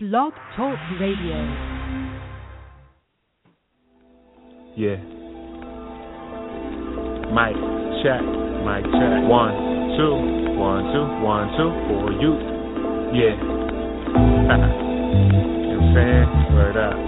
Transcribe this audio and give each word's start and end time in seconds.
Blog 0.00 0.32
Talk 0.54 0.78
Radio. 1.00 1.34
Yeah. 4.76 4.94
Mic 7.34 7.58
check, 8.04 8.22
mic 8.62 8.84
check. 8.94 9.26
One, 9.26 9.98
two, 9.98 10.54
one, 10.54 10.84
two, 10.94 11.02
one, 11.26 11.48
two 11.58 11.70
for 11.88 12.12
you. 12.12 12.32
Yeah. 13.10 13.34
you 13.42 14.22
know 14.46 15.74
what 15.74 15.82
I'm 15.82 15.94
saying? 15.96 16.54
Word 16.54 16.76
up. 16.76 17.07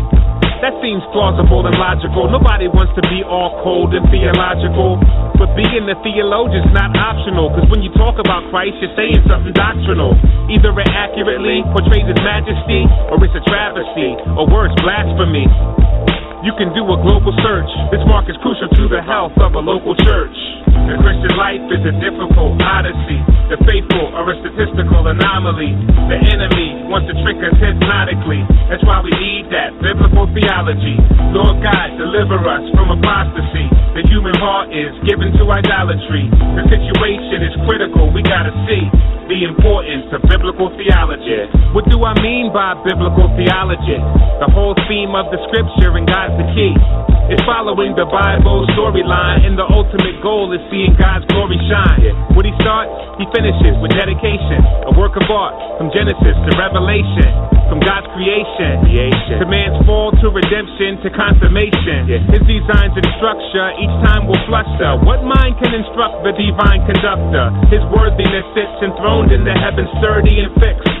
That 0.61 0.77
seems 0.77 1.01
plausible 1.09 1.65
and 1.65 1.73
logical. 1.73 2.29
Nobody 2.29 2.69
wants 2.69 2.93
to 2.93 3.01
be 3.09 3.25
all 3.25 3.57
cold 3.65 3.97
and 3.97 4.05
theological. 4.13 5.01
But 5.33 5.57
being 5.57 5.89
a 5.89 5.97
theologian's 6.05 6.69
not 6.69 6.93
optional. 6.93 7.49
Cause 7.49 7.65
when 7.73 7.81
you 7.81 7.89
talk 7.97 8.21
about 8.21 8.45
Christ, 8.53 8.77
you're 8.77 8.93
saying 8.93 9.25
something 9.25 9.57
doctrinal. 9.57 10.13
Either 10.53 10.69
it 10.77 10.89
accurately 10.93 11.65
portrays 11.73 12.05
his 12.05 12.21
majesty, 12.21 12.85
or 13.09 13.17
it's 13.25 13.33
a 13.33 13.41
travesty, 13.49 14.13
or 14.37 14.45
worse, 14.45 14.69
blasphemy. 14.85 15.49
You 16.41 16.57
can 16.57 16.73
do 16.73 16.81
a 16.81 16.97
global 17.05 17.29
search. 17.45 17.69
This 17.93 18.01
mark 18.09 18.25
is 18.25 18.33
crucial 18.41 18.65
to 18.65 18.83
the 18.89 18.97
health 19.05 19.37
of 19.37 19.53
a 19.53 19.61
local 19.61 19.93
church. 19.93 20.33
The 20.73 20.97
Christian 20.97 21.37
life 21.37 21.61
is 21.69 21.85
a 21.85 21.93
difficult 22.01 22.57
odyssey. 22.57 23.21
The 23.53 23.61
faithful 23.61 24.09
are 24.17 24.25
a 24.25 24.35
statistical 24.41 25.05
anomaly. 25.05 25.69
The 26.09 26.17
enemy 26.33 26.89
wants 26.89 27.13
to 27.13 27.15
trick 27.21 27.37
us 27.45 27.53
hypnotically. 27.61 28.41
That's 28.73 28.81
why 28.89 29.05
we 29.05 29.13
need 29.21 29.53
that 29.53 29.77
biblical 29.85 30.25
theology. 30.33 30.97
Lord 31.29 31.61
God, 31.61 31.93
deliver 32.01 32.41
us 32.41 32.65
from 32.73 32.89
apostasy. 32.89 33.69
The 33.93 34.01
human 34.09 34.33
heart 34.41 34.73
is 34.73 34.97
given 35.05 35.37
to 35.37 35.43
idolatry. 35.45 36.25
The 36.57 36.65
situation 36.73 37.45
is 37.45 37.53
critical. 37.69 38.09
We 38.09 38.25
gotta 38.25 38.49
see 38.65 38.89
the 39.31 39.47
importance 39.47 40.11
of 40.11 40.19
biblical 40.27 40.67
theology. 40.75 41.47
What 41.71 41.87
do 41.87 42.03
I 42.03 42.11
mean 42.19 42.51
by 42.51 42.75
biblical 42.83 43.31
theology? 43.39 43.99
The 44.43 44.51
whole 44.51 44.75
theme 44.91 45.15
of 45.15 45.31
the 45.31 45.39
scripture 45.47 45.95
and 45.95 46.03
God's 46.03 46.30
the 46.37 46.47
key. 46.55 46.73
It's 47.31 47.39
following 47.47 47.95
the 47.95 48.03
Bible 48.11 48.67
storyline, 48.75 49.47
and 49.47 49.55
the 49.55 49.63
ultimate 49.63 50.19
goal 50.19 50.51
is 50.51 50.59
seeing 50.67 50.91
God's 50.99 51.23
glory 51.31 51.55
shine. 51.71 52.11
What 52.35 52.43
he 52.43 52.51
starts, 52.59 52.91
he 53.15 53.25
finishes 53.31 53.79
with 53.79 53.95
dedication. 53.95 54.59
A 54.83 54.91
work 54.99 55.15
of 55.15 55.23
art 55.31 55.55
from 55.79 55.87
Genesis 55.95 56.35
to 56.35 56.49
Revelation, 56.59 57.31
from 57.71 57.79
God's 57.79 58.11
creation, 58.11 58.83
creation. 58.83 59.39
to 59.39 59.47
man's 59.47 59.79
fall 59.87 60.11
to 60.11 60.27
redemption 60.27 60.99
to 61.07 61.09
consummation. 61.15 62.03
Yeah. 62.11 62.19
His 62.35 62.43
designs 62.43 62.99
and 62.99 63.07
structure 63.15 63.67
each 63.79 63.95
time 64.03 64.27
will 64.27 64.41
fluster. 64.51 64.99
What 65.07 65.23
mind 65.23 65.55
can 65.63 65.71
instruct 65.71 66.27
the 66.27 66.35
divine 66.35 66.83
conductor? 66.83 67.47
His 67.71 67.79
worthiness 67.95 68.43
sits 68.51 68.75
enthroned 68.83 69.31
in 69.31 69.47
the 69.47 69.55
heavens, 69.55 69.87
sturdy 70.03 70.35
and 70.43 70.51
fixed. 70.59 71.00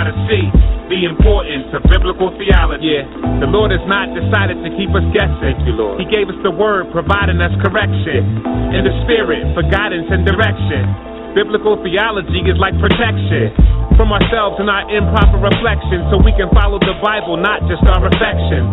gotta 0.01 0.17
see 0.25 0.49
the 0.89 1.05
importance 1.05 1.69
of 1.77 1.85
biblical 1.85 2.33
theology. 2.41 2.97
Yeah. 2.97 3.05
The 3.37 3.45
Lord 3.45 3.69
has 3.69 3.85
not 3.85 4.09
decided 4.17 4.57
to 4.65 4.69
keep 4.73 4.89
us 4.97 5.05
guessing. 5.13 5.37
Thank 5.37 5.61
you, 5.69 5.77
Lord. 5.77 6.01
He 6.01 6.09
gave 6.09 6.25
us 6.25 6.37
the 6.41 6.49
word, 6.49 6.89
providing 6.89 7.37
us 7.37 7.53
correction. 7.61 8.41
In 8.73 8.81
the 8.81 8.93
spirit 9.05 9.45
for 9.53 9.61
guidance 9.61 10.09
and 10.09 10.25
direction. 10.25 11.37
Biblical 11.37 11.77
theology 11.85 12.41
is 12.49 12.57
like 12.57 12.73
protection 12.81 13.53
from 13.95 14.11
ourselves 14.11 14.59
and 14.59 14.67
our 14.69 14.85
improper 14.89 15.39
reflections 15.39 16.07
so 16.11 16.19
we 16.21 16.33
can 16.35 16.49
follow 16.51 16.79
the 16.79 16.95
Bible, 16.99 17.37
not 17.37 17.63
just 17.67 17.83
our 17.87 18.03
affections. 18.05 18.69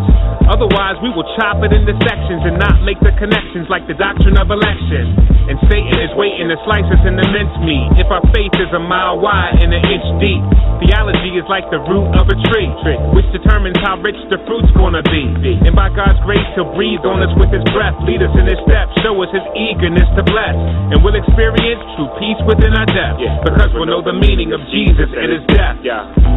Otherwise, 0.49 0.97
we 1.05 1.13
will 1.13 1.27
chop 1.37 1.61
it 1.61 1.71
into 1.71 1.93
sections 2.01 2.41
and 2.41 2.57
not 2.57 2.81
make 2.81 2.97
the 3.05 3.13
connections 3.21 3.69
like 3.69 3.85
the 3.85 3.93
doctrine 3.93 4.37
of 4.37 4.49
election. 4.49 5.13
And 5.49 5.57
Satan 5.65 5.97
is 5.97 6.13
waiting 6.13 6.45
to 6.49 6.57
slice 6.61 6.85
us 6.93 7.01
into 7.05 7.25
mincemeat 7.33 7.97
if 7.97 8.05
our 8.13 8.21
faith 8.33 8.53
is 8.61 8.69
a 8.73 8.81
mile 8.81 9.17
wide 9.17 9.57
and 9.57 9.73
an 9.73 9.81
inch 9.81 10.07
deep. 10.21 10.41
Theology 10.85 11.41
is 11.41 11.45
like 11.49 11.65
the 11.73 11.81
root 11.89 12.13
of 12.21 12.29
a 12.29 12.37
tree, 12.49 12.69
which 13.17 13.25
determines 13.33 13.77
how 13.81 13.97
rich 13.97 14.17
the 14.29 14.37
fruit's 14.45 14.69
gonna 14.77 15.01
be. 15.09 15.25
And 15.65 15.73
by 15.73 15.89
God's 15.89 16.21
grace, 16.21 16.45
He'll 16.53 16.69
breathe 16.77 17.01
on 17.01 17.25
us 17.25 17.33
with 17.37 17.49
His 17.49 17.65
breath, 17.73 17.97
lead 18.05 18.21
us 18.21 18.33
in 18.37 18.45
His 18.45 18.61
steps, 18.61 18.93
show 19.01 19.17
us 19.25 19.29
His 19.33 19.45
eagerness 19.57 20.05
to 20.17 20.23
bless. 20.25 20.53
And 20.93 21.01
we'll 21.01 21.17
experience 21.17 21.81
true 21.97 22.09
peace 22.21 22.41
within 22.45 22.73
our 22.77 22.89
depth, 22.89 23.21
because 23.49 23.73
we'll 23.73 23.89
know 23.89 24.05
the 24.05 24.15
meaning 24.15 24.53
of 24.53 24.61
Jesus 24.69 25.08
and 25.17 25.29
His 25.33 25.43
death. 25.49 25.77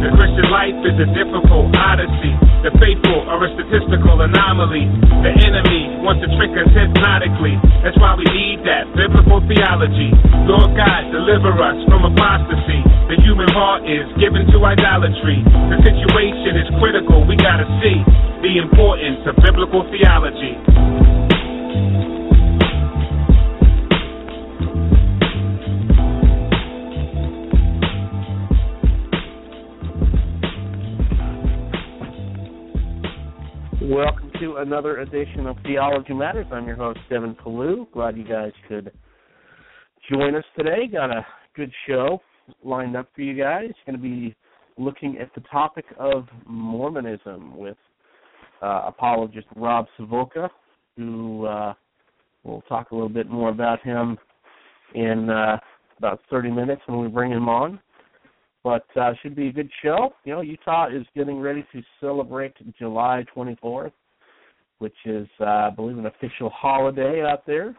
The 0.01 0.09
Christian 0.17 0.47
life 0.51 0.77
is 0.83 0.97
a 0.99 1.07
difficult 1.13 1.71
odyssey. 1.77 2.33
The 2.63 2.71
faithful 2.79 3.27
are 3.27 3.43
a 3.43 3.49
statistical 3.59 4.23
anomaly. 4.23 4.87
The 5.23 5.33
enemy 5.43 5.99
wants 6.03 6.23
to 6.23 6.29
trick 6.39 6.51
us 6.55 6.67
hypnotically. 6.71 7.59
That's 7.83 7.95
why 7.99 8.15
we 8.15 8.23
need 8.31 8.63
that 8.63 8.87
biblical 8.95 9.43
theology. 9.45 10.11
Lord 10.47 10.71
God, 10.75 11.11
deliver 11.11 11.51
us 11.59 11.79
from 11.91 12.07
apostasy. 12.07 12.81
The 13.11 13.19
human 13.23 13.51
heart 13.51 13.83
is 13.83 14.07
given 14.15 14.47
to 14.55 14.57
idolatry. 14.63 15.43
The 15.43 15.79
situation 15.83 16.55
is 16.63 16.67
critical. 16.79 17.27
We 17.27 17.35
gotta 17.35 17.67
see 17.83 17.99
the 18.43 18.59
importance 18.63 19.23
of 19.27 19.35
biblical 19.43 19.83
theology. 19.91 20.55
Welcome 33.83 34.31
to 34.39 34.55
another 34.59 34.99
edition 34.99 35.45
of 35.45 35.57
Theology 35.63 36.13
Matters. 36.13 36.45
I'm 36.53 36.65
your 36.65 36.77
host, 36.77 36.99
Devin 37.09 37.35
Pellew. 37.35 37.85
Glad 37.91 38.15
you 38.15 38.23
guys 38.23 38.53
could 38.69 38.93
join 40.09 40.35
us 40.35 40.45
today. 40.57 40.87
Got 40.89 41.11
a 41.11 41.25
good 41.53 41.69
show 41.85 42.21
lined 42.63 42.95
up 42.95 43.09
for 43.13 43.23
you 43.23 43.37
guys. 43.37 43.71
Going 43.85 43.97
to 43.97 44.01
be 44.01 44.37
looking 44.77 45.17
at 45.17 45.35
the 45.35 45.41
topic 45.51 45.83
of 45.99 46.27
Mormonism 46.45 47.57
with 47.57 47.75
uh, 48.61 48.83
apologist 48.87 49.47
Rob 49.57 49.87
Sivulka, 49.99 50.47
who 50.95 51.45
uh, 51.45 51.73
we'll 52.45 52.61
talk 52.69 52.91
a 52.91 52.95
little 52.95 53.09
bit 53.09 53.29
more 53.29 53.49
about 53.49 53.81
him 53.81 54.17
in 54.95 55.29
uh, 55.29 55.57
about 55.97 56.21
30 56.31 56.51
minutes 56.51 56.81
when 56.85 57.01
we 57.01 57.09
bring 57.09 57.31
him 57.31 57.49
on. 57.49 57.81
But 58.63 58.85
uh, 58.95 59.11
should 59.21 59.35
be 59.35 59.47
a 59.47 59.51
good 59.51 59.69
show. 59.83 60.13
You 60.23 60.35
know, 60.35 60.41
Utah 60.41 60.87
is 60.87 61.05
getting 61.15 61.39
ready 61.39 61.65
to 61.73 61.81
celebrate 61.99 62.53
July 62.77 63.25
24th, 63.35 63.91
which 64.77 64.95
is, 65.05 65.27
uh, 65.41 65.43
I 65.43 65.69
believe, 65.69 65.97
an 65.97 66.05
official 66.05 66.49
holiday 66.49 67.23
out 67.23 67.45
there. 67.45 67.75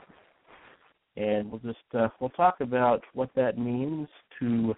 And 1.17 1.51
we'll 1.51 1.61
just 1.61 1.79
uh, 1.95 2.09
we'll 2.21 2.31
talk 2.31 2.61
about 2.61 3.03
what 3.15 3.31
that 3.37 3.57
means 3.57 4.09
to 4.41 4.75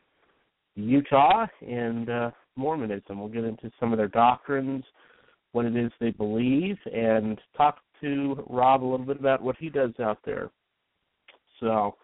Utah 0.76 1.46
and 1.66 2.10
uh, 2.10 2.30
Mormonism. 2.56 3.18
We'll 3.18 3.28
get 3.28 3.44
into 3.44 3.70
some 3.80 3.92
of 3.92 3.98
their 3.98 4.08
doctrines, 4.08 4.84
what 5.52 5.64
it 5.64 5.74
is 5.76 5.90
they 5.98 6.10
believe, 6.10 6.76
and 6.92 7.40
talk 7.56 7.78
to 8.02 8.44
Rob 8.48 8.84
a 8.84 8.86
little 8.86 9.06
bit 9.06 9.18
about 9.18 9.42
what 9.42 9.56
he 9.58 9.70
does 9.70 9.92
out 10.00 10.18
there. 10.24 10.50
So 11.60 11.96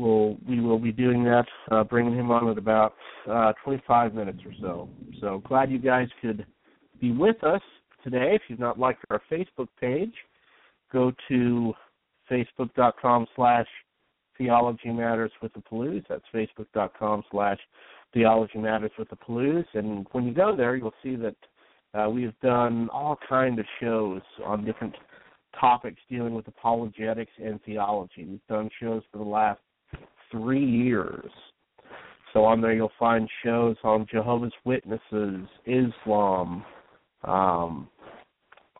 we'll 0.00 0.36
we 0.48 0.60
will 0.60 0.78
be 0.78 0.92
doing 0.92 1.22
that, 1.24 1.46
uh, 1.70 1.84
bringing 1.84 2.14
him 2.14 2.30
on 2.30 2.48
in 2.48 2.58
about 2.58 2.94
uh, 3.28 3.52
25 3.64 4.14
minutes 4.14 4.40
or 4.44 4.52
so. 4.60 4.88
So 5.20 5.42
glad 5.46 5.70
you 5.70 5.78
guys 5.78 6.08
could 6.20 6.46
be 7.00 7.12
with 7.12 7.42
us 7.44 7.62
today. 8.04 8.32
If 8.34 8.42
you've 8.48 8.58
not 8.58 8.78
liked 8.78 9.04
our 9.10 9.22
Facebook 9.30 9.68
page, 9.80 10.14
go 10.92 11.12
to 11.28 11.74
facebook.com 12.30 13.26
slash 13.36 13.66
theology 14.38 14.90
matters 14.90 15.32
with 15.42 15.52
the 15.52 15.60
Pellews. 15.60 16.04
That's 16.08 16.24
facebook.com 16.34 17.24
slash 17.30 17.58
theology 18.14 18.58
matters 18.58 18.92
with 18.98 19.10
the 19.10 19.16
Pellews. 19.16 19.66
And 19.74 20.06
when 20.12 20.24
you 20.24 20.32
go 20.32 20.56
there, 20.56 20.76
you'll 20.76 20.94
see 21.02 21.16
that 21.16 21.36
Uh, 21.92 22.08
we 22.08 22.22
have 22.22 22.38
done 22.40 22.88
all 22.92 23.16
kind 23.28 23.58
of 23.58 23.66
shows 23.80 24.22
on 24.44 24.64
different 24.64 24.94
topics 25.60 26.00
dealing 26.08 26.34
with 26.34 26.46
apologetics 26.46 27.32
and 27.42 27.60
theology. 27.64 28.24
We've 28.24 28.46
done 28.48 28.70
shows 28.80 29.02
for 29.10 29.18
the 29.18 29.24
last 29.24 29.60
three 30.30 30.64
years. 30.64 31.30
So 32.32 32.44
on 32.44 32.60
there 32.60 32.72
you'll 32.72 32.92
find 32.98 33.28
shows 33.44 33.76
on 33.82 34.06
Jehovah's 34.10 34.52
Witnesses, 34.64 35.46
Islam, 35.66 36.64
um, 37.24 37.88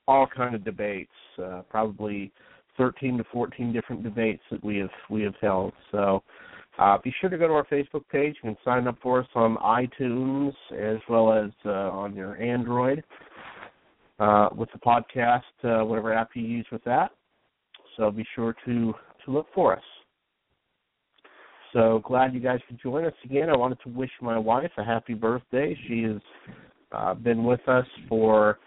all 0.06 0.26
kind 0.34 0.54
of 0.54 0.64
debates. 0.64 1.10
Uh, 1.42 1.62
probably 1.70 2.32
13 2.76 3.18
to 3.18 3.24
14 3.32 3.72
different 3.72 4.02
debates 4.02 4.42
that 4.50 4.62
we 4.64 4.78
have 4.78 4.90
we 5.08 5.22
have 5.22 5.34
held. 5.40 5.72
So 5.90 6.22
uh, 6.78 6.98
be 7.02 7.12
sure 7.20 7.28
to 7.28 7.36
go 7.36 7.46
to 7.46 7.54
our 7.54 7.66
Facebook 7.66 8.08
page. 8.10 8.36
You 8.42 8.50
can 8.50 8.56
sign 8.64 8.86
up 8.86 8.96
for 9.02 9.20
us 9.20 9.26
on 9.34 9.56
iTunes 9.56 10.52
as 10.72 10.98
well 11.08 11.32
as 11.32 11.50
uh, 11.66 11.90
on 11.90 12.14
your 12.14 12.40
Android 12.40 13.02
uh, 14.18 14.48
with 14.54 14.68
the 14.72 14.78
podcast, 14.78 15.42
uh, 15.64 15.84
whatever 15.84 16.12
app 16.12 16.30
you 16.34 16.42
use 16.42 16.66
with 16.70 16.84
that. 16.84 17.10
So 17.96 18.10
be 18.10 18.24
sure 18.34 18.54
to 18.64 18.94
to 19.24 19.30
look 19.30 19.46
for 19.54 19.76
us. 19.76 19.82
So 21.72 22.02
glad 22.04 22.34
you 22.34 22.40
guys 22.40 22.58
could 22.66 22.80
join 22.82 23.04
us 23.04 23.14
again. 23.24 23.48
I 23.48 23.56
wanted 23.56 23.78
to 23.84 23.90
wish 23.90 24.10
my 24.20 24.36
wife 24.36 24.70
a 24.76 24.84
happy 24.84 25.14
birthday. 25.14 25.76
She 25.86 26.02
has 26.02 26.20
uh, 26.92 27.14
been 27.14 27.44
with 27.44 27.66
us 27.68 27.86
for 28.08 28.58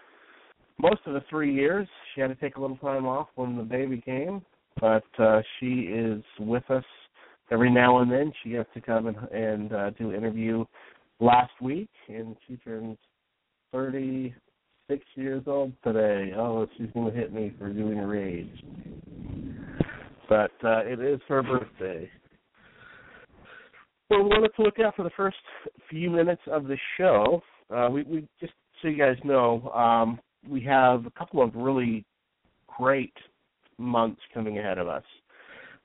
most 0.78 1.00
of 1.06 1.12
the 1.12 1.22
three 1.28 1.54
years. 1.54 1.86
She 2.14 2.20
had 2.20 2.28
to 2.28 2.34
take 2.34 2.56
a 2.56 2.60
little 2.60 2.78
time 2.78 3.06
off 3.06 3.28
when 3.34 3.56
the 3.56 3.62
baby 3.62 4.00
came, 4.00 4.42
but 4.80 5.04
uh, 5.18 5.42
she 5.58 5.82
is 5.82 6.22
with 6.40 6.68
us 6.70 6.84
every 7.50 7.70
now 7.70 7.98
and 7.98 8.10
then. 8.10 8.32
She 8.42 8.50
gets 8.50 8.68
to 8.74 8.80
come 8.80 9.06
and, 9.06 9.16
and 9.30 9.72
uh, 9.72 9.90
do 9.90 10.10
an 10.10 10.16
interview 10.16 10.64
last 11.20 11.52
week, 11.60 11.90
and 12.08 12.36
she 12.48 12.56
turns 12.56 12.96
36 13.72 15.04
years 15.14 15.42
old 15.46 15.72
today. 15.84 16.32
Oh, 16.36 16.66
she's 16.78 16.90
going 16.94 17.12
to 17.12 17.18
hit 17.18 17.34
me 17.34 17.52
for 17.58 17.70
doing 17.70 17.98
her 17.98 18.16
age. 18.16 18.64
But 20.26 20.52
uh, 20.64 20.80
it 20.84 21.00
is 21.00 21.20
her 21.28 21.42
birthday. 21.42 22.10
Well, 24.14 24.22
we 24.22 24.28
wanted 24.28 24.54
to 24.54 24.62
look 24.62 24.78
out 24.78 24.94
for 24.94 25.02
the 25.02 25.10
first 25.16 25.36
few 25.90 26.08
minutes 26.08 26.42
of 26.46 26.68
the 26.68 26.76
show. 26.96 27.42
Uh, 27.74 27.88
we, 27.90 28.04
we 28.04 28.28
just 28.40 28.52
so 28.80 28.86
you 28.86 28.96
guys 28.96 29.16
know, 29.24 29.68
um, 29.70 30.20
we 30.48 30.60
have 30.60 31.04
a 31.04 31.10
couple 31.18 31.42
of 31.42 31.52
really 31.56 32.04
great 32.78 33.12
months 33.76 34.20
coming 34.32 34.58
ahead 34.58 34.78
of 34.78 34.86
us. 34.86 35.02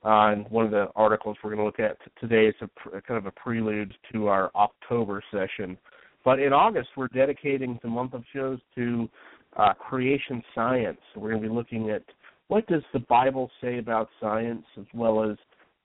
Uh, 0.04 0.30
and 0.30 0.48
one 0.48 0.64
of 0.64 0.70
the 0.70 0.86
articles 0.94 1.36
we're 1.42 1.50
going 1.50 1.58
to 1.58 1.64
look 1.64 1.80
at 1.80 1.98
t- 2.04 2.10
today 2.20 2.46
is 2.46 2.54
a, 2.60 2.96
a 2.96 3.02
kind 3.02 3.18
of 3.18 3.26
a 3.26 3.32
prelude 3.32 3.92
to 4.12 4.28
our 4.28 4.52
October 4.54 5.24
session. 5.32 5.76
But 6.24 6.38
in 6.38 6.52
August, 6.52 6.90
we're 6.96 7.08
dedicating 7.08 7.80
the 7.82 7.88
month 7.88 8.14
of 8.14 8.22
shows 8.32 8.60
to 8.76 9.08
uh, 9.56 9.72
creation 9.74 10.40
science. 10.54 11.00
We're 11.16 11.30
going 11.30 11.42
to 11.42 11.48
be 11.48 11.54
looking 11.54 11.90
at 11.90 12.04
what 12.46 12.64
does 12.68 12.82
the 12.92 13.00
Bible 13.00 13.50
say 13.60 13.78
about 13.78 14.08
science, 14.20 14.64
as 14.78 14.86
well 14.94 15.28
as 15.28 15.36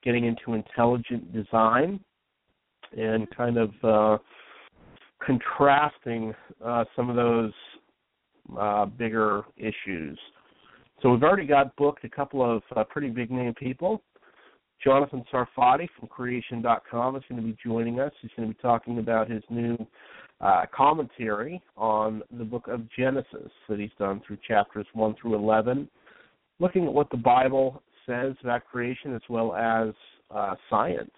getting 0.04 0.26
into 0.26 0.54
intelligent 0.54 1.34
design 1.34 2.00
and 2.98 3.28
kind 3.36 3.58
of 3.58 3.72
uh, 3.84 4.18
contrasting 5.26 6.34
uh, 6.64 6.86
some 6.96 7.10
of 7.10 7.16
those 7.16 7.52
uh, 8.58 8.86
bigger 8.86 9.44
issues. 9.58 10.20
So 11.02 11.12
we've 11.12 11.24
already 11.24 11.48
got 11.48 11.76
booked 11.76 12.04
a 12.04 12.10
couple 12.10 12.44
of 12.44 12.64
uh, 12.76 12.84
pretty 12.84 13.10
big 13.10 13.32
name 13.32 13.54
people. 13.54 14.02
Jonathan 14.84 15.24
Sarfati 15.32 15.88
from 15.98 16.08
Creation.com 16.10 17.16
is 17.16 17.24
going 17.30 17.42
to 17.42 17.48
be 17.48 17.58
joining 17.64 18.00
us. 18.00 18.12
He's 18.22 18.32
going 18.38 18.50
to 18.50 18.54
be 18.56 18.62
talking 18.62 19.00
about 19.00 19.30
his 19.30 19.44
new 19.50 19.78
uh, 20.42 20.66
commentary 20.76 21.62
on 21.78 22.22
the 22.38 22.44
book 22.44 22.68
of 22.68 22.82
Genesis 22.98 23.52
that 23.70 23.80
he's 23.80 23.92
done 23.98 24.22
through 24.26 24.38
chapters 24.48 24.86
1 24.94 25.16
through 25.22 25.36
11, 25.36 25.88
looking 26.60 26.86
at 26.86 26.94
what 26.94 27.10
the 27.10 27.18
Bible 27.18 27.82
says 28.06 28.34
about 28.44 28.66
creation 28.66 29.16
as 29.16 29.22
well 29.30 29.56
as 29.56 29.94
uh, 30.32 30.56
science, 30.70 31.12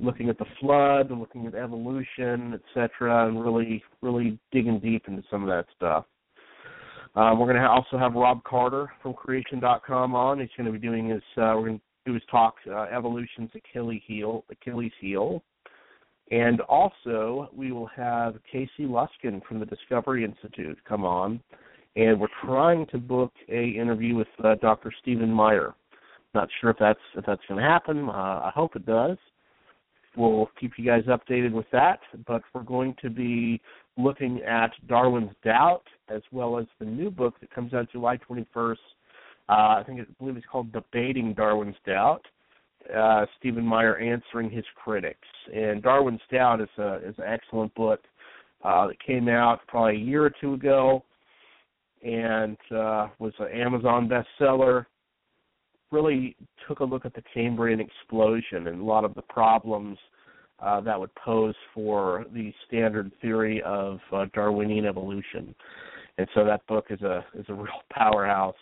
looking 0.00 0.28
at 0.28 0.38
the 0.38 0.44
flood, 0.60 1.10
looking 1.10 1.46
at 1.46 1.54
evolution, 1.54 2.54
etc., 2.54 3.28
and 3.28 3.42
really, 3.42 3.82
really 4.02 4.38
digging 4.52 4.80
deep 4.80 5.04
into 5.08 5.22
some 5.30 5.42
of 5.42 5.48
that 5.48 5.66
stuff. 5.76 6.04
Um, 7.14 7.38
we're 7.38 7.46
going 7.46 7.56
to 7.56 7.68
also 7.68 7.98
have 7.98 8.14
Rob 8.14 8.44
Carter 8.44 8.90
from 9.02 9.14
Creation.com 9.14 10.14
on. 10.14 10.40
He's 10.40 10.48
going 10.56 10.66
to 10.66 10.72
be 10.72 10.78
doing 10.78 11.08
his. 11.08 11.22
Uh, 11.36 11.54
we're 11.56 11.66
going 11.66 11.78
to 11.78 11.82
do 12.06 12.14
his 12.14 12.22
talk, 12.30 12.54
uh, 12.70 12.82
Evolution's 12.82 13.50
Achilles 13.54 14.02
heel. 14.06 14.44
Achilles 14.50 14.92
heel. 15.00 15.42
And 16.30 16.60
also, 16.62 17.48
we 17.56 17.72
will 17.72 17.88
have 17.96 18.36
Casey 18.50 18.84
Luskin 18.84 19.42
from 19.46 19.60
the 19.60 19.66
Discovery 19.66 20.24
Institute 20.24 20.78
come 20.86 21.04
on, 21.04 21.40
and 21.96 22.20
we're 22.20 22.28
trying 22.44 22.86
to 22.88 22.98
book 22.98 23.32
a 23.48 23.70
interview 23.70 24.14
with 24.14 24.28
uh, 24.44 24.56
Dr. 24.60 24.92
Stephen 25.00 25.32
Meyer. 25.32 25.74
Not 26.34 26.48
sure 26.60 26.70
if 26.70 26.76
that's 26.78 27.00
if 27.16 27.24
that's 27.24 27.40
going 27.48 27.60
to 27.60 27.66
happen. 27.66 28.08
Uh, 28.08 28.12
I 28.12 28.52
hope 28.54 28.76
it 28.76 28.84
does. 28.84 29.16
We'll 30.18 30.50
keep 30.58 30.72
you 30.76 30.84
guys 30.84 31.04
updated 31.04 31.52
with 31.52 31.66
that, 31.70 32.00
but 32.26 32.42
we're 32.52 32.64
going 32.64 32.96
to 33.02 33.08
be 33.08 33.60
looking 33.96 34.42
at 34.42 34.72
Darwin's 34.88 35.30
Doubt 35.44 35.84
as 36.08 36.22
well 36.32 36.58
as 36.58 36.66
the 36.80 36.86
new 36.86 37.08
book 37.08 37.34
that 37.40 37.54
comes 37.54 37.72
out 37.72 37.88
July 37.92 38.18
21st. 38.28 38.74
Uh, 39.48 39.52
I 39.52 39.84
think 39.86 40.00
I 40.00 40.04
believe 40.18 40.36
it's 40.36 40.46
called 40.50 40.72
Debating 40.72 41.34
Darwin's 41.34 41.76
Doubt. 41.86 42.22
Uh, 42.94 43.26
Stephen 43.38 43.64
Meyer 43.64 43.96
answering 43.98 44.50
his 44.50 44.64
critics, 44.82 45.28
and 45.54 45.84
Darwin's 45.84 46.20
Doubt 46.32 46.60
is 46.60 46.68
a 46.78 46.96
is 46.96 47.14
an 47.18 47.24
excellent 47.24 47.72
book 47.76 48.00
uh, 48.64 48.88
that 48.88 48.96
came 49.04 49.28
out 49.28 49.60
probably 49.68 49.96
a 49.96 50.04
year 50.04 50.24
or 50.24 50.32
two 50.40 50.54
ago, 50.54 51.04
and 52.02 52.56
uh, 52.74 53.06
was 53.20 53.32
an 53.38 53.48
Amazon 53.52 54.08
bestseller. 54.08 54.86
Really 55.90 56.36
took 56.66 56.80
a 56.80 56.84
look 56.84 57.04
at 57.04 57.14
the 57.14 57.22
Cambrian 57.32 57.80
explosion 57.80 58.68
and 58.68 58.80
a 58.80 58.84
lot 58.84 59.04
of 59.04 59.14
the 59.14 59.22
problems 59.22 59.98
uh, 60.60 60.80
that 60.80 60.98
would 60.98 61.14
pose 61.14 61.54
for 61.72 62.26
the 62.34 62.52
standard 62.66 63.10
theory 63.22 63.62
of 63.62 63.98
uh, 64.12 64.26
Darwinian 64.34 64.86
evolution. 64.86 65.54
And 66.18 66.26
so 66.34 66.44
that 66.44 66.66
book 66.66 66.86
is 66.90 67.00
a 67.02 67.24
is 67.34 67.46
a 67.48 67.54
real 67.54 67.68
powerhouse, 67.92 68.56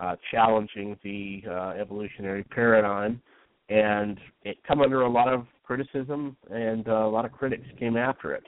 uh, 0.00 0.16
challenging 0.30 0.98
the 1.04 1.42
uh, 1.48 1.80
evolutionary 1.80 2.44
paradigm, 2.44 3.22
and 3.68 4.18
it 4.42 4.58
come 4.66 4.80
under 4.80 5.02
a 5.02 5.10
lot 5.10 5.32
of 5.32 5.46
criticism, 5.64 6.36
and 6.50 6.88
uh, 6.88 7.06
a 7.06 7.08
lot 7.08 7.24
of 7.24 7.30
critics 7.30 7.66
came 7.78 7.96
after 7.96 8.34
it. 8.34 8.42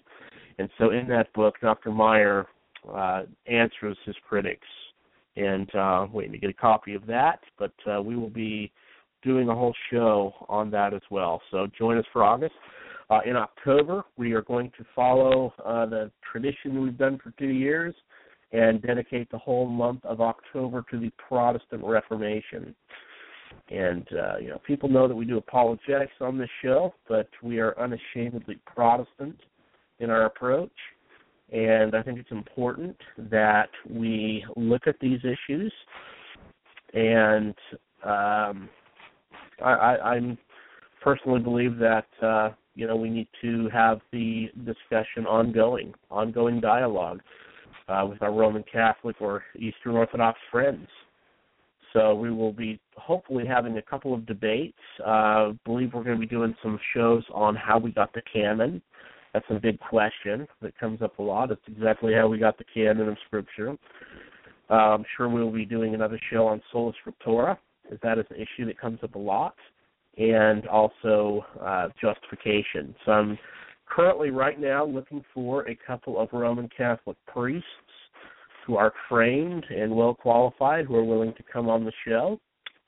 And 0.58 0.68
so 0.78 0.90
in 0.90 1.06
that 1.08 1.32
book, 1.34 1.54
Dr. 1.62 1.92
Meyer 1.92 2.46
uh, 2.92 3.22
answers 3.46 3.96
his 4.04 4.16
critics, 4.28 4.66
and 5.36 5.74
uh, 5.74 6.06
waiting 6.12 6.32
to 6.32 6.38
get 6.38 6.50
a 6.50 6.54
copy 6.54 6.94
of 6.94 7.06
that. 7.06 7.40
But 7.58 7.72
uh, 7.90 8.02
we 8.02 8.16
will 8.16 8.30
be 8.30 8.72
doing 9.22 9.48
a 9.48 9.54
whole 9.54 9.74
show 9.90 10.34
on 10.48 10.70
that 10.70 10.92
as 10.92 11.02
well. 11.10 11.40
So 11.50 11.66
join 11.78 11.98
us 11.98 12.04
for 12.12 12.24
August. 12.24 12.54
Uh, 13.10 13.20
in 13.26 13.36
October, 13.36 14.04
we 14.16 14.32
are 14.32 14.42
going 14.42 14.70
to 14.78 14.84
follow 14.94 15.52
uh, 15.64 15.86
the 15.86 16.10
tradition 16.30 16.82
we've 16.82 16.98
done 16.98 17.18
for 17.22 17.32
two 17.38 17.48
years 17.48 17.94
and 18.52 18.82
dedicate 18.82 19.30
the 19.30 19.38
whole 19.38 19.66
month 19.66 20.04
of 20.04 20.20
October 20.20 20.84
to 20.90 20.98
the 20.98 21.10
Protestant 21.28 21.82
Reformation. 21.84 22.74
And 23.70 24.06
uh, 24.12 24.38
you 24.38 24.48
know, 24.48 24.60
people 24.66 24.88
know 24.88 25.08
that 25.08 25.14
we 25.14 25.24
do 25.24 25.38
apologetics 25.38 26.12
on 26.20 26.38
this 26.38 26.48
show, 26.62 26.94
but 27.08 27.28
we 27.42 27.58
are 27.58 27.78
unashamedly 27.78 28.58
Protestant 28.66 29.38
in 29.98 30.10
our 30.10 30.24
approach. 30.24 30.72
And 31.52 31.94
I 31.94 32.02
think 32.02 32.18
it's 32.18 32.30
important 32.30 32.96
that 33.30 33.68
we 33.88 34.44
look 34.56 34.86
at 34.86 34.98
these 35.00 35.20
issues. 35.20 35.72
And 36.94 37.54
um, 38.04 38.68
I, 39.62 39.70
I, 39.70 40.10
I'm 40.14 40.38
personally 41.02 41.40
believe 41.40 41.78
that 41.78 42.06
uh, 42.22 42.50
you 42.74 42.86
know 42.86 42.96
we 42.96 43.10
need 43.10 43.28
to 43.42 43.68
have 43.70 44.00
the 44.12 44.50
discussion 44.64 45.26
ongoing, 45.26 45.92
ongoing 46.10 46.60
dialogue 46.60 47.20
uh, 47.88 48.06
with 48.08 48.22
our 48.22 48.32
Roman 48.32 48.64
Catholic 48.70 49.16
or 49.20 49.44
Eastern 49.56 49.96
Orthodox 49.96 50.38
friends. 50.50 50.88
So 51.92 52.14
we 52.14 52.30
will 52.30 52.52
be 52.52 52.80
hopefully 52.96 53.44
having 53.46 53.76
a 53.76 53.82
couple 53.82 54.14
of 54.14 54.24
debates. 54.24 54.78
Uh, 55.04 55.52
believe 55.66 55.92
we're 55.92 56.04
going 56.04 56.16
to 56.16 56.20
be 56.20 56.26
doing 56.26 56.54
some 56.62 56.80
shows 56.94 57.22
on 57.34 57.54
how 57.54 57.78
we 57.78 57.92
got 57.92 58.14
the 58.14 58.22
canon. 58.32 58.80
That's 59.34 59.46
a 59.48 59.58
big 59.58 59.78
question 59.80 60.46
that 60.60 60.78
comes 60.78 61.00
up 61.00 61.18
a 61.18 61.22
lot. 61.22 61.50
It's 61.50 61.62
exactly 61.66 62.12
how 62.12 62.28
we 62.28 62.38
got 62.38 62.58
the 62.58 62.64
canon 62.64 63.08
of 63.08 63.16
Scripture. 63.26 63.76
Uh, 64.70 64.74
I'm 64.74 65.04
sure 65.16 65.28
we'll 65.28 65.50
be 65.50 65.64
doing 65.64 65.94
another 65.94 66.20
show 66.30 66.46
on 66.46 66.62
sola 66.72 66.92
scriptura, 67.04 67.58
as 67.90 67.98
that 68.02 68.18
is 68.18 68.24
an 68.30 68.36
issue 68.36 68.66
that 68.66 68.80
comes 68.80 68.98
up 69.02 69.14
a 69.14 69.18
lot, 69.18 69.54
and 70.16 70.66
also 70.66 71.44
uh, 71.60 71.88
justification. 72.00 72.94
So 73.04 73.12
I'm 73.12 73.38
currently 73.86 74.30
right 74.30 74.58
now 74.58 74.84
looking 74.84 75.22
for 75.34 75.68
a 75.68 75.76
couple 75.86 76.18
of 76.18 76.28
Roman 76.32 76.68
Catholic 76.74 77.16
priests 77.26 77.66
who 78.66 78.76
are 78.76 78.92
trained 79.08 79.64
and 79.68 79.94
well 79.94 80.14
qualified 80.14 80.86
who 80.86 80.96
are 80.96 81.04
willing 81.04 81.34
to 81.34 81.42
come 81.52 81.68
on 81.68 81.84
the 81.84 81.92
show 82.06 82.40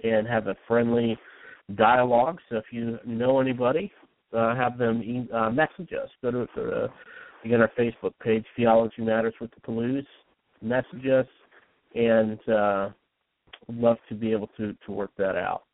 and 0.03 0.27
have 0.27 0.47
a 0.47 0.57
friendly 0.67 1.19
dialogue. 1.75 2.39
So 2.49 2.57
if 2.57 2.65
you 2.71 2.99
know 3.05 3.41
anybody, 3.41 3.93
uh, 4.35 4.55
have 4.55 4.79
them 4.79 5.03
e- 5.03 5.29
uh, 5.33 5.51
message 5.51 5.93
us. 5.93 6.09
Go 6.23 6.31
to 6.31 6.49
the 6.55 6.89
Again, 7.45 7.61
our 7.61 7.71
Facebook 7.79 8.15
page, 8.23 8.45
Theology 8.57 9.03
Matters 9.03 9.35
with 9.39 9.51
the 9.55 9.61
Pellews. 9.61 10.07
Message 10.63 11.07
us, 11.07 11.27
and 11.95 12.39
uh, 12.49 12.89
love 13.69 13.99
to 14.09 14.15
be 14.15 14.33
able 14.33 14.49
to, 14.57 14.75
to 14.87 14.93
work 14.93 15.11
that 15.19 15.37
out. 15.37 15.65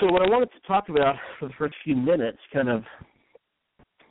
So, 0.00 0.06
what 0.06 0.22
I 0.22 0.28
wanted 0.28 0.48
to 0.52 0.66
talk 0.66 0.88
about 0.88 1.14
for 1.38 1.48
the 1.48 1.54
first 1.58 1.74
few 1.84 1.94
minutes, 1.94 2.38
kind 2.54 2.70
of 2.70 2.84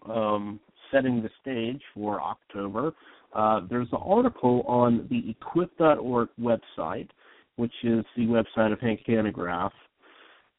um, 0.07 0.59
setting 0.91 1.23
the 1.23 1.29
stage 1.41 1.81
for 1.95 2.21
October, 2.21 2.93
uh, 3.33 3.61
there's 3.67 3.87
an 3.91 3.99
article 4.03 4.61
on 4.67 5.07
the 5.09 5.31
equip.org 5.31 6.29
website, 6.39 7.09
which 7.55 7.73
is 7.83 8.05
the 8.15 8.27
website 8.27 8.71
of 8.71 8.79
Hank 8.79 9.01
Hanegraaff. 9.07 9.71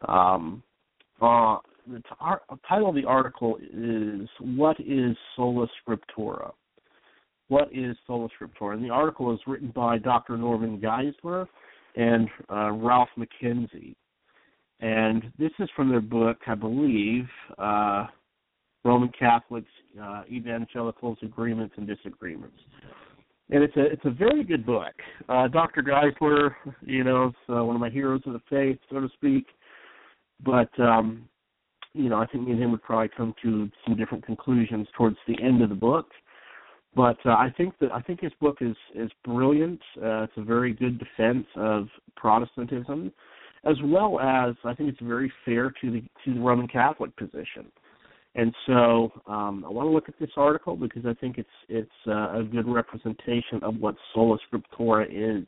Um, 0.09 0.65
uh, 1.23 1.59
the 1.91 2.03
title 2.69 2.89
of 2.89 2.95
the 2.95 3.05
article 3.05 3.57
is 3.61 4.29
"What 4.41 4.79
is 4.81 5.17
Sola 5.37 5.67
Scriptura?" 5.83 6.53
What 7.49 7.69
is 7.73 7.97
Sola 8.07 8.29
Scriptura? 8.29 8.75
And 8.75 8.85
the 8.85 8.91
article 8.91 9.35
is 9.35 9.41
written 9.45 9.73
by 9.75 9.99
Dr. 9.99 10.37
Norman 10.37 10.81
Geisler 10.81 11.47
and 11.97 12.29
uh, 12.49 12.71
Ralph 12.71 13.09
McKenzie. 13.19 13.97
And 14.79 15.33
this 15.37 15.51
is 15.59 15.69
from 15.75 15.91
their 15.91 16.01
book, 16.01 16.39
I 16.47 16.55
believe, 16.55 17.27
uh, 17.59 18.07
Roman 18.85 19.11
Catholics, 19.19 19.69
uh, 20.01 20.23
Evangelicals, 20.31 21.19
Agreements 21.23 21.75
and 21.77 21.89
Disagreements. 21.89 22.57
And 23.51 23.65
it's 23.65 23.77
a 23.77 23.85
it's 23.85 24.05
a 24.05 24.11
very 24.11 24.45
good 24.45 24.65
book. 24.65 24.95
Uh, 25.29 25.49
Dr. 25.49 25.83
Geisler, 25.83 26.55
you 26.83 27.03
know, 27.03 27.29
is 27.29 27.35
uh, 27.49 27.65
one 27.65 27.75
of 27.75 27.81
my 27.81 27.91
heroes 27.91 28.23
of 28.27 28.33
the 28.33 28.41
faith, 28.49 28.79
so 28.89 29.01
to 29.01 29.09
speak. 29.15 29.47
But 30.45 30.71
um, 30.79 31.29
you 31.93 32.09
know, 32.09 32.19
I 32.19 32.27
think 32.27 32.47
me 32.47 32.53
and 32.53 32.63
him 32.63 32.71
would 32.73 32.83
probably 32.83 33.11
come 33.17 33.35
to 33.43 33.71
some 33.85 33.97
different 33.97 34.25
conclusions 34.25 34.87
towards 34.97 35.17
the 35.27 35.37
end 35.43 35.63
of 35.63 35.69
the 35.69 35.75
book. 35.75 36.07
But 36.95 37.19
uh, 37.25 37.31
I 37.31 37.53
think 37.57 37.75
that 37.81 37.93
I 37.93 38.01
think 38.01 38.21
his 38.21 38.33
book 38.41 38.59
is 38.61 38.77
is 38.95 39.11
brilliant. 39.25 39.81
Uh, 39.97 40.25
it's 40.25 40.33
a 40.37 40.43
very 40.43 40.73
good 40.73 40.99
defense 40.99 41.47
of 41.57 41.87
Protestantism, 42.17 43.13
as 43.65 43.77
well 43.85 44.19
as 44.19 44.55
I 44.65 44.75
think 44.75 44.89
it's 44.89 45.01
very 45.01 45.33
fair 45.45 45.73
to 45.81 45.91
the 45.91 46.03
to 46.25 46.35
the 46.35 46.41
Roman 46.41 46.67
Catholic 46.67 47.17
position. 47.17 47.71
And 48.35 48.55
so 48.67 49.13
um, 49.27 49.65
I 49.67 49.71
want 49.71 49.87
to 49.87 49.91
look 49.91 50.09
at 50.09 50.19
this 50.21 50.31
article 50.37 50.77
because 50.77 51.05
I 51.07 51.15
think 51.15 51.39
it's 51.39 51.49
it's 51.69 51.91
uh, 52.07 52.39
a 52.39 52.43
good 52.43 52.69
representation 52.69 53.63
of 53.63 53.77
what 53.77 53.95
sola 54.13 54.39
scriptura 54.53 55.07
is. 55.11 55.47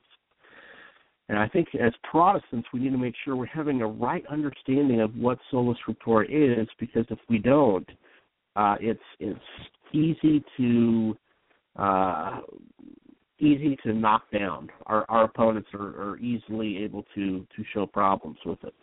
And 1.33 1.41
I 1.41 1.49
think 1.49 1.69
as 1.81 1.95
Protestants, 2.11 2.69
we 2.75 2.81
need 2.81 2.91
to 2.91 2.99
make 2.99 3.15
sure 3.25 3.37
we're 3.37 3.47
having 3.47 3.81
a 3.81 3.87
right 3.87 4.23
understanding 4.31 5.01
of 5.01 5.17
what 5.17 5.39
sola 5.51 5.75
scriptura 5.77 6.27
is, 6.29 6.69
because 6.79 7.07
if 7.09 7.19
we 7.31 7.39
don't, 7.39 7.89
uh, 8.55 8.77
it's 8.79 9.01
it's 9.19 9.41
easy 9.95 10.45
to 10.59 11.17
uh, 11.77 12.41
easy 13.39 13.79
to 13.83 13.95
knock 13.95 14.25
down. 14.31 14.69
Our 14.85 15.07
our 15.09 15.25
opponents 15.25 15.71
are, 15.73 16.11
are 16.11 16.19
easily 16.19 16.77
able 16.85 17.03
to 17.15 17.47
to 17.57 17.65
show 17.73 17.87
problems 17.87 18.37
with 18.45 18.63
it. 18.65 18.75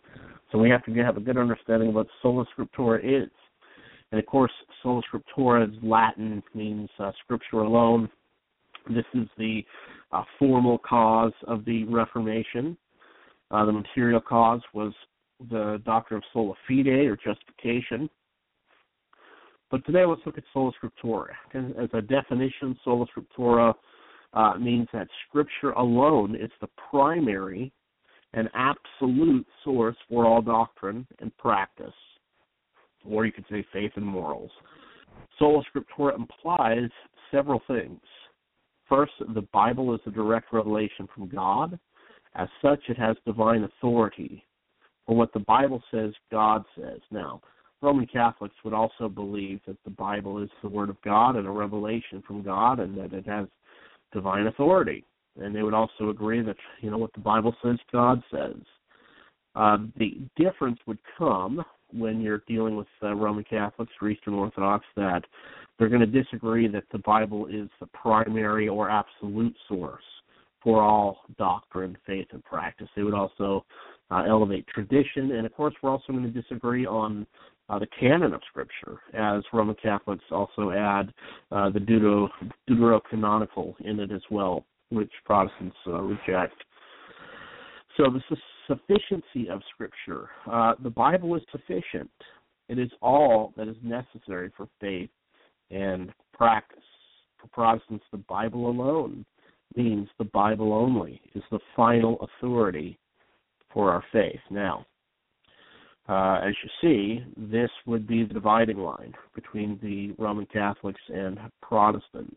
So 0.50 0.58
we 0.58 0.70
have 0.70 0.84
to 0.86 0.92
have 1.04 1.16
a 1.16 1.20
good 1.20 1.36
understanding 1.36 1.90
of 1.90 1.94
what 1.94 2.08
sola 2.20 2.44
scriptura 2.58 2.98
is. 2.98 3.30
And 4.10 4.18
of 4.18 4.26
course, 4.26 4.50
sola 4.82 5.02
scriptura 5.02 5.68
is 5.68 5.74
Latin, 5.84 6.42
means 6.52 6.90
uh, 6.98 7.12
scripture 7.22 7.58
alone. 7.58 8.10
This 8.88 9.04
is 9.14 9.28
the 9.38 9.64
uh, 10.12 10.22
formal 10.38 10.78
cause 10.78 11.32
of 11.46 11.64
the 11.64 11.84
Reformation. 11.84 12.76
Uh, 13.50 13.64
the 13.64 13.72
material 13.72 14.20
cause 14.20 14.60
was 14.72 14.92
the 15.50 15.80
doctrine 15.84 16.18
of 16.18 16.24
sola 16.32 16.54
fide 16.68 16.86
or 16.86 17.16
justification. 17.16 18.08
But 19.70 19.84
today 19.86 20.04
let's 20.04 20.20
look 20.26 20.38
at 20.38 20.44
sola 20.52 20.72
scriptura. 20.82 21.28
As 21.54 21.88
a 21.92 22.02
definition, 22.02 22.78
sola 22.84 23.06
scriptura 23.06 23.74
uh, 24.32 24.54
means 24.58 24.88
that 24.92 25.08
Scripture 25.28 25.70
alone 25.72 26.36
is 26.36 26.50
the 26.60 26.68
primary 26.90 27.72
and 28.32 28.48
absolute 28.54 29.46
source 29.64 29.96
for 30.08 30.24
all 30.24 30.40
doctrine 30.40 31.06
and 31.18 31.36
practice, 31.36 31.94
or 33.04 33.26
you 33.26 33.32
could 33.32 33.44
say 33.50 33.64
faith 33.72 33.92
and 33.96 34.06
morals. 34.06 34.50
Sola 35.38 35.62
scriptura 35.64 36.14
implies 36.14 36.90
several 37.30 37.60
things. 37.66 38.00
First, 38.90 39.12
the 39.34 39.46
Bible 39.52 39.94
is 39.94 40.00
a 40.04 40.10
direct 40.10 40.52
revelation 40.52 41.08
from 41.14 41.28
God. 41.28 41.78
As 42.34 42.48
such, 42.60 42.80
it 42.88 42.98
has 42.98 43.16
divine 43.24 43.64
authority 43.64 44.44
for 45.06 45.16
what 45.16 45.32
the 45.32 45.40
Bible 45.40 45.82
says 45.90 46.12
God 46.30 46.64
says. 46.76 46.98
Now, 47.10 47.40
Roman 47.80 48.06
Catholics 48.06 48.54
would 48.64 48.74
also 48.74 49.08
believe 49.08 49.60
that 49.66 49.82
the 49.84 49.90
Bible 49.90 50.42
is 50.42 50.50
the 50.62 50.68
Word 50.68 50.90
of 50.90 51.00
God 51.02 51.36
and 51.36 51.46
a 51.46 51.50
revelation 51.50 52.22
from 52.26 52.42
God, 52.42 52.80
and 52.80 52.98
that 52.98 53.12
it 53.12 53.26
has 53.26 53.46
divine 54.12 54.48
authority. 54.48 55.04
And 55.40 55.54
they 55.54 55.62
would 55.62 55.74
also 55.74 56.10
agree 56.10 56.42
that 56.42 56.56
you 56.80 56.90
know 56.90 56.98
what 56.98 57.12
the 57.12 57.20
Bible 57.20 57.54
says, 57.62 57.78
God 57.92 58.22
says. 58.30 58.56
Uh, 59.54 59.78
the 59.96 60.18
difference 60.36 60.78
would 60.86 60.98
come 61.16 61.64
when 61.92 62.20
you're 62.20 62.42
dealing 62.46 62.76
with 62.76 62.86
uh, 63.02 63.14
Roman 63.14 63.44
Catholics 63.44 63.92
or 64.00 64.10
Eastern 64.10 64.34
Orthodox 64.34 64.84
that 64.96 65.22
they're 65.78 65.88
going 65.88 66.00
to 66.00 66.06
disagree 66.06 66.68
that 66.68 66.84
the 66.92 66.98
Bible 66.98 67.46
is 67.46 67.68
the 67.80 67.86
primary 67.86 68.68
or 68.68 68.90
absolute 68.90 69.56
source 69.68 70.04
for 70.62 70.82
all 70.82 71.20
doctrine, 71.38 71.96
faith, 72.06 72.26
and 72.32 72.44
practice. 72.44 72.88
They 72.94 73.02
would 73.02 73.14
also 73.14 73.64
uh, 74.10 74.24
elevate 74.28 74.66
tradition, 74.66 75.32
and 75.32 75.46
of 75.46 75.54
course, 75.54 75.74
we're 75.82 75.90
also 75.90 76.12
going 76.12 76.30
to 76.30 76.42
disagree 76.42 76.84
on 76.86 77.26
uh, 77.70 77.78
the 77.78 77.86
canon 77.98 78.34
of 78.34 78.42
Scripture, 78.48 78.98
as 79.14 79.42
Roman 79.52 79.76
Catholics 79.80 80.24
also 80.30 80.70
add 80.70 81.12
uh, 81.52 81.70
the 81.70 81.78
Deutero, 81.78 82.28
deuterocanonical 82.68 83.74
in 83.80 84.00
it 84.00 84.10
as 84.10 84.22
well, 84.30 84.66
which 84.90 85.10
Protestants 85.24 85.76
uh, 85.86 86.00
reject. 86.00 86.56
So 87.96 88.04
the 88.10 88.22
sufficiency 88.70 89.48
of 89.50 89.60
Scripture. 89.74 90.30
Uh, 90.50 90.74
the 90.82 90.90
Bible 90.90 91.34
is 91.34 91.42
sufficient. 91.50 92.10
It 92.68 92.78
is 92.78 92.90
all 93.02 93.52
that 93.56 93.68
is 93.68 93.76
necessary 93.82 94.50
for 94.56 94.68
faith 94.80 95.10
and 95.70 96.12
practice. 96.32 96.78
For 97.40 97.48
Protestants, 97.48 98.04
the 98.12 98.18
Bible 98.18 98.70
alone 98.70 99.24
means 99.76 100.08
the 100.18 100.24
Bible 100.24 100.72
only 100.72 101.20
is 101.34 101.42
the 101.50 101.58
final 101.74 102.18
authority 102.20 102.98
for 103.72 103.90
our 103.90 104.04
faith. 104.12 104.40
Now, 104.50 104.86
uh, 106.08 106.40
as 106.44 106.54
you 106.62 106.70
see, 106.82 107.24
this 107.36 107.70
would 107.86 108.06
be 108.06 108.24
the 108.24 108.34
dividing 108.34 108.78
line 108.78 109.14
between 109.34 109.78
the 109.82 110.12
Roman 110.22 110.46
Catholics 110.46 111.00
and 111.08 111.38
Protestants. 111.62 112.36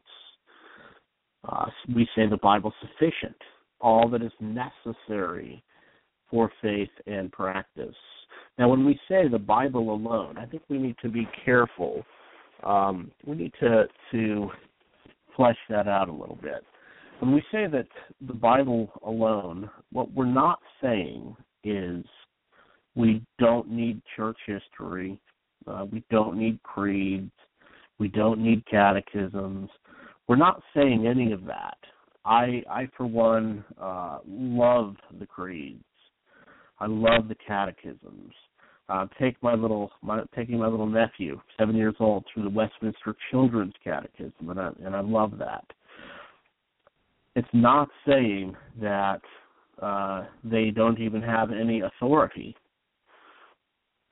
Uh, 1.48 1.66
we 1.94 2.08
say 2.16 2.28
the 2.28 2.38
Bible 2.38 2.74
sufficient, 2.82 3.36
all 3.82 4.08
that 4.10 4.22
is 4.22 4.32
necessary 4.40 5.63
for 6.34 6.52
faith 6.63 6.90
and 7.06 7.32
practice. 7.32 7.96
Now, 8.58 8.68
when 8.68 8.84
we 8.84 9.00
say 9.08 9.28
the 9.28 9.38
Bible 9.38 9.94
alone, 9.94 10.36
I 10.40 10.48
think 10.48 10.63
we 10.68 10.80
need 10.80 10.96
to 11.04 11.10
be 11.10 11.28
careful. 11.46 12.04
Um, 12.63 13.12
we 13.24 13.36
need 13.36 13.54
to 13.60 13.86
to 14.12 14.50
flesh 15.38 15.58
that 15.70 15.88
out 15.88 16.10
a 16.10 16.12
little 16.12 16.40
bit. 16.42 16.63
When 17.20 17.34
we 17.34 17.42
say 17.52 17.68
that 17.68 17.86
the 18.25 18.34
Bible 18.34 18.90
alone, 19.06 19.70
what 19.92 20.12
we're 20.12 20.25
not 20.25 20.60
saying 20.82 21.36
is 21.63 22.04
we 22.96 23.22
don't 23.38 23.70
need 23.70 24.02
church 24.16 24.38
history. 24.48 25.20
Uh, 25.68 25.86
we 25.92 26.04
don't 26.10 26.36
need 26.36 26.62
creeds. 26.63 27.32
We 28.00 28.08
don't 28.08 28.44
need 28.44 28.66
catechisms. 28.66 29.70
We're 30.28 30.36
not 30.36 30.63
saying 30.75 31.06
any 31.06 31.32
of 31.32 31.46
that. 31.46 31.78
I, 32.25 32.63
I 32.70 32.88
for 32.98 33.06
one, 33.06 33.63
uh, 33.80 34.20
love 34.28 34.96
the 35.20 35.28
creeds. 35.28 35.84
I 36.84 36.88
love 36.88 37.28
the 37.28 37.36
catechisms. 37.48 38.34
Uh, 38.90 39.08
take 39.20 39.42
my 39.42 39.54
little, 39.54 39.92
my, 40.02 40.22
taking 40.36 40.60
my 40.60 40.68
little 40.68 40.88
nephew, 40.88 41.40
seven 41.58 41.75
years 41.75 41.96
old, 42.00 42.25
through 42.34 42.44
the 42.44 42.50
Westminster 42.50 43.16
Children's 43.32 43.74
Catechism, 43.84 44.50
and 44.50 44.60
I, 44.60 44.70
and 44.84 44.96
I 44.96 45.00
love 45.00 45.38
that. 45.40 45.63
It's 47.36 47.48
not 47.54 47.90
saying 48.06 48.56
that 48.82 49.22
uh, 49.82 50.25
they 50.44 50.70
don't 50.70 51.00
even 51.00 51.22
have 51.22 51.52
any 51.52 51.82
authority 51.82 52.56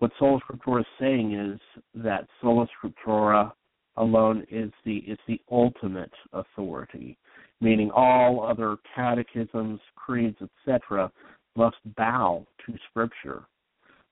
what 0.01 0.11
sola 0.17 0.39
scriptura 0.39 0.79
is 0.79 0.87
saying 0.99 1.33
is 1.33 1.59
that 1.93 2.27
sola 2.41 2.65
scriptura 2.83 3.51
alone 3.97 4.43
is 4.49 4.71
the 4.83 4.97
is 4.97 5.19
the 5.27 5.39
ultimate 5.51 6.11
authority, 6.33 7.19
meaning 7.61 7.91
all 7.91 8.43
other 8.43 8.77
catechisms, 8.95 9.79
creeds, 9.95 10.37
etc., 10.41 11.11
must 11.55 11.77
bow 11.97 12.45
to 12.65 12.73
Scripture. 12.89 13.43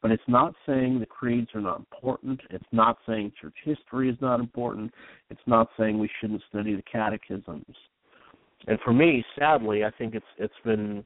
But 0.01 0.12
it's 0.12 0.24
not 0.27 0.53
saying 0.65 1.00
the 1.00 1.05
creeds 1.05 1.50
are 1.53 1.62
not 1.62 1.79
important. 1.79 2.39
It's 2.50 2.63
not 2.72 2.98
saying 3.05 3.34
church 3.39 3.55
history 3.63 4.10
is 4.10 4.15
not 4.22 4.39
important. 4.39 4.93
It's 5.29 5.41
not 5.46 5.69
saying 5.77 6.00
we 6.00 6.10
shouldn't 6.22 6.41
study 6.50 6.75
the 6.75 6.81
catechisms. 6.84 7.75
And 8.67 8.79
for 8.84 8.93
me, 8.93 9.25
sadly, 9.38 9.84
I 9.84 9.91
think 9.98 10.15
it's 10.15 10.25
it's 10.38 10.53
been 10.63 11.03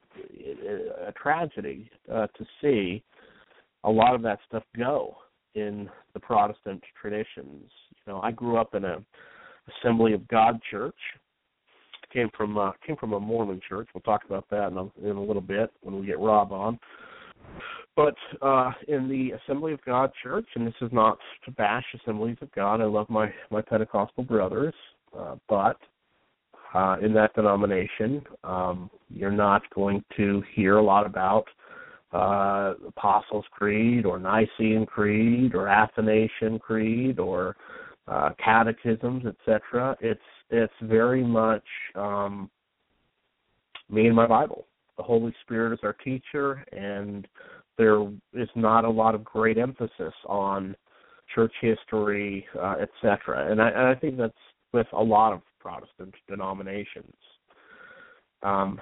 a 1.08 1.12
tragedy 1.12 1.90
uh, 2.12 2.28
to 2.28 2.46
see 2.62 3.04
a 3.84 3.90
lot 3.90 4.16
of 4.16 4.22
that 4.24 4.40
stuff 4.48 4.64
go 4.78 5.16
in 5.56 5.90
the 6.14 6.20
Protestant 6.20 6.84
traditions. 7.00 7.70
You 8.06 8.14
know, 8.14 8.22
I 8.22 8.32
grew 8.32 8.58
up 8.58 8.76
in 8.76 8.86
a 8.86 8.98
Assembly 9.80 10.14
of 10.14 10.28
God 10.28 10.60
Church. 10.70 10.96
Came 12.14 12.30
from 12.38 12.58
uh, 12.58 12.72
came 12.86 12.96
from 12.96 13.14
a 13.14 13.20
Mormon 13.20 13.60
church. 13.68 13.88
We'll 13.94 14.02
talk 14.02 14.22
about 14.26 14.46
that 14.52 14.68
in 14.68 14.78
a, 14.78 15.10
in 15.10 15.18
a 15.18 15.24
little 15.24 15.42
bit 15.42 15.72
when 15.82 16.00
we 16.00 16.06
get 16.06 16.20
Rob 16.20 16.52
on. 16.52 16.80
But 17.96 18.16
uh, 18.42 18.72
in 18.88 19.08
the 19.08 19.32
Assembly 19.32 19.74
of 19.74 19.84
God 19.86 20.12
Church, 20.22 20.46
and 20.56 20.66
this 20.66 20.74
is 20.82 20.92
not 20.92 21.18
to 21.46 21.52
bash 21.52 21.86
Assemblies 22.02 22.38
of 22.42 22.52
God. 22.52 22.82
I 22.82 22.86
love 22.86 23.10
my 23.10 23.32
my 23.52 23.62
Pentecostal 23.62 24.24
brothers, 24.24 24.74
uh, 25.18 25.36
but 25.48 25.78
uh, 26.74 26.98
in 27.02 27.14
that 27.14 27.34
denomination, 27.36 28.24
um, 28.44 28.90
you're 29.10 29.32
not 29.32 29.62
going 29.76 30.04
to 30.18 30.44
hear 30.56 30.78
a 30.78 30.84
lot 30.84 31.06
about 31.06 31.46
uh, 32.14 32.74
Apostles' 32.88 33.46
Creed 33.52 34.06
or 34.06 34.20
Nicene 34.20 34.86
Creed 34.86 35.56
or 35.56 35.68
Athanasian 35.68 36.60
Creed 36.60 37.20
or 37.20 37.56
uh, 38.08 38.30
catechisms, 38.44 39.24
etc. 39.26 39.96
It's 40.02 40.20
it's 40.54 40.74
very 40.84 41.24
much 41.24 41.64
um, 41.96 42.50
me 43.90 44.06
and 44.06 44.16
my 44.16 44.28
Bible. 44.28 44.66
The 44.98 45.04
Holy 45.04 45.34
Spirit 45.42 45.74
is 45.74 45.80
our 45.82 45.94
teacher, 45.94 46.64
and 46.72 47.28
there 47.78 48.04
is 48.34 48.50
not 48.56 48.86
a 48.86 48.90
lot 48.90 49.16
of 49.16 49.24
great 49.24 49.58
emphasis 49.58 50.14
on 50.28 50.76
church 51.34 51.54
history, 51.60 52.46
uh, 52.60 52.76
etc. 52.82 53.52
And 53.52 53.60
I, 53.60 53.70
and 53.70 53.88
I 53.88 53.96
think 53.96 54.18
that's 54.18 54.34
with 54.72 54.88
a 54.94 55.04
lot 55.04 55.34
of 55.34 55.42
Protestant 55.60 56.14
denominations. 56.28 57.16
Um, 58.44 58.80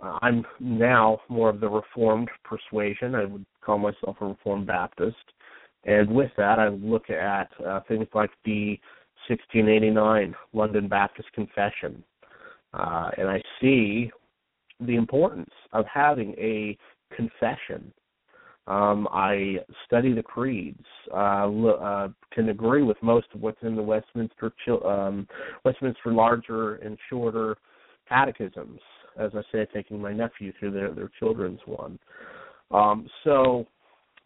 I'm 0.00 0.44
now 0.58 1.20
more 1.28 1.50
of 1.50 1.60
the 1.60 1.68
Reformed 1.68 2.30
persuasion. 2.44 3.14
I 3.14 3.26
would 3.26 3.44
call 3.60 3.78
myself 3.78 4.16
a 4.20 4.26
Reformed 4.26 4.66
Baptist. 4.66 5.16
And 5.84 6.10
with 6.10 6.30
that, 6.36 6.58
I 6.58 6.68
look 6.68 7.10
at 7.10 7.50
uh, 7.64 7.80
things 7.86 8.06
like 8.14 8.30
the 8.44 8.78
1689 9.28 10.34
London 10.52 10.88
Baptist 10.88 11.30
Confession. 11.32 12.02
Uh, 12.74 13.10
and 13.18 13.28
I 13.28 13.42
see 13.60 14.10
the 14.80 14.96
importance 14.96 15.50
of 15.72 15.84
having 15.92 16.32
a 16.38 16.76
confession. 17.14 17.92
Um, 18.66 19.08
I 19.12 19.56
study 19.86 20.12
the 20.12 20.22
creeds. 20.22 20.84
Uh, 21.12 21.50
uh, 21.66 22.08
can 22.32 22.48
agree 22.48 22.82
with 22.82 22.96
most 23.02 23.26
of 23.34 23.40
what's 23.40 23.60
in 23.62 23.74
the 23.74 23.82
Westminster 23.82 24.52
um, 24.86 25.26
Westminster 25.64 26.12
larger 26.12 26.76
and 26.76 26.96
shorter 27.10 27.56
catechisms. 28.08 28.80
As 29.18 29.32
I 29.34 29.42
say, 29.52 29.66
taking 29.74 30.00
my 30.00 30.12
nephew 30.12 30.52
through 30.58 30.70
their 30.70 30.92
their 30.92 31.10
children's 31.18 31.60
one. 31.66 31.98
Um, 32.70 33.06
so, 33.24 33.66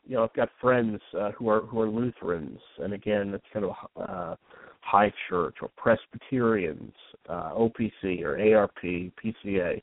you 0.06 0.16
know, 0.16 0.24
I've 0.24 0.34
got 0.34 0.48
friends 0.60 1.00
uh, 1.18 1.32
who 1.32 1.48
are 1.48 1.60
who 1.62 1.80
are 1.80 1.88
Lutherans, 1.88 2.60
and 2.78 2.92
again, 2.92 3.34
it's 3.34 3.44
kind 3.52 3.64
of 3.64 3.72
uh, 3.96 4.36
high 4.80 5.12
church 5.28 5.56
or 5.60 5.70
Presbyterians, 5.76 6.92
uh, 7.28 7.52
OPC 7.54 8.22
or 8.22 8.38
ARP, 8.56 8.78
PCA, 8.82 9.82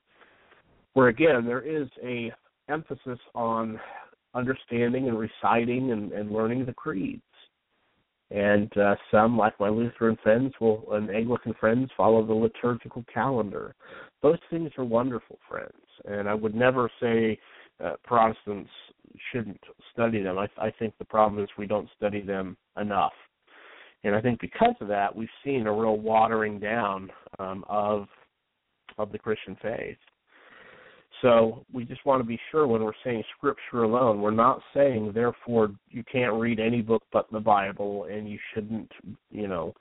where 0.94 1.10
again 1.10 1.46
there 1.46 1.62
is 1.62 1.88
a 2.04 2.32
emphasis 2.70 3.20
on 3.36 3.80
understanding 4.34 5.10
and 5.10 5.20
reciting 5.20 5.92
and, 5.92 6.12
and 6.14 6.32
learning 6.32 6.66
the 6.66 6.74
creeds. 6.74 7.22
And 8.32 8.76
uh, 8.78 8.96
some, 9.12 9.38
like 9.38 9.60
my 9.60 9.70
Lutheran 9.70 10.18
friends, 10.24 10.54
will 10.60 10.92
and 10.94 11.12
Anglican 11.12 11.54
friends, 11.60 11.92
follow 11.96 12.26
the 12.26 12.34
liturgical 12.34 13.06
calendar. 13.14 13.76
Those 14.24 14.40
things 14.50 14.72
are 14.78 14.86
wonderful, 14.86 15.38
friends. 15.48 15.74
And 16.06 16.28
I 16.28 16.34
would 16.34 16.56
never 16.56 16.90
say 17.00 17.38
uh, 17.84 17.94
Protestants 18.04 18.72
shouldn't 19.32 19.62
study 19.92 20.22
them. 20.22 20.38
I, 20.38 20.48
I 20.58 20.72
think 20.80 20.94
the 20.98 21.06
problem 21.06 21.44
is 21.44 21.50
we 21.58 21.68
don't 21.68 21.90
study 21.96 22.22
them 22.22 22.58
enough. 22.80 23.14
And 24.04 24.16
I 24.16 24.22
think 24.22 24.42
because 24.42 24.76
of 24.82 24.88
that, 24.90 25.16
we've 25.16 25.30
seen 25.44 25.66
a 25.68 25.74
real 25.74 25.98
watering 25.98 26.60
down 26.60 27.10
um, 27.40 27.64
of 27.70 28.08
of 28.98 29.12
the 29.12 29.18
Christian 29.18 29.58
faith. 29.62 29.98
So 31.22 31.66
we 31.74 31.86
just 31.86 32.06
want 32.06 32.20
to 32.20 32.28
be 32.28 32.40
sure 32.52 32.68
when 32.68 32.84
we're 32.84 32.92
saying 33.04 33.24
scripture 33.38 33.84
alone, 33.84 34.22
we're 34.22 34.32
not 34.32 34.60
saying 34.74 35.14
therefore 35.16 35.72
you 35.90 36.04
can't 36.12 36.34
read 36.34 36.60
any 36.60 36.82
book 36.82 37.04
but 37.14 37.32
the 37.32 37.40
Bible 37.40 38.08
and 38.12 38.30
you 38.30 38.38
shouldn't, 38.54 38.92
you 39.32 39.48
know, 39.48 39.74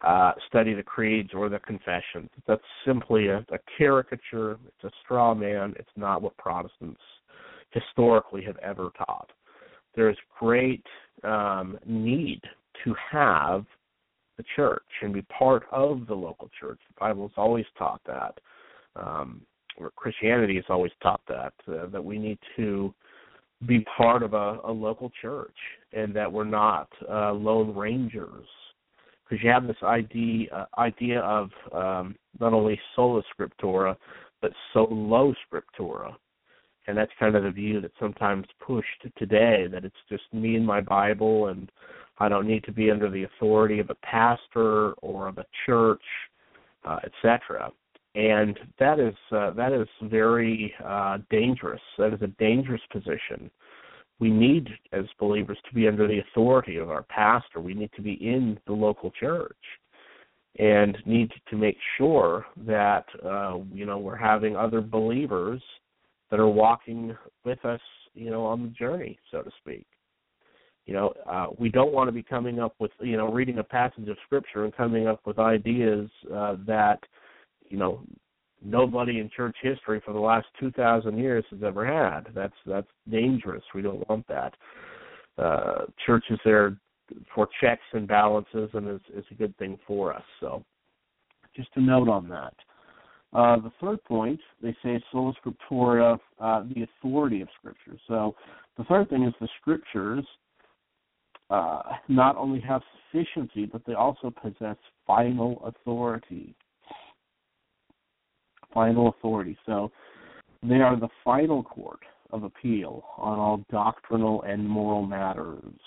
uh, 0.00 0.32
study 0.48 0.72
the 0.72 0.82
creeds 0.82 1.30
or 1.34 1.50
the 1.50 1.58
confessions. 1.58 2.30
That's 2.48 2.62
simply 2.86 3.28
a, 3.28 3.44
a 3.52 3.58
caricature. 3.76 4.52
It's 4.66 4.84
a 4.84 4.90
straw 5.04 5.34
man. 5.34 5.74
It's 5.78 5.90
not 5.96 6.22
what 6.22 6.36
Protestants 6.38 7.00
historically 7.70 8.42
have 8.44 8.58
ever 8.58 8.90
taught. 8.96 9.30
There's 9.94 10.16
great 10.38 10.84
um, 11.24 11.78
need 11.86 12.40
to 12.84 12.94
have 13.10 13.64
the 14.36 14.44
church 14.56 14.82
and 15.02 15.12
be 15.12 15.22
part 15.22 15.64
of 15.70 16.06
the 16.06 16.14
local 16.14 16.48
church. 16.58 16.78
The 16.88 17.00
Bible 17.00 17.28
has 17.28 17.34
always 17.36 17.66
taught 17.76 18.00
that. 18.06 18.38
Um, 18.96 19.42
or 19.76 19.90
Christianity 19.96 20.56
has 20.56 20.64
always 20.68 20.92
taught 21.02 21.20
that 21.28 21.52
uh, 21.68 21.86
that 21.86 22.04
we 22.04 22.18
need 22.18 22.38
to 22.56 22.92
be 23.66 23.84
part 23.96 24.22
of 24.22 24.34
a, 24.34 24.58
a 24.64 24.72
local 24.72 25.10
church 25.20 25.56
and 25.92 26.14
that 26.14 26.30
we're 26.30 26.44
not 26.44 26.88
uh, 27.08 27.32
lone 27.32 27.76
rangers 27.76 28.46
because 29.24 29.42
you 29.44 29.50
have 29.50 29.66
this 29.66 29.76
idea 29.82 30.48
uh, 30.52 30.80
idea 30.80 31.20
of 31.20 31.50
um, 31.72 32.16
not 32.40 32.52
only 32.52 32.78
sola 32.96 33.22
scriptura 33.34 33.96
but 34.40 34.52
solo 34.72 35.34
scriptura 35.46 36.14
and 36.86 36.96
that's 36.96 37.12
kind 37.18 37.36
of 37.36 37.42
the 37.42 37.50
view 37.50 37.80
that's 37.80 37.94
sometimes 38.00 38.46
pushed 38.64 39.06
today 39.16 39.66
that 39.70 39.84
it's 39.84 39.94
just 40.08 40.24
me 40.32 40.56
and 40.56 40.66
my 40.66 40.80
bible 40.80 41.48
and 41.48 41.70
i 42.18 42.28
don't 42.28 42.46
need 42.46 42.64
to 42.64 42.72
be 42.72 42.90
under 42.90 43.10
the 43.10 43.24
authority 43.24 43.78
of 43.78 43.90
a 43.90 43.94
pastor 43.96 44.92
or 44.94 45.28
of 45.28 45.38
a 45.38 45.46
church 45.66 46.02
uh, 46.84 46.98
etc 47.04 47.70
and 48.14 48.58
that 48.78 48.98
is 48.98 49.14
uh, 49.30 49.52
that 49.52 49.72
is 49.72 49.86
very 50.02 50.74
uh, 50.84 51.18
dangerous. 51.30 51.80
That 51.98 52.12
is 52.12 52.22
a 52.22 52.28
dangerous 52.38 52.80
position. 52.92 53.50
We 54.18 54.30
need, 54.30 54.68
as 54.92 55.04
believers, 55.18 55.58
to 55.68 55.74
be 55.74 55.88
under 55.88 56.06
the 56.06 56.18
authority 56.18 56.76
of 56.76 56.90
our 56.90 57.04
pastor. 57.04 57.60
We 57.60 57.74
need 57.74 57.90
to 57.96 58.02
be 58.02 58.14
in 58.14 58.58
the 58.66 58.72
local 58.72 59.12
church, 59.12 59.56
and 60.58 60.98
need 61.06 61.30
to 61.48 61.56
make 61.56 61.76
sure 61.96 62.46
that 62.66 63.04
uh, 63.24 63.58
you 63.72 63.86
know 63.86 63.98
we're 63.98 64.16
having 64.16 64.56
other 64.56 64.80
believers 64.80 65.62
that 66.30 66.40
are 66.40 66.48
walking 66.48 67.16
with 67.44 67.64
us, 67.64 67.80
you 68.14 68.30
know, 68.30 68.44
on 68.44 68.62
the 68.62 68.68
journey, 68.70 69.18
so 69.30 69.42
to 69.42 69.50
speak. 69.60 69.86
You 70.86 70.94
know, 70.94 71.12
uh, 71.30 71.46
we 71.58 71.68
don't 71.68 71.92
want 71.92 72.08
to 72.08 72.12
be 72.12 72.22
coming 72.22 72.58
up 72.58 72.74
with, 72.78 72.90
you 73.00 73.16
know, 73.16 73.30
reading 73.32 73.58
a 73.58 73.64
passage 73.64 74.08
of 74.08 74.16
scripture 74.24 74.64
and 74.64 74.74
coming 74.74 75.06
up 75.06 75.20
with 75.24 75.38
ideas 75.38 76.08
uh, 76.34 76.56
that 76.66 77.00
you 77.68 77.78
know 77.78 78.00
nobody 78.62 79.20
in 79.20 79.30
church 79.34 79.56
history 79.62 80.02
for 80.04 80.12
the 80.12 80.20
last 80.20 80.46
2000 80.58 81.16
years 81.16 81.44
has 81.50 81.60
ever 81.62 81.86
had. 81.86 82.26
That's 82.34 82.54
that's 82.66 82.88
dangerous. 83.10 83.62
We 83.74 83.82
don't 83.82 84.06
want 84.08 84.26
that. 84.28 84.54
Uh 85.38 85.86
church 86.04 86.24
is 86.30 86.38
there 86.44 86.76
for 87.34 87.48
checks 87.60 87.82
and 87.92 88.06
balances 88.06 88.70
and 88.74 88.88
is 88.88 89.00
is 89.16 89.24
a 89.30 89.34
good 89.34 89.56
thing 89.56 89.78
for 89.86 90.12
us. 90.12 90.24
So 90.40 90.64
just 91.56 91.70
a 91.76 91.80
note 91.80 92.08
on 92.08 92.28
that 92.28 92.54
uh, 93.32 93.56
the 93.56 93.72
third 93.80 94.02
point, 94.04 94.40
they 94.62 94.76
say 94.82 95.02
sola 95.12 95.32
scriptura, 95.44 96.18
uh, 96.40 96.64
the 96.74 96.82
authority 96.82 97.40
of 97.40 97.48
Scripture. 97.58 97.98
So 98.08 98.34
the 98.76 98.84
third 98.84 99.08
thing 99.08 99.22
is 99.22 99.34
the 99.40 99.48
Scriptures 99.60 100.26
uh, 101.48 101.82
not 102.08 102.36
only 102.36 102.60
have 102.60 102.82
sufficiency, 103.12 103.66
but 103.66 103.82
they 103.86 103.94
also 103.94 104.30
possess 104.30 104.76
final 105.06 105.62
authority 105.64 106.54
final 108.72 109.08
authority. 109.08 109.56
So 109.66 109.90
they 110.62 110.76
are 110.76 110.98
the 110.98 111.08
final 111.24 111.62
court 111.62 112.00
of 112.30 112.44
appeal 112.44 113.04
on 113.16 113.38
all 113.38 113.64
doctrinal 113.70 114.42
and 114.42 114.66
moral 114.66 115.02
matters. 115.02 115.80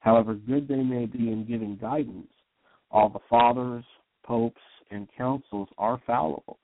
However 0.00 0.34
good 0.34 0.68
they 0.68 0.82
may 0.82 1.06
be 1.06 1.30
in 1.30 1.46
giving 1.48 1.76
guidance, 1.76 2.28
all 2.90 3.08
the 3.08 3.20
fathers, 3.28 3.84
popes, 4.24 4.60
and 4.90 5.08
councils 5.16 5.68
are 5.78 6.00
fallible. 6.06 6.58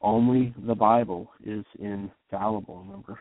Only 0.00 0.54
the 0.66 0.74
Bible 0.74 1.30
is 1.44 1.64
infallible. 1.78 2.84
Remember, 2.84 3.20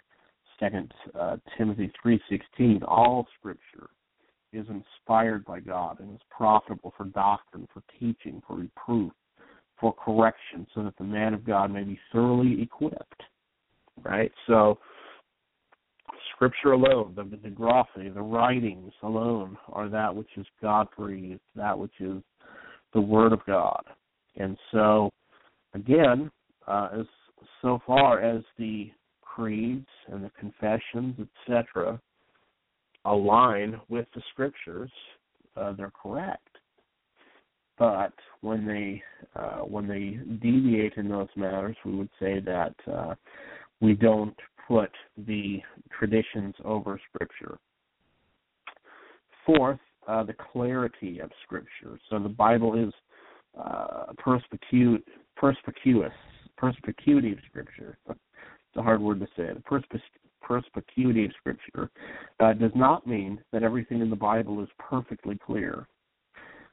Second 0.60 0.94
uh, 1.18 1.38
Timothy 1.58 1.92
three 2.02 2.20
sixteen. 2.30 2.82
All 2.84 3.28
Scripture 3.40 3.90
is 4.52 4.66
inspired 4.68 5.46
by 5.46 5.60
God 5.60 6.00
and 6.00 6.14
is 6.14 6.22
profitable 6.30 6.94
for 6.98 7.06
doctrine, 7.06 7.68
for 7.74 7.84
teaching, 8.00 8.42
for 8.48 8.58
reproof, 8.58 9.12
for 9.80 9.94
correction 9.94 10.66
so 10.74 10.84
that 10.84 10.98
the 10.98 11.04
man 11.04 11.34
of 11.34 11.46
God 11.46 11.72
may 11.72 11.84
be 11.84 12.00
thoroughly 12.12 12.62
equipped. 12.62 13.24
Right? 14.04 14.32
So 14.48 14.80
scripture 16.34 16.72
alone, 16.72 17.14
the 17.16 17.50
graphe, 17.50 18.14
the 18.14 18.22
writings 18.22 18.94
alone 19.04 19.58
are 19.74 19.90
that 19.90 20.16
which 20.16 20.30
is 20.38 20.46
God 20.62 20.88
breathed, 20.98 21.42
that 21.56 21.78
which 21.78 22.00
is 22.00 22.22
the 22.94 23.02
word 23.02 23.34
of 23.34 23.46
God. 23.46 23.84
And 24.38 24.58
so 24.72 25.10
again, 25.74 26.32
uh, 26.70 26.90
as 27.02 27.06
so 27.62 27.80
far 27.86 28.22
as 28.22 28.44
the 28.58 28.92
creeds 29.22 29.88
and 30.12 30.24
the 30.24 30.32
confessions, 30.40 31.16
etc., 31.48 32.00
align 33.06 33.80
with 33.90 34.06
the 34.16 34.22
scriptures, 34.32 34.92
uh, 35.58 35.74
they're 35.74 35.92
correct. 36.02 36.48
but 37.80 38.14
when 38.42 38.66
they 38.66 39.02
uh, 39.36 39.60
when 39.60 39.88
they 39.88 40.20
deviate 40.42 40.94
in 40.98 41.08
those 41.10 41.30
matters, 41.36 41.76
we 41.86 41.96
would 41.96 42.10
say 42.20 42.40
that 42.42 42.76
uh, 42.92 43.16
we 43.82 43.94
don't 43.94 44.36
put 44.68 44.92
the 45.26 45.60
traditions 45.98 46.54
over 46.64 47.00
Scripture. 47.10 47.58
Fourth, 49.46 49.80
uh, 50.08 50.24
the 50.24 50.36
clarity 50.52 51.20
of 51.20 51.32
Scripture. 51.44 52.00
So 52.10 52.20
the 52.20 52.30
Bible 52.30 52.76
is 52.78 52.94
uh, 53.60 54.14
perspicu- 54.26 55.02
perspicuous, 55.36 56.14
perspicuity 56.60 57.32
of 57.32 57.40
Scripture. 57.48 57.98
It's 58.72 58.78
a 58.78 58.84
hard 58.84 59.02
word 59.02 59.20
to 59.20 59.26
say. 59.36 59.52
The 59.52 59.64
perspic- 59.68 60.00
perspicuity 60.44 61.26
of 61.26 61.32
Scripture 61.40 61.90
uh, 62.40 62.54
does 62.54 62.70
not 62.76 63.08
mean 63.08 63.42
that 63.52 63.64
everything 63.64 64.00
in 64.00 64.12
the 64.12 64.16
Bible 64.16 64.62
is 64.62 64.70
perfectly 64.78 65.40
clear, 65.44 65.88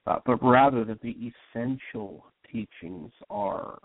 uh, 0.06 0.18
but 0.26 0.42
rather 0.42 0.84
that 0.84 1.00
the 1.00 1.16
essential 1.54 2.26
teachings 2.52 3.12
are. 3.30 3.78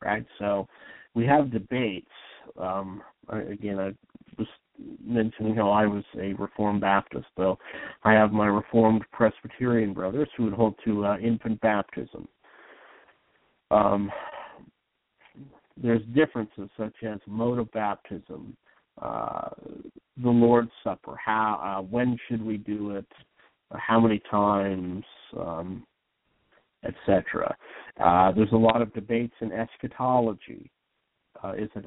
Right? 0.00 0.24
So 0.38 0.68
we 1.14 1.26
have 1.26 1.50
debates. 1.50 2.06
Um, 2.56 3.02
again, 3.28 3.80
I 3.80 3.92
was 4.38 4.46
mentioning 5.04 5.56
how 5.56 5.70
I 5.70 5.86
was 5.86 6.04
a 6.16 6.34
Reformed 6.34 6.82
Baptist, 6.82 7.26
though 7.36 7.58
I 8.04 8.12
have 8.12 8.30
my 8.30 8.46
Reformed 8.46 9.02
Presbyterian 9.10 9.92
brothers 9.92 10.28
who 10.36 10.44
would 10.44 10.52
hold 10.52 10.76
to 10.84 11.04
uh, 11.04 11.18
infant 11.18 11.60
baptism. 11.62 12.28
Um, 13.70 14.10
there's 15.80 16.02
differences 16.14 16.68
such 16.76 16.94
as 17.06 17.18
mode 17.26 17.58
of 17.58 17.70
baptism, 17.72 18.56
uh, 19.00 19.50
the 20.22 20.30
Lord's 20.30 20.70
Supper, 20.82 21.16
how, 21.22 21.78
uh, 21.78 21.82
when 21.82 22.18
should 22.28 22.42
we 22.42 22.56
do 22.56 22.96
it, 22.96 23.06
uh, 23.70 23.78
how 23.78 24.00
many 24.00 24.20
times, 24.30 25.04
um, 25.38 25.86
etc. 26.84 27.54
Uh, 28.00 28.32
there's 28.32 28.52
a 28.52 28.56
lot 28.56 28.80
of 28.80 28.92
debates 28.94 29.34
in 29.40 29.52
eschatology. 29.52 30.70
Uh, 31.42 31.52
is 31.52 31.68
it 31.74 31.84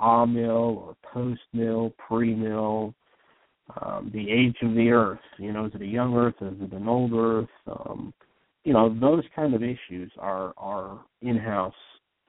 amill 0.00 0.84
or 0.86 0.96
post 1.02 1.40
mill, 1.52 1.92
pre 1.98 2.34
mill? 2.34 2.94
Um, 3.80 4.10
the 4.12 4.30
age 4.30 4.56
of 4.62 4.74
the 4.74 4.90
earth, 4.90 5.18
you 5.38 5.50
know, 5.52 5.64
is 5.64 5.72
it 5.74 5.80
a 5.80 5.86
young 5.86 6.14
earth? 6.14 6.34
Is 6.42 6.60
it 6.60 6.72
an 6.72 6.86
old 6.86 7.12
earth? 7.14 7.48
Um, 7.66 8.12
you 8.62 8.74
know, 8.74 8.94
those 9.00 9.24
kind 9.34 9.54
of 9.54 9.62
issues 9.62 10.12
are 10.18 10.52
are 10.58 11.00
in-house 11.22 11.74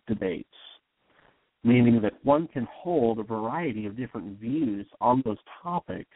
debates, 0.08 0.48
meaning 1.66 2.00
that 2.00 2.14
one 2.24 2.48
can 2.48 2.68
hold 2.72 3.20
a 3.20 3.24
variety 3.24 3.88
of 3.88 3.98
different 3.98 4.40
views 4.40 4.86
on 5.02 5.24
those 5.26 5.38
topics 5.64 6.16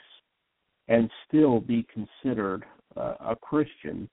and 0.88 1.10
still 1.28 1.60
be 1.60 1.86
considered 1.92 2.64
uh, 2.96 3.16
a 3.20 3.36
Christian 3.36 4.08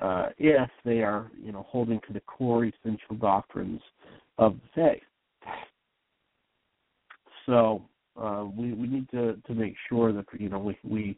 uh, 0.00 0.30
if 0.38 0.68
they 0.84 1.02
are, 1.02 1.30
you 1.40 1.52
know, 1.52 1.64
holding 1.68 2.00
to 2.06 2.12
the 2.12 2.20
core 2.20 2.64
essential 2.64 3.14
doctrines 3.20 3.80
of 4.38 4.54
the 4.54 4.68
faith. 4.74 5.02
So 7.46 7.82
uh, 8.20 8.46
we 8.56 8.72
we 8.72 8.86
need 8.86 9.08
to 9.10 9.36
to 9.46 9.54
make 9.54 9.74
sure 9.88 10.12
that 10.12 10.24
you 10.38 10.48
know 10.48 10.58
we 10.58 10.78
we 10.84 11.16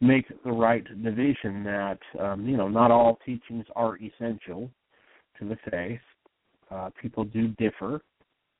make 0.00 0.26
the 0.44 0.52
right 0.52 0.84
division 1.02 1.64
that 1.64 1.98
um, 2.20 2.46
you 2.46 2.56
know 2.56 2.68
not 2.68 2.90
all 2.90 3.18
teachings 3.26 3.66
are 3.74 3.98
essential 3.98 4.70
to 5.38 5.48
the 5.48 5.56
faith. 5.70 6.00
Uh, 6.70 6.90
people 7.00 7.24
do 7.24 7.48
differ 7.58 8.00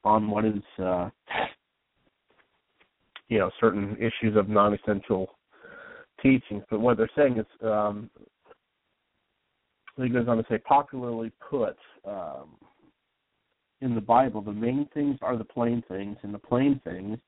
on 0.07 0.31
what 0.31 0.45
is 0.45 0.63
uh, 0.79 1.11
you 3.29 3.39
know 3.39 3.51
certain 3.61 3.97
issues 3.97 4.37
of 4.37 4.49
non-essential 4.49 5.29
teachings, 6.23 6.63
but 6.71 6.81
what 6.81 6.97
they're 6.97 7.11
saying 7.17 7.39
is 7.39 7.47
um, 7.63 8.09
he 9.97 10.09
goes 10.09 10.29
on 10.29 10.37
to 10.37 10.45
say 10.49 10.59
popularly 10.59 11.33
put 11.51 11.77
um, 12.05 12.57
in 13.81 13.95
the 13.95 14.01
Bible, 14.01 14.41
the 14.41 14.53
main 14.53 14.89
things 14.95 15.19
are 15.23 15.37
the 15.37 15.45
plain 15.45 15.83
things, 15.89 16.17
and 16.23 16.33
the 16.33 16.39
plain 16.39 16.81
things 16.85 17.19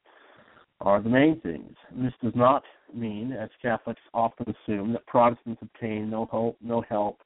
are 0.80 1.02
the 1.02 1.08
main 1.08 1.40
things. 1.40 1.74
This 1.96 2.12
does 2.22 2.32
not 2.34 2.62
mean, 2.94 3.32
as 3.32 3.50
Catholics 3.60 4.00
often 4.14 4.46
assume, 4.48 4.92
that 4.92 5.06
Protestants 5.06 5.60
obtain 5.62 6.08
no 6.08 6.28
help, 6.30 6.56
no 6.62 6.82
help 6.88 7.20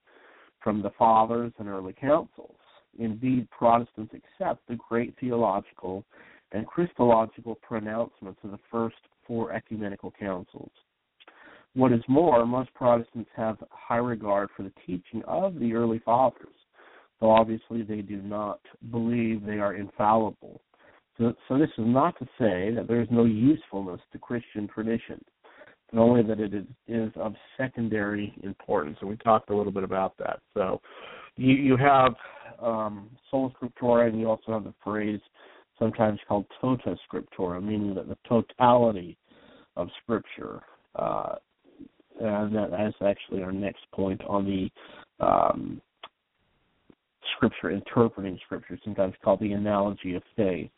from 0.61 0.83
the 0.83 0.91
fathers 0.99 1.53
and 1.59 1.69
early 1.69 1.93
councils. 1.93 2.57
Indeed, 2.99 3.49
Protestants 3.51 4.15
accept 4.15 4.67
the 4.69 4.77
great 4.89 5.15
theological 5.19 6.05
and 6.53 6.67
Christological 6.67 7.55
pronouncements 7.57 8.41
of 8.45 8.51
the 8.51 8.59
first 8.71 8.97
four 9.27 9.53
ecumenical 9.53 10.13
councils. 10.19 10.73
What 11.75 11.93
is 11.93 12.03
more, 12.07 12.45
most 12.45 12.73
Protestants 12.75 13.31
have 13.35 13.57
high 13.71 13.97
regard 13.97 14.51
for 14.55 14.63
the 14.63 14.73
teaching 14.87 15.23
of 15.27 15.59
the 15.59 15.73
early 15.73 16.01
fathers 16.05 16.55
though 17.23 17.31
obviously 17.31 17.83
they 17.83 18.03
do 18.03 18.21
not 18.21 18.61
believe 18.91 19.47
they 19.47 19.61
are 19.61 19.75
infallible. 19.75 20.61
So, 21.17 21.33
so 21.49 21.57
this 21.57 21.71
is 21.79 21.85
not 21.87 22.19
to 22.19 22.25
say 22.39 22.75
that 22.75 22.87
there 22.89 23.01
is 23.01 23.09
no 23.11 23.25
usefulness 23.25 24.01
to 24.13 24.19
Christian 24.19 24.67
tradition, 24.67 25.25
but 25.93 26.01
only 26.01 26.23
that 26.25 26.41
it 26.41 26.53
is, 26.53 26.65
is 26.89 27.13
of 27.15 27.35
secondary 27.57 28.35
importance. 28.43 28.97
And 29.01 29.09
we 29.09 29.17
talked 29.19 29.51
a 29.51 29.57
little 29.57 29.73
bit 29.73 29.85
about 29.85 30.19
that. 30.19 30.41
So 30.53 30.81
you, 31.37 31.55
you 31.55 31.77
have 31.77 32.15
um, 32.61 33.11
sola 33.31 33.51
scriptura, 33.51 34.09
and 34.09 34.21
you 34.21 34.29
also 34.29 34.53
have 34.53 34.65
the 34.65 34.75
phrase 34.83 35.21
sometimes 35.79 36.21
called 36.29 36.47
tota 36.61 36.97
scriptura, 37.11 37.63
meaning 37.63 37.95
that 37.95 38.09
the 38.09 38.19
totality 38.29 39.17
of 39.77 39.89
Scripture. 40.03 40.61
Uh, 40.95 41.37
and 42.21 42.55
that 42.55 42.87
is 42.87 42.95
actually 43.05 43.43
our 43.43 43.53
next 43.53 43.81
point 43.93 44.21
on 44.29 44.45
the 44.45 45.25
um, 45.25 45.81
scripture, 47.37 47.71
interpreting 47.71 48.39
scripture, 48.45 48.79
sometimes 48.85 49.15
called 49.25 49.41
the 49.41 49.53
analogy 49.53 50.15
of 50.15 50.23
faith. 50.37 50.71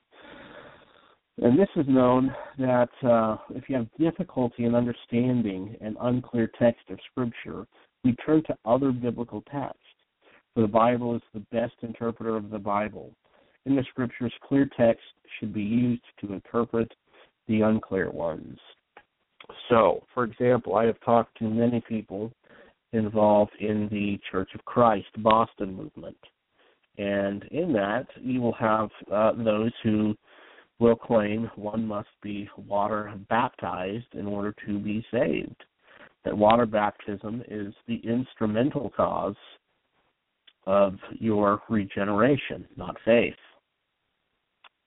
And 1.39 1.59
this 1.59 1.69
is 1.75 1.87
known 1.89 2.33
that 2.59 2.91
uh, 3.03 3.37
if 3.51 3.69
you 3.69 3.77
have 3.77 3.89
difficulty 3.99 4.65
in 4.65 4.75
understanding 4.75 5.77
an 5.81 5.97
unclear 6.01 6.49
text 6.59 6.89
of 6.91 6.99
scripture, 7.11 7.67
we 8.05 8.15
turn 8.25 8.43
to 8.45 8.57
other 8.65 8.93
biblical 8.93 9.43
texts. 9.51 9.81
For 10.55 10.61
the 10.61 10.69
Bible 10.69 11.17
is 11.17 11.23
the 11.33 11.45
best 11.51 11.75
interpreter 11.83 12.37
of 12.37 12.51
the 12.51 12.59
Bible. 12.59 13.11
In 13.67 13.75
the 13.75 13.85
scriptures, 13.91 14.33
clear 14.47 14.69
text 14.77 15.03
should 15.39 15.53
be 15.53 15.63
used 15.63 16.03
to 16.21 16.33
interpret 16.33 16.93
the 17.49 17.63
unclear 17.63 18.11
ones. 18.11 18.59
So, 19.69 20.05
for 20.15 20.25
example, 20.25 20.77
I 20.77 20.85
have 20.85 21.01
talked 21.05 21.37
to 21.39 21.45
many 21.45 21.83
people 21.89 22.33
involved 22.93 23.53
in 23.59 23.89
the 23.91 24.19
Church 24.31 24.51
of 24.55 24.65
Christ 24.65 25.09
Boston 25.19 25.75
movement. 25.75 26.17
And 26.99 27.43
in 27.51 27.73
that, 27.73 28.07
you 28.21 28.41
will 28.41 28.53
have 28.53 28.89
uh, 29.13 29.33
those 29.33 29.73
who 29.83 30.15
will 30.79 30.95
claim 30.95 31.51
one 31.57 31.85
must 31.85 32.09
be 32.23 32.49
water 32.57 33.13
baptized 33.29 34.15
in 34.15 34.27
order 34.27 34.55
to 34.67 34.79
be 34.79 35.05
saved. 35.11 35.65
That 36.25 36.37
water 36.37 36.67
baptism 36.67 37.43
is 37.49 37.75
the 37.89 38.01
instrumental 38.05 38.91
cause 38.97 39.37
of 40.67 40.95
your 41.19 41.63
regeneration, 41.69 42.67
not 42.77 42.97
faith. 43.05 43.35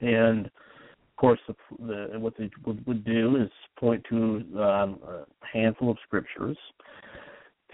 And 0.02 0.46
of 0.46 1.16
course, 1.18 1.40
the, 1.48 1.56
the, 1.80 2.20
what 2.20 2.34
they 2.38 2.50
would, 2.66 3.04
do 3.04 3.38
is 3.38 3.50
point 3.80 4.04
to 4.10 4.44
um, 4.56 5.00
a 5.08 5.26
handful 5.52 5.90
of 5.90 5.98
scriptures 6.06 6.58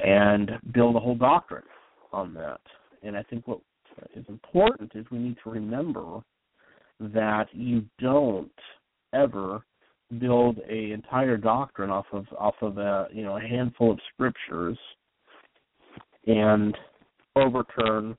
and 0.03 0.51
build 0.73 0.95
a 0.95 0.99
whole 0.99 1.15
doctrine 1.15 1.63
on 2.11 2.33
that. 2.35 2.61
And 3.03 3.17
I 3.17 3.23
think 3.23 3.47
what 3.47 3.59
is 4.15 4.25
important 4.29 4.91
is 4.95 5.05
we 5.11 5.19
need 5.19 5.37
to 5.43 5.49
remember 5.49 6.21
that 6.99 7.47
you 7.51 7.83
don't 7.99 8.51
ever 9.13 9.63
build 10.19 10.59
a 10.69 10.91
entire 10.91 11.37
doctrine 11.37 11.89
off 11.89 12.05
of 12.11 12.25
off 12.37 12.55
of 12.61 12.77
a 12.77 13.07
you 13.11 13.23
know 13.23 13.37
a 13.37 13.41
handful 13.41 13.91
of 13.91 13.99
scriptures 14.13 14.77
and 16.27 16.77
overturn 17.35 18.17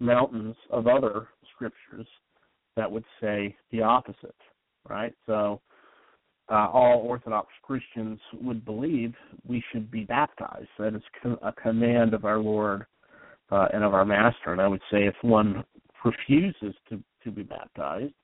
mountains 0.00 0.56
of 0.70 0.86
other 0.86 1.28
scriptures 1.54 2.06
that 2.76 2.90
would 2.90 3.04
say 3.20 3.54
the 3.70 3.82
opposite 3.82 4.34
right 4.88 5.14
so 5.26 5.60
uh, 6.50 6.68
all 6.72 7.02
Orthodox 7.06 7.48
Christians 7.62 8.18
would 8.40 8.64
believe 8.64 9.14
we 9.46 9.62
should 9.72 9.90
be 9.90 10.04
baptized. 10.04 10.68
That 10.78 10.94
is 10.94 11.02
a 11.40 11.52
command 11.52 12.14
of 12.14 12.24
our 12.24 12.38
Lord 12.38 12.84
uh, 13.50 13.68
and 13.72 13.84
of 13.84 13.94
our 13.94 14.04
master. 14.04 14.52
And 14.52 14.60
I 14.60 14.66
would 14.66 14.82
say 14.90 15.06
if 15.06 15.14
one 15.22 15.64
refuses 16.04 16.74
to 16.90 17.02
to 17.24 17.30
be 17.30 17.42
baptized, 17.42 18.14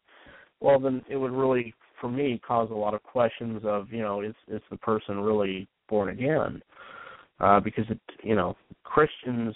well, 0.61 0.81
then 0.81 1.03
it 1.09 1.16
would 1.16 1.31
really, 1.31 1.72
for 2.01 2.11
me, 2.11 2.40
cause 2.44 2.68
a 2.72 2.74
lot 2.74 2.94
of 2.94 3.03
questions 3.05 3.62
of 3.64 3.92
you 3.92 4.03
know 4.03 4.20
is 4.22 4.35
is 4.48 4.62
the 4.70 4.77
person 4.77 5.20
really 5.20 5.68
born 5.88 6.09
again? 6.09 6.61
Uh, 7.40 7.61
because 7.61 7.85
it 7.88 8.01
you 8.22 8.35
know 8.35 8.57
Christians 8.83 9.55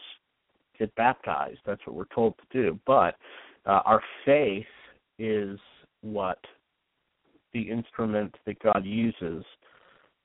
get 0.78 0.94
baptized. 0.94 1.61
That's 1.66 1.80
what 1.87 1.96
we're 1.96 2.14
told 2.14 2.35
to 2.38 2.62
do. 2.62 2.78
But 2.87 3.16
uh, 3.66 3.80
our 3.85 4.02
faith 4.24 4.66
is 5.18 5.58
what 6.00 6.38
the 7.52 7.62
instrument 7.62 8.35
that 8.46 8.62
God 8.62 8.85
uses 8.85 9.44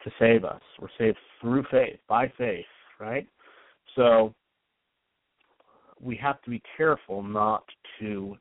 to 0.03 0.12
save 0.19 0.45
us. 0.45 0.62
We're 0.79 0.88
saved 0.97 1.17
through 1.41 1.65
faith, 1.69 1.99
by 2.07 2.31
faith, 2.38 2.65
right? 2.99 3.27
So 3.95 4.33
we 6.01 6.15
have 6.17 6.41
to 6.43 6.49
be 6.49 6.62
careful 6.75 7.23
not 7.23 7.63
to 7.99 8.38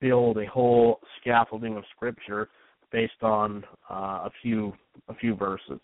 build 0.00 0.38
a 0.38 0.46
whole 0.46 1.00
scaffolding 1.20 1.76
of 1.76 1.84
scripture 1.94 2.48
based 2.92 3.22
on 3.22 3.64
uh, 3.90 4.24
a 4.24 4.30
few 4.42 4.72
a 5.08 5.14
few 5.14 5.34
verses. 5.34 5.80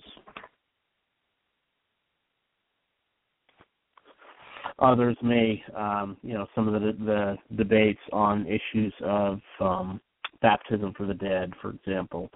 Others 4.79 5.17
may, 5.23 5.62
um, 5.75 6.17
you 6.23 6.35
know, 6.35 6.47
some 6.55 6.69
of 6.69 6.81
the, 6.81 6.93
the 7.05 7.57
debates 7.57 8.01
on 8.12 8.47
issues 8.47 8.93
of 9.03 9.41
um, 9.61 10.01
baptism 10.43 10.93
for 10.97 11.07
the 11.07 11.15
dead, 11.15 11.53
for 11.62 11.71
example. 11.71 12.31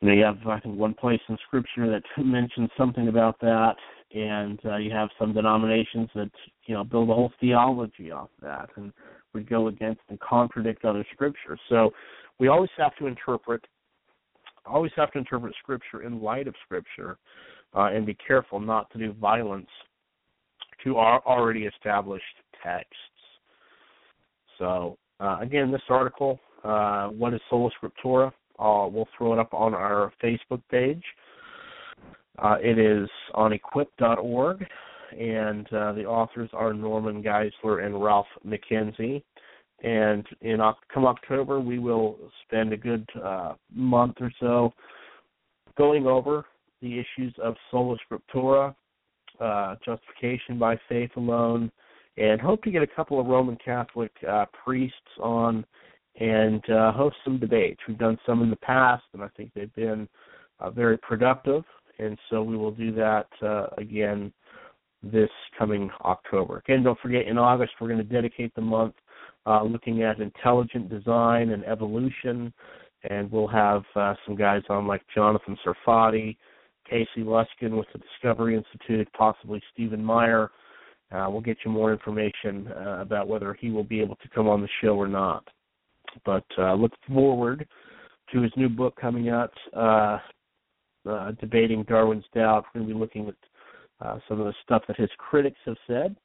You 0.00 0.08
know, 0.08 0.14
you 0.14 0.24
have 0.24 0.38
I 0.46 0.60
think 0.60 0.78
one 0.78 0.94
place 0.94 1.20
in 1.28 1.36
Scripture 1.46 1.90
that 1.90 2.02
mentions 2.24 2.70
something 2.78 3.08
about 3.08 3.38
that, 3.40 3.74
and 4.14 4.58
uh, 4.64 4.76
you 4.76 4.90
have 4.90 5.10
some 5.18 5.34
denominations 5.34 6.08
that 6.14 6.30
you 6.66 6.74
know 6.74 6.84
build 6.84 7.10
a 7.10 7.14
whole 7.14 7.32
theology 7.40 8.10
off 8.10 8.30
that 8.40 8.70
and 8.76 8.92
would 9.34 9.48
go 9.48 9.68
against 9.68 10.00
and 10.08 10.18
contradict 10.20 10.84
other 10.84 11.04
scriptures. 11.12 11.60
So 11.68 11.92
we 12.38 12.48
always 12.48 12.70
have 12.78 12.96
to 12.96 13.06
interpret, 13.06 13.64
always 14.64 14.92
have 14.96 15.12
to 15.12 15.18
interpret 15.18 15.54
Scripture 15.62 16.02
in 16.02 16.22
light 16.22 16.48
of 16.48 16.54
Scripture, 16.64 17.18
uh, 17.74 17.90
and 17.92 18.06
be 18.06 18.16
careful 18.26 18.60
not 18.60 18.90
to 18.92 18.98
do 18.98 19.12
violence 19.12 19.68
to 20.84 20.96
our 20.96 21.20
already 21.26 21.64
established 21.64 22.24
texts. 22.62 22.94
So 24.58 24.98
uh, 25.20 25.38
again, 25.40 25.70
this 25.70 25.82
article, 25.88 26.38
uh, 26.62 27.08
what 27.08 27.34
is 27.34 27.40
sola 27.50 27.70
scriptura? 27.70 28.28
Uh, 28.58 28.88
we'll 28.88 29.08
throw 29.16 29.32
it 29.32 29.38
up 29.38 29.52
on 29.52 29.74
our 29.74 30.12
Facebook 30.22 30.62
page. 30.70 31.02
Uh, 32.38 32.56
it 32.60 32.78
is 32.78 33.08
on 33.34 33.52
equip.org, 33.52 34.64
and 35.18 35.66
uh, 35.72 35.92
the 35.92 36.04
authors 36.04 36.50
are 36.52 36.72
Norman 36.72 37.22
Geisler 37.22 37.84
and 37.84 38.02
Ralph 38.02 38.26
McKenzie. 38.46 39.22
And 39.82 40.26
in 40.40 40.60
come 40.92 41.06
October, 41.06 41.60
we 41.60 41.78
will 41.78 42.16
spend 42.46 42.72
a 42.72 42.76
good 42.76 43.08
uh, 43.22 43.54
month 43.72 44.16
or 44.20 44.32
so 44.40 44.72
going 45.76 46.06
over 46.06 46.44
the 46.80 46.98
issues 46.98 47.34
of 47.42 47.54
sola 47.70 47.96
scriptura, 48.10 48.74
uh, 49.40 49.76
justification 49.84 50.58
by 50.58 50.78
faith 50.88 51.10
alone, 51.16 51.70
and 52.16 52.40
hope 52.40 52.62
to 52.62 52.70
get 52.70 52.82
a 52.82 52.86
couple 52.86 53.20
of 53.20 53.26
Roman 53.26 53.56
Catholic 53.64 54.12
uh, 54.28 54.46
priests 54.64 54.96
on 55.20 55.64
and 56.20 56.62
uh, 56.70 56.92
host 56.92 57.16
some 57.24 57.40
debates. 57.40 57.80
We've 57.88 57.98
done 57.98 58.18
some 58.24 58.42
in 58.42 58.50
the 58.50 58.56
past, 58.56 59.02
and 59.14 59.22
I 59.22 59.28
think 59.36 59.50
they've 59.54 59.74
been 59.74 60.08
uh, 60.60 60.70
very 60.70 60.96
productive, 60.98 61.64
and 61.98 62.16
so 62.30 62.42
we 62.42 62.56
will 62.56 62.70
do 62.70 62.92
that 62.92 63.26
uh, 63.42 63.66
again 63.78 64.32
this 65.02 65.30
coming 65.58 65.90
October. 66.04 66.58
Again, 66.58 66.82
don't 66.82 66.98
forget 67.00 67.26
in 67.26 67.36
August 67.36 67.72
we're 67.80 67.88
going 67.88 67.98
to 67.98 68.04
dedicate 68.04 68.54
the 68.54 68.62
month 68.62 68.94
uh, 69.46 69.62
looking 69.62 70.02
at 70.02 70.20
intelligent 70.20 70.88
design 70.88 71.50
and 71.50 71.64
evolution, 71.64 72.52
and 73.10 73.30
we'll 73.30 73.46
have 73.46 73.82
uh, 73.96 74.14
some 74.24 74.36
guys 74.36 74.62
on 74.70 74.86
like 74.86 75.02
Jonathan 75.14 75.56
Sarfati, 75.64 76.36
Casey 76.88 77.20
Luskin 77.20 77.76
with 77.76 77.86
the 77.92 77.98
Discovery 77.98 78.56
Institute, 78.56 79.08
possibly 79.16 79.62
Stephen 79.72 80.04
Meyer. 80.04 80.50
Uh, 81.12 81.26
we'll 81.30 81.40
get 81.40 81.58
you 81.64 81.70
more 81.70 81.92
information 81.92 82.68
uh, 82.68 82.98
about 83.00 83.28
whether 83.28 83.54
he 83.54 83.70
will 83.70 83.84
be 83.84 84.00
able 84.00 84.16
to 84.16 84.28
come 84.34 84.48
on 84.48 84.60
the 84.60 84.68
show 84.82 84.96
or 84.96 85.08
not. 85.08 85.46
But 86.24 86.44
uh, 86.58 86.74
look 86.74 86.92
forward 87.08 87.66
to 88.32 88.40
his 88.40 88.52
new 88.56 88.68
book 88.68 88.96
coming 89.00 89.28
out, 89.28 89.52
uh, 89.76 90.18
uh, 91.08 91.32
debating 91.40 91.84
Darwin's 91.84 92.24
doubt. 92.34 92.64
We're 92.74 92.80
going 92.80 92.88
to 92.88 92.94
be 92.94 93.00
looking 93.00 93.28
at 93.28 94.06
uh, 94.06 94.18
some 94.28 94.40
of 94.40 94.46
the 94.46 94.54
stuff 94.64 94.82
that 94.88 94.96
his 94.96 95.10
critics 95.18 95.58
have 95.66 95.76
said, 95.86 96.16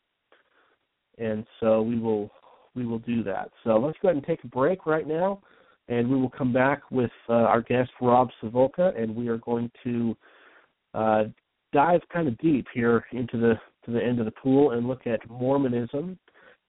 and 1.18 1.46
so 1.60 1.82
we 1.82 2.00
will 2.00 2.32
we 2.76 2.86
will 2.86 3.00
do 3.00 3.24
that. 3.24 3.52
So 3.64 3.78
let's 3.78 3.98
go 4.02 4.08
ahead 4.10 4.18
and 4.18 4.26
take 4.26 4.44
a 4.44 4.48
break 4.48 4.86
right 4.86 5.08
now, 5.08 5.42
and 5.88 6.08
we 6.10 6.16
will 6.16 6.30
come 6.30 6.54
back 6.54 6.82
with 6.92 7.12
our 7.28 7.62
guest 7.62 7.92
Rob 8.02 8.30
Sivulka, 8.42 9.00
and 9.00 9.16
we 9.16 9.28
are 9.28 9.38
going 9.38 9.70
to 9.84 10.16
uh, 10.94 11.24
dive 11.74 12.02
kind 12.12 12.28
of 12.28 12.38
deep 12.40 12.68
here 12.74 13.06
into 13.12 13.38
the 13.38 13.54
to 13.86 13.92
the 13.92 14.04
end 14.04 14.20
of 14.20 14.26
the 14.26 14.32
pool 14.32 14.72
and 14.72 14.88
look 14.88 15.08
at 15.08 15.28
Mormonism, 15.30 16.18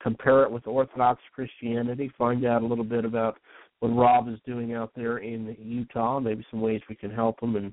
compare 0.03 0.45
it 0.45 0.51
with 0.51 0.67
Orthodox 0.67 1.21
Christianity, 1.35 2.13
find 2.17 2.45
out 2.45 2.63
a 2.63 2.67
little 2.67 2.85
bit 2.85 3.05
about 3.05 3.39
what 3.81 3.89
Rob 3.89 4.29
is 4.29 4.39
doing 4.47 4.75
out 4.75 4.93
there 4.95 5.19
in 5.19 5.57
Utah, 5.59 6.21
maybe 6.21 6.47
some 6.51 6.61
ways 6.61 6.81
we 6.89 6.95
can 6.95 7.11
help 7.11 7.43
him 7.43 7.57
and 7.57 7.73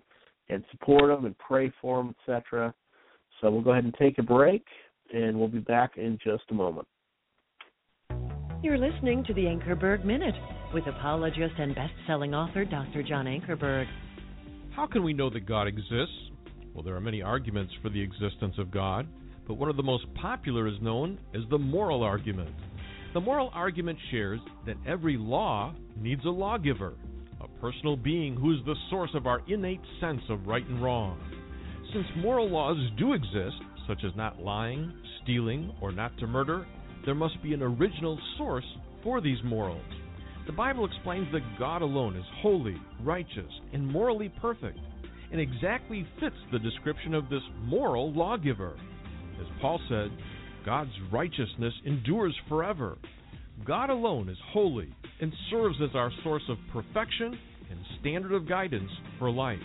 and 0.50 0.64
support 0.72 1.12
him 1.12 1.26
and 1.26 1.38
pray 1.38 1.72
for 1.82 2.00
him, 2.00 2.16
etc. 2.22 2.74
So 3.42 3.52
we'll 3.52 3.62
go 3.62 3.72
ahead 3.72 3.84
and 3.84 3.94
take 4.00 4.18
a 4.18 4.24
break, 4.24 4.64
and 5.14 5.38
we'll 5.38 5.50
be 5.50 5.60
back 5.60 5.98
in 5.98 6.18
just 6.24 6.44
a 6.52 6.54
moment. 6.54 6.88
You're 8.64 8.78
listening 8.78 9.24
to 9.26 9.34
the 9.34 9.42
Ankerberg 9.42 10.06
Minute 10.06 10.36
with 10.74 10.88
apologist 10.88 11.54
and 11.60 11.76
best-selling 11.76 12.34
author 12.34 12.66
Dr. 12.66 13.04
John 13.04 13.26
Ankerberg. 13.26 13.86
How 14.76 14.88
can 14.88 15.04
we 15.04 15.14
know 15.14 15.30
that 15.30 15.46
God 15.46 15.68
exists? 15.68 16.32
Well, 16.78 16.84
there 16.84 16.96
are 16.96 17.02
many 17.02 17.24
arguments 17.24 17.74
for 17.82 17.90
the 17.90 18.00
existence 18.00 18.54
of 18.60 18.70
God, 18.70 19.08
but 19.48 19.56
one 19.56 19.68
of 19.68 19.78
the 19.78 19.84
most 19.84 20.06
popular 20.14 20.68
is 20.68 20.80
known 20.80 21.18
as 21.34 21.42
the 21.50 21.58
moral 21.58 22.04
argument. 22.04 22.54
The 23.16 23.20
moral 23.20 23.50
argument 23.52 23.98
shares 24.12 24.40
that 24.68 24.78
every 24.86 25.18
law 25.18 25.74
needs 26.00 26.24
a 26.24 26.30
lawgiver, 26.30 26.94
a 27.42 27.48
personal 27.60 27.98
being 27.98 28.36
who 28.36 28.52
is 28.52 28.64
the 28.64 28.76
source 28.92 29.10
of 29.16 29.26
our 29.26 29.42
innate 29.48 29.82
sense 30.00 30.22
of 30.30 30.46
right 30.46 30.68
and 30.68 30.80
wrong. 30.80 31.20
Since 31.94 32.06
moral 32.18 32.48
laws 32.48 32.78
do 33.00 33.14
exist, 33.14 33.58
such 33.88 34.04
as 34.04 34.16
not 34.16 34.44
lying, 34.44 34.94
stealing, 35.24 35.74
or 35.82 35.92
not 35.92 36.16
to 36.20 36.28
murder, 36.28 36.68
there 37.06 37.16
must 37.16 37.42
be 37.42 37.56
an 37.56 37.64
original 37.64 38.20
source 38.38 38.78
for 39.02 39.20
these 39.20 39.44
morals. 39.44 39.82
The 40.46 40.54
Bible 40.54 40.86
explains 40.86 41.26
that 41.34 41.58
God 41.58 41.82
alone 41.82 42.16
is 42.16 42.26
holy, 42.44 42.78
righteous, 43.02 43.52
and 43.74 43.88
morally 43.88 44.30
perfect 44.40 44.78
and 45.32 45.42
exactly 45.42 46.06
fits 46.20 46.36
the 46.52 46.60
description 46.60 47.14
of 47.14 47.30
this 47.30 47.42
moral 47.64 48.12
lawgiver. 48.14 48.78
As 49.40 49.48
Paul 49.62 49.80
said, 49.90 50.12
God's 50.66 50.92
righteousness 51.12 51.74
endures 51.86 52.36
forever. 52.50 52.98
God 53.66 53.90
alone 53.90 54.30
is 54.30 54.38
holy 54.52 54.94
and 55.20 55.34
serves 55.50 55.78
as 55.82 55.96
our 55.96 56.12
source 56.24 56.44
of 56.50 56.58
perfection 56.72 57.38
and 57.70 57.80
standard 58.00 58.34
of 58.34 58.48
guidance 58.48 58.92
for 59.20 59.32
life. 59.32 59.60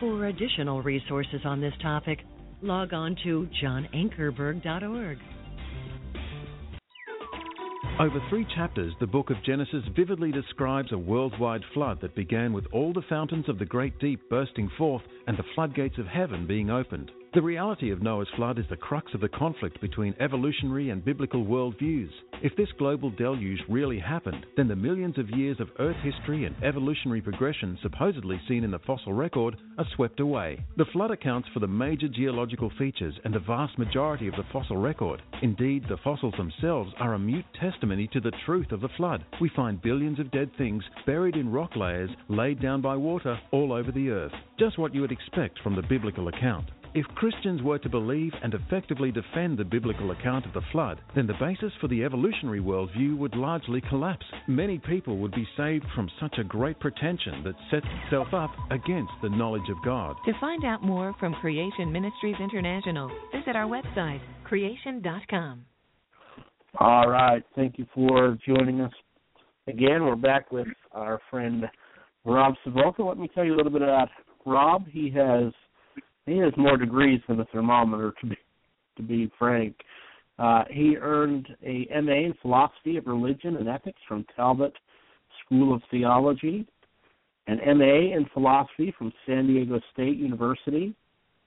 For 0.00 0.26
additional 0.26 0.82
resources 0.82 1.40
on 1.44 1.60
this 1.60 1.74
topic, 1.82 2.20
log 2.62 2.92
on 2.92 3.16
to 3.24 3.48
johnankerberg.org. 3.62 5.18
Over 8.00 8.20
three 8.30 8.46
chapters, 8.54 8.94
the 9.00 9.08
book 9.08 9.28
of 9.28 9.42
Genesis 9.44 9.82
vividly 9.96 10.30
describes 10.30 10.92
a 10.92 10.98
worldwide 10.98 11.64
flood 11.74 12.00
that 12.00 12.14
began 12.14 12.52
with 12.52 12.64
all 12.72 12.92
the 12.92 13.02
fountains 13.08 13.48
of 13.48 13.58
the 13.58 13.64
great 13.64 13.98
deep 13.98 14.20
bursting 14.30 14.70
forth 14.78 15.02
and 15.26 15.36
the 15.36 15.42
floodgates 15.56 15.98
of 15.98 16.06
heaven 16.06 16.46
being 16.46 16.70
opened. 16.70 17.10
The 17.34 17.42
reality 17.42 17.90
of 17.90 18.00
Noah's 18.00 18.28
flood 18.36 18.58
is 18.58 18.64
the 18.70 18.76
crux 18.76 19.12
of 19.12 19.20
the 19.20 19.28
conflict 19.28 19.82
between 19.82 20.14
evolutionary 20.18 20.88
and 20.88 21.04
biblical 21.04 21.44
worldviews. 21.44 22.08
If 22.42 22.56
this 22.56 22.72
global 22.78 23.10
deluge 23.10 23.60
really 23.68 23.98
happened, 23.98 24.46
then 24.56 24.66
the 24.66 24.74
millions 24.74 25.18
of 25.18 25.28
years 25.28 25.60
of 25.60 25.68
Earth 25.78 25.96
history 26.02 26.46
and 26.46 26.56
evolutionary 26.64 27.20
progression 27.20 27.78
supposedly 27.82 28.40
seen 28.48 28.64
in 28.64 28.70
the 28.70 28.78
fossil 28.78 29.12
record 29.12 29.58
are 29.76 29.84
swept 29.94 30.20
away. 30.20 30.64
The 30.78 30.86
flood 30.86 31.10
accounts 31.10 31.48
for 31.52 31.60
the 31.60 31.66
major 31.66 32.08
geological 32.08 32.72
features 32.78 33.14
and 33.24 33.34
the 33.34 33.40
vast 33.40 33.78
majority 33.78 34.28
of 34.28 34.34
the 34.36 34.46
fossil 34.50 34.78
record. 34.78 35.20
Indeed, 35.42 35.84
the 35.86 35.98
fossils 35.98 36.34
themselves 36.38 36.94
are 36.98 37.12
a 37.12 37.18
mute 37.18 37.44
testimony 37.60 38.08
to 38.14 38.20
the 38.20 38.32
truth 38.46 38.72
of 38.72 38.80
the 38.80 38.88
flood. 38.96 39.22
We 39.38 39.50
find 39.54 39.82
billions 39.82 40.18
of 40.18 40.30
dead 40.30 40.50
things 40.56 40.82
buried 41.04 41.36
in 41.36 41.52
rock 41.52 41.76
layers 41.76 42.10
laid 42.28 42.62
down 42.62 42.80
by 42.80 42.96
water 42.96 43.38
all 43.52 43.74
over 43.74 43.92
the 43.92 44.08
earth. 44.08 44.32
Just 44.58 44.78
what 44.78 44.94
you 44.94 45.02
would 45.02 45.12
expect 45.12 45.58
from 45.62 45.76
the 45.76 45.82
biblical 45.82 46.28
account. 46.28 46.70
If 46.98 47.06
Christians 47.14 47.62
were 47.62 47.78
to 47.78 47.88
believe 47.88 48.32
and 48.42 48.52
effectively 48.52 49.12
defend 49.12 49.56
the 49.56 49.64
biblical 49.64 50.10
account 50.10 50.44
of 50.46 50.52
the 50.52 50.66
flood, 50.72 51.00
then 51.14 51.28
the 51.28 51.34
basis 51.38 51.72
for 51.80 51.86
the 51.86 52.02
evolutionary 52.02 52.58
worldview 52.58 53.16
would 53.18 53.36
largely 53.36 53.80
collapse. 53.88 54.26
Many 54.48 54.78
people 54.78 55.16
would 55.18 55.30
be 55.30 55.46
saved 55.56 55.84
from 55.94 56.10
such 56.20 56.38
a 56.38 56.42
great 56.42 56.80
pretension 56.80 57.44
that 57.44 57.54
sets 57.70 57.86
itself 58.02 58.34
up 58.34 58.50
against 58.72 59.12
the 59.22 59.28
knowledge 59.28 59.70
of 59.70 59.76
God. 59.84 60.16
To 60.26 60.32
find 60.40 60.64
out 60.64 60.82
more 60.82 61.14
from 61.20 61.34
Creation 61.34 61.92
Ministries 61.92 62.34
International, 62.40 63.08
visit 63.32 63.54
our 63.54 63.68
website, 63.68 64.20
creation.com. 64.42 65.64
All 66.80 67.08
right. 67.08 67.44
Thank 67.54 67.78
you 67.78 67.86
for 67.94 68.36
joining 68.44 68.80
us 68.80 68.92
again. 69.68 70.04
We're 70.04 70.16
back 70.16 70.50
with 70.50 70.66
our 70.90 71.20
friend 71.30 71.62
Rob 72.24 72.54
Sivulka. 72.66 73.06
Let 73.06 73.18
me 73.18 73.30
tell 73.32 73.44
you 73.44 73.54
a 73.54 73.56
little 73.56 73.70
bit 73.70 73.82
about 73.82 74.08
Rob. 74.44 74.88
He 74.88 75.10
has 75.10 75.52
he 76.28 76.38
has 76.38 76.52
more 76.56 76.76
degrees 76.76 77.20
than 77.28 77.40
a 77.40 77.44
thermometer, 77.46 78.14
to 78.20 78.26
be 78.26 78.36
to 78.96 79.02
be 79.02 79.30
frank. 79.38 79.76
Uh, 80.38 80.64
he 80.70 80.96
earned 80.96 81.48
a 81.64 81.86
MA 82.02 82.26
in 82.26 82.34
philosophy 82.42 82.96
of 82.96 83.06
religion 83.06 83.56
and 83.56 83.68
ethics 83.68 84.00
from 84.06 84.24
Talbot 84.36 84.72
School 85.44 85.74
of 85.74 85.82
Theology, 85.90 86.66
an 87.46 87.58
MA 87.78 88.14
in 88.16 88.26
philosophy 88.32 88.94
from 88.96 89.12
San 89.26 89.46
Diego 89.46 89.80
State 89.92 90.16
University, 90.16 90.94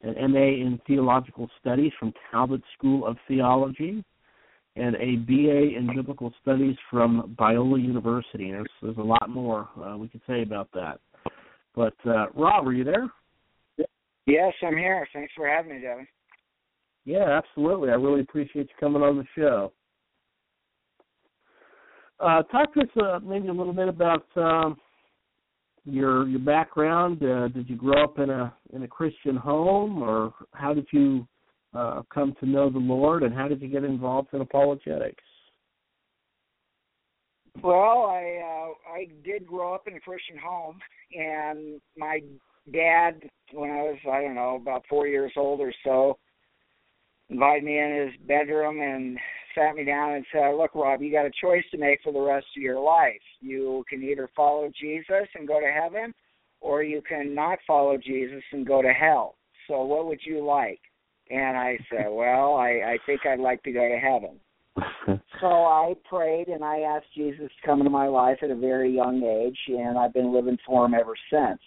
an 0.02 0.32
MA 0.32 0.39
in 0.39 0.80
theological 0.88 1.50
studies 1.60 1.91
from 2.00 2.13
Talbot 2.32 2.62
School 2.78 3.06
of 3.06 3.17
Theology, 3.28 4.04
and 4.76 4.96
a 4.96 5.17
BA 5.17 5.78
in 5.78 5.89
Biblical 5.94 6.34
Studies 6.41 6.76
from 6.89 7.36
Biola 7.39 7.82
University. 7.82 8.52
There's, 8.52 8.67
there's 8.82 8.98
a 8.98 9.02
lot 9.02 9.30
more 9.30 9.70
uh, 9.84 9.98
we 9.98 10.08
could 10.08 10.22
say 10.28 10.41
about 10.41 10.70
that. 10.74 11.00
But 11.76 11.94
uh, 12.06 12.28
Rob, 12.34 12.67
are 12.67 12.74
you 12.74 12.84
there? 12.84 13.10
Yes, 14.28 14.54
I'm 14.64 14.78
here. 14.78 15.08
Thanks 15.14 15.34
for 15.36 15.48
having 15.48 15.76
me, 15.76 15.82
Devin. 15.82 16.08
Yeah, 17.06 17.38
absolutely. 17.38 17.90
I 17.90 17.94
really 17.94 18.22
appreciate 18.22 18.70
you 18.70 18.76
coming 18.80 19.02
on 19.02 19.18
the 19.18 19.26
show. 19.36 19.74
Uh, 22.20 22.44
talk 22.44 22.72
to 22.76 22.82
us 22.82 22.88
uh, 23.02 23.20
maybe 23.20 23.48
a 23.48 23.54
little 23.54 23.74
bit 23.74 23.88
about 23.88 24.26
um, 24.36 24.78
your 25.86 26.28
your 26.28 26.40
background. 26.40 27.24
Uh, 27.24 27.48
did 27.48 27.68
you 27.68 27.76
grow 27.76 28.04
up 28.04 28.20
in 28.20 28.30
a 28.30 28.54
in 28.74 28.84
a 28.84 28.88
Christian 28.88 29.36
home, 29.36 30.04
or 30.04 30.32
how 30.54 30.74
did 30.74 30.86
you 30.94 31.28
uh, 31.74 32.04
come 32.14 32.36
to 32.40 32.46
know 32.46 32.70
the 32.70 32.78
Lord, 32.78 33.24
and 33.24 33.34
how 33.34 33.48
did 33.48 33.60
you 33.62 33.68
get 33.68 33.84
involved 33.84 34.30
in 34.34 34.42
apologetics? 34.42 35.24
Well, 37.64 38.06
I 38.06 38.70
uh, 38.70 38.94
I 38.94 39.08
did 39.26 39.48
grow 39.48 39.74
up 39.74 39.88
in 39.88 39.96
a 39.96 40.00
Christian 40.00 40.38
home, 40.38 40.80
and 41.14 41.82
my 41.98 42.22
dad, 42.72 43.22
when 43.54 43.70
I 43.72 43.82
was 43.84 43.98
I 44.10 44.22
don't 44.22 44.36
know 44.36 44.56
about 44.56 44.86
four 44.90 45.08
years 45.08 45.32
old 45.36 45.60
or 45.60 45.74
so, 45.84 46.18
invited 47.30 47.64
me 47.64 47.80
in 47.80 48.08
his 48.08 48.28
bedroom 48.28 48.82
and 48.82 49.18
sat 49.56 49.76
me 49.76 49.84
down 49.84 50.14
and 50.14 50.26
said, 50.32 50.52
"Look, 50.52 50.76
Rob, 50.76 51.02
you 51.02 51.12
got 51.12 51.26
a 51.26 51.32
choice 51.42 51.64
to 51.72 51.78
make 51.78 52.02
for 52.02 52.14
the 52.14 52.22
rest 52.22 52.48
of 52.56 52.64
your 52.64 52.80
life. 52.80 53.22
You 53.40 53.84
can 53.90 54.04
either 54.04 54.30
follow 54.36 54.70
Jesus 54.80 55.28
and 55.36 55.48
go 55.48 55.60
to 55.60 55.72
heaven, 55.72 56.14
or 56.60 56.84
you 56.84 57.02
can 57.02 57.34
not 57.34 57.60
follow 57.66 57.98
Jesus 57.98 58.44
and 58.52 58.66
go 58.66 58.82
to 58.82 58.94
hell. 58.94 59.36
So, 59.68 59.84
what 59.84 60.06
would 60.08 60.22
you 60.24 60.44
like?" 60.46 60.82
And 61.30 61.58
I 61.58 61.78
said, 61.90 62.08
"Well, 62.10 62.56
I, 62.56 62.70
I 62.94 62.98
think 63.06 63.26
I'd 63.26 63.40
like 63.40 63.64
to 63.64 63.72
go 63.72 63.88
to 63.88 64.00
heaven." 64.00 64.40
so 65.42 65.48
I 65.48 65.96
prayed 66.10 66.48
and 66.48 66.64
I 66.64 66.80
asked 66.80 67.14
Jesus 67.14 67.50
to 67.50 67.68
come 67.68 67.80
into 67.80 67.90
my 67.90 68.08
life 68.08 68.38
at 68.42 68.52
a 68.52 68.56
very 68.56 68.90
young 68.90 69.22
age, 69.24 69.58
and 69.68 69.98
I've 69.98 70.14
been 70.14 70.34
living 70.34 70.58
for 70.66 70.86
him 70.86 70.94
ever 70.94 71.14
since. 71.30 71.60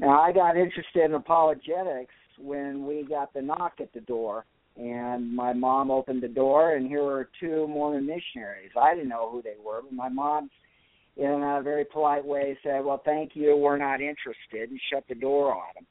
Now, 0.00 0.18
I 0.18 0.32
got 0.32 0.56
interested 0.56 1.04
in 1.04 1.12
apologetics 1.12 2.14
when 2.38 2.86
we 2.86 3.04
got 3.06 3.34
the 3.34 3.42
knock 3.42 3.74
at 3.80 3.92
the 3.92 4.00
door 4.00 4.46
and 4.76 5.34
my 5.36 5.52
mom 5.52 5.90
opened 5.90 6.22
the 6.22 6.28
door 6.28 6.74
and 6.74 6.86
here 6.86 7.04
were 7.04 7.28
two 7.38 7.68
Mormon 7.68 8.06
missionaries. 8.06 8.70
I 8.80 8.94
didn't 8.94 9.10
know 9.10 9.30
who 9.30 9.42
they 9.42 9.56
were, 9.62 9.82
but 9.82 9.92
my 9.92 10.08
mom 10.08 10.48
in 11.18 11.26
a 11.26 11.60
very 11.62 11.84
polite 11.84 12.24
way 12.24 12.56
said, 12.62 12.82
"Well, 12.82 13.02
thank 13.04 13.36
you, 13.36 13.54
we're 13.56 13.76
not 13.76 14.00
interested," 14.00 14.70
and 14.70 14.80
shut 14.90 15.04
the 15.06 15.14
door 15.14 15.52
on 15.52 15.68
them. 15.74 15.86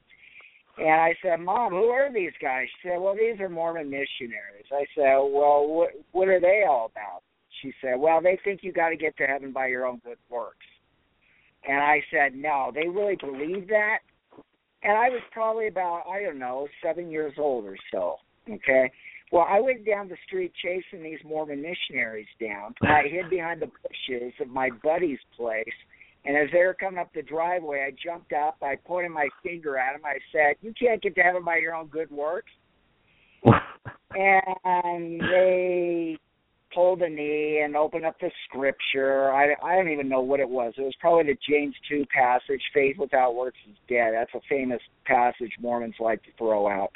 And 0.80 1.02
I 1.02 1.14
said, 1.22 1.40
"Mom, 1.42 1.72
who 1.72 1.90
are 1.90 2.12
these 2.12 2.32
guys?" 2.42 2.68
She 2.82 2.88
said, 2.88 3.00
"Well, 3.00 3.14
these 3.14 3.40
are 3.40 3.50
Mormon 3.50 3.92
missionaries." 3.92 4.66
I 4.72 4.86
said, 4.96 5.18
"Well, 5.18 5.68
what 5.68 5.92
what 6.14 6.30
are 6.30 6.40
they 6.40 6.64
all 6.68 6.86
about?" 6.86 7.22
She 7.62 7.74
said, 7.80 8.00
"Well, 8.00 8.22
they 8.22 8.38
think 8.44 8.64
you 8.64 8.72
got 8.72 8.90
to 8.90 8.96
get 8.96 9.18
to 9.18 9.28
heaven 9.28 9.52
by 9.52 9.68
your 9.68 9.86
own 9.86 10.02
good 10.04 10.18
works." 10.30 10.66
And 11.68 11.78
I 11.78 12.02
said, 12.12 12.36
"No, 12.36 12.72
they 12.74 12.88
really 12.88 13.16
believe 13.16 13.68
that." 13.68 14.00
And 14.82 14.94
I 14.94 15.10
was 15.10 15.22
probably 15.32 15.68
about 15.68 16.08
I 16.08 16.22
don't 16.22 16.40
know 16.40 16.68
seven 16.82 17.10
years 17.10 17.34
old 17.38 17.66
or 17.66 17.78
so. 17.92 18.18
Okay. 18.50 18.92
Well, 19.32 19.46
I 19.48 19.60
went 19.60 19.86
down 19.86 20.10
the 20.10 20.18
street 20.26 20.54
chasing 20.62 21.04
these 21.04 21.20
Mormon 21.24 21.62
missionaries 21.62 22.28
down. 22.42 22.74
I 22.82 23.04
hid 23.08 23.30
behind 23.30 23.62
the 23.62 23.68
bushes 23.68 24.34
of 24.40 24.48
my 24.48 24.70
buddy's 24.84 25.20
place. 25.36 25.66
And 26.26 26.36
as 26.36 26.50
they 26.52 26.60
were 26.60 26.74
coming 26.74 27.00
up 27.00 27.14
the 27.14 27.22
driveway, 27.22 27.86
I 27.88 27.92
jumped 27.92 28.34
up. 28.34 28.58
I 28.62 28.76
pointed 28.76 29.12
my 29.12 29.30
finger 29.44 29.78
at 29.78 29.94
them. 29.94 30.06
I 30.06 30.18
said, 30.32 30.56
"You 30.62 30.74
can't 30.74 31.02
get 31.02 31.16
to 31.16 31.22
heaven 31.22 31.44
by 31.44 31.58
your 31.58 31.76
own 31.76 31.88
good 31.88 32.12
works." 32.12 32.52
and 34.16 35.22
they 35.22 36.18
pulled 36.74 37.02
a 37.02 37.10
knee 37.10 37.62
and 37.64 37.76
opened 37.76 38.06
up 38.06 38.20
the 38.20 38.32
scripture. 38.46 39.32
I 39.32 39.56
I 39.64 39.76
don't 39.76 39.90
even 39.90 40.10
know 40.10 40.22
what 40.22 40.40
it 40.40 40.50
was. 40.50 40.74
It 40.78 40.82
was 40.82 40.96
probably 41.00 41.34
the 41.34 41.38
James 41.48 41.76
two 41.88 42.06
passage, 42.16 42.62
"Faith 42.74 42.98
without 42.98 43.36
works 43.36 43.60
is 43.70 43.78
dead." 43.88 44.14
That's 44.14 44.34
a 44.34 44.42
famous 44.48 44.82
passage 45.06 45.54
Mormons 45.60 45.96
like 46.00 46.24
to 46.24 46.32
throw 46.38 46.68
out 46.68 46.92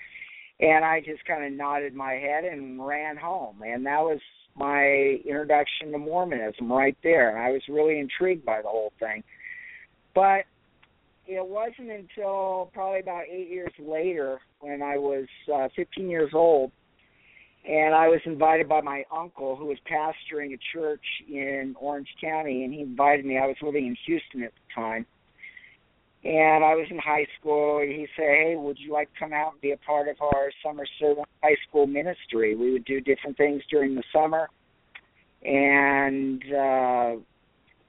and 0.59 0.85
I 0.85 1.01
just 1.01 1.25
kind 1.25 1.43
of 1.45 1.51
nodded 1.51 1.93
my 1.93 2.13
head 2.13 2.45
and 2.45 2.85
ran 2.85 3.17
home. 3.17 3.61
And 3.65 3.85
that 3.85 3.99
was 3.99 4.19
my 4.55 5.19
introduction 5.25 5.91
to 5.91 5.97
Mormonism 5.97 6.71
right 6.71 6.97
there. 7.03 7.29
And 7.29 7.39
I 7.39 7.51
was 7.51 7.61
really 7.67 7.99
intrigued 7.99 8.45
by 8.45 8.61
the 8.61 8.69
whole 8.69 8.93
thing. 8.99 9.23
But 10.13 10.45
it 11.25 11.45
wasn't 11.45 11.89
until 11.89 12.69
probably 12.73 12.99
about 12.99 13.23
eight 13.29 13.49
years 13.49 13.73
later 13.79 14.39
when 14.59 14.81
I 14.81 14.97
was 14.97 15.25
uh, 15.53 15.69
15 15.75 16.09
years 16.09 16.31
old 16.33 16.71
and 17.65 17.95
I 17.95 18.07
was 18.07 18.19
invited 18.25 18.67
by 18.67 18.81
my 18.81 19.03
uncle 19.15 19.55
who 19.55 19.65
was 19.65 19.77
pastoring 19.89 20.53
a 20.53 20.59
church 20.73 21.05
in 21.27 21.75
Orange 21.79 22.09
County 22.21 22.63
and 22.63 22.73
he 22.73 22.81
invited 22.81 23.25
me. 23.25 23.37
I 23.37 23.47
was 23.47 23.55
living 23.61 23.87
in 23.87 23.97
Houston 24.05 24.43
at 24.43 24.51
the 24.51 24.81
time 24.81 25.05
and 26.23 26.63
I 26.63 26.75
was 26.75 26.87
in 26.89 26.97
high 26.99 27.27
school. 27.39 27.79
And 27.79 27.91
he 27.91 28.07
said, 28.15 28.25
"Hey, 28.25 28.55
would 28.55 28.79
you 28.79 28.91
like 28.91 29.11
to 29.13 29.19
come 29.19 29.33
out 29.33 29.53
and 29.53 29.61
be 29.61 29.71
a 29.71 29.77
part 29.77 30.07
of 30.07 30.21
our 30.21 30.51
summer 30.63 30.85
servant 30.99 31.27
high 31.43 31.57
school 31.67 31.85
ministry? 31.85 32.55
We 32.55 32.71
would 32.71 32.85
do 32.85 33.01
different 33.01 33.37
things 33.37 33.61
during 33.69 33.95
the 33.95 34.03
summer, 34.13 34.49
and 35.43 36.41
uh, 36.53 37.15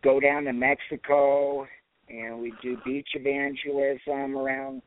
go 0.03 0.21
down 0.21 0.45
to 0.45 0.53
Mexico, 0.53 1.67
and 2.09 2.41
we'd 2.41 2.59
do 2.63 2.77
beach 2.85 3.09
evangelism 3.15 4.37
around 4.37 4.83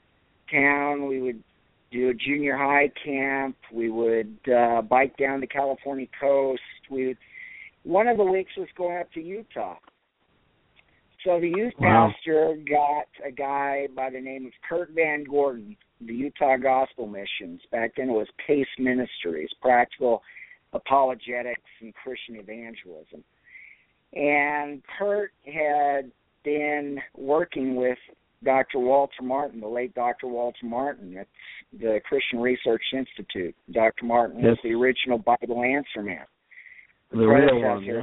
town. 0.51 1.07
We 1.07 1.21
would 1.21 1.43
do 1.91 2.09
a 2.09 2.13
junior 2.13 2.57
high 2.57 2.91
camp. 3.03 3.55
We 3.71 3.89
would 3.89 4.37
uh, 4.47 4.81
bike 4.81 5.15
down 5.17 5.41
the 5.41 5.47
California 5.47 6.07
coast. 6.19 6.61
We 6.89 7.07
would, 7.07 7.17
one 7.83 8.07
of 8.07 8.17
the 8.17 8.23
weeks 8.23 8.51
was 8.57 8.67
going 8.77 8.97
up 8.97 9.11
to 9.13 9.21
Utah." 9.21 9.77
So 11.23 11.39
the 11.39 11.49
youth 11.49 11.73
wow. 11.79 12.11
pastor 12.13 12.57
got 12.69 13.07
a 13.25 13.31
guy 13.31 13.87
by 13.95 14.09
the 14.09 14.19
name 14.19 14.45
of 14.45 14.51
Kurt 14.67 14.91
Van 14.91 15.23
Gordon, 15.23 15.75
the 15.99 16.13
Utah 16.13 16.57
Gospel 16.57 17.07
Missions. 17.07 17.61
Back 17.71 17.93
then 17.97 18.09
it 18.09 18.13
was 18.13 18.27
Pace 18.45 18.67
Ministries, 18.77 19.49
Practical 19.61 20.21
Apologetics 20.73 21.61
and 21.81 21.93
Christian 21.95 22.35
Evangelism. 22.35 23.23
And 24.13 24.81
Kurt 24.97 25.31
had 25.45 26.11
been 26.43 26.99
working 27.15 27.75
with 27.75 27.97
Dr. 28.43 28.79
Walter 28.79 29.23
Martin, 29.23 29.59
the 29.59 29.67
late 29.67 29.93
Dr. 29.95 30.27
Walter 30.27 30.65
Martin 30.65 31.17
at 31.17 31.27
the 31.79 31.99
Christian 32.07 32.39
Research 32.39 32.83
Institute. 32.93 33.55
Dr. 33.71 34.05
Martin 34.05 34.39
yes. 34.39 34.49
was 34.49 34.57
the 34.63 34.73
original 34.73 35.17
Bible 35.17 35.63
answer 35.63 36.03
man. 36.03 36.25
The, 37.11 37.17
the 37.17 37.25
real 37.25 37.61
one, 37.61 37.83
yeah. 37.83 38.01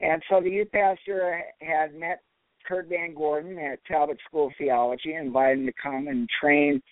And 0.00 0.22
so 0.28 0.40
the 0.40 0.50
youth 0.50 0.72
pastor 0.72 1.40
uh, 1.40 1.64
had 1.64 1.94
met 1.94 2.22
Kurt 2.66 2.88
Van 2.88 3.14
Gordon 3.14 3.58
at 3.58 3.84
Talbot 3.86 4.18
School 4.28 4.48
of 4.48 4.52
Theology 4.58 5.14
and 5.14 5.26
invited 5.26 5.60
him 5.60 5.66
to 5.66 5.72
come 5.82 6.08
and 6.08 6.28
train 6.40 6.82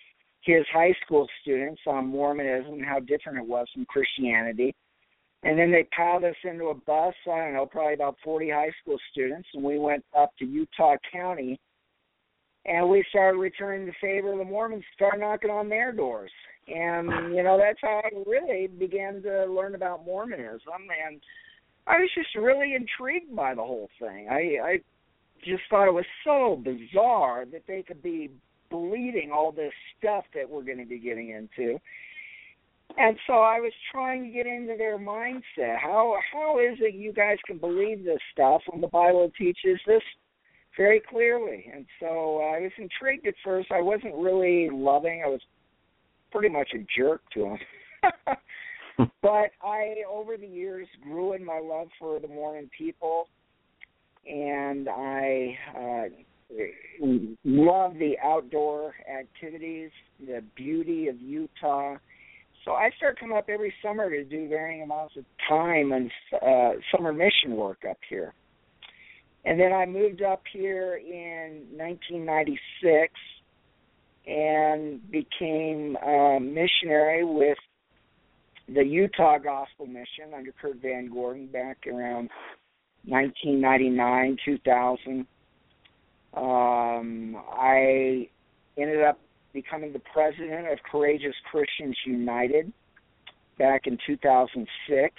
his 0.41 0.65
high 0.71 0.93
school 1.05 1.27
students 1.41 1.81
on 1.85 2.07
Mormonism 2.07 2.73
and 2.73 2.85
how 2.85 2.99
different 2.99 3.39
it 3.39 3.47
was 3.47 3.67
from 3.73 3.85
Christianity. 3.85 4.73
And 5.43 5.57
then 5.57 5.71
they 5.71 5.87
piled 5.95 6.25
us 6.25 6.35
into 6.43 6.65
a 6.65 6.73
bus, 6.73 7.13
I 7.25 7.45
don't 7.45 7.53
know, 7.53 7.65
probably 7.65 7.93
about 7.93 8.17
40 8.23 8.49
high 8.49 8.71
school 8.81 8.97
students, 9.11 9.47
and 9.53 9.63
we 9.63 9.79
went 9.79 10.03
up 10.17 10.31
to 10.39 10.45
Utah 10.45 10.95
County 11.11 11.59
and 12.65 12.89
we 12.89 13.03
started 13.09 13.37
returning 13.37 13.85
the 13.85 13.93
favor 14.01 14.33
of 14.33 14.37
the 14.37 14.43
Mormons, 14.43 14.83
started 14.93 15.21
knocking 15.21 15.49
on 15.49 15.69
their 15.69 15.91
doors. 15.91 16.31
And, 16.67 17.33
you 17.33 17.41
know, 17.41 17.57
that's 17.57 17.79
how 17.81 18.01
I 18.03 18.09
really 18.29 18.67
began 18.67 19.23
to 19.23 19.45
learn 19.45 19.75
about 19.75 20.05
Mormonism. 20.05 20.59
And 21.07 21.19
I 21.87 21.99
was 21.99 22.09
just 22.13 22.35
really 22.35 22.75
intrigued 22.75 23.35
by 23.35 23.55
the 23.55 23.63
whole 23.63 23.89
thing. 23.99 24.27
I 24.29 24.57
I 24.63 24.77
just 25.43 25.63
thought 25.69 25.87
it 25.87 25.93
was 25.93 26.05
so 26.23 26.61
bizarre 26.63 27.45
that 27.51 27.63
they 27.67 27.81
could 27.81 28.03
be 28.03 28.29
believing 28.69 29.31
all 29.33 29.51
this 29.51 29.73
stuff 29.97 30.25
that 30.35 30.47
we're 30.47 30.63
going 30.63 30.77
to 30.77 30.85
be 30.85 30.99
getting 30.99 31.29
into. 31.29 31.79
And 32.97 33.17
so 33.27 33.33
I 33.33 33.59
was 33.59 33.71
trying 33.91 34.23
to 34.23 34.29
get 34.29 34.45
into 34.45 34.75
their 34.77 34.97
mindset. 34.97 35.79
How 35.81 36.15
how 36.33 36.59
is 36.59 36.77
it 36.79 36.95
you 36.95 37.13
guys 37.13 37.37
can 37.45 37.57
believe 37.57 38.03
this 38.03 38.19
stuff 38.33 38.61
when 38.67 38.81
the 38.81 38.87
Bible 38.87 39.31
teaches 39.37 39.79
this 39.85 40.01
very 40.75 41.01
clearly? 41.09 41.71
And 41.73 41.85
so 41.99 42.41
I 42.41 42.61
was 42.61 42.71
intrigued 42.77 43.27
at 43.27 43.35
first. 43.43 43.71
I 43.71 43.81
wasn't 43.81 44.15
really 44.15 44.69
loving. 44.71 45.21
I 45.25 45.29
was 45.29 45.41
pretty 46.31 46.49
much 46.49 46.69
a 46.73 46.85
jerk 46.97 47.21
to 47.33 47.39
them. 47.41 48.37
but 49.21 49.51
I, 49.63 49.95
over 50.09 50.37
the 50.37 50.47
years, 50.47 50.87
grew 51.03 51.33
in 51.33 51.43
my 51.43 51.59
love 51.59 51.87
for 51.99 52.19
the 52.19 52.27
Mormon 52.27 52.69
people, 52.77 53.27
and 54.27 54.89
I 54.89 55.57
uh, 55.77 56.55
love 57.43 57.93
the 57.95 58.15
outdoor 58.23 58.93
activities, 59.09 59.91
the 60.19 60.43
beauty 60.55 61.07
of 61.07 61.19
Utah. 61.21 61.95
So 62.69 62.75
I 62.75 62.91
start 62.97 63.19
coming 63.19 63.35
up 63.35 63.49
every 63.49 63.73
summer 63.81 64.11
to 64.11 64.23
do 64.23 64.47
varying 64.47 64.83
amounts 64.83 65.17
of 65.17 65.25
time 65.47 65.91
and 65.91 66.11
uh, 66.39 66.73
summer 66.95 67.11
mission 67.11 67.55
work 67.55 67.79
up 67.89 67.97
here. 68.07 68.31
And 69.43 69.59
then 69.59 69.73
I 69.73 69.87
moved 69.87 70.21
up 70.21 70.43
here 70.53 70.97
in 71.03 71.65
1996 71.75 73.11
and 74.27 75.01
became 75.09 75.95
a 75.95 76.39
missionary 76.39 77.23
with 77.25 77.57
the 78.67 78.83
Utah 78.83 79.39
Gospel 79.39 79.87
Mission 79.87 80.35
under 80.37 80.51
Kurt 80.51 80.79
Van 80.79 81.09
Gordon 81.11 81.47
back 81.47 81.87
around 81.87 82.29
1999, 83.05 84.37
2000. 84.45 85.25
Um, 86.35 87.35
I 87.51 88.29
ended 88.77 89.01
up 89.01 89.19
becoming 89.53 89.93
the 89.93 90.01
president 90.13 90.71
of 90.71 90.79
Courageous 90.89 91.35
Christians 91.49 91.95
United 92.05 92.71
back 93.57 93.81
in 93.85 93.97
2006. 94.05 95.13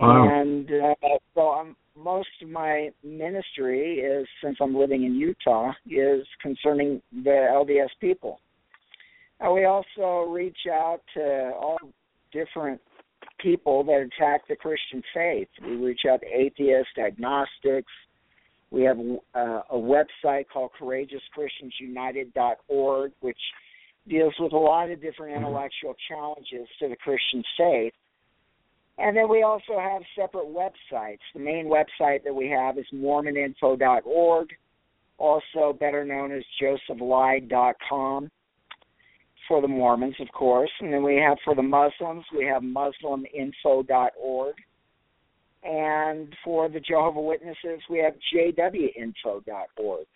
Wow. 0.00 0.40
And 0.40 0.70
uh, 0.70 0.94
so 1.34 1.40
I'm, 1.50 1.76
most 1.96 2.28
of 2.42 2.48
my 2.48 2.90
ministry 3.02 3.96
is, 3.96 4.26
since 4.42 4.56
I'm 4.60 4.76
living 4.76 5.04
in 5.04 5.14
Utah, 5.14 5.72
is 5.90 6.26
concerning 6.40 7.02
the 7.12 7.48
LDS 7.50 7.88
people. 8.00 8.40
Uh, 9.44 9.52
we 9.52 9.64
also 9.64 10.30
reach 10.30 10.66
out 10.70 11.00
to 11.14 11.52
all 11.60 11.78
different 12.32 12.80
people 13.40 13.84
that 13.84 14.00
attack 14.00 14.46
the 14.48 14.56
Christian 14.56 15.02
faith. 15.14 15.48
We 15.62 15.76
reach 15.76 16.00
out 16.10 16.20
to 16.20 16.26
atheists, 16.26 16.92
agnostics. 16.98 17.92
We 18.70 18.82
have 18.82 18.98
uh, 18.98 19.62
a 19.70 19.76
website 19.76 20.44
called 20.52 20.72
CourageousChristiansUnited.org, 20.80 23.12
which 23.20 23.38
deals 24.08 24.34
with 24.38 24.52
a 24.52 24.58
lot 24.58 24.90
of 24.90 25.00
different 25.00 25.36
intellectual 25.36 25.94
challenges 26.08 26.68
to 26.80 26.88
the 26.88 26.96
Christian 26.96 27.44
faith. 27.56 27.92
And 28.98 29.16
then 29.16 29.28
we 29.28 29.42
also 29.42 29.78
have 29.78 30.02
separate 30.16 30.46
websites. 30.46 31.20
The 31.32 31.40
main 31.40 31.66
website 31.66 32.24
that 32.24 32.34
we 32.34 32.48
have 32.48 32.78
is 32.78 32.86
MormonInfo.org, 32.92 34.48
also 35.18 35.72
better 35.78 36.04
known 36.04 36.32
as 36.32 36.42
JosephLied.com 36.60 38.30
for 39.46 39.62
the 39.62 39.68
Mormons, 39.68 40.16
of 40.20 40.32
course. 40.32 40.70
And 40.80 40.92
then 40.92 41.04
we 41.04 41.14
have 41.16 41.38
for 41.44 41.54
the 41.54 41.62
Muslims, 41.62 42.24
we 42.36 42.44
have 42.46 42.62
MuslimInfo.org. 42.62 44.54
And 45.62 46.34
for 46.44 46.68
the 46.68 46.80
Jehovah 46.80 47.20
Witnesses, 47.20 47.80
we 47.90 47.98
have 47.98 48.14
JWInfo.org. 48.34 50.06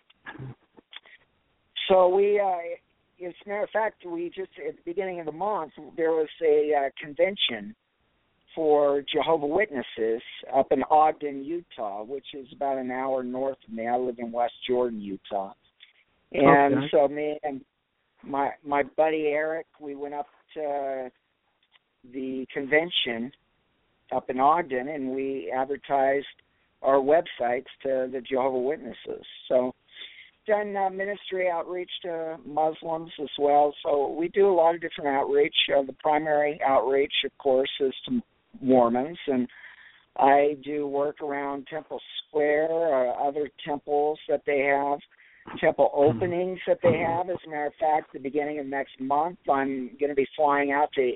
So 1.89 2.07
we, 2.07 2.39
uh, 2.39 3.27
as 3.27 3.33
a 3.45 3.49
matter 3.49 3.63
of 3.63 3.69
fact, 3.71 4.05
we 4.05 4.29
just 4.29 4.51
at 4.65 4.75
the 4.75 4.81
beginning 4.85 5.19
of 5.19 5.25
the 5.25 5.31
month 5.33 5.73
there 5.97 6.11
was 6.11 6.29
a 6.41 6.73
uh, 6.73 6.89
convention 7.03 7.75
for 8.55 9.03
Jehovah 9.13 9.47
Witnesses 9.47 10.21
up 10.55 10.67
in 10.71 10.83
Ogden, 10.89 11.43
Utah, 11.43 12.03
which 12.03 12.27
is 12.33 12.47
about 12.55 12.77
an 12.77 12.91
hour 12.91 13.23
north 13.23 13.57
of 13.67 13.73
me. 13.73 13.87
I 13.87 13.97
live 13.97 14.15
in 14.19 14.31
West 14.31 14.53
Jordan, 14.67 15.01
Utah. 15.01 15.53
And 16.31 16.75
Okay. 16.75 16.87
so 16.91 17.07
me 17.07 17.39
and 17.43 17.63
my 18.23 18.51
my 18.63 18.83
buddy 18.83 19.27
Eric, 19.27 19.67
we 19.79 19.95
went 19.95 20.13
up 20.13 20.27
to 20.55 21.11
the 22.11 22.45
convention 22.53 23.31
up 24.13 24.29
in 24.29 24.39
Ogden 24.39 24.87
and 24.89 25.11
we 25.11 25.51
advertised 25.55 26.25
our 26.81 26.97
websites 26.97 27.65
to 27.83 28.09
the 28.11 28.21
Jehovah 28.27 28.59
Witnesses. 28.59 29.25
So 29.47 29.73
done 30.45 30.75
uh, 30.75 30.89
ministry 30.89 31.49
outreach 31.49 31.91
to 32.03 32.37
Muslims 32.45 33.11
as 33.21 33.29
well. 33.39 33.73
So 33.83 34.09
we 34.09 34.27
do 34.29 34.47
a 34.47 34.53
lot 34.53 34.75
of 34.75 34.81
different 34.81 35.09
outreach. 35.09 35.55
Uh, 35.75 35.83
the 35.83 35.93
primary 35.93 36.59
outreach, 36.65 37.13
of 37.25 37.31
course, 37.37 37.71
is 37.79 37.93
to 38.07 38.21
Mormons, 38.61 39.17
and 39.27 39.47
I 40.17 40.57
do 40.63 40.87
work 40.87 41.21
around 41.21 41.67
Temple 41.67 41.99
Square 42.27 42.71
or 42.71 43.27
other 43.27 43.49
temples 43.65 44.19
that 44.29 44.43
they 44.45 44.59
have, 44.59 44.99
temple 45.59 45.89
openings 45.93 46.59
that 46.67 46.79
they 46.83 46.99
have. 46.99 47.29
As 47.29 47.37
a 47.45 47.49
matter 47.49 47.67
of 47.67 47.73
fact, 47.79 48.13
the 48.13 48.19
beginning 48.19 48.59
of 48.59 48.65
next 48.67 48.99
month, 48.99 49.39
I'm 49.49 49.91
going 49.99 50.09
to 50.09 50.15
be 50.15 50.27
flying 50.35 50.71
out 50.71 50.91
to 50.93 51.13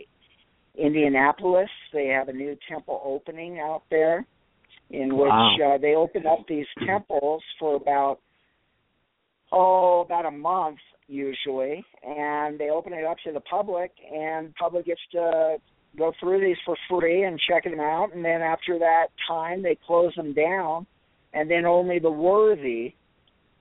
Indianapolis. 0.78 1.70
They 1.94 2.08
have 2.08 2.30
a 2.30 2.34
new 2.34 2.56
temple 2.70 3.02
opening 3.04 3.60
out 3.60 3.84
there, 3.90 4.26
in 4.90 5.18
which 5.18 5.30
Wow. 5.30 5.76
uh, 5.76 5.78
they 5.78 5.96
open 5.96 6.26
up 6.26 6.40
these 6.48 6.68
temples 6.86 7.44
for 7.60 7.76
about 7.76 8.20
oh 9.52 10.02
about 10.02 10.26
a 10.26 10.32
month 10.32 10.80
usually, 11.08 11.84
and 12.04 12.60
they 12.60 12.70
open 12.70 12.94
it 12.94 13.06
up 13.06 13.18
to 13.26 13.32
the 13.32 13.40
public, 13.42 13.92
and 14.14 14.54
public 14.56 14.86
gets 14.86 15.02
to 15.12 15.58
go 15.98 16.12
through 16.20 16.42
these 16.42 16.58
for 16.66 16.76
free 16.90 17.24
and 17.24 17.40
check 17.50 17.64
them 17.64 17.80
out, 17.80 18.14
and 18.14 18.24
then 18.24 18.42
after 18.42 18.78
that 18.78 19.08
time 19.28 19.62
they 19.64 19.78
close 19.88 20.14
them 20.16 20.34
down, 20.34 20.86
and 21.34 21.50
then 21.50 21.66
only 21.66 21.98
the 22.00 22.12
worthy 22.12 22.94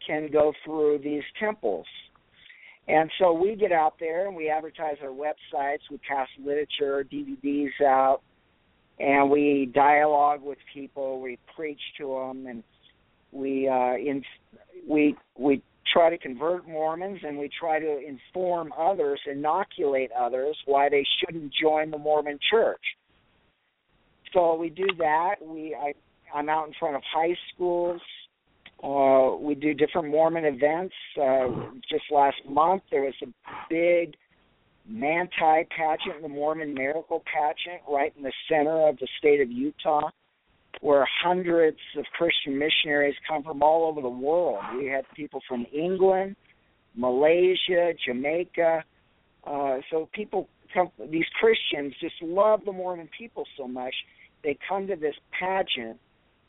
can 0.07 0.29
go 0.31 0.53
through 0.65 0.99
these 1.03 1.23
temples. 1.39 1.87
And 2.89 3.11
so 3.19 3.33
we 3.33 3.57
get 3.57 3.73
out 3.73 3.95
there 3.99 4.27
and 4.27 4.37
we 4.37 4.49
advertise 4.49 4.97
our 5.03 5.11
websites, 5.11 5.81
we 5.91 5.99
pass 6.09 6.29
literature, 6.39 7.05
DVDs 7.11 7.81
out, 7.85 8.21
and 8.99 9.31
we 9.31 9.71
dialogue 9.75 10.41
with 10.43 10.59
people, 10.73 11.21
we 11.21 11.39
preach 11.57 11.81
to 11.99 12.09
them, 12.09 12.47
and 12.47 12.63
we 13.33 13.69
uh, 13.69 13.95
in 13.95 14.23
we 14.89 15.17
we 15.37 15.63
try 15.93 16.11
to 16.11 16.19
convert 16.19 16.67
Mormons 16.67 17.21
and 17.27 17.39
we 17.39 17.51
try 17.61 17.79
to 17.79 17.99
inform 18.07 18.73
others, 18.79 19.21
inoculate 19.31 20.11
others 20.13 20.57
why 20.67 20.89
they 20.89 21.05
shouldn't 21.19 21.53
join 21.61 21.91
the 21.91 21.99
Mormon 21.99 22.39
Church. 22.51 22.83
So 24.33 24.55
we 24.55 24.71
do 24.71 24.87
that. 24.99 25.37
We 25.43 25.75
I 25.75 25.93
I'm 26.35 26.49
out 26.49 26.67
in 26.67 26.75
front 26.79 26.97
of 26.97 27.03
high 27.13 27.37
schools. 27.55 28.01
Uh, 28.83 29.37
we 29.41 29.55
do 29.55 29.73
different 29.75 30.09
Mormon 30.09 30.45
events. 30.45 30.95
Uh, 31.21 31.49
just 31.91 32.05
last 32.11 32.37
month, 32.49 32.83
there 32.91 33.03
was 33.03 33.15
a 33.23 33.27
big 33.71 34.15
Manti 34.89 35.65
pageant, 35.77 36.23
the 36.23 36.29
Mormon 36.29 36.75
Miracle 36.75 37.23
pageant, 37.33 37.83
right 37.89 38.13
in 38.17 38.23
the 38.23 38.33
center 38.49 38.89
of 38.89 38.99
the 38.99 39.09
state 39.19 39.41
of 39.41 39.51
Utah, 39.51 40.11
where 40.81 41.09
hundreds 41.23 41.79
of 41.97 42.05
Christian 42.17 42.59
missionaries 42.59 43.17
come 43.27 43.43
from 43.43 43.63
all 43.63 43.89
over 43.89 44.01
the 44.01 44.09
world. 44.09 44.63
We 44.77 44.87
had 44.87 45.05
people 45.15 45.41
from 45.49 45.67
England, 45.73 46.37
Malaysia, 46.95 47.95
Jamaica. 48.07 48.85
Uh, 49.45 49.79
so 49.91 50.09
people 50.13 50.49
come, 50.73 50.91
these 51.11 51.27
Christians 51.41 51.95
just 52.01 52.17
love 52.23 52.61
the 52.65 52.73
Mormon 52.73 53.09
people 53.17 53.45
so 53.57 53.67
much. 53.67 53.95
They 54.45 54.57
come 54.69 54.87
to 54.87 54.97
this 54.97 55.15
pageant 55.39 55.99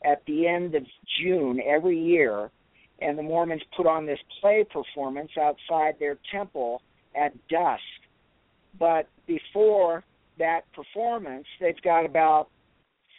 at 0.04 0.22
the 0.26 0.46
end 0.46 0.74
of 0.74 0.84
June 1.20 1.60
every 1.66 1.98
year, 1.98 2.50
and 3.00 3.18
the 3.18 3.22
Mormons 3.22 3.62
put 3.76 3.86
on 3.86 4.06
this 4.06 4.18
play 4.40 4.64
performance 4.64 5.30
outside 5.40 5.94
their 5.98 6.18
temple 6.32 6.82
at 7.14 7.32
dusk. 7.48 7.82
But 8.78 9.08
before 9.26 10.04
that 10.38 10.60
performance, 10.72 11.46
they've 11.60 11.80
got 11.82 12.04
about 12.04 12.48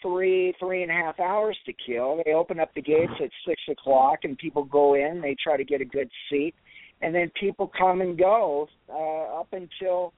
three, 0.02 0.54
three 0.60 0.84
and 0.84 0.92
a 0.92 0.96
half 0.96 1.20
hours 1.20 1.58
to 1.66 1.74
kill. 1.86 2.22
They 2.26 2.34
open 2.34 2.60
up 2.60 2.74
the 2.74 2.82
gates 2.82 3.12
at 3.22 3.30
six 3.46 3.62
o'clock, 3.70 4.20
and 4.24 4.38
people 4.38 4.64
go 4.64 4.96
in. 4.96 5.22
They 5.22 5.36
try 5.42 5.58
to 5.58 5.66
get 5.66 5.82
a 5.82 5.86
good 5.86 6.10
seat, 6.30 6.56
and 7.02 7.14
then 7.14 7.32
people 7.40 7.72
come 7.78 8.02
and 8.02 8.18
go 8.18 8.68
uh, 8.90 9.40
up 9.40 9.50
until 9.52 10.14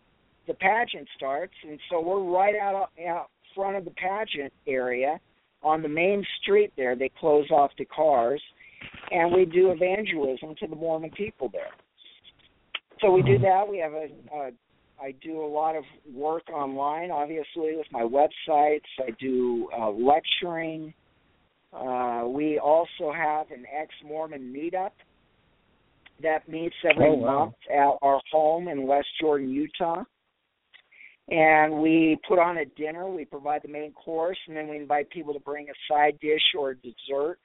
the 0.47 0.53
pageant 0.53 1.07
starts. 1.15 1.53
And 1.67 1.79
so 1.89 2.01
we're 2.01 2.23
right 2.23 2.55
out 2.55 2.89
out 3.07 3.29
front 3.55 3.75
of 3.75 3.85
the 3.85 3.91
pageant 3.91 4.53
area 4.67 5.19
on 5.63 5.81
the 5.81 5.89
main 5.89 6.25
street 6.41 6.71
there. 6.77 6.95
They 6.95 7.11
close 7.19 7.49
off 7.51 7.71
the 7.77 7.85
cars, 7.85 8.41
and 9.11 9.33
we 9.33 9.45
do 9.45 9.71
evangelism 9.71 10.55
to 10.59 10.67
the 10.67 10.75
Mormon 10.75 11.11
people 11.11 11.49
there. 11.51 11.71
So 13.01 13.11
we 13.11 13.21
do 13.23 13.37
that. 13.39 13.67
We 13.67 13.79
have 13.79 13.93
a, 13.93 14.07
a 14.35 14.51
I 15.01 15.15
do 15.23 15.43
a 15.43 15.47
lot 15.47 15.75
of 15.75 15.83
work 16.13 16.43
online, 16.53 17.09
obviously, 17.09 17.75
with 17.75 17.87
my 17.91 18.03
websites. 18.03 18.81
I 18.99 19.09
do 19.19 19.67
uh, 19.75 19.89
lecturing. 19.89 20.93
Uh, 21.73 22.25
we 22.27 22.59
also 22.59 23.11
have 23.11 23.49
an 23.49 23.65
ex-Mormon 23.75 24.53
meetup 24.53 24.91
that 26.21 26.47
meets 26.47 26.75
every 26.87 27.07
Oh, 27.09 27.13
wow. 27.13 27.39
month 27.45 27.55
at 27.73 27.93
our 28.03 28.21
home 28.31 28.67
in 28.67 28.85
West 28.85 29.07
Jordan, 29.19 29.49
Utah. 29.49 30.03
And 31.29 31.81
we 31.81 32.19
put 32.27 32.39
on 32.39 32.57
a 32.57 32.65
dinner. 32.65 33.07
We 33.07 33.25
provide 33.25 33.61
the 33.63 33.69
main 33.69 33.93
course, 33.93 34.37
and 34.47 34.57
then 34.57 34.67
we 34.67 34.77
invite 34.77 35.09
people 35.09 35.33
to 35.33 35.39
bring 35.39 35.69
a 35.69 35.73
side 35.89 36.19
dish 36.21 36.41
or 36.57 36.71
a 36.71 36.75
dessert. 36.75 37.37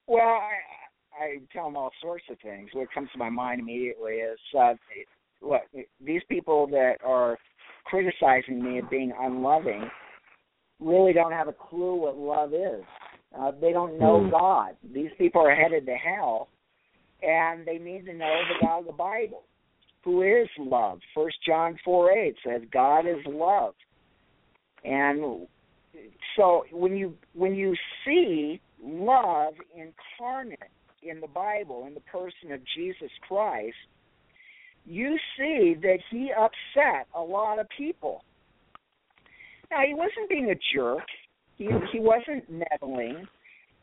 Well, 0.08 0.22
I, 0.22 1.24
I 1.24 1.38
tell 1.54 1.66
them 1.66 1.78
all 1.78 1.92
sorts 2.02 2.26
of 2.30 2.38
things. 2.42 2.70
What 2.74 2.92
comes 2.94 3.10
to 3.12 3.18
my 3.20 3.30
mind 3.30 3.62
immediately 3.62 4.14
is 4.14 4.40
uh, 4.60 4.74
what 5.40 5.62
these 6.04 6.22
people 6.30 6.68
that 6.68 6.96
are 7.06 7.38
criticizing 7.86 8.64
me 8.64 8.80
of 8.80 8.90
being 8.90 9.14
unloving 9.20 9.90
really 10.80 11.14
don't 11.14 11.32
have 11.32 11.48
a 11.48 11.54
clue 11.54 11.96
what 11.96 12.18
love 12.18 12.54
is. 12.54 12.84
Uh, 13.38 13.52
they 13.62 13.72
don't 13.72 14.00
know 14.00 14.24
Hmm. 14.24 14.32
God. 14.32 14.76
These 14.94 15.12
people 15.18 15.42
are 15.42 15.56
headed 15.56 15.86
to 15.86 15.96
hell, 15.96 16.50
and 17.22 17.66
they 17.66 17.78
need 17.78 18.06
to 18.06 18.14
know 18.14 18.42
the 18.48 18.60
God 18.60 18.80
of 18.80 18.86
the 18.86 18.92
Bible, 18.94 19.44
who 20.04 20.22
is 20.22 20.48
love. 20.58 21.00
First 21.14 21.38
John 21.46 21.78
four 21.84 22.12
eight 22.12 22.36
says 22.46 22.62
God 22.72 23.06
is 23.08 23.26
love, 23.26 23.74
and 24.84 25.48
so 26.36 26.66
when 26.72 26.96
you 26.96 27.14
when 27.34 27.56
you 27.56 27.76
see 28.06 28.62
love 28.82 29.54
incarnate 29.74 30.60
in 31.04 31.20
the 31.20 31.28
Bible 31.28 31.86
in 31.88 31.94
the 31.94 32.02
person 32.02 32.52
of 32.52 32.62
Jesus 32.76 33.12
Christ, 33.28 33.76
you 34.86 35.18
see 35.38 35.76
that 35.82 36.00
he 36.10 36.32
upset 36.32 37.08
a 37.16 37.22
lot 37.22 37.60
of 37.60 37.68
people. 37.78 38.24
Now 39.72 39.82
he 39.86 39.94
wasn't 39.94 40.30
being 40.30 40.50
a 40.52 40.56
jerk. 40.74 41.06
He 41.58 41.68
he 41.92 42.00
wasn't 42.00 42.46
meddling. 42.50 43.28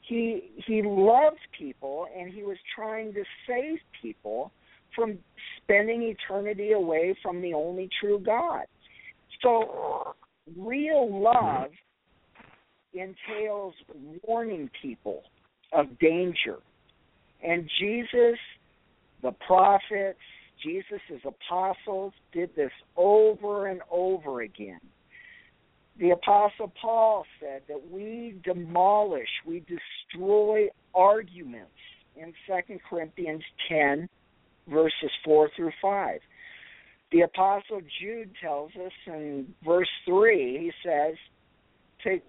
He 0.00 0.50
he 0.66 0.82
loved 0.82 1.40
people 1.56 2.06
and 2.16 2.32
he 2.32 2.42
was 2.42 2.56
trying 2.74 3.12
to 3.14 3.24
save 3.46 3.78
people 4.00 4.52
from 4.96 5.18
spending 5.62 6.02
eternity 6.02 6.72
away 6.72 7.14
from 7.22 7.40
the 7.40 7.54
only 7.54 7.88
true 8.00 8.18
God. 8.18 8.64
So 9.42 10.14
real 10.56 11.22
love 11.22 11.70
entails 12.94 13.74
warning 14.22 14.70
people 14.82 15.22
of 15.72 15.98
danger. 15.98 16.56
And 17.46 17.70
Jesus, 17.78 18.38
the 19.22 19.32
prophets, 19.46 20.18
Jesus' 20.62 21.22
apostles 21.24 22.14
did 22.32 22.50
this 22.56 22.72
over 22.96 23.66
and 23.66 23.80
over 23.90 24.40
again. 24.40 24.80
The 25.98 26.10
apostle 26.10 26.72
Paul 26.80 27.24
said 27.40 27.62
that 27.68 27.90
we 27.90 28.36
demolish, 28.44 29.28
we 29.46 29.60
destroy 29.60 30.68
arguments 30.94 31.70
in 32.16 32.32
2 32.46 32.78
Corinthians 32.88 33.42
10 33.68 34.08
verses 34.68 35.10
4 35.24 35.50
through 35.56 35.72
5. 35.80 36.20
The 37.12 37.20
apostle 37.20 37.80
Jude 38.00 38.30
tells 38.42 38.70
us 38.74 38.92
in 39.06 39.46
verse 39.64 39.88
3, 40.06 40.58
he 40.58 40.72
says 40.88 41.14
to 42.02 42.20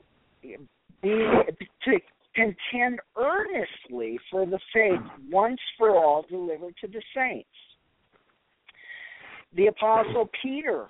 be 1.01 1.25
to 1.83 1.99
contend 2.35 2.99
earnestly 3.17 4.19
for 4.29 4.45
the 4.45 4.59
faith 4.73 5.01
once 5.31 5.59
for 5.77 5.95
all 5.97 6.25
delivered 6.29 6.75
to 6.81 6.87
the 6.87 7.01
saints. 7.15 7.49
The 9.55 9.67
apostle 9.67 10.29
Peter 10.41 10.87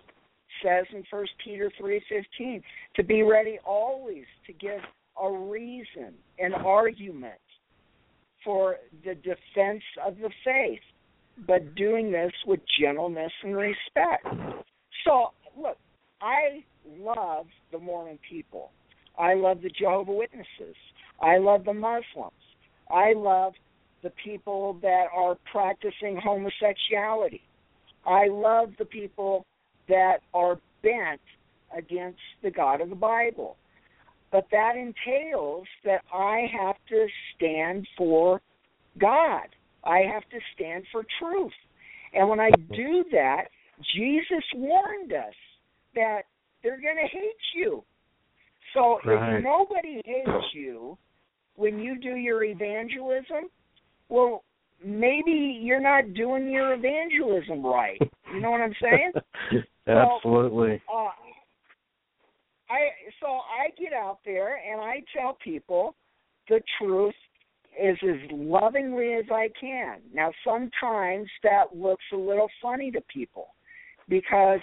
says 0.64 0.86
in 0.94 1.04
First 1.10 1.32
Peter 1.44 1.72
three 1.80 2.02
fifteen 2.10 2.62
to 2.96 3.04
be 3.04 3.22
ready 3.22 3.60
always 3.66 4.26
to 4.46 4.54
give 4.54 4.82
a 5.22 5.32
reason, 5.32 6.14
an 6.40 6.54
argument 6.54 7.40
for 8.44 8.78
the 9.06 9.16
defense 9.16 9.84
of 10.06 10.18
the 10.18 10.30
faith, 10.44 10.80
but 11.46 11.76
doing 11.76 12.12
this 12.12 12.32
with 12.46 12.60
gentleness 12.80 13.32
and 13.44 13.56
respect. 13.56 14.26
So, 15.06 15.32
look, 15.56 15.78
I 16.22 16.64
love 17.00 17.46
the 17.72 17.80
Mormon 17.80 18.20
people. 18.30 18.72
I 19.18 19.34
love 19.34 19.62
the 19.62 19.70
Jehovah 19.70 20.14
Witnesses. 20.14 20.76
I 21.22 21.38
love 21.38 21.66
the 21.66 21.74
Muslims. 21.74 22.34
I 22.90 23.14
love 23.14 23.54
the 24.04 24.12
people 24.24 24.78
that 24.82 25.06
are 25.14 25.38
practicing 25.52 26.18
homosexuality. 26.18 27.42
I 28.06 28.28
love 28.28 28.70
the 28.78 28.86
people 28.86 29.46
that 29.90 30.20
are 30.34 30.60
bent 30.84 31.22
against 31.76 32.20
the 32.44 32.52
God 32.52 32.82
of 32.82 32.90
the 32.90 32.96
Bible. 32.96 33.58
But 34.32 34.46
that 34.52 34.76
entails 34.76 35.68
that 35.84 36.02
I 36.14 36.48
have 36.60 36.76
to 36.90 37.08
stand 37.36 37.88
for 37.98 38.42
God. 39.00 39.48
I 39.88 40.00
have 40.14 40.24
to 40.30 40.40
stand 40.54 40.84
for 40.92 41.04
truth. 41.20 41.54
And 42.14 42.28
when 42.30 42.40
I 42.40 42.50
do 42.74 43.04
that, 43.12 43.46
Jesus 43.96 44.44
warned 44.56 45.14
us 45.14 45.34
that 45.96 46.24
they're 46.64 46.82
going 46.82 46.98
to 46.98 47.08
hate 47.18 47.44
you. 47.56 47.84
So 48.74 49.00
Right. 49.06 49.38
if 49.38 49.44
nobody 49.44 50.02
hates 50.06 50.54
you 50.54 50.98
when 51.56 51.80
you 51.80 51.98
do 51.98 52.16
your 52.16 52.44
evangelism, 52.44 53.50
well, 54.10 54.44
maybe 54.84 55.60
you're 55.62 55.80
not 55.80 56.14
doing 56.14 56.50
your 56.50 56.74
evangelism 56.74 57.66
right. 57.66 58.00
You 58.34 58.42
know 58.42 58.52
what 58.52 58.62
I'm 58.62 58.76
saying? 58.82 59.12
Absolutely. 59.88 60.82
uh, 60.94 61.10
I 62.70 62.90
so 63.22 63.28
I 63.28 63.70
get 63.82 63.94
out 63.94 64.20
there 64.26 64.58
and 64.58 64.82
I 64.82 65.02
tell 65.18 65.38
people 65.42 65.96
the 66.50 66.62
truth 66.78 67.16
is 67.82 67.98
as 68.04 68.32
lovingly 68.32 69.14
as 69.14 69.26
I 69.32 69.50
can. 69.60 69.98
Now 70.14 70.32
sometimes 70.46 71.28
that 71.44 71.76
looks 71.76 72.04
a 72.14 72.18
little 72.18 72.50
funny 72.62 72.92
to 72.92 73.02
people 73.14 73.50
because 74.10 74.60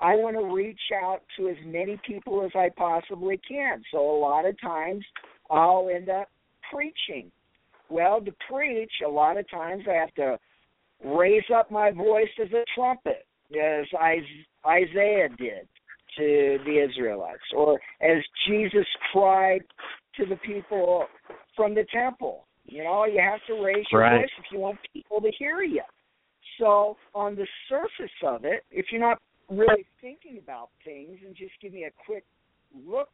I 0.00 0.16
want 0.16 0.36
to 0.36 0.54
reach 0.54 0.80
out 1.02 1.22
to 1.36 1.48
as 1.48 1.56
many 1.64 2.00
people 2.06 2.44
as 2.44 2.50
I 2.54 2.70
possibly 2.76 3.40
can. 3.48 3.82
So 3.90 3.98
a 3.98 4.18
lot 4.18 4.44
of 4.44 4.60
times 4.60 5.04
I'll 5.50 5.88
end 5.94 6.08
up 6.08 6.28
preaching. 6.70 7.30
Well, 7.88 8.20
to 8.20 8.32
preach, 8.50 8.92
a 9.06 9.08
lot 9.08 9.36
of 9.36 9.48
times 9.50 9.84
I 9.88 9.94
have 9.94 10.14
to 10.14 10.38
raise 11.04 11.44
up 11.54 11.70
my 11.70 11.90
voice 11.90 12.28
as 12.42 12.50
a 12.52 12.64
trumpet, 12.74 13.26
as 13.52 13.86
Isaiah 14.66 15.28
did 15.38 15.68
to 16.16 16.58
the 16.64 16.86
Israelites, 16.88 17.42
or 17.54 17.80
as 18.00 18.22
Jesus 18.48 18.86
cried 19.12 19.62
to 20.18 20.26
the 20.26 20.36
people 20.36 21.06
from 21.56 21.74
the 21.74 21.84
temple. 21.92 22.46
You 22.64 22.84
know, 22.84 23.04
you 23.04 23.20
have 23.20 23.40
to 23.46 23.62
raise 23.62 23.84
your 23.90 24.00
Right. 24.00 24.20
voice 24.20 24.30
if 24.38 24.52
you 24.52 24.58
want 24.58 24.78
people 24.92 25.20
to 25.20 25.30
hear 25.32 25.62
you. 25.62 25.82
So, 26.58 26.96
on 27.14 27.34
the 27.34 27.46
surface 27.68 28.22
of 28.22 28.44
it, 28.44 28.64
if 28.70 28.90
you're 28.92 29.00
not 29.00 29.20
really 29.50 29.86
thinking 30.00 30.38
about 30.38 30.70
things 30.84 31.18
and 31.24 31.34
just 31.34 31.52
give 31.60 31.72
me 31.72 31.84
a 31.84 31.90
quick 31.90 32.24
look 32.86 33.10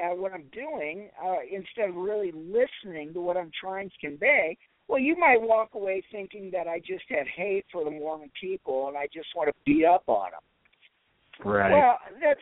at 0.00 0.16
what 0.16 0.32
I'm 0.32 0.48
doing, 0.52 1.10
uh, 1.22 1.40
instead 1.50 1.90
of 1.90 1.96
really 1.96 2.32
listening 2.32 3.12
to 3.14 3.20
what 3.20 3.36
I'm 3.36 3.50
trying 3.60 3.90
to 3.90 3.98
convey, 3.98 4.56
well, 4.88 4.98
you 4.98 5.16
might 5.16 5.40
walk 5.40 5.74
away 5.74 6.02
thinking 6.10 6.50
that 6.52 6.66
I 6.66 6.80
just 6.80 7.04
have 7.10 7.26
hate 7.26 7.66
for 7.72 7.84
the 7.84 7.90
Mormon 7.90 8.30
people 8.40 8.88
and 8.88 8.96
I 8.96 9.06
just 9.12 9.28
want 9.36 9.48
to 9.48 9.54
beat 9.64 9.84
up 9.84 10.04
on 10.06 10.30
them. 10.30 11.48
Right. 11.48 11.72
Well, 11.72 11.98
that's 12.20 12.40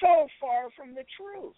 so 0.00 0.26
far 0.40 0.68
from 0.76 0.94
the 0.94 1.04
truth. 1.16 1.54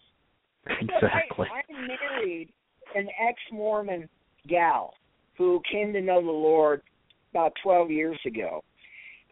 Exactly. 0.81 1.47
I, 1.51 1.61
I 1.73 1.87
married 1.87 2.49
an 2.95 3.07
ex-Mormon 3.27 4.09
gal 4.47 4.93
who 5.37 5.61
came 5.71 5.93
to 5.93 6.01
know 6.01 6.21
the 6.21 6.31
Lord 6.31 6.81
about 7.31 7.53
12 7.63 7.91
years 7.91 8.19
ago, 8.25 8.63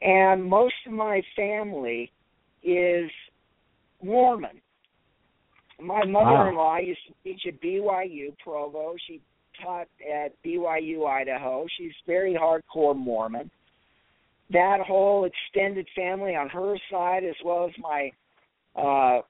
and 0.02 0.44
most 0.44 0.76
of 0.86 0.94
my 0.94 1.22
family 1.36 2.12
is 2.64 3.10
Mormon. 4.04 4.62
My 5.82 6.06
mother-in-law 6.06 6.78
used 6.78 7.00
to 7.08 7.14
teach 7.24 7.42
at 7.48 7.62
BYU 7.62 8.38
Provo. 8.44 8.96
She 9.08 9.22
taught 9.64 9.88
at 10.14 10.32
BYU 10.44 11.08
Idaho. 11.08 11.66
She's 11.78 11.92
very 12.06 12.34
hardcore 12.34 12.96
Mormon. 12.96 13.50
that 14.52 14.80
whole 14.86 15.26
extended 15.26 15.88
family 15.96 16.36
on 16.36 16.50
her 16.50 16.76
side, 16.92 17.24
as 17.24 17.36
well 17.44 17.66
as 17.66 17.72
my 17.80 18.12
uh, 18.76 19.22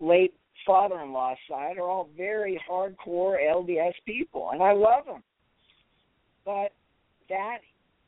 late 0.00 0.34
father-in-law's 0.66 1.38
side, 1.48 1.78
are 1.78 1.88
all 1.88 2.08
very 2.16 2.60
hardcore 2.68 3.36
LDS 3.42 3.94
people, 4.06 4.50
and 4.52 4.62
I 4.62 4.72
love 4.72 5.06
them. 5.06 5.22
But 6.44 6.72
that 7.28 7.58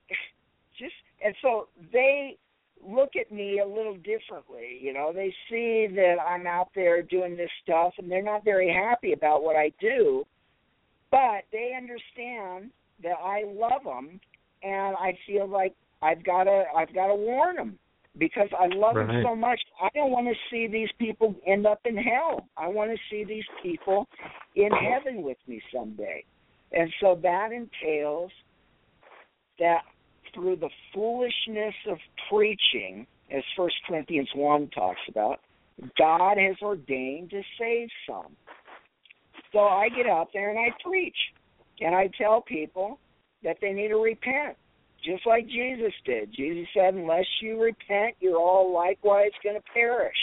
just 0.78 0.94
and 1.24 1.34
so 1.42 1.68
they 1.92 2.36
look 2.86 3.10
at 3.18 3.32
me 3.32 3.60
a 3.60 3.66
little 3.66 3.96
differently. 3.96 4.78
You 4.80 4.92
know, 4.92 5.12
they 5.12 5.34
see 5.48 5.86
that 5.94 6.16
I'm 6.20 6.46
out 6.46 6.68
there 6.74 7.02
doing 7.02 7.36
this 7.36 7.50
stuff, 7.62 7.94
and 7.98 8.10
they're 8.10 8.22
not 8.22 8.44
very 8.44 8.72
happy 8.72 9.12
about 9.12 9.42
what 9.42 9.56
I 9.56 9.72
do. 9.80 10.24
But 11.10 11.44
they 11.52 11.72
understand 11.76 12.70
that 13.02 13.16
I 13.22 13.44
love 13.46 13.84
them, 13.84 14.20
and 14.62 14.96
I 14.96 15.16
feel 15.26 15.48
like 15.48 15.74
I've 16.02 16.24
got 16.24 16.44
to 16.44 16.64
I've 16.76 16.94
got 16.94 17.06
to 17.08 17.14
warn 17.14 17.56
them 17.56 17.78
because 18.18 18.48
I 18.58 18.66
love 18.74 18.96
right. 18.96 19.06
them 19.06 19.22
so 19.24 19.34
much. 19.34 19.60
I 19.82 19.88
don't 19.94 20.10
want 20.10 20.26
to 20.28 20.34
see 20.50 20.66
these 20.66 20.88
people 20.98 21.34
end 21.46 21.66
up 21.66 21.80
in 21.84 21.96
hell. 21.96 22.48
I 22.56 22.68
want 22.68 22.90
to 22.90 22.96
see 23.10 23.24
these 23.24 23.44
people 23.62 24.06
in 24.54 24.70
heaven 24.70 25.22
with 25.22 25.38
me 25.46 25.60
someday. 25.74 26.24
And 26.72 26.92
so 27.00 27.18
that 27.22 27.50
entails 27.52 28.30
that 29.58 29.82
through 30.32 30.56
the 30.56 30.70
foolishness 30.92 31.74
of 31.88 31.98
preaching, 32.28 33.06
as 33.30 33.42
First 33.56 33.76
Corinthians 33.86 34.28
one 34.34 34.68
talks 34.70 35.00
about, 35.08 35.40
God 35.98 36.36
has 36.38 36.56
ordained 36.62 37.30
to 37.30 37.42
save 37.58 37.88
some. 38.08 38.36
So 39.52 39.60
I 39.60 39.88
get 39.88 40.06
out 40.06 40.28
there 40.32 40.50
and 40.50 40.58
I 40.58 40.68
preach, 40.84 41.16
and 41.80 41.94
I 41.94 42.08
tell 42.18 42.42
people 42.42 42.98
that 43.42 43.56
they 43.60 43.72
need 43.72 43.88
to 43.88 43.96
repent, 43.96 44.56
just 45.04 45.26
like 45.26 45.46
Jesus 45.46 45.92
did. 46.04 46.32
Jesus 46.32 46.66
said, 46.74 46.94
"Unless 46.94 47.26
you 47.40 47.60
repent, 47.60 48.16
you're 48.20 48.38
all 48.38 48.72
likewise 48.72 49.32
going 49.42 49.56
to 49.56 49.62
perish." 49.72 50.16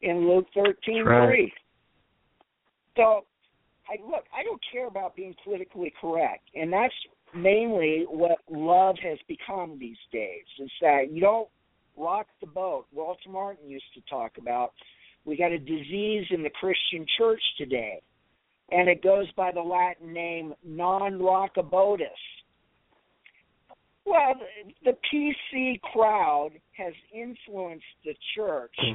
In 0.00 0.28
Luke 0.28 0.46
thirteen 0.54 1.04
right. 1.04 1.28
three. 1.28 1.52
So, 2.96 3.24
I 3.88 3.96
look. 4.04 4.24
I 4.34 4.42
don't 4.42 4.60
care 4.72 4.86
about 4.86 5.14
being 5.16 5.34
politically 5.44 5.92
correct, 6.00 6.48
and 6.54 6.72
that's 6.72 6.94
mainly 7.34 8.04
what 8.08 8.38
love 8.50 8.96
has 9.02 9.18
become 9.28 9.78
these 9.78 9.98
days 10.12 10.44
is 10.58 10.70
that 10.80 11.12
you 11.12 11.20
don't 11.20 11.48
rock 11.96 12.26
the 12.40 12.46
boat. 12.46 12.86
Walter 12.92 13.28
Martin 13.28 13.68
used 13.68 13.92
to 13.94 14.00
talk 14.08 14.38
about 14.38 14.72
we 15.24 15.36
got 15.36 15.52
a 15.52 15.58
disease 15.58 16.24
in 16.30 16.42
the 16.42 16.50
Christian 16.50 17.04
church 17.18 17.42
today, 17.58 18.00
and 18.70 18.88
it 18.88 19.02
goes 19.02 19.26
by 19.36 19.52
the 19.52 19.60
Latin 19.60 20.12
name 20.12 20.54
non 20.64 21.18
rockabotus. 21.18 22.06
Well, 24.08 24.34
the 24.84 24.96
PC 25.12 25.80
crowd 25.82 26.50
has 26.76 26.94
influenced 27.12 27.84
the 28.04 28.14
church 28.34 28.74
hmm. 28.78 28.94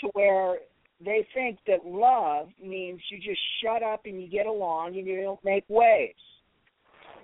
to 0.00 0.10
where 0.12 0.56
they 1.02 1.26
think 1.32 1.58
that 1.66 1.86
love 1.86 2.48
means 2.62 3.00
you 3.10 3.18
just 3.18 3.40
shut 3.62 3.82
up 3.82 4.02
and 4.04 4.20
you 4.20 4.28
get 4.28 4.46
along 4.46 4.98
and 4.98 5.06
you 5.06 5.22
don't 5.22 5.42
make 5.44 5.64
waves. 5.68 6.18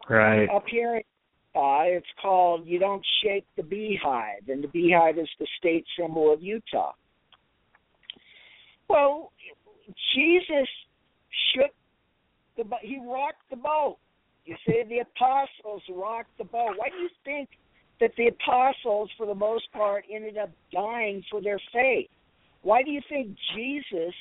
Right. 0.09 0.49
Up 0.49 0.64
here 0.66 0.97
in 0.97 1.03
Utah, 1.55 1.83
it's 1.85 2.07
called 2.21 2.66
You 2.66 2.79
Don't 2.79 3.05
Shake 3.23 3.47
the 3.57 3.62
Beehive, 3.62 4.49
and 4.49 4.64
the 4.64 4.68
beehive 4.68 5.18
is 5.18 5.29
the 5.39 5.47
state 5.59 5.85
symbol 5.99 6.33
of 6.33 6.43
Utah. 6.43 6.93
Well, 8.89 9.33
Jesus 10.14 10.68
shook 11.55 11.71
the 12.57 12.64
boat. 12.64 12.81
He 12.83 12.99
rocked 12.99 13.49
the 13.51 13.57
boat. 13.57 13.99
You 14.51 14.57
say 14.67 14.83
the 14.83 14.99
apostles 14.99 15.81
rocked 15.89 16.37
the 16.37 16.43
boat. 16.43 16.75
Why 16.75 16.89
do 16.89 16.97
you 16.97 17.09
think 17.25 17.51
that 18.01 18.11
the 18.17 18.27
apostles, 18.27 19.09
for 19.17 19.25
the 19.25 19.35
most 19.35 19.71
part, 19.73 20.05
ended 20.13 20.37
up 20.37 20.51
dying 20.73 21.23
for 21.31 21.41
their 21.41 21.61
faith? 21.73 22.09
Why 22.63 22.83
do 22.83 22.91
you 22.91 23.01
think 23.09 23.37
Jesus 23.55 24.13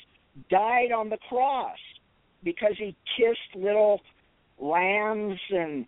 died 0.48 0.92
on 0.92 1.08
the 1.08 1.16
cross? 1.28 1.78
Because 2.44 2.74
he 2.78 2.94
kissed 3.16 3.56
little 3.56 4.00
lambs 4.60 5.40
and 5.50 5.84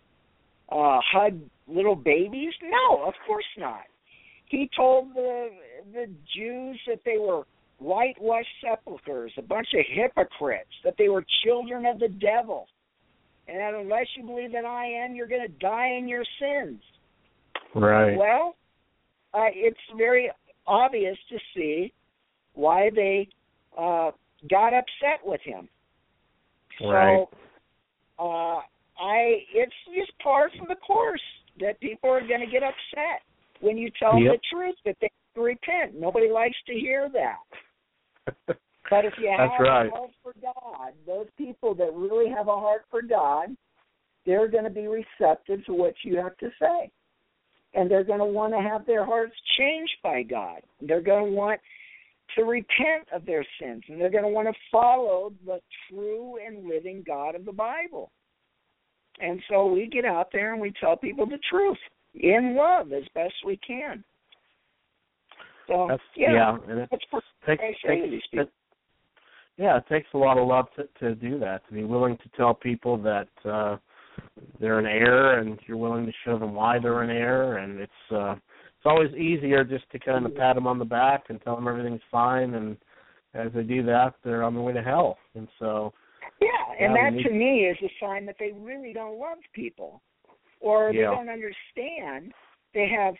uh 0.72 0.98
hug 1.12 1.38
little 1.68 1.94
babies? 1.94 2.52
No, 2.64 3.04
of 3.04 3.14
course 3.24 3.44
not. 3.56 3.84
He 4.46 4.68
told 4.74 5.14
the 5.14 5.50
the 5.92 6.06
Jews 6.36 6.80
that 6.88 6.98
they 7.04 7.16
were 7.16 7.44
whitewashed 7.78 8.48
sepulchres, 8.60 9.30
a 9.38 9.42
bunch 9.42 9.68
of 9.72 9.84
hypocrites, 9.88 10.74
that 10.82 10.94
they 10.98 11.08
were 11.08 11.24
children 11.44 11.86
of 11.86 12.00
the 12.00 12.08
devil. 12.08 12.66
And 13.52 13.60
that 13.60 13.74
unless 13.74 14.06
you 14.16 14.24
believe 14.24 14.50
that 14.52 14.64
I 14.64 14.86
am, 14.86 15.14
you're 15.14 15.28
going 15.28 15.46
to 15.46 15.58
die 15.58 15.96
in 15.98 16.08
your 16.08 16.24
sins. 16.40 16.80
Right. 17.74 18.16
Well, 18.16 18.56
uh, 19.34 19.48
it's 19.54 19.76
very 19.94 20.30
obvious 20.66 21.18
to 21.28 21.38
see 21.54 21.92
why 22.54 22.90
they 22.94 23.28
uh, 23.78 24.12
got 24.48 24.72
upset 24.72 25.20
with 25.22 25.42
him. 25.44 25.68
Right. 26.82 27.26
So, 28.18 28.24
uh, 28.24 28.60
I 28.98 29.38
it's 29.54 29.72
just 29.94 30.18
par 30.22 30.50
for 30.58 30.66
the 30.66 30.76
course 30.76 31.20
that 31.60 31.78
people 31.80 32.08
are 32.08 32.26
going 32.26 32.40
to 32.40 32.46
get 32.46 32.62
upset 32.62 33.20
when 33.60 33.76
you 33.76 33.90
tell 33.98 34.12
them 34.12 34.24
Yep. 34.24 34.34
the 34.34 34.40
truth 34.50 34.76
that 34.86 34.96
they 35.00 35.10
repent. 35.36 35.94
Nobody 35.94 36.30
likes 36.30 36.56
to 36.68 36.72
hear 36.72 37.10
that. 37.12 38.56
But 38.92 39.06
if 39.06 39.14
you 39.18 39.30
have 39.30 39.48
That's 39.48 39.62
right. 39.62 39.86
a 39.86 39.90
heart 39.90 40.10
for 40.22 40.34
God, 40.42 40.92
those 41.06 41.26
people 41.38 41.74
that 41.76 41.94
really 41.94 42.30
have 42.30 42.48
a 42.48 42.54
heart 42.54 42.82
for 42.90 43.00
God, 43.00 43.56
they're 44.26 44.48
going 44.48 44.64
to 44.64 44.70
be 44.70 44.86
receptive 44.86 45.64
to 45.64 45.72
what 45.72 45.94
you 46.04 46.18
have 46.18 46.36
to 46.36 46.50
say. 46.60 46.90
And 47.72 47.90
they're 47.90 48.04
going 48.04 48.18
to 48.18 48.26
want 48.26 48.52
to 48.52 48.60
have 48.60 48.84
their 48.84 49.06
hearts 49.06 49.32
changed 49.58 49.96
by 50.02 50.22
God. 50.24 50.60
They're 50.82 51.00
going 51.00 51.24
to 51.24 51.32
want 51.32 51.58
to 52.36 52.42
repent 52.44 53.08
of 53.14 53.24
their 53.24 53.46
sins. 53.58 53.82
And 53.88 53.98
they're 53.98 54.10
going 54.10 54.24
to 54.24 54.28
want 54.28 54.48
to 54.48 54.54
follow 54.70 55.32
the 55.46 55.58
true 55.88 56.34
and 56.46 56.68
living 56.68 57.02
God 57.06 57.34
of 57.34 57.46
the 57.46 57.52
Bible. 57.52 58.10
And 59.20 59.40
so 59.48 59.72
we 59.72 59.86
get 59.86 60.04
out 60.04 60.28
there 60.34 60.52
and 60.52 60.60
we 60.60 60.70
tell 60.78 60.98
people 60.98 61.24
the 61.24 61.38
truth 61.50 61.78
in 62.14 62.56
love 62.56 62.92
as 62.92 63.04
best 63.14 63.34
we 63.46 63.58
can. 63.66 64.04
So, 65.66 65.86
That's 65.88 66.02
yeah, 66.14 66.58
yeah, 66.68 66.86
that's 66.90 67.04
what 67.10 67.22
takes, 67.46 67.62
I 67.62 67.72
say 67.86 67.94
to 67.94 68.00
takes 68.02 68.10
these 68.10 68.20
people. 68.30 68.44
it, 68.44 68.52
yeah, 69.56 69.76
it 69.76 69.84
takes 69.88 70.08
a 70.14 70.18
lot 70.18 70.38
of 70.38 70.46
love 70.46 70.66
to 70.76 70.88
to 71.00 71.14
do 71.14 71.38
that. 71.40 71.66
To 71.68 71.74
be 71.74 71.84
willing 71.84 72.16
to 72.18 72.28
tell 72.36 72.54
people 72.54 72.96
that 72.98 73.28
uh 73.44 73.76
they're 74.60 74.78
in 74.78 74.86
error, 74.86 75.38
and 75.38 75.58
you're 75.66 75.76
willing 75.76 76.06
to 76.06 76.12
show 76.24 76.38
them 76.38 76.54
why 76.54 76.78
they're 76.78 77.02
in 77.02 77.10
error, 77.10 77.58
and 77.58 77.80
it's 77.80 77.92
uh 78.10 78.32
it's 78.32 78.86
always 78.86 79.12
easier 79.14 79.64
just 79.64 79.88
to 79.92 79.98
kind 79.98 80.26
of 80.26 80.34
pat 80.34 80.54
them 80.56 80.66
on 80.66 80.78
the 80.78 80.84
back 80.84 81.24
and 81.28 81.40
tell 81.42 81.54
them 81.54 81.68
everything's 81.68 82.00
fine, 82.10 82.54
and 82.54 82.76
as 83.34 83.50
they 83.54 83.62
do 83.62 83.82
that, 83.84 84.14
they're 84.24 84.42
on 84.42 84.54
the 84.54 84.60
way 84.60 84.72
to 84.72 84.82
hell. 84.82 85.18
And 85.34 85.48
so, 85.58 85.92
Yeah, 86.40 86.48
and 86.78 86.94
Yeah, 86.94 87.04
that 87.04 87.12
need- 87.14 87.22
to 87.22 87.30
me 87.30 87.66
is 87.66 87.78
a 87.80 87.90
sign 88.00 88.26
that 88.26 88.36
they 88.38 88.52
really 88.52 88.92
don't 88.92 89.18
love 89.18 89.38
people, 89.52 90.02
or 90.60 90.92
they 90.92 90.98
don't 90.98 91.28
understand. 91.28 92.34
They 92.74 92.88
have 92.88 93.14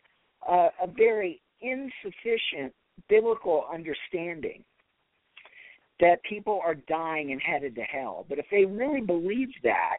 a, 0.49 0.71
a 0.83 0.87
very 0.89 1.41
insufficient 1.61 2.75
biblical 3.09 3.67
understanding 3.73 4.65
that 6.03 6.23
people 6.25 6.61
are 6.65 6.75
dying 6.75 7.31
and 7.31 7.41
headed 7.41 7.77
to 7.77 7.83
hell. 7.83 8.27
But 8.29 8.41
if 8.41 8.47
they 8.51 8.65
really 8.65 9.01
believed 9.01 9.55
that, 9.63 9.99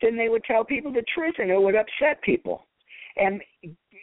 then 0.00 0.16
they 0.16 0.28
would 0.28 0.44
tell 0.44 0.64
people 0.64 0.92
the 0.92 1.04
truth, 1.12 1.34
and 1.38 1.50
it 1.50 1.60
would 1.60 1.74
upset 1.74 2.22
people. 2.22 2.64
And 3.16 3.42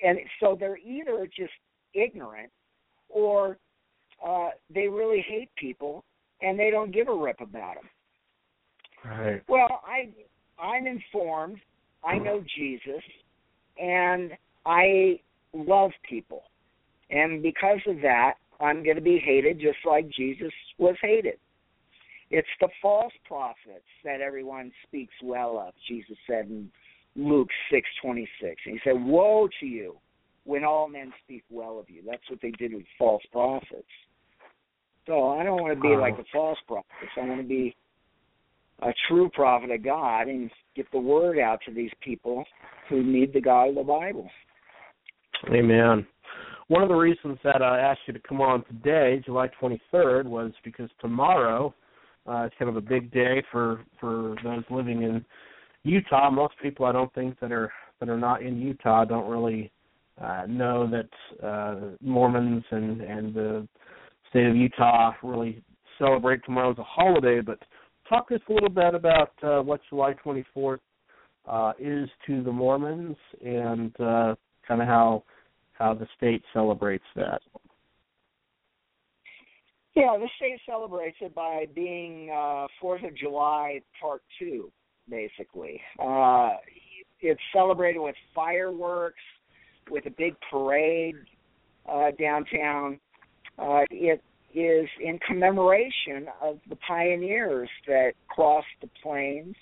and 0.03 0.19
so 0.41 0.57
they're 0.59 0.77
either 0.77 1.25
just 1.35 1.53
ignorant, 1.93 2.51
or 3.07 3.57
uh, 4.25 4.49
they 4.73 4.89
really 4.89 5.23
hate 5.25 5.49
people, 5.57 6.03
and 6.41 6.59
they 6.59 6.69
don't 6.69 6.91
give 6.91 7.07
a 7.07 7.15
rip 7.15 7.39
about 7.39 7.75
them. 7.75 7.89
right, 9.05 9.41
Well, 9.47 9.81
I 9.87 10.09
I'm 10.61 10.87
informed. 10.87 11.59
I 12.03 12.17
know 12.17 12.43
Jesus, 12.57 13.01
and 13.81 14.33
I 14.65 15.21
love 15.53 15.91
people, 16.07 16.43
and 17.09 17.41
because 17.41 17.79
of 17.87 18.01
that, 18.01 18.33
I'm 18.59 18.83
going 18.83 18.95
to 18.95 19.01
be 19.01 19.17
hated 19.17 19.59
just 19.59 19.77
like 19.85 20.09
Jesus 20.09 20.51
was 20.77 20.95
hated. 21.01 21.37
It's 22.31 22.47
the 22.59 22.69
false 22.81 23.13
prophets 23.27 23.85
that 24.03 24.21
everyone 24.21 24.71
speaks 24.87 25.13
well 25.21 25.59
of. 25.59 25.73
Jesus 25.87 26.17
said 26.27 26.47
in 26.47 26.69
Luke 27.15 27.49
six 27.71 27.87
twenty 28.01 28.27
six, 28.41 28.61
and 28.65 28.73
he 28.73 28.79
said, 28.83 29.03
"Woe 29.03 29.47
to 29.59 29.65
you 29.65 29.97
when 30.43 30.63
all 30.63 30.87
men 30.87 31.13
speak 31.23 31.43
well 31.49 31.79
of 31.79 31.89
you." 31.89 32.01
That's 32.05 32.27
what 32.29 32.41
they 32.41 32.51
did 32.51 32.73
with 32.73 32.85
false 32.97 33.23
prophets. 33.31 33.87
So 35.05 35.29
I 35.29 35.43
don't 35.43 35.61
want 35.61 35.75
to 35.75 35.79
be 35.79 35.89
Oh. 35.89 35.99
like 35.99 36.17
the 36.17 36.25
false 36.33 36.59
prophets. 36.67 37.11
I 37.15 37.21
want 37.21 37.39
to 37.41 37.47
be 37.47 37.75
a 38.81 38.91
true 39.07 39.29
prophet 39.29 39.69
of 39.71 39.83
God 39.83 40.27
and 40.27 40.49
get 40.75 40.89
the 40.91 40.99
word 40.99 41.39
out 41.39 41.61
to 41.65 41.71
these 41.71 41.93
people 42.01 42.43
who 42.89 43.03
need 43.03 43.33
the 43.33 43.41
God 43.41 43.69
of 43.69 43.75
the 43.75 43.83
Bible. 43.83 44.29
Amen. 45.49 46.07
One 46.67 46.81
of 46.81 46.89
the 46.89 46.95
reasons 46.95 47.37
that 47.43 47.61
I 47.61 47.79
asked 47.79 48.01
you 48.07 48.13
to 48.13 48.19
come 48.27 48.41
on 48.41 48.63
today, 48.65 49.21
July 49.23 49.49
23rd, 49.61 50.25
was 50.25 50.51
because 50.63 50.89
tomorrow 50.99 51.73
uh, 52.27 52.43
it's 52.45 52.55
kind 52.57 52.69
of 52.69 52.75
a 52.75 52.81
big 52.81 53.11
day 53.11 53.43
for 53.51 53.85
for 53.99 54.35
those 54.43 54.63
living 54.71 55.03
in 55.03 55.23
Utah. 55.83 56.31
Most 56.31 56.55
people, 56.63 56.87
I 56.87 56.91
don't 56.91 57.13
think, 57.13 57.39
that 57.39 57.51
are 57.51 57.71
that 57.99 58.09
are 58.09 58.17
not 58.17 58.41
in 58.41 58.59
Utah 58.59 59.05
don't 59.05 59.29
really 59.29 59.71
uh, 60.19 60.43
know 60.47 60.89
that 60.89 61.45
uh, 61.45 61.95
Mormons 62.01 62.63
and 62.71 63.01
and 63.01 63.33
the 63.33 63.67
state 64.29 64.47
of 64.47 64.55
Utah 64.55 65.13
really 65.21 65.61
celebrate 65.99 66.43
tomorrow 66.45 66.71
as 66.71 66.79
a 66.79 66.83
holiday. 66.83 67.41
But 67.41 67.59
talk 68.09 68.29
to 68.29 68.35
us 68.35 68.41
a 68.49 68.53
little 68.53 68.69
bit 68.69 68.95
about 68.95 69.31
uh, 69.43 69.61
what 69.61 69.81
July 69.87 70.15
24th 70.25 70.79
uh, 71.47 71.73
is 71.77 72.09
to 72.25 72.43
the 72.43 72.51
Mormons 72.51 73.17
and 73.45 73.93
uh, 73.99 74.33
kind 74.67 74.81
of 74.81 74.87
how 74.87 75.23
how 75.77 75.93
the 75.93 76.07
state 76.17 76.43
celebrates 76.53 77.05
that. 77.15 77.41
Yeah, 79.95 80.17
the 80.19 80.27
state 80.35 80.59
celebrates 80.65 81.17
it 81.21 81.33
by 81.33 81.67
being 81.73 82.29
uh, 82.29 82.67
Fourth 82.81 83.03
of 83.03 83.15
July 83.15 83.81
Part 83.99 84.21
Two, 84.37 84.69
basically. 85.09 85.79
Uh, 85.97 86.51
it's 87.21 87.39
celebrated 87.53 87.99
with 87.99 88.15
fireworks, 88.33 89.21
with 89.89 90.05
a 90.05 90.09
big 90.09 90.35
parade 90.51 91.15
uh, 91.89 92.11
downtown. 92.19 92.99
Uh, 93.57 93.83
it 93.89 94.21
is 94.53 94.87
in 95.01 95.17
commemoration 95.25 96.27
of 96.41 96.59
the 96.69 96.75
pioneers 96.87 97.69
that 97.87 98.13
crossed 98.27 98.67
the 98.81 98.89
plains 99.01 99.55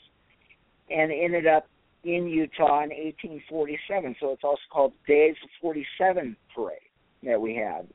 and 0.90 1.12
ended 1.12 1.46
up 1.48 1.68
in 2.04 2.28
Utah 2.28 2.84
in 2.84 2.90
1847. 2.90 4.16
So 4.20 4.32
it's 4.32 4.44
also 4.44 4.62
called 4.72 4.94
Days 5.08 5.36
of 5.44 5.50
47 5.62 6.36
Parade 6.54 6.78
that 7.24 7.40
we 7.40 7.56
had 7.56 7.88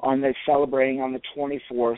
on 0.00 0.20
the 0.20 0.34
celebrating 0.44 1.00
on 1.00 1.12
the 1.12 1.20
24th 1.36 1.96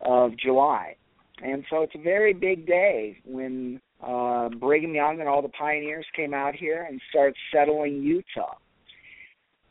of 0.00 0.36
July. 0.38 0.96
And 1.42 1.64
so 1.70 1.82
it's 1.82 1.94
a 1.94 2.02
very 2.02 2.32
big 2.32 2.66
day 2.66 3.18
when 3.24 3.80
uh, 4.02 4.48
Brigham 4.48 4.94
Young 4.94 5.20
and 5.20 5.28
all 5.28 5.42
the 5.42 5.48
pioneers 5.48 6.06
came 6.14 6.34
out 6.34 6.54
here 6.54 6.86
and 6.88 7.00
started 7.10 7.36
settling 7.52 8.02
Utah. 8.02 8.54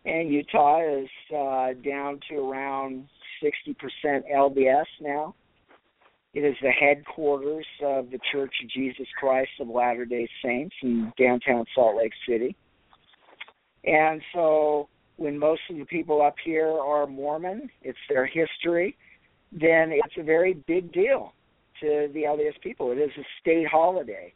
And 0.06 0.30
Utah 0.32 0.82
is 0.82 1.10
uh, 1.36 1.74
down 1.84 2.20
to 2.30 2.36
around 2.38 3.08
60% 3.44 3.76
LDS 4.34 4.86
now. 5.02 5.36
It 6.38 6.44
is 6.44 6.56
the 6.62 6.70
headquarters 6.70 7.66
of 7.84 8.12
the 8.12 8.20
Church 8.32 8.54
of 8.64 8.70
Jesus 8.70 9.08
Christ 9.20 9.50
of 9.60 9.70
Latter 9.70 10.06
day 10.06 10.30
Saints 10.46 10.76
in 10.84 11.12
downtown 11.18 11.66
Salt 11.74 11.98
Lake 11.98 12.14
City. 12.30 12.56
And 13.84 14.22
so 14.36 14.88
when 15.16 15.40
most 15.40 15.62
of 15.68 15.78
the 15.78 15.86
people 15.86 16.22
up 16.22 16.36
here 16.46 16.70
are 16.70 17.08
Mormon, 17.08 17.72
it's 17.82 17.98
their 18.08 18.28
history, 18.28 18.96
then 19.52 19.90
it's 19.92 20.14
a 20.20 20.22
very 20.22 20.54
big 20.68 20.94
deal 20.94 21.34
to 21.82 22.08
the 22.14 22.26
LDS 22.28 22.62
people. 22.62 22.92
It 22.92 23.00
is 23.00 23.10
a 23.18 23.26
state 23.42 23.66
holiday. 23.66 24.32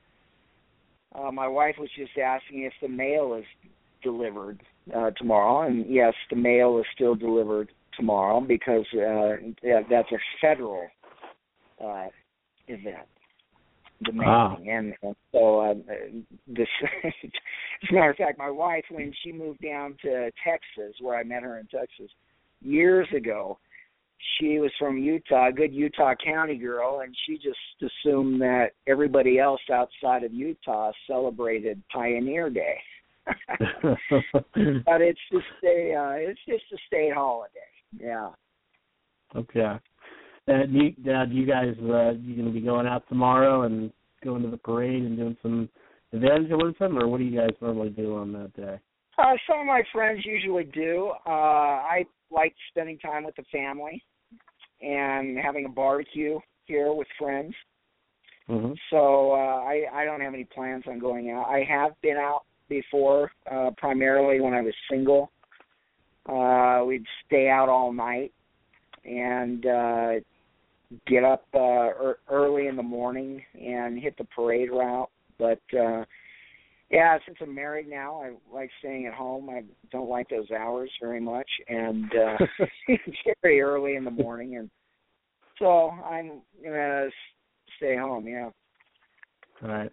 Uh, 1.14 1.32
my 1.32 1.48
wife 1.48 1.76
was 1.78 1.90
just 1.96 2.18
asking 2.18 2.64
if 2.64 2.74
the 2.82 2.90
mail 2.90 3.36
is 3.36 3.46
delivered 4.02 4.60
uh, 4.96 5.12
tomorrow, 5.12 5.68
and 5.68 5.86
yes, 5.88 6.16
the 6.32 6.36
mail 6.36 6.80
is 6.80 6.86
still 6.96 7.14
delivered 7.14 7.70
tomorrow 7.96 8.42
because 8.42 8.88
uh, 8.96 9.36
that's 9.88 10.12
a 10.12 10.18
federal 10.42 10.88
uh, 11.84 12.08
event. 12.68 13.08
The 14.04 14.14
mailing, 14.14 14.28
ah. 14.28 14.56
and, 14.68 14.94
and 15.04 15.16
so 15.32 15.60
uh, 15.60 15.74
this. 16.48 16.68
as 17.04 17.14
a 17.92 17.94
matter 17.94 18.10
of 18.10 18.16
fact, 18.18 18.40
my 18.40 18.50
wife, 18.50 18.84
when 18.90 19.14
she 19.24 19.32
moved 19.32 19.62
down 19.62 19.96
to 20.02 20.32
Texas, 20.44 20.96
where 21.00 21.18
I 21.18 21.24
met 21.24 21.44
her 21.44 21.60
in 21.60 21.68
Texas 21.68 22.10
years 22.62 23.08
ago, 23.16 23.60
she 24.40 24.60
was 24.60 24.72
from 24.80 24.98
Utah, 24.98 25.50
a 25.50 25.52
good 25.52 25.74
Utah 25.74 26.14
County 26.24 26.58
girl, 26.58 27.02
and 27.02 27.16
she 27.26 27.36
just 27.36 27.92
assumed 28.06 28.42
that 28.42 28.72
everybody 28.88 29.40
else 29.40 29.62
outside 29.72 30.24
of 30.24 30.34
Utah 30.34 30.92
celebrated 31.08 31.82
Pioneer 31.92 32.50
Day. 32.50 32.78
but 33.28 35.02
it's 35.02 35.20
just 35.32 35.46
a 35.64 35.94
uh, 35.94 36.16
it's 36.16 36.40
just 36.48 36.64
a 36.74 36.78
state 36.88 37.14
holiday. 37.14 37.52
Yeah. 38.00 38.30
Okay. 39.36 39.78
Uh, 40.52 40.66
do, 40.66 40.80
you, 40.80 41.14
uh, 41.14 41.26
do 41.26 41.34
you 41.34 41.46
guys 41.46 41.74
uh, 41.82 42.12
you 42.12 42.36
going 42.36 42.46
to 42.46 42.52
be 42.52 42.62
going 42.62 42.88
out 42.88 43.08
tomorrow 43.08 43.64
and 43.64 43.92
going 44.24 44.42
to 44.42 44.50
the 44.50 44.58
parade 44.58 45.04
and 45.04 45.18
doing 45.18 45.38
some 45.42 45.70
evangelism, 46.12 46.98
or 46.98 47.08
what 47.08 47.20
do 47.20 47.24
you 47.24 47.40
guys 47.40 47.52
normally 47.62 47.90
do 47.90 48.16
on 48.16 48.34
that 48.34 48.54
day? 48.56 48.80
Uh, 49.18 49.34
some 49.48 49.60
of 49.60 49.66
my 49.66 49.84
friends 49.94 50.26
usually 50.26 50.64
do. 50.66 51.12
Uh, 51.26 51.30
I 51.30 52.06
like 52.32 52.54
spending 52.70 52.98
time 53.00 53.24
with 53.24 53.36
the 53.36 53.44
family 53.52 54.04
and 54.82 55.38
having 55.38 55.66
a 55.66 55.70
barbecue 55.70 56.40
here 56.66 56.94
with 56.94 57.08
friends. 57.18 57.54
Mm-hmm. 58.50 58.74
So 58.90 59.32
uh, 59.32 59.64
I 59.64 59.86
I 59.94 60.06
don't 60.06 60.22
have 60.22 60.34
any 60.34 60.46
plans 60.46 60.84
on 60.88 61.00
going 61.00 61.32
out. 61.32 61.48
I 61.48 61.64
have 61.70 61.92
been 62.02 62.18
out 62.18 62.42
before, 62.68 63.32
uh, 63.50 63.72
primarily 63.78 64.42
when 64.42 64.54
I 64.54 64.62
was 64.62 64.74
single. 64.90 65.32
Uh, 66.28 66.84
we'd 66.86 67.06
stay 67.26 67.50
out 67.50 67.70
all 67.70 67.94
night 67.94 68.32
and 69.06 69.66
uh, 69.66 70.12
get 71.08 71.24
up 71.24 71.46
uh, 71.54 71.60
er- 71.60 72.20
early 72.30 72.68
in 72.68 72.76
the 72.76 72.84
morning 72.84 73.42
and 73.60 74.00
hit 74.00 74.18
the 74.18 74.24
parade 74.26 74.70
route. 74.72 75.10
But 75.38 75.62
uh, 75.78 76.04
yeah, 76.90 77.18
since 77.26 77.38
I'm 77.42 77.56
married 77.56 77.88
now, 77.88 78.22
I 78.22 78.32
like 78.54 78.70
staying 78.80 79.08
at 79.08 79.14
home. 79.14 79.50
I 79.50 79.64
don't 79.92 80.10
like 80.10 80.30
those 80.30 80.52
hours 80.52 80.92
very 81.02 81.22
much, 81.22 81.50
and 81.68 82.12
uh, 82.14 82.66
very 83.42 83.62
early 83.62 83.96
in 83.96 84.04
the 84.04 84.12
morning, 84.12 84.58
and 84.58 84.70
so 85.58 85.90
I'm 85.90 86.42
gonna 86.64 87.08
stay 87.78 87.96
home. 87.96 88.28
Yeah. 88.28 88.50
All 89.64 89.70
right. 89.70 89.92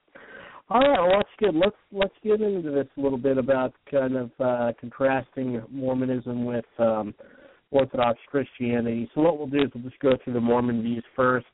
All 0.70 0.80
right, 0.80 1.00
well 1.00 1.16
that's 1.16 1.28
good. 1.38 1.54
Let's 1.54 1.76
let's 1.92 2.14
get 2.22 2.42
into 2.42 2.70
this 2.70 2.86
a 2.98 3.00
little 3.00 3.16
bit 3.16 3.38
about 3.38 3.72
kind 3.90 4.16
of 4.16 4.30
uh, 4.38 4.72
contrasting 4.78 5.62
Mormonism 5.70 6.44
with 6.44 6.66
um, 6.78 7.14
Orthodox 7.70 8.18
Christianity. 8.28 9.10
So 9.14 9.20
what 9.20 9.38
we'll 9.38 9.46
do 9.46 9.62
is 9.62 9.70
we'll 9.74 9.84
just 9.84 10.00
go 10.00 10.12
through 10.22 10.34
the 10.34 10.40
Mormon 10.40 10.82
views 10.82 11.04
first, 11.14 11.46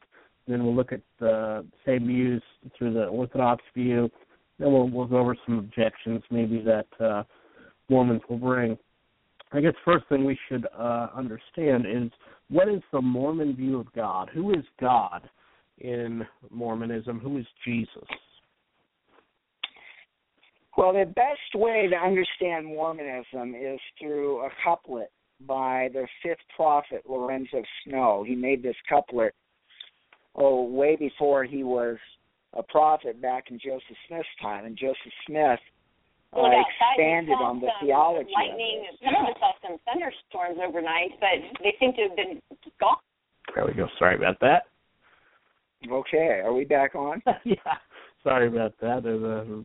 then 0.46 0.64
we'll 0.64 0.74
look 0.74 0.92
at 0.92 1.00
the 1.18 1.66
same 1.86 2.06
views 2.06 2.42
through 2.76 2.94
the 2.94 3.06
Orthodox 3.06 3.62
view, 3.74 4.10
then 4.58 4.72
we'll 4.72 4.88
we'll 4.88 5.06
go 5.06 5.18
over 5.18 5.36
some 5.46 5.58
objections 5.58 6.22
maybe 6.30 6.62
that 6.62 6.86
uh, 7.04 7.22
Mormons 7.88 8.22
will 8.28 8.38
bring. 8.38 8.78
I 9.52 9.60
guess 9.60 9.74
first 9.84 10.08
thing 10.08 10.24
we 10.24 10.38
should 10.48 10.66
uh, 10.76 11.08
understand 11.14 11.86
is 11.86 12.10
what 12.48 12.68
is 12.68 12.82
the 12.92 13.00
Mormon 13.00 13.54
view 13.56 13.80
of 13.80 13.92
God? 13.92 14.30
Who 14.34 14.52
is 14.52 14.64
God 14.80 15.28
in 15.78 16.24
Mormonism? 16.50 17.20
Who 17.20 17.38
is 17.38 17.46
Jesus? 17.64 18.04
Well, 20.76 20.92
the 20.92 21.04
best 21.04 21.54
way 21.54 21.86
to 21.88 21.96
understand 21.96 22.66
Mormonism 22.66 23.54
is 23.54 23.78
through 24.00 24.40
a 24.40 24.48
couplet 24.64 25.12
by 25.47 25.88
the 25.92 26.07
fifth 26.22 26.38
prophet 26.57 27.05
Lorenzo 27.09 27.62
Snow. 27.84 28.24
He 28.26 28.34
made 28.34 28.62
this 28.62 28.76
couplet 28.88 29.34
oh 30.34 30.64
way 30.64 30.97
before 30.97 31.45
he 31.45 31.62
was 31.62 31.97
a 32.55 32.62
prophet 32.62 33.20
back 33.20 33.51
in 33.51 33.59
Joseph 33.59 33.97
Smith's 34.09 34.28
time, 34.40 34.64
and 34.64 34.76
Joseph 34.76 35.12
Smith 35.26 35.61
uh, 36.32 36.42
well, 36.42 36.64
expanded 36.90 37.34
on 37.34 37.61
the 37.61 37.68
theology. 37.80 38.30
Lightning. 38.34 38.86
Some 39.05 39.14
of 39.22 39.30
us 39.30 39.36
saw 39.38 39.53
some 39.62 39.78
thunderstorms 39.84 40.59
overnight, 40.66 41.11
but 41.20 41.62
they 41.62 41.74
seem 41.78 41.92
to 41.95 42.03
have 42.09 42.16
been 42.16 42.42
gone. 42.80 42.97
There 43.55 43.66
we 43.66 43.74
go. 43.74 43.88
Sorry 43.99 44.16
about 44.16 44.40
that. 44.40 44.64
Okay, 45.90 46.40
are 46.42 46.53
we 46.53 46.64
back 46.64 46.95
on? 46.95 47.22
yeah. 47.45 47.55
Sorry 48.22 48.49
about 48.49 48.74
that. 48.80 49.03
There's 49.03 49.22
a 49.22 49.64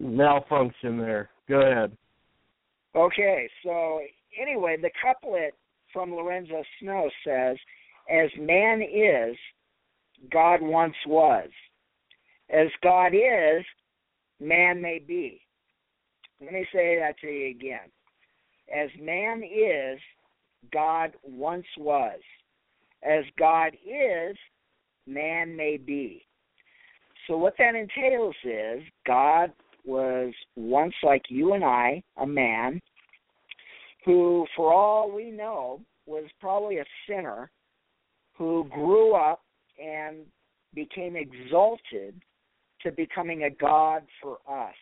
malfunction 0.00 0.98
there. 0.98 1.30
Go 1.48 1.60
ahead. 1.60 1.96
Okay, 2.96 3.48
so 3.62 4.00
anyway, 4.40 4.76
the 4.80 4.90
couplet 5.02 5.54
from 5.92 6.14
Lorenzo 6.14 6.62
Snow 6.80 7.10
says, 7.24 7.56
As 8.10 8.30
man 8.38 8.82
is, 8.82 9.36
God 10.30 10.60
once 10.62 10.96
was. 11.06 11.48
As 12.50 12.68
God 12.82 13.12
is, 13.14 13.64
man 14.40 14.80
may 14.80 14.98
be. 14.98 15.40
Let 16.40 16.52
me 16.52 16.66
say 16.72 16.98
that 16.98 17.18
to 17.20 17.26
you 17.26 17.50
again. 17.50 17.90
As 18.74 18.90
man 19.00 19.42
is, 19.42 19.98
God 20.72 21.12
once 21.22 21.66
was. 21.78 22.18
As 23.02 23.24
God 23.38 23.72
is, 23.84 24.36
man 25.06 25.56
may 25.56 25.76
be. 25.76 26.26
So, 27.26 27.36
what 27.36 27.54
that 27.58 27.74
entails 27.74 28.36
is 28.44 28.82
God 29.06 29.52
was 29.84 30.32
once 30.56 30.94
like 31.02 31.22
you 31.28 31.54
and 31.54 31.64
I, 31.64 32.02
a 32.18 32.26
man, 32.26 32.80
who, 34.06 34.46
for 34.56 34.72
all 34.72 35.10
we 35.10 35.30
know, 35.30 35.80
was 36.06 36.24
probably 36.40 36.78
a 36.78 36.84
sinner 37.08 37.50
who 38.38 38.64
grew 38.72 39.14
up 39.14 39.42
and 39.82 40.18
became 40.74 41.16
exalted 41.16 42.14
to 42.82 42.92
becoming 42.92 43.42
a 43.42 43.50
God 43.50 44.02
for 44.22 44.38
us. 44.48 44.74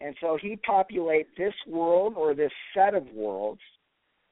And 0.00 0.16
so 0.20 0.36
he 0.40 0.58
populates 0.68 1.26
this 1.38 1.54
world 1.68 2.14
or 2.16 2.34
this 2.34 2.50
set 2.74 2.94
of 2.94 3.06
worlds, 3.14 3.60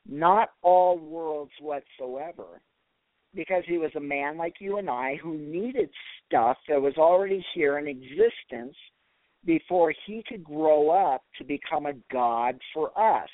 not 0.08 0.50
all 0.62 0.98
worlds 0.98 1.52
whatsoever, 1.60 2.60
because 3.36 3.62
he 3.68 3.78
was 3.78 3.92
a 3.94 4.00
man 4.00 4.36
like 4.36 4.54
you 4.58 4.78
and 4.78 4.90
I 4.90 5.16
who 5.22 5.38
needed 5.38 5.90
stuff 6.26 6.56
that 6.68 6.82
was 6.82 6.94
already 6.98 7.44
here 7.54 7.78
in 7.78 7.86
existence 7.86 8.74
before 9.44 9.94
he 10.06 10.24
could 10.28 10.42
grow 10.42 10.90
up 10.90 11.22
to 11.38 11.44
become 11.44 11.86
a 11.86 11.94
god 12.12 12.58
for 12.74 12.90
us. 12.98 13.28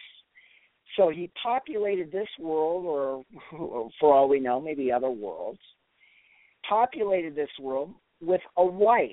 So 0.96 1.10
he 1.10 1.30
populated 1.40 2.10
this 2.10 2.28
world, 2.40 2.84
or 2.86 3.24
for 4.00 4.14
all 4.14 4.28
we 4.28 4.40
know, 4.40 4.60
maybe 4.60 4.90
other 4.90 5.10
worlds, 5.10 5.60
populated 6.68 7.34
this 7.34 7.50
world 7.60 7.92
with 8.20 8.40
a 8.56 8.64
wife 8.64 9.10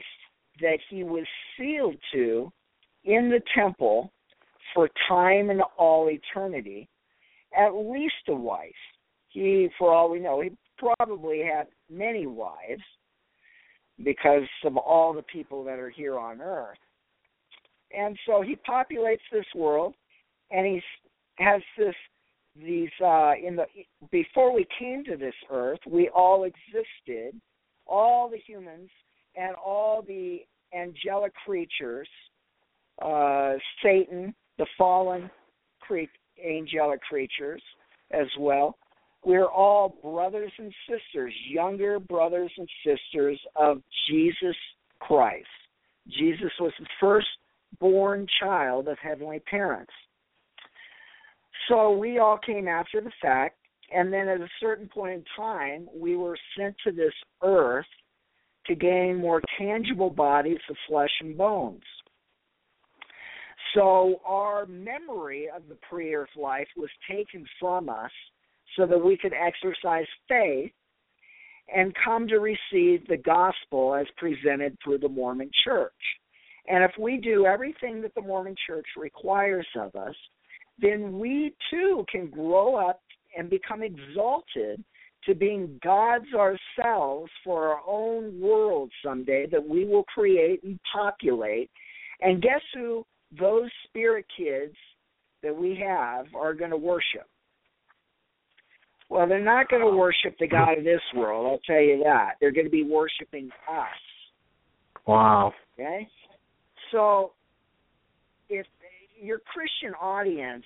that 0.61 0.79
he 0.89 1.03
was 1.03 1.25
sealed 1.57 1.95
to 2.13 2.51
in 3.03 3.29
the 3.29 3.41
temple 3.55 4.11
for 4.73 4.89
time 5.07 5.49
and 5.49 5.61
all 5.77 6.09
eternity, 6.09 6.87
at 7.55 7.73
least 7.73 8.13
a 8.27 8.33
wife. 8.33 8.71
He, 9.29 9.69
for 9.77 9.93
all 9.93 10.09
we 10.09 10.19
know, 10.19 10.41
he 10.41 10.51
probably 10.77 11.41
had 11.41 11.67
many 11.89 12.27
wives 12.27 12.81
because 14.03 14.47
of 14.63 14.77
all 14.77 15.13
the 15.13 15.23
people 15.23 15.63
that 15.63 15.79
are 15.79 15.89
here 15.89 16.17
on 16.17 16.41
earth. 16.41 16.77
And 17.95 18.17
so 18.25 18.41
he 18.41 18.57
populates 18.67 19.19
this 19.31 19.45
world 19.55 19.93
and 20.51 20.65
he 20.65 20.81
has 21.37 21.61
this 21.77 21.95
these 22.55 22.89
uh 23.03 23.33
in 23.41 23.55
the 23.55 23.65
before 24.11 24.53
we 24.53 24.65
came 24.77 25.03
to 25.03 25.17
this 25.17 25.33
earth 25.51 25.79
we 25.87 26.09
all 26.09 26.43
existed 26.43 27.39
all 27.87 28.29
the 28.29 28.37
humans 28.47 28.89
and 29.35 29.55
all 29.55 30.03
the 30.07 30.39
angelic 30.75 31.33
creatures 31.45 32.07
uh 33.01 33.53
satan 33.81 34.33
the 34.57 34.67
fallen 34.77 35.29
cre- 35.81 36.01
angelic 36.43 37.01
creatures 37.01 37.61
as 38.11 38.27
well. 38.39 38.77
We're 39.25 39.49
all 39.49 39.97
brothers 40.03 40.51
and 40.57 40.73
sisters 40.89 41.33
younger 41.47 41.99
brothers 41.99 42.51
and 42.57 42.67
sisters 42.85 43.39
of 43.55 43.81
jesus 44.09 44.55
christ. 44.99 45.47
Jesus 46.09 46.51
was 46.59 46.73
the 46.79 46.85
first 46.99 47.27
born 47.79 48.27
child 48.39 48.87
of 48.87 48.97
heavenly 48.99 49.39
parents 49.39 49.93
so 51.67 51.97
we 51.97 52.19
all 52.19 52.37
came 52.37 52.67
after 52.67 53.01
the 53.01 53.11
fact, 53.21 53.57
and 53.93 54.11
then 54.11 54.27
at 54.27 54.41
a 54.41 54.49
certain 54.59 54.87
point 54.87 55.13
in 55.13 55.23
time, 55.35 55.87
we 55.95 56.15
were 56.15 56.37
sent 56.57 56.75
to 56.85 56.91
this 56.91 57.13
earth 57.43 57.85
to 58.67 58.75
gain 58.75 59.17
more 59.17 59.41
tangible 59.57 60.09
bodies 60.09 60.59
of 60.69 60.75
flesh 60.87 61.11
and 61.19 61.37
bones. 61.37 61.83
So 63.73 64.21
our 64.25 64.65
memory 64.65 65.47
of 65.53 65.63
the 65.67 65.77
pre 65.89 66.13
earth 66.13 66.29
life 66.39 66.67
was 66.77 66.89
taken 67.09 67.45
from 67.59 67.89
us 67.89 68.11
so 68.77 68.85
that 68.85 69.03
we 69.03 69.17
could 69.17 69.33
exercise 69.33 70.05
faith 70.27 70.71
and 71.73 71.93
come 72.03 72.27
to 72.27 72.39
receive 72.39 73.07
the 73.07 73.17
gospel 73.17 73.95
as 73.95 74.05
presented 74.17 74.77
through 74.83 74.99
the 74.99 75.09
Mormon 75.09 75.49
church. 75.63 75.91
And 76.67 76.83
if 76.83 76.91
we 76.99 77.17
do 77.17 77.45
everything 77.45 78.01
that 78.01 78.13
the 78.15 78.21
Mormon 78.21 78.55
church 78.67 78.85
requires 78.97 79.67
of 79.75 79.95
us, 79.95 80.15
then 80.83 81.17
we 81.17 81.55
too 81.71 82.05
can 82.11 82.27
grow 82.27 82.75
up 82.75 82.99
and 83.37 83.49
become 83.49 83.81
exalted 83.81 84.83
to 85.25 85.33
being 85.33 85.79
gods 85.81 86.25
ourselves 86.35 87.31
for 87.43 87.69
our 87.69 87.81
own 87.87 88.39
world 88.41 88.91
someday 89.03 89.47
that 89.49 89.65
we 89.65 89.85
will 89.85 90.03
create 90.03 90.61
and 90.63 90.77
populate. 90.93 91.71
And 92.21 92.41
guess 92.41 92.61
who 92.73 93.05
those 93.39 93.69
spirit 93.87 94.25
kids 94.37 94.75
that 95.41 95.55
we 95.55 95.81
have 95.81 96.25
are 96.35 96.53
going 96.53 96.71
to 96.71 96.77
worship? 96.77 97.27
Well, 99.09 99.27
they're 99.27 99.43
not 99.43 99.69
going 99.69 99.81
to 99.81 99.95
worship 99.95 100.35
the 100.39 100.47
God 100.47 100.77
of 100.77 100.83
this 100.83 101.01
world, 101.15 101.45
I'll 101.47 101.59
tell 101.65 101.81
you 101.81 102.01
that. 102.03 102.33
They're 102.41 102.51
going 102.51 102.65
to 102.65 102.71
be 102.71 102.83
worshiping 102.83 103.49
us. 103.69 103.87
Wow. 105.07 105.53
Okay? 105.79 106.07
So 106.91 107.31
your 109.23 109.39
Christian 109.39 109.93
audience 109.99 110.65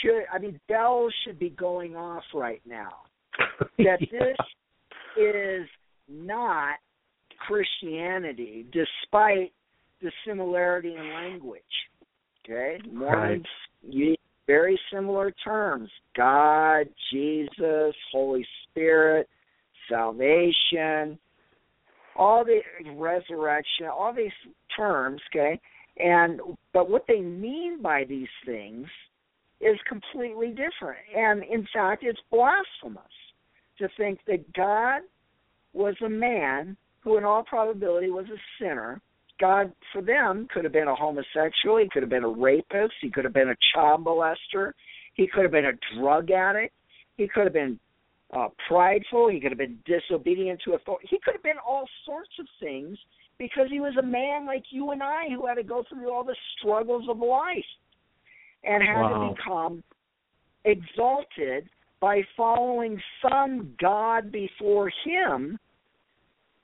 should 0.00 0.24
I 0.32 0.38
mean 0.38 0.60
bells 0.68 1.12
should 1.24 1.38
be 1.38 1.50
going 1.50 1.96
off 1.96 2.24
right 2.34 2.62
now. 2.66 3.02
That 3.78 4.00
Yeah. 4.00 4.06
this 4.10 4.36
is 5.16 5.68
not 6.08 6.76
Christianity 7.46 8.66
despite 8.72 9.52
the 10.00 10.12
similarity 10.26 10.94
in 10.94 11.12
language. 11.12 11.62
Okay? 12.44 12.78
Mormons 12.90 13.46
use 13.82 14.18
very 14.46 14.78
similar 14.92 15.32
terms. 15.44 15.88
God, 16.16 16.88
Jesus, 17.12 17.94
Holy 18.10 18.46
Spirit, 18.64 19.28
salvation, 19.88 21.18
all 22.16 22.44
the 22.44 22.60
resurrection, 22.96 23.86
all 23.86 24.12
these 24.12 24.32
terms, 24.76 25.20
okay? 25.30 25.60
And 25.98 26.40
but 26.72 26.88
what 26.90 27.04
they 27.06 27.20
mean 27.20 27.82
by 27.82 28.04
these 28.04 28.28
things 28.46 28.86
is 29.60 29.78
completely 29.88 30.48
different. 30.48 30.98
And 31.16 31.42
in 31.44 31.66
fact, 31.72 32.02
it's 32.02 32.18
blasphemous 32.30 33.02
to 33.78 33.88
think 33.96 34.20
that 34.26 34.52
God 34.52 35.02
was 35.72 35.94
a 36.04 36.08
man 36.08 36.76
who 37.00 37.18
in 37.18 37.24
all 37.24 37.42
probability 37.42 38.10
was 38.10 38.26
a 38.26 38.40
sinner. 38.58 39.00
God 39.40 39.72
for 39.92 40.02
them 40.02 40.46
could 40.52 40.64
have 40.64 40.72
been 40.72 40.88
a 40.88 40.94
homosexual, 40.94 41.78
he 41.78 41.88
could 41.90 42.02
have 42.02 42.10
been 42.10 42.24
a 42.24 42.28
rapist, 42.28 42.94
he 43.00 43.10
could 43.10 43.24
have 43.24 43.32
been 43.32 43.48
a 43.48 43.56
child 43.74 44.04
molester, 44.04 44.72
he 45.14 45.26
could 45.26 45.42
have 45.42 45.50
been 45.50 45.66
a 45.66 45.96
drug 45.98 46.30
addict, 46.30 46.74
he 47.16 47.26
could 47.26 47.44
have 47.44 47.52
been 47.52 47.78
uh, 48.36 48.48
prideful, 48.68 49.28
he 49.28 49.40
could 49.40 49.50
have 49.50 49.58
been 49.58 49.78
disobedient 49.84 50.60
to 50.64 50.74
authority. 50.74 51.08
He 51.10 51.18
could 51.24 51.34
have 51.34 51.42
been 51.42 51.58
all 51.66 51.88
sorts 52.06 52.30
of 52.38 52.46
things 52.60 52.96
because 53.42 53.66
he 53.70 53.80
was 53.80 53.96
a 53.98 54.02
man 54.02 54.46
like 54.46 54.62
you 54.70 54.92
and 54.92 55.02
I 55.02 55.24
who 55.28 55.48
had 55.48 55.54
to 55.54 55.64
go 55.64 55.82
through 55.88 56.12
all 56.12 56.22
the 56.22 56.36
struggles 56.56 57.08
of 57.08 57.18
life 57.18 57.64
and 58.62 58.80
had 58.80 59.02
Wow. 59.02 59.18
to 59.18 59.34
become 59.34 59.84
exalted 60.64 61.68
by 61.98 62.22
following 62.36 63.02
some 63.20 63.74
God 63.80 64.30
before 64.30 64.92
him 65.04 65.58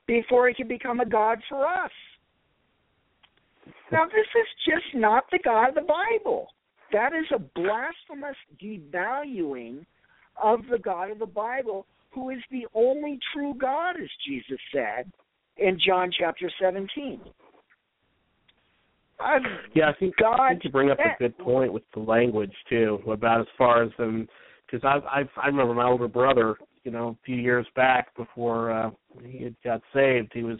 before 0.07 0.47
he 0.47 0.53
could 0.53 0.69
become 0.69 1.01
a 1.01 1.05
God 1.05 1.43
for 1.49 1.67
us. 1.67 1.91
Now, 3.91 4.05
this 4.05 4.27
is 4.41 4.47
just 4.65 4.95
not 4.95 5.29
the 5.31 5.39
God 5.39 5.69
of 5.69 5.75
the 5.75 5.81
Bible. 5.81 6.47
That 6.93 7.11
is 7.13 7.29
a 7.31 7.39
blasphemous 7.39 8.37
devaluing 8.57 9.85
of 10.41 10.65
the 10.71 10.79
God 10.79 11.11
of 11.11 11.19
the 11.19 11.25
Bible, 11.25 11.85
who 12.11 12.29
is 12.29 12.39
the 12.49 12.65
only 12.73 13.19
true 13.33 13.53
God, 13.53 13.97
as 14.01 14.09
Jesus 14.25 14.59
said 14.71 15.11
in 15.59 15.79
John 15.85 16.11
chapter 16.17 16.49
17. 16.61 17.21
Uh, 19.19 19.39
Yeah, 19.73 19.89
I 19.89 19.93
think, 19.99 20.15
I 20.19 20.21
God 20.21 20.49
think 20.49 20.63
you 20.63 20.69
bring 20.71 20.91
up 20.91 20.99
a 20.99 21.15
good 21.19 21.37
point 21.37 21.73
with 21.73 21.83
the 21.93 21.99
language 21.99 22.53
too, 22.69 22.99
about 23.07 23.41
as 23.41 23.47
far 23.57 23.83
as 23.83 23.91
them, 23.97 24.27
because 24.65 24.83
I 24.83 25.21
I 25.21 25.23
I 25.41 25.47
remember 25.47 25.73
my 25.73 25.85
older 25.85 26.07
brother, 26.07 26.55
you 26.83 26.91
know, 26.91 27.09
a 27.09 27.25
few 27.25 27.35
years 27.35 27.67
back 27.75 28.15
before 28.15 28.71
uh, 28.71 28.91
he 29.25 29.43
had 29.43 29.55
got 29.63 29.81
saved, 29.93 30.31
he 30.33 30.43
was 30.43 30.57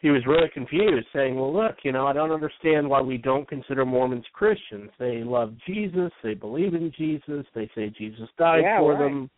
he 0.00 0.10
was 0.10 0.26
really 0.26 0.48
confused, 0.52 1.06
saying, 1.14 1.36
"Well, 1.36 1.52
look, 1.52 1.76
you 1.82 1.92
know, 1.92 2.06
I 2.06 2.12
don't 2.12 2.30
understand 2.30 2.88
why 2.88 3.00
we 3.00 3.16
don't 3.16 3.48
consider 3.48 3.86
Mormons 3.86 4.26
Christians. 4.34 4.90
They 4.98 5.24
love 5.24 5.54
Jesus, 5.66 6.12
they 6.22 6.34
believe 6.34 6.74
in 6.74 6.92
Jesus, 6.96 7.46
they 7.54 7.70
say 7.74 7.88
Jesus 7.88 8.28
died 8.36 8.64
Yeah, 8.64 8.78
for 8.78 8.92
right. 8.92 8.98
them, 9.00 9.30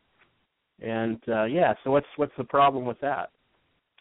and 0.83 1.23
uh 1.29 1.45
yeah. 1.45 1.75
So 1.85 1.93
what's 1.93 2.07
what's 2.17 2.37
the 2.37 2.45
problem 2.45 2.85
with 2.85 3.01
that? 3.01 3.31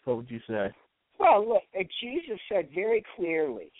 What 0.08 0.16
would 0.16 0.30
you 0.30 0.40
say? 0.48 0.70
Well, 1.18 1.46
look, 1.46 1.64
uh, 1.78 1.82
Jesus 2.00 2.40
said 2.50 2.70
very 2.74 3.04
clearly, 3.14 3.70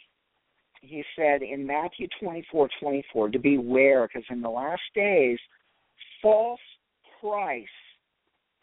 he 0.83 1.03
said 1.17 1.41
in 1.41 1.67
Matthew 1.67 2.07
twenty 2.21 2.45
four 2.53 2.69
twenty 2.79 3.03
four 3.11 3.31
to 3.31 3.39
beware, 3.39 4.07
because 4.07 4.27
in 4.29 4.43
the 4.43 4.51
last 4.51 4.83
days, 4.95 5.39
false 6.21 6.61
Christs 7.19 7.71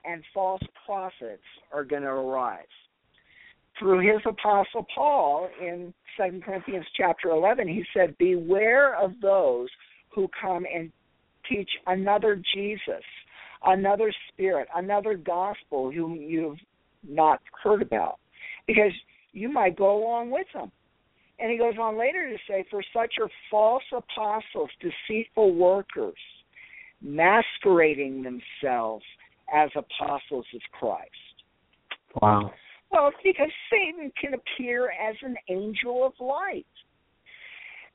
and 0.03 0.23
false 0.31 0.61
prophets 0.85 1.41
are 1.73 1.83
going 1.83 2.03
to 2.03 2.09
arise. 2.09 2.65
Through 3.79 4.01
his 4.01 4.21
apostle 4.27 4.85
Paul 4.93 5.49
in 5.59 5.91
Second 6.15 6.43
Corinthians 6.43 6.85
chapter 6.95 7.31
11, 7.31 7.67
he 7.67 7.83
said, 7.95 8.15
Beware 8.19 8.95
of 8.95 9.19
those 9.23 9.69
who 10.13 10.29
come 10.39 10.67
and 10.71 10.91
teach 11.49 11.69
another 11.87 12.39
Jesus, 12.53 13.03
another 13.65 14.13
spirit, 14.31 14.67
another 14.75 15.15
gospel 15.15 15.91
whom 15.91 16.15
you've 16.15 16.59
not 17.07 17.41
heard 17.63 17.81
about 17.81 18.19
because 18.67 18.91
you 19.31 19.51
might 19.51 19.77
go 19.77 19.97
along 19.97 20.31
with 20.31 20.47
them. 20.53 20.71
And 21.37 21.51
he 21.51 21.57
goes 21.57 21.73
on 21.79 21.97
later 21.97 22.29
to 22.29 22.37
say, 22.47 22.65
For 22.71 22.81
such 22.93 23.15
are 23.19 23.29
false 23.51 23.83
apostles, 23.91 24.69
deceitful 24.79 25.53
workers, 25.53 26.15
masquerading 27.01 28.23
themselves 28.23 29.03
as 29.53 29.69
apostles 29.75 30.45
of 30.53 30.61
Christ. 30.71 31.11
Wow. 32.21 32.53
Well, 32.91 33.11
because 33.23 33.49
Satan 33.69 34.11
can 34.19 34.33
appear 34.33 34.91
as 34.91 35.15
an 35.21 35.35
angel 35.49 36.05
of 36.05 36.13
light. 36.19 36.65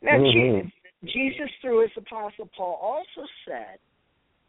Now, 0.02 0.18
Mhm. 0.18 0.70
Je- 1.02 1.12
Jesus, 1.12 1.50
through 1.62 1.80
his 1.80 1.96
apostle 1.96 2.46
Paul, 2.54 2.74
also 2.74 3.26
said 3.46 3.78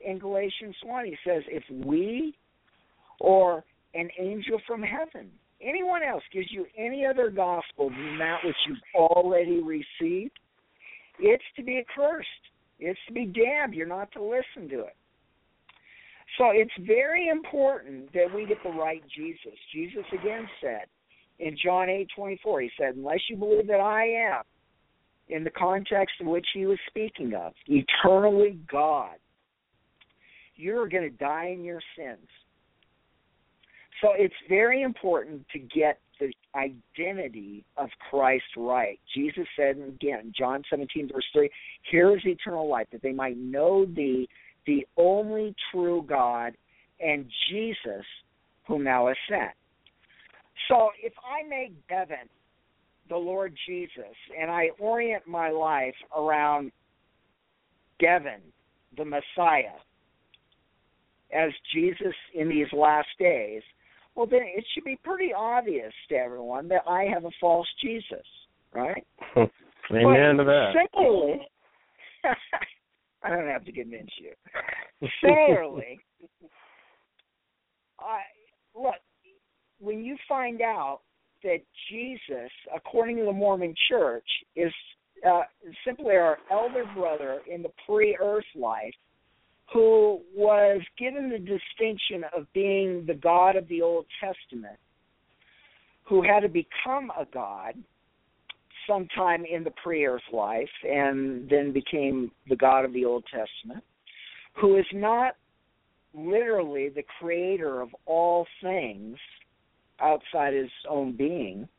in 0.01 0.19
Galatians 0.19 0.75
1, 0.83 1.05
he 1.05 1.17
says, 1.23 1.43
If 1.47 1.69
we 1.69 2.35
or 3.19 3.63
an 3.93 4.09
angel 4.19 4.59
from 4.67 4.81
heaven 4.81 5.29
anyone 5.63 6.03
else 6.03 6.23
gives 6.33 6.51
you 6.51 6.65
any 6.77 7.05
other 7.05 7.29
gospel 7.29 7.89
than 7.89 8.17
that 8.19 8.37
which 8.43 8.55
you've 8.67 8.77
already 8.95 9.61
received, 9.61 10.37
it's 11.19 11.43
to 11.55 11.63
be 11.63 11.79
accursed. 11.79 12.27
It's 12.79 12.99
to 13.07 13.13
be 13.13 13.25
damned. 13.25 13.73
You're 13.73 13.87
not 13.87 14.11
to 14.13 14.23
listen 14.23 14.69
to 14.69 14.81
it. 14.85 14.95
So 16.37 16.45
it's 16.51 16.71
very 16.79 17.27
important 17.27 18.11
that 18.13 18.33
we 18.33 18.45
get 18.45 18.57
the 18.63 18.69
right 18.69 19.03
Jesus. 19.15 19.57
Jesus 19.73 20.05
again 20.13 20.47
said 20.61 20.85
in 21.39 21.57
John 21.63 21.89
eight 21.89 22.07
twenty 22.15 22.39
four, 22.41 22.61
he 22.61 22.71
said, 22.79 22.95
Unless 22.95 23.21
you 23.29 23.35
believe 23.35 23.67
that 23.67 23.81
I 23.81 24.05
am, 24.05 24.43
in 25.29 25.43
the 25.43 25.49
context 25.49 26.15
in 26.19 26.27
which 26.27 26.47
he 26.53 26.65
was 26.65 26.77
speaking 26.87 27.33
of, 27.33 27.53
eternally 27.67 28.59
God, 28.69 29.15
you're 30.55 30.87
going 30.87 31.03
to 31.03 31.17
die 31.17 31.51
in 31.53 31.63
your 31.63 31.81
sins. 31.97 32.27
So 34.01 34.09
it's 34.17 34.33
very 34.49 34.81
important 34.81 35.45
to 35.53 35.59
get 35.59 35.99
the 36.19 36.33
identity 36.55 37.63
of 37.77 37.89
Christ 38.09 38.43
right. 38.57 38.99
Jesus 39.15 39.45
said 39.55 39.77
again, 39.77 40.33
John 40.37 40.63
17, 40.69 41.09
verse 41.13 41.25
3, 41.33 41.49
here 41.89 42.15
is 42.15 42.21
eternal 42.25 42.67
life, 42.67 42.87
that 42.91 43.01
they 43.01 43.13
might 43.13 43.37
know 43.37 43.85
thee, 43.85 44.27
the 44.65 44.85
only 44.97 45.55
true 45.71 46.03
God, 46.07 46.53
and 46.99 47.25
Jesus, 47.49 48.05
whom 48.67 48.83
thou 48.83 49.07
hast 49.07 49.19
sent. 49.29 49.51
So 50.67 50.89
if 51.01 51.13
I 51.23 51.47
make 51.47 51.73
Devin 51.87 52.29
the 53.09 53.17
Lord 53.17 53.55
Jesus 53.67 54.15
and 54.39 54.49
I 54.49 54.69
orient 54.79 55.27
my 55.27 55.49
life 55.49 55.95
around 56.15 56.71
Devin, 57.99 58.41
the 58.97 59.05
Messiah, 59.05 59.77
as 61.33 61.51
Jesus 61.73 62.13
in 62.33 62.49
these 62.49 62.67
last 62.71 63.07
days, 63.19 63.61
well, 64.15 64.27
then 64.27 64.41
it 64.43 64.65
should 64.73 64.83
be 64.83 64.97
pretty 65.03 65.33
obvious 65.33 65.93
to 66.09 66.15
everyone 66.15 66.67
that 66.69 66.83
I 66.87 67.03
have 67.03 67.25
a 67.25 67.31
false 67.39 67.67
Jesus, 67.81 68.25
right? 68.73 69.05
Amen 69.37 70.37
but 70.37 70.43
to 70.43 70.49
that. 70.49 70.87
Similarly, 70.93 71.47
I 73.23 73.29
don't 73.29 73.47
have 73.47 73.65
to 73.65 73.71
convince 73.71 74.09
you. 74.19 74.31
Similarly, 75.23 75.99
I 77.99 78.21
look 78.75 78.95
when 79.79 80.03
you 80.03 80.15
find 80.27 80.61
out 80.61 80.99
that 81.43 81.57
Jesus, 81.89 82.51
according 82.75 83.17
to 83.17 83.25
the 83.25 83.33
Mormon 83.33 83.73
Church, 83.89 84.27
is 84.55 84.71
uh, 85.27 85.41
simply 85.85 86.15
our 86.15 86.37
elder 86.51 86.85
brother 86.95 87.41
in 87.51 87.63
the 87.63 87.71
pre-earth 87.85 88.45
life 88.55 88.93
who 89.73 90.21
was 90.35 90.81
given 90.97 91.29
the 91.29 91.37
distinction 91.37 92.25
of 92.35 92.51
being 92.53 93.05
the 93.05 93.13
God 93.13 93.55
of 93.55 93.67
the 93.67 93.81
Old 93.81 94.05
Testament, 94.19 94.77
who 96.03 96.21
had 96.21 96.41
to 96.41 96.49
become 96.49 97.11
a 97.17 97.25
God 97.33 97.75
sometime 98.87 99.45
in 99.45 99.63
the 99.63 99.71
pre 99.83 100.05
earth 100.05 100.21
life 100.33 100.69
and 100.83 101.49
then 101.49 101.71
became 101.71 102.31
the 102.49 102.55
God 102.55 102.83
of 102.83 102.93
the 102.93 103.05
Old 103.05 103.23
Testament, 103.25 103.83
who 104.59 104.77
is 104.77 104.85
not 104.93 105.35
literally 106.13 106.89
the 106.89 107.03
creator 107.19 107.81
of 107.81 107.89
all 108.05 108.45
things 108.61 109.17
outside 110.01 110.53
his 110.53 110.69
own 110.89 111.15
being, 111.15 111.69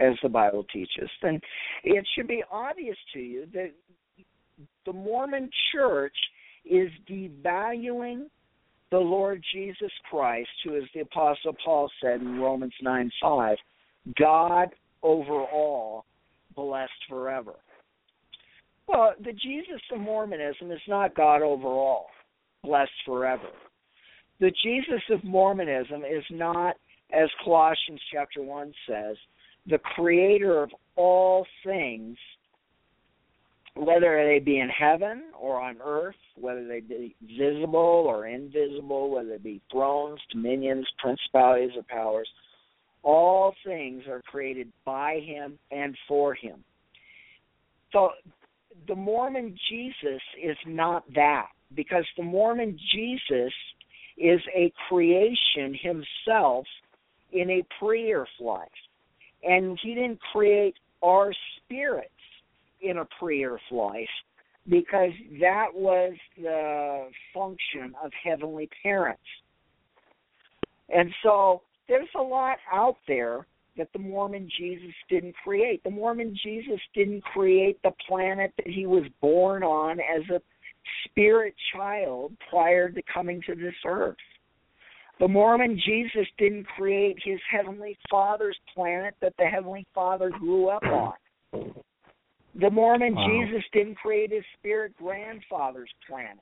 as 0.00 0.14
the 0.22 0.28
Bible 0.28 0.64
teaches, 0.72 1.08
then 1.20 1.40
it 1.84 2.06
should 2.14 2.26
be 2.26 2.42
obvious 2.50 2.96
to 3.12 3.20
you 3.20 3.46
that 3.52 3.72
the 4.86 4.92
Mormon 4.92 5.50
church 5.72 6.16
is 6.64 6.90
devaluing 7.08 8.26
the 8.90 8.98
Lord 8.98 9.42
Jesus 9.52 9.90
Christ, 10.10 10.50
who, 10.64 10.76
as 10.76 10.84
the 10.94 11.00
Apostle 11.00 11.56
Paul 11.64 11.90
said 12.02 12.20
in 12.20 12.40
Romans 12.40 12.74
9 12.82 13.10
5, 13.20 13.56
God 14.18 14.68
over 15.02 15.42
all, 15.44 16.04
blessed 16.54 16.92
forever. 17.08 17.54
Well, 18.86 19.14
the 19.24 19.32
Jesus 19.32 19.80
of 19.92 20.00
Mormonism 20.00 20.70
is 20.70 20.80
not 20.86 21.16
God 21.16 21.40
over 21.42 21.68
all, 21.68 22.08
blessed 22.62 22.90
forever. 23.06 23.48
The 24.40 24.52
Jesus 24.62 25.02
of 25.10 25.24
Mormonism 25.24 26.04
is 26.04 26.24
not, 26.30 26.76
as 27.12 27.28
Colossians 27.44 28.00
chapter 28.12 28.42
1 28.42 28.72
says, 28.88 29.16
the 29.66 29.78
creator 29.78 30.62
of 30.62 30.70
all 30.96 31.46
things 31.64 32.16
whether 33.74 34.24
they 34.26 34.38
be 34.38 34.58
in 34.58 34.68
heaven 34.68 35.24
or 35.38 35.60
on 35.60 35.78
earth, 35.84 36.16
whether 36.36 36.66
they 36.66 36.80
be 36.80 37.14
visible 37.22 38.04
or 38.06 38.26
invisible, 38.26 39.10
whether 39.10 39.30
they 39.30 39.38
be 39.38 39.62
thrones, 39.70 40.20
dominions, 40.30 40.86
principalities, 40.98 41.70
or 41.76 41.82
powers, 41.88 42.28
all 43.02 43.54
things 43.64 44.04
are 44.08 44.22
created 44.22 44.70
by 44.84 45.20
him 45.24 45.58
and 45.70 45.96
for 46.06 46.34
him. 46.34 46.62
So 47.92 48.10
the 48.88 48.94
Mormon 48.94 49.56
Jesus 49.70 50.22
is 50.42 50.56
not 50.66 51.04
that, 51.14 51.48
because 51.74 52.04
the 52.16 52.22
Mormon 52.22 52.78
Jesus 52.92 53.52
is 54.18 54.40
a 54.54 54.72
creation 54.88 55.76
himself 55.80 56.66
in 57.32 57.50
a 57.50 57.62
pre 57.78 58.12
earth 58.12 58.28
life. 58.40 58.68
And 59.42 59.78
he 59.82 59.94
didn't 59.94 60.20
create 60.32 60.74
our 61.02 61.32
spirits 61.56 62.10
in 62.82 62.98
a 62.98 63.04
pre-earth 63.18 63.60
life 63.70 64.08
because 64.68 65.10
that 65.40 65.66
was 65.74 66.12
the 66.40 67.08
function 67.34 67.94
of 68.02 68.10
heavenly 68.22 68.68
parents. 68.82 69.22
And 70.88 71.10
so 71.22 71.62
there's 71.88 72.08
a 72.16 72.22
lot 72.22 72.58
out 72.72 72.96
there 73.08 73.46
that 73.76 73.88
the 73.92 73.98
Mormon 73.98 74.48
Jesus 74.58 74.94
didn't 75.08 75.34
create. 75.42 75.82
The 75.82 75.90
Mormon 75.90 76.36
Jesus 76.44 76.80
didn't 76.94 77.22
create 77.24 77.82
the 77.82 77.92
planet 78.06 78.52
that 78.58 78.66
he 78.66 78.86
was 78.86 79.04
born 79.20 79.62
on 79.62 79.98
as 79.98 80.28
a 80.30 80.40
spirit 81.04 81.54
child 81.74 82.32
prior 82.50 82.90
to 82.90 83.02
coming 83.12 83.42
to 83.46 83.54
this 83.54 83.74
earth. 83.86 84.16
The 85.20 85.28
Mormon 85.28 85.80
Jesus 85.84 86.26
didn't 86.36 86.66
create 86.76 87.16
his 87.24 87.38
Heavenly 87.50 87.96
Father's 88.10 88.58
planet 88.74 89.14
that 89.22 89.34
the 89.38 89.44
Heavenly 89.44 89.86
Father 89.94 90.30
grew 90.30 90.68
up 90.68 90.82
on. 90.82 91.12
The 92.60 92.70
Mormon 92.70 93.14
wow. 93.14 93.26
Jesus 93.28 93.64
didn't 93.72 93.96
create 93.96 94.30
his 94.30 94.44
spirit 94.58 94.94
grandfather's 94.98 95.90
planet. 96.06 96.38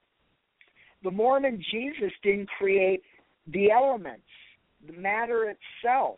The 1.02 1.10
Mormon 1.10 1.62
Jesus 1.70 2.12
didn't 2.22 2.48
create 2.58 3.02
the 3.46 3.70
elements, 3.70 4.26
the 4.86 4.92
matter 4.92 5.54
itself, 5.54 6.16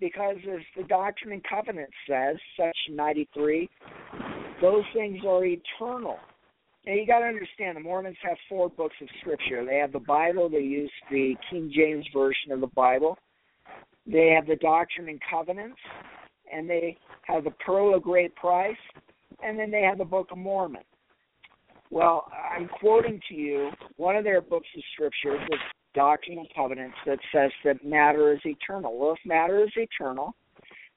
because 0.00 0.36
as 0.52 0.60
the 0.76 0.84
Doctrine 0.84 1.32
and 1.32 1.44
Covenants 1.44 1.92
says, 2.08 2.36
section 2.56 2.96
93, 2.96 3.68
those 4.60 4.84
things 4.94 5.18
are 5.26 5.44
eternal. 5.44 6.16
Now 6.86 6.94
you 6.94 7.06
got 7.06 7.20
to 7.20 7.26
understand, 7.26 7.76
the 7.76 7.80
Mormons 7.80 8.16
have 8.22 8.36
four 8.48 8.70
books 8.70 8.96
of 9.02 9.08
Scripture. 9.20 9.64
They 9.64 9.76
have 9.76 9.92
the 9.92 10.00
Bible. 10.00 10.48
They 10.48 10.60
use 10.60 10.90
the 11.10 11.34
King 11.50 11.70
James 11.74 12.06
version 12.14 12.52
of 12.52 12.60
the 12.60 12.68
Bible. 12.68 13.18
They 14.06 14.34
have 14.34 14.46
the 14.46 14.56
Doctrine 14.56 15.08
and 15.08 15.20
Covenants, 15.30 15.78
and 16.52 16.68
they 16.68 16.96
have 17.24 17.44
the 17.44 17.52
Pearl 17.64 17.94
of 17.94 18.02
Great 18.02 18.34
Price, 18.34 18.76
and 19.44 19.58
then 19.58 19.70
they 19.70 19.82
have 19.82 19.98
the 19.98 20.04
Book 20.04 20.28
of 20.30 20.38
Mormon. 20.38 20.82
Well, 21.90 22.30
I'm 22.54 22.68
quoting 22.68 23.20
to 23.28 23.34
you 23.34 23.70
one 23.96 24.16
of 24.16 24.24
their 24.24 24.40
books 24.40 24.68
of 24.76 24.82
scripture, 24.94 25.44
the 25.48 25.56
Doctrine 25.94 26.38
and 26.38 26.48
Covenants, 26.54 26.96
that 27.06 27.18
says 27.34 27.50
that 27.64 27.84
matter 27.84 28.32
is 28.32 28.40
eternal. 28.44 28.96
Well, 28.96 29.12
if 29.12 29.18
matter 29.26 29.64
is 29.64 29.72
eternal, 29.76 30.34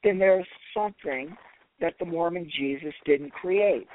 then 0.04 0.20
there's 0.20 0.48
something 0.76 1.36
that 1.82 1.96
the 2.00 2.06
Mormon 2.06 2.50
Jesus 2.56 2.94
didn't 3.06 3.32
create. 3.32 3.88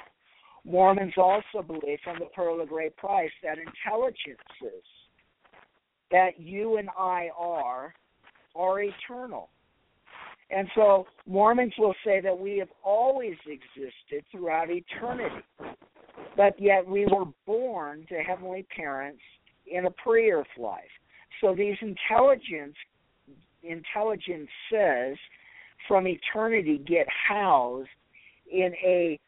Mormons 0.65 1.15
also 1.17 1.63
believe 1.65 1.99
from 2.03 2.19
the 2.19 2.27
Pearl 2.35 2.61
of 2.61 2.69
Great 2.69 2.97
Price 2.97 3.31
that 3.43 3.59
intelligences 3.59 4.85
that 6.11 6.39
you 6.39 6.79
and 6.79 6.89
I 6.99 7.31
are 7.39 7.95
are 8.57 8.81
eternal. 8.81 9.51
And 10.51 10.69
so 10.75 11.07
Mormons 11.27 11.75
will 11.79 11.95
say 12.05 12.21
that 12.21 12.39
we 12.39 12.59
have 12.59 12.69
always 12.83 13.37
existed 13.47 14.25
throughout 14.31 14.69
eternity, 14.71 15.45
but 16.37 16.59
yet 16.59 16.87
we 16.87 17.07
were 17.07 17.27
born 17.47 18.07
to 18.09 18.17
heavenly 18.17 18.67
parents 18.75 19.21
in 19.67 19.87
a 19.87 19.91
pre-earth 19.91 20.47
life. 20.59 20.85
So 21.41 21.55
these 21.55 21.77
intelligence 21.83 22.75
intelligences 23.63 25.19
from 25.87 26.07
eternity 26.07 26.79
get 26.87 27.07
housed 27.29 27.89
in 28.51 28.73
a 28.83 29.19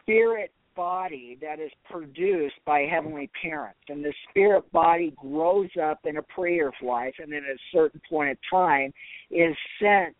spirit 0.00 0.52
body 0.74 1.38
that 1.40 1.60
is 1.60 1.70
produced 1.90 2.56
by 2.64 2.80
heavenly 2.80 3.30
parents. 3.40 3.78
And 3.88 4.04
the 4.04 4.12
spirit 4.28 4.70
body 4.72 5.14
grows 5.16 5.70
up 5.82 6.00
in 6.04 6.16
a 6.16 6.22
pre-earth 6.22 6.74
life 6.82 7.14
and 7.18 7.32
then 7.32 7.44
at 7.48 7.56
a 7.56 7.58
certain 7.72 8.00
point 8.08 8.30
in 8.30 8.36
time 8.50 8.92
is 9.30 9.56
sent 9.80 10.16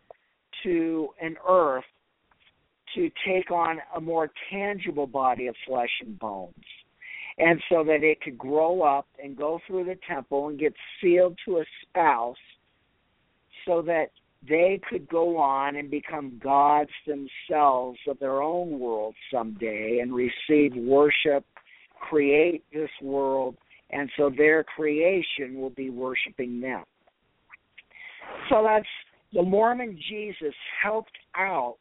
to 0.63 1.09
an 1.21 1.35
earth 1.47 1.83
to 2.95 3.09
take 3.25 3.51
on 3.51 3.77
a 3.95 4.01
more 4.01 4.31
tangible 4.51 5.07
body 5.07 5.47
of 5.47 5.55
flesh 5.67 5.89
and 6.01 6.17
bones. 6.19 6.53
And 7.37 7.59
so 7.69 7.83
that 7.85 8.03
it 8.03 8.21
could 8.21 8.37
grow 8.37 8.83
up 8.83 9.07
and 9.21 9.35
go 9.35 9.59
through 9.65 9.85
the 9.85 9.97
temple 10.07 10.49
and 10.49 10.59
get 10.59 10.73
sealed 11.01 11.37
to 11.45 11.57
a 11.57 11.65
spouse 11.81 12.37
so 13.65 13.81
that 13.83 14.11
they 14.47 14.79
could 14.89 15.07
go 15.07 15.37
on 15.37 15.75
and 15.75 15.89
become 15.89 16.39
gods 16.43 16.89
themselves 17.07 17.99
of 18.07 18.19
their 18.19 18.41
own 18.41 18.79
world 18.79 19.15
someday 19.31 19.99
and 20.01 20.13
receive 20.13 20.75
worship, 20.75 21.45
create 21.99 22.63
this 22.73 22.89
world, 23.01 23.55
and 23.91 24.09
so 24.17 24.29
their 24.35 24.63
creation 24.63 25.55
will 25.59 25.69
be 25.69 25.89
worshiping 25.89 26.59
them. 26.59 26.83
So 28.49 28.63
that's 28.63 28.87
the 29.33 29.43
Mormon 29.43 29.97
Jesus 30.09 30.53
helped 30.83 31.17
out 31.35 31.77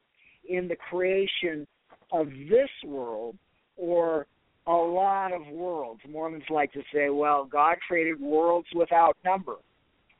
in 0.48 0.68
the 0.68 0.76
creation 0.76 1.66
of 2.12 2.26
this 2.26 2.70
world 2.84 3.36
or 3.76 4.26
a 4.66 4.72
lot 4.72 5.32
of 5.32 5.46
worlds. 5.48 6.00
Mormons 6.08 6.44
like 6.50 6.72
to 6.72 6.82
say, 6.94 7.08
well, 7.08 7.44
God 7.44 7.76
created 7.86 8.20
worlds 8.20 8.68
without 8.74 9.16
number. 9.24 9.56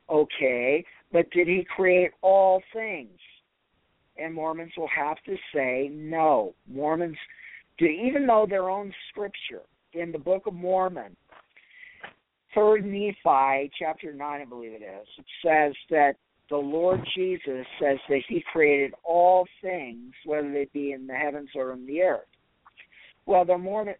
Okay, 0.09 0.83
but 1.13 1.29
did 1.31 1.47
he 1.47 1.65
create 1.75 2.11
all 2.21 2.61
things? 2.73 3.17
And 4.17 4.33
Mormons 4.33 4.73
will 4.75 4.89
have 4.95 5.17
to 5.25 5.35
say 5.55 5.89
no. 5.93 6.53
Mormons 6.67 7.17
do 7.77 7.85
even 7.85 8.27
though 8.27 8.45
their 8.47 8.69
own 8.69 8.93
scripture 9.09 9.61
in 9.93 10.11
the 10.11 10.19
Book 10.19 10.45
of 10.45 10.53
Mormon, 10.53 11.15
third 12.53 12.85
Nephi, 12.85 13.71
chapter 13.79 14.13
nine, 14.13 14.41
I 14.41 14.45
believe 14.45 14.73
it 14.73 14.83
is, 14.83 15.07
it 15.17 15.25
says 15.43 15.73
that 15.89 16.15
the 16.49 16.57
Lord 16.57 16.99
Jesus 17.15 17.65
says 17.79 17.97
that 18.09 18.21
He 18.27 18.43
created 18.51 18.93
all 19.03 19.47
things, 19.61 20.13
whether 20.25 20.51
they 20.51 20.67
be 20.73 20.91
in 20.91 21.07
the 21.07 21.13
heavens 21.13 21.49
or 21.55 21.73
in 21.73 21.85
the 21.85 22.01
earth. 22.01 22.27
Well, 23.25 23.45
the 23.45 23.57
Mormon 23.57 23.95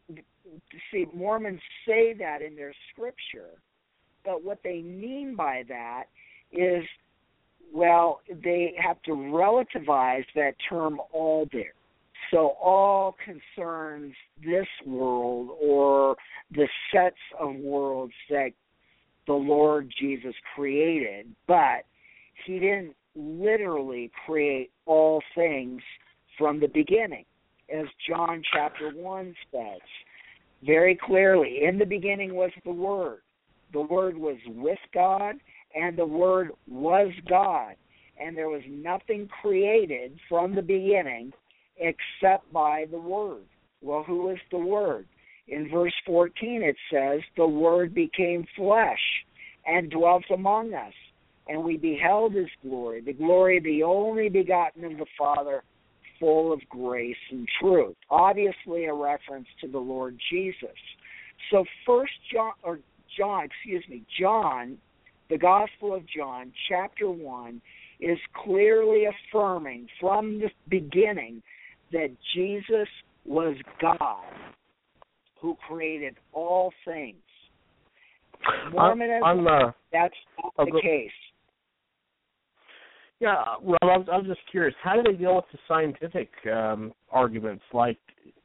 see 0.91 1.05
Mormons 1.14 1.61
say 1.88 2.14
that 2.14 2.41
in 2.41 2.55
their 2.55 2.74
scripture, 2.91 3.57
but 4.26 4.43
what 4.43 4.59
they 4.64 4.82
mean 4.82 5.36
by 5.36 5.64
that 5.70 6.05
is, 6.51 6.84
well, 7.74 8.21
they 8.43 8.76
have 8.78 9.01
to 9.03 9.11
relativize 9.11 10.26
that 10.36 10.53
term 10.69 11.01
all 11.11 11.47
there. 11.51 11.74
So 12.32 12.55
all 12.61 13.15
concerns 13.26 14.13
this 14.43 14.67
world 14.86 15.49
or 15.61 16.15
the 16.51 16.67
sets 16.93 17.15
of 17.39 17.55
worlds 17.55 18.13
that 18.30 18.51
the 19.26 19.34
Lord 19.34 19.91
Jesus 19.99 20.34
created, 20.55 21.28
but 21.47 21.86
he 22.45 22.59
didn't 22.59 22.95
literally 23.15 24.11
create 24.26 24.71
all 24.86 25.21
things 25.36 25.82
from 26.38 26.59
the 26.59 26.67
beginning, 26.67 27.26
as 27.74 27.86
John 28.07 28.43
chapter 28.53 28.91
1 28.91 29.36
says 29.51 29.82
very 30.65 30.95
clearly. 30.95 31.63
In 31.63 31.78
the 31.78 31.86
beginning 31.86 32.36
was 32.36 32.51
the 32.65 32.71
Word. 32.71 33.19
The 33.71 33.82
Word 33.82 34.17
was 34.17 34.38
with 34.47 34.80
God, 34.93 35.36
and 35.74 35.97
the 35.97 36.05
Word 36.05 36.51
was 36.67 37.11
God. 37.30 37.76
And 38.19 38.38
there 38.38 38.49
was 38.49 38.61
nothing 38.69 39.28
created 39.41 40.19
from 40.30 40.53
the 40.53 40.61
beginning 40.61 41.34
except 41.78 42.51
by 42.53 42.86
the 42.91 42.99
Word. 42.99 43.43
Well, 43.82 44.03
who 44.03 44.30
is 44.30 44.39
the 44.51 44.59
Word? 44.59 45.07
In 45.47 45.69
verse 45.69 45.93
14 46.05 46.61
it 46.63 46.76
says, 46.91 47.21
The 47.36 47.47
Word 47.47 47.93
became 47.93 48.45
flesh 48.55 49.01
and 49.65 49.89
dwelt 49.89 50.24
among 50.30 50.74
us 50.74 50.93
and 51.47 51.63
we 51.63 51.78
beheld 51.78 52.34
his 52.34 52.47
glory, 52.61 53.01
the 53.01 53.13
glory 53.13 53.57
of 53.57 53.63
the 53.63 53.84
only 53.84 54.30
begotten 54.30 54.86
of 54.86 54.97
the 54.97 55.05
Father, 55.17 55.63
full 56.19 56.53
of 56.53 56.61
grace 56.69 57.17
and 57.32 57.47
truth. 57.59 57.95
Obviously, 58.09 58.86
a 58.86 58.93
reference 58.93 59.47
to 59.61 59.67
the 59.67 59.80
Lord 59.80 60.17
Jesus. 60.32 60.78
So, 61.51 61.65
First 61.86 62.13
John, 62.32 62.53
or 62.63 62.80
John, 63.17 63.45
excuse 63.45 63.84
me, 63.89 64.03
John, 64.19 64.78
the 65.30 65.38
Gospel 65.38 65.93
of 65.95 66.03
John, 66.07 66.51
chapter 66.69 67.09
one, 67.09 67.61
is 67.99 68.17
clearly 68.43 69.05
affirming 69.05 69.88
from 69.99 70.39
the 70.39 70.49
beginning 70.69 71.41
that 71.91 72.09
Jesus 72.36 72.88
was 73.26 73.55
God 73.82 74.24
who 75.39 75.57
created 75.67 76.15
all 76.34 76.71
things. 76.86 77.15
Mormonism, 78.71 79.24
I'm, 79.24 79.47
uh, 79.47 79.71
that's 79.91 80.13
not 80.41 80.65
the 80.65 80.71
go, 80.71 80.82
case. 80.82 81.11
Yeah, 83.19 83.36
Rob, 83.61 83.78
I 83.84 83.97
was, 83.97 84.07
I 84.11 84.17
was 84.17 84.26
just 84.28 84.41
curious. 84.51 84.76
How 84.84 84.95
do 84.95 85.03
they 85.03 85.17
deal 85.17 85.36
with 85.36 85.45
the 85.51 85.59
scientific 85.67 86.30
um, 86.51 86.93
arguments? 87.09 87.63
Like, 87.74 87.97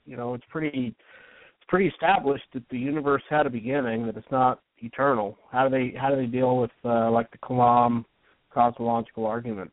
you 0.06 0.16
know, 0.16 0.34
it's 0.34 0.44
pretty 0.50 0.94
it's 0.96 1.66
pretty 1.68 1.88
established 1.88 2.44
that 2.54 2.62
the 2.70 2.78
universe 2.78 3.22
had 3.28 3.46
a 3.46 3.50
beginning, 3.50 4.06
that 4.06 4.16
it's 4.16 4.30
not 4.30 4.60
eternal. 4.82 5.38
How 5.50 5.68
do 5.68 5.70
they 5.70 5.96
how 5.96 6.10
do 6.10 6.16
they 6.16 6.26
deal 6.26 6.56
with 6.58 6.70
uh, 6.84 7.10
like 7.10 7.30
the 7.30 7.38
Kalam 7.38 8.04
cosmological 8.52 9.26
argument? 9.26 9.70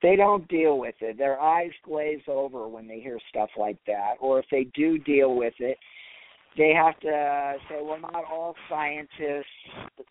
They 0.00 0.14
don't 0.14 0.46
deal 0.48 0.78
with 0.78 0.94
it. 1.00 1.18
Their 1.18 1.40
eyes 1.40 1.72
glaze 1.84 2.22
over 2.28 2.68
when 2.68 2.86
they 2.86 3.00
hear 3.00 3.18
stuff 3.30 3.50
like 3.58 3.78
that, 3.86 4.14
or 4.20 4.38
if 4.38 4.44
they 4.50 4.64
do 4.74 4.98
deal 4.98 5.34
with 5.34 5.54
it, 5.58 5.76
they 6.56 6.72
have 6.72 6.98
to 7.00 7.54
say, 7.68 7.78
well, 7.82 8.00
not 8.00 8.24
all 8.30 8.54
scientists 8.68 9.46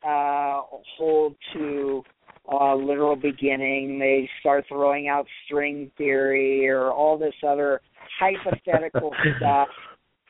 uh, 0.05 0.61
hold 0.97 1.36
to 1.53 2.03
uh, 2.51 2.76
literal 2.76 3.15
beginning. 3.15 3.99
They 3.99 4.30
start 4.39 4.65
throwing 4.68 5.07
out 5.07 5.26
string 5.45 5.91
theory 5.97 6.68
or 6.68 6.91
all 6.91 7.18
this 7.18 7.34
other 7.45 7.82
hypothetical 8.20 9.11
stuff 9.38 9.68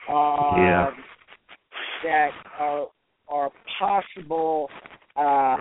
uh, 0.09 0.57
yeah. 0.57 0.89
that 2.03 2.29
are 2.59 2.87
are 3.29 3.51
possible 3.79 4.69
uh, 5.15 5.57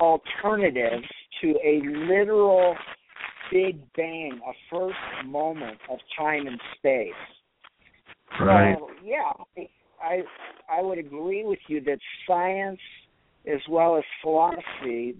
alternatives 0.00 1.06
to 1.40 1.54
a 1.64 1.80
literal 2.08 2.74
Big 3.52 3.80
Bang, 3.96 4.40
a 4.46 4.52
first 4.70 4.96
moment 5.26 5.78
of 5.90 5.98
time 6.18 6.46
and 6.46 6.60
space. 6.78 7.12
Right. 8.40 8.74
So, 8.78 8.88
yeah, 9.04 9.64
I 10.02 10.22
I 10.68 10.82
would 10.82 10.98
agree 10.98 11.44
with 11.44 11.58
you 11.68 11.80
that 11.82 11.98
science 12.26 12.80
as 13.46 13.60
well 13.68 13.96
as 13.96 14.04
philosophy 14.22 15.14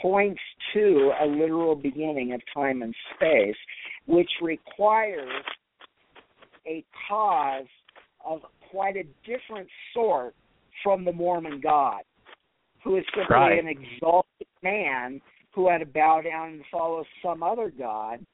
points 0.00 0.40
to 0.74 1.12
a 1.22 1.26
literal 1.26 1.74
beginning 1.74 2.32
of 2.32 2.40
time 2.52 2.82
and 2.82 2.94
space, 3.14 3.56
which 4.06 4.30
requires 4.40 5.44
a 6.66 6.84
cause 7.08 7.66
of 8.24 8.40
quite 8.72 8.96
a 8.96 9.04
different 9.24 9.68
sort 9.94 10.34
from 10.82 11.04
the 11.04 11.12
Mormon 11.12 11.60
God, 11.60 12.02
who 12.82 12.96
is 12.96 13.04
simply 13.14 13.36
right. 13.36 13.58
an 13.58 13.68
exalted 13.68 14.48
man 14.62 15.20
who 15.54 15.68
had 15.68 15.78
to 15.78 15.86
bow 15.86 16.20
down 16.22 16.48
and 16.54 16.64
follow 16.72 17.04
some 17.22 17.42
other 17.42 17.70
God, 17.78 18.24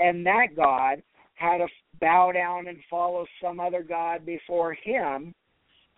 and 0.00 0.26
that 0.26 0.56
God 0.56 1.02
had 1.34 1.58
to 1.58 1.68
bow 2.00 2.32
down 2.32 2.66
and 2.66 2.78
follow 2.90 3.26
some 3.40 3.60
other 3.60 3.82
God 3.82 4.26
before 4.26 4.74
him 4.82 5.34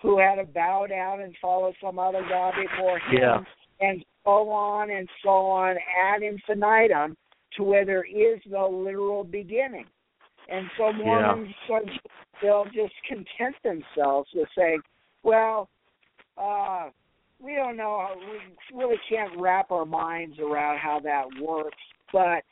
who 0.05 0.19
had 0.19 0.35
to 0.37 0.45
bow 0.45 0.87
down 0.87 1.23
and 1.23 1.35
follow 1.41 1.73
some 1.83 1.99
other 1.99 2.23
god 2.29 2.53
before 2.61 2.99
him, 2.99 3.19
yeah. 3.19 3.39
and 3.81 4.05
so 4.23 4.51
on 4.51 4.91
and 4.91 5.09
so 5.23 5.31
on 5.31 5.77
ad 5.99 6.23
infinitum 6.23 7.17
to 7.57 7.63
where 7.63 7.87
there 7.87 8.05
is 8.05 8.39
no 8.47 8.69
literal 8.69 9.25
beginning. 9.25 9.87
And 10.51 10.67
so 10.77 10.93
Mormons 10.93 11.55
yeah. 11.71 11.89
They'll 12.43 12.65
just 12.67 12.95
content 13.07 13.57
themselves 13.63 14.29
with 14.35 14.49
saying, 14.57 14.81
"Well, 15.23 15.69
uh, 16.37 16.91
we 17.41 17.55
don't 17.55 17.77
know. 17.77 18.09
We 18.73 18.77
really 18.79 18.99
can't 19.09 19.39
wrap 19.39 19.71
our 19.71 19.85
minds 19.85 20.39
around 20.39 20.79
how 20.79 21.01
that 21.01 21.25
works, 21.41 21.77
but 22.13 22.43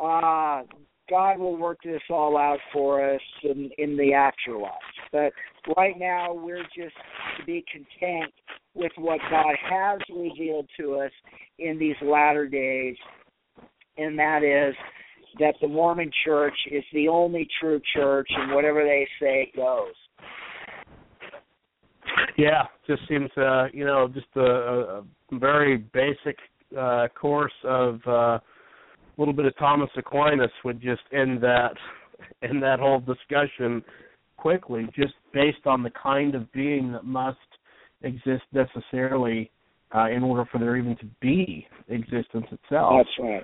uh, 0.00 0.62
God 1.08 1.38
will 1.38 1.56
work 1.56 1.78
this 1.84 2.02
all 2.10 2.36
out 2.36 2.58
for 2.72 3.14
us 3.14 3.20
in, 3.42 3.70
in 3.78 3.96
the 3.96 4.12
afterlife. 4.12 4.72
But 5.12 5.32
right 5.76 5.98
now, 5.98 6.32
we're 6.32 6.64
just 6.76 6.94
to 7.38 7.44
be 7.44 7.64
content 7.70 8.32
with 8.74 8.92
what 8.96 9.20
God 9.30 9.54
has 9.68 9.98
revealed 10.14 10.68
to 10.78 10.96
us 10.96 11.12
in 11.58 11.78
these 11.78 11.96
latter 12.02 12.46
days, 12.46 12.96
and 13.96 14.18
that 14.18 14.42
is 14.42 14.74
that 15.38 15.54
the 15.60 15.68
Mormon 15.68 16.10
church 16.24 16.56
is 16.70 16.84
the 16.92 17.08
only 17.08 17.48
true 17.60 17.80
church, 17.94 18.28
and 18.30 18.54
whatever 18.54 18.82
they 18.82 19.06
say 19.20 19.52
goes. 19.54 19.94
Yeah, 22.38 22.62
just 22.86 23.02
seems 23.08 23.30
uh, 23.36 23.66
you 23.72 23.84
know 23.84 24.08
just 24.08 24.26
a, 24.36 24.40
a 24.40 25.04
very 25.32 25.78
basic 25.78 26.38
uh, 26.78 27.08
course 27.18 27.52
of 27.64 28.00
uh, 28.06 28.10
a 28.10 28.42
little 29.18 29.34
bit 29.34 29.46
of 29.46 29.56
Thomas 29.58 29.90
Aquinas 29.96 30.50
would 30.64 30.80
just 30.80 31.02
end 31.12 31.42
that 31.42 31.74
end 32.42 32.62
that 32.62 32.80
whole 32.80 33.00
discussion 33.00 33.82
quickly, 34.36 34.86
just 34.94 35.14
based 35.32 35.66
on 35.66 35.82
the 35.82 35.90
kind 35.90 36.34
of 36.34 36.50
being 36.52 36.92
that 36.92 37.04
must 37.04 37.38
exist 38.02 38.44
necessarily 38.52 39.50
uh, 39.94 40.08
in 40.10 40.22
order 40.22 40.44
for 40.50 40.58
there 40.58 40.76
even 40.76 40.96
to 40.96 41.06
be 41.20 41.66
existence 41.88 42.46
itself. 42.50 42.92
That's 42.98 43.18
right. 43.20 43.42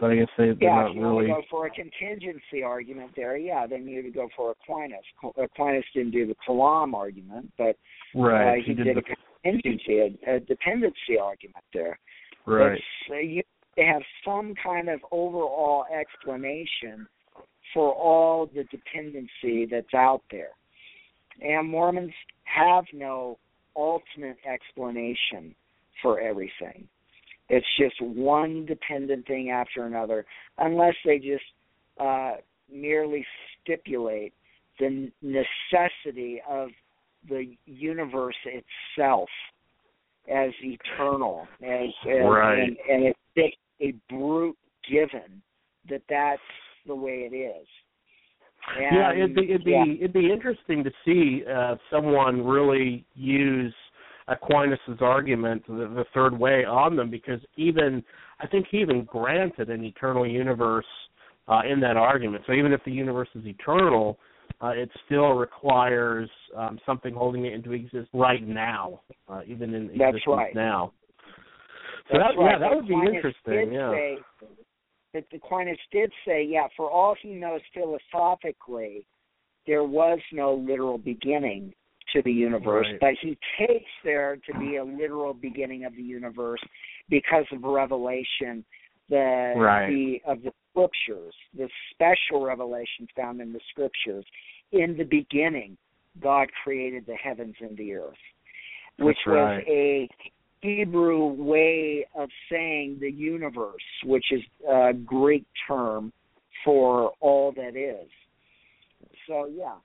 But 0.00 0.10
I 0.10 0.16
guess 0.16 0.28
they, 0.38 0.44
they're 0.46 0.56
yeah, 0.60 0.74
not 0.74 0.90
if 0.90 0.96
you 0.96 1.02
really. 1.02 1.26
to 1.26 1.32
go 1.32 1.42
for 1.50 1.66
a 1.66 1.70
contingency 1.70 2.62
argument 2.64 3.10
there, 3.16 3.36
yeah, 3.36 3.66
then 3.66 3.86
you 3.86 4.02
would 4.02 4.14
go 4.14 4.28
for 4.36 4.52
Aquinas. 4.52 5.04
Aquinas 5.36 5.84
didn't 5.92 6.12
do 6.12 6.26
the 6.26 6.36
Kalam 6.46 6.94
argument, 6.94 7.52
but 7.58 7.76
right. 8.14 8.52
uh, 8.52 8.54
he, 8.56 8.62
he 8.62 8.74
did, 8.74 8.84
did 8.84 8.98
a 8.98 9.02
contingency, 9.42 9.98
a, 9.98 10.36
a 10.36 10.40
dependency 10.40 11.18
argument 11.20 11.64
there. 11.74 11.98
Right. 12.46 12.80
Uh, 13.10 13.16
you 13.16 13.42
they 13.78 13.84
have 13.84 14.02
some 14.24 14.54
kind 14.62 14.88
of 14.88 14.98
overall 15.12 15.84
explanation 15.96 17.06
for 17.72 17.94
all 17.94 18.46
the 18.46 18.64
dependency 18.64 19.66
that's 19.70 19.94
out 19.94 20.22
there. 20.32 20.50
And 21.40 21.68
Mormons 21.70 22.12
have 22.42 22.84
no 22.92 23.38
ultimate 23.76 24.38
explanation 24.44 25.54
for 26.02 26.20
everything. 26.20 26.88
It's 27.48 27.66
just 27.78 28.00
one 28.00 28.66
dependent 28.66 29.26
thing 29.26 29.50
after 29.50 29.84
another, 29.84 30.26
unless 30.58 30.94
they 31.04 31.18
just 31.18 31.44
uh, 31.98 32.36
merely 32.72 33.24
stipulate 33.62 34.34
the 34.78 35.10
necessity 35.22 36.40
of 36.48 36.68
the 37.28 37.56
universe 37.66 38.36
itself 38.44 39.28
as 40.32 40.50
eternal, 40.62 41.48
as, 41.62 41.88
as 42.06 42.24
Right. 42.24 42.58
and, 42.58 42.76
and 42.88 43.04
it's 43.04 43.18
just 43.36 43.56
a 43.80 43.94
brute 44.12 44.56
given 44.88 45.42
that 45.88 46.02
that's 46.08 46.40
the 46.86 46.94
way 46.94 47.28
it 47.30 47.34
is. 47.34 47.66
And, 48.76 48.96
yeah, 48.96 49.12
it'd 49.12 49.34
be 49.34 49.44
it'd 49.44 49.64
be 49.64 49.70
yeah. 49.70 49.84
it'd 49.94 50.12
be 50.12 50.30
interesting 50.30 50.84
to 50.84 50.90
see 51.04 51.42
uh, 51.50 51.76
someone 51.90 52.44
really 52.44 53.06
use 53.14 53.74
Aquinas's 54.28 55.00
argument, 55.00 55.66
the, 55.66 55.90
the 55.94 56.04
third 56.12 56.38
way, 56.38 56.64
on 56.64 56.96
them 56.96 57.10
because 57.10 57.40
even 57.56 58.04
I 58.40 58.46
think 58.46 58.66
he 58.70 58.78
even 58.78 59.04
granted 59.04 59.70
an 59.70 59.84
eternal 59.84 60.26
universe 60.26 60.86
uh, 61.48 61.62
in 61.68 61.80
that 61.80 61.96
argument. 61.96 62.44
So 62.46 62.52
even 62.52 62.72
if 62.72 62.80
the 62.84 62.92
universe 62.92 63.28
is 63.34 63.46
eternal, 63.46 64.18
uh, 64.60 64.68
it 64.68 64.90
still 65.06 65.30
requires 65.30 66.28
um, 66.56 66.78
something 66.84 67.14
holding 67.14 67.46
it 67.46 67.54
into 67.54 67.72
existence 67.72 68.08
right 68.12 68.46
now, 68.46 69.00
uh, 69.28 69.40
even 69.46 69.72
in 69.74 69.86
That's 69.86 70.16
existence 70.16 70.24
right. 70.28 70.54
now. 70.54 70.92
So 72.10 72.18
That's 72.18 72.34
that, 72.34 72.40
right. 72.40 72.52
yeah, 72.52 72.58
that 72.58 72.76
would 72.76 72.88
be 72.88 72.94
Aquinas 72.94 73.14
interesting. 73.14 73.70
Did 73.70 73.72
Yeah. 73.72 73.92
say, 73.92 74.18
that 75.14 75.24
Aquinas 75.32 75.78
did 75.90 76.12
say, 76.26 76.44
yeah, 76.44 76.66
for 76.76 76.90
all 76.90 77.14
he 77.20 77.30
knows 77.30 77.60
philosophically, 77.72 79.06
there 79.66 79.84
was 79.84 80.18
no 80.32 80.54
literal 80.54 80.98
beginning 80.98 81.72
to 82.12 82.22
the 82.22 82.32
universe, 82.32 82.86
Right. 82.90 83.00
but 83.00 83.14
he 83.20 83.36
takes 83.58 83.90
there 84.02 84.36
to 84.36 84.58
be 84.58 84.76
a 84.76 84.84
literal 84.84 85.34
beginning 85.34 85.84
of 85.84 85.94
the 85.94 86.02
universe 86.02 86.62
because 87.08 87.46
of 87.52 87.62
revelation, 87.62 88.64
the 89.08 89.54
Right. 89.56 89.88
the 89.88 90.22
of 90.24 90.42
the 90.42 90.52
scriptures, 90.70 91.34
the 91.54 91.68
special 91.90 92.42
revelations 92.44 93.08
found 93.16 93.40
in 93.40 93.52
the 93.52 93.60
scriptures. 93.70 94.24
In 94.72 94.96
the 94.96 95.04
beginning, 95.04 95.76
God 96.20 96.50
created 96.62 97.06
the 97.06 97.16
heavens 97.16 97.56
and 97.60 97.76
the 97.76 97.94
earth, 97.94 98.18
which 98.98 99.16
That's 99.24 99.26
right. 99.26 99.56
was 99.58 99.64
a 99.68 100.08
Hebrew 100.60 101.26
way 101.26 102.04
of 102.14 102.28
saying 102.50 102.98
the 103.00 103.10
universe, 103.10 103.84
which 104.04 104.32
is 104.32 104.42
a 104.68 104.92
Greek 104.92 105.44
term 105.66 106.12
for 106.64 107.12
all 107.20 107.52
that 107.52 107.76
is. 107.76 108.10
So 109.26 109.46
yeah, 109.46 109.76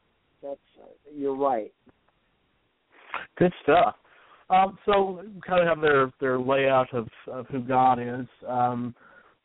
that's 0.41 0.59
uh, 0.81 0.87
you're 1.15 1.35
right. 1.35 1.71
Good 3.37 3.53
stuff. 3.63 3.95
Um, 4.49 4.77
so 4.85 5.21
kind 5.45 5.61
of 5.61 5.67
have 5.67 5.81
their 5.81 6.11
their 6.19 6.39
layout 6.39 6.93
of 6.93 7.07
of 7.27 7.47
who 7.47 7.61
God 7.61 7.99
is. 7.99 8.27
Um, 8.47 8.93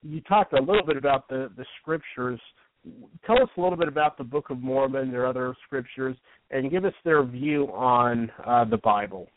you 0.03 0.21
talked 0.23 0.53
a 0.53 0.61
little 0.61 0.85
bit 0.85 0.97
about 0.97 1.29
the 1.29 1.51
the 1.57 1.65
scriptures. 1.81 2.41
Tell 3.27 3.43
us 3.43 3.49
a 3.57 3.61
little 3.61 3.77
bit 3.77 3.89
about 3.89 4.17
the 4.17 4.25
Book 4.25 4.51
of 4.51 4.61
Mormon, 4.61 5.11
their 5.11 5.27
other 5.27 5.55
scriptures, 5.67 6.17
and 6.51 6.71
give 6.71 6.85
us 6.85 6.95
their 7.05 7.23
view 7.25 7.67
on 7.73 8.31
uh, 8.47 8.65
the 8.65 8.79
Bible. 8.79 9.29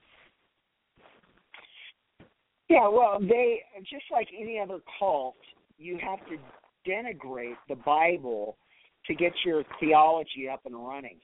Yeah, 2.70 2.88
well, 2.88 3.20
they 3.20 3.62
just 3.80 4.06
like 4.12 4.28
any 4.40 4.58
other 4.58 4.80
cult, 4.98 5.36
you 5.78 5.98
have 6.02 6.20
to 6.28 6.38
denigrate 6.90 7.58
the 7.68 7.76
Bible 7.76 8.58
to 9.08 9.16
get 9.16 9.34
your 9.46 9.64
theology 9.80 10.48
up 10.48 10.62
and 10.66 10.76
running. 10.76 11.18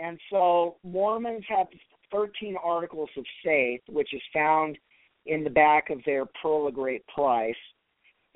And 0.00 0.18
so 0.30 0.76
Mormons 0.82 1.44
have 1.48 1.66
13 2.12 2.56
articles 2.62 3.10
of 3.16 3.24
faith, 3.44 3.80
which 3.88 4.12
is 4.14 4.22
found 4.32 4.78
in 5.26 5.44
the 5.44 5.50
back 5.50 5.90
of 5.90 6.00
their 6.04 6.26
Pearl 6.40 6.68
of 6.68 6.74
Great 6.74 7.06
Price. 7.08 7.54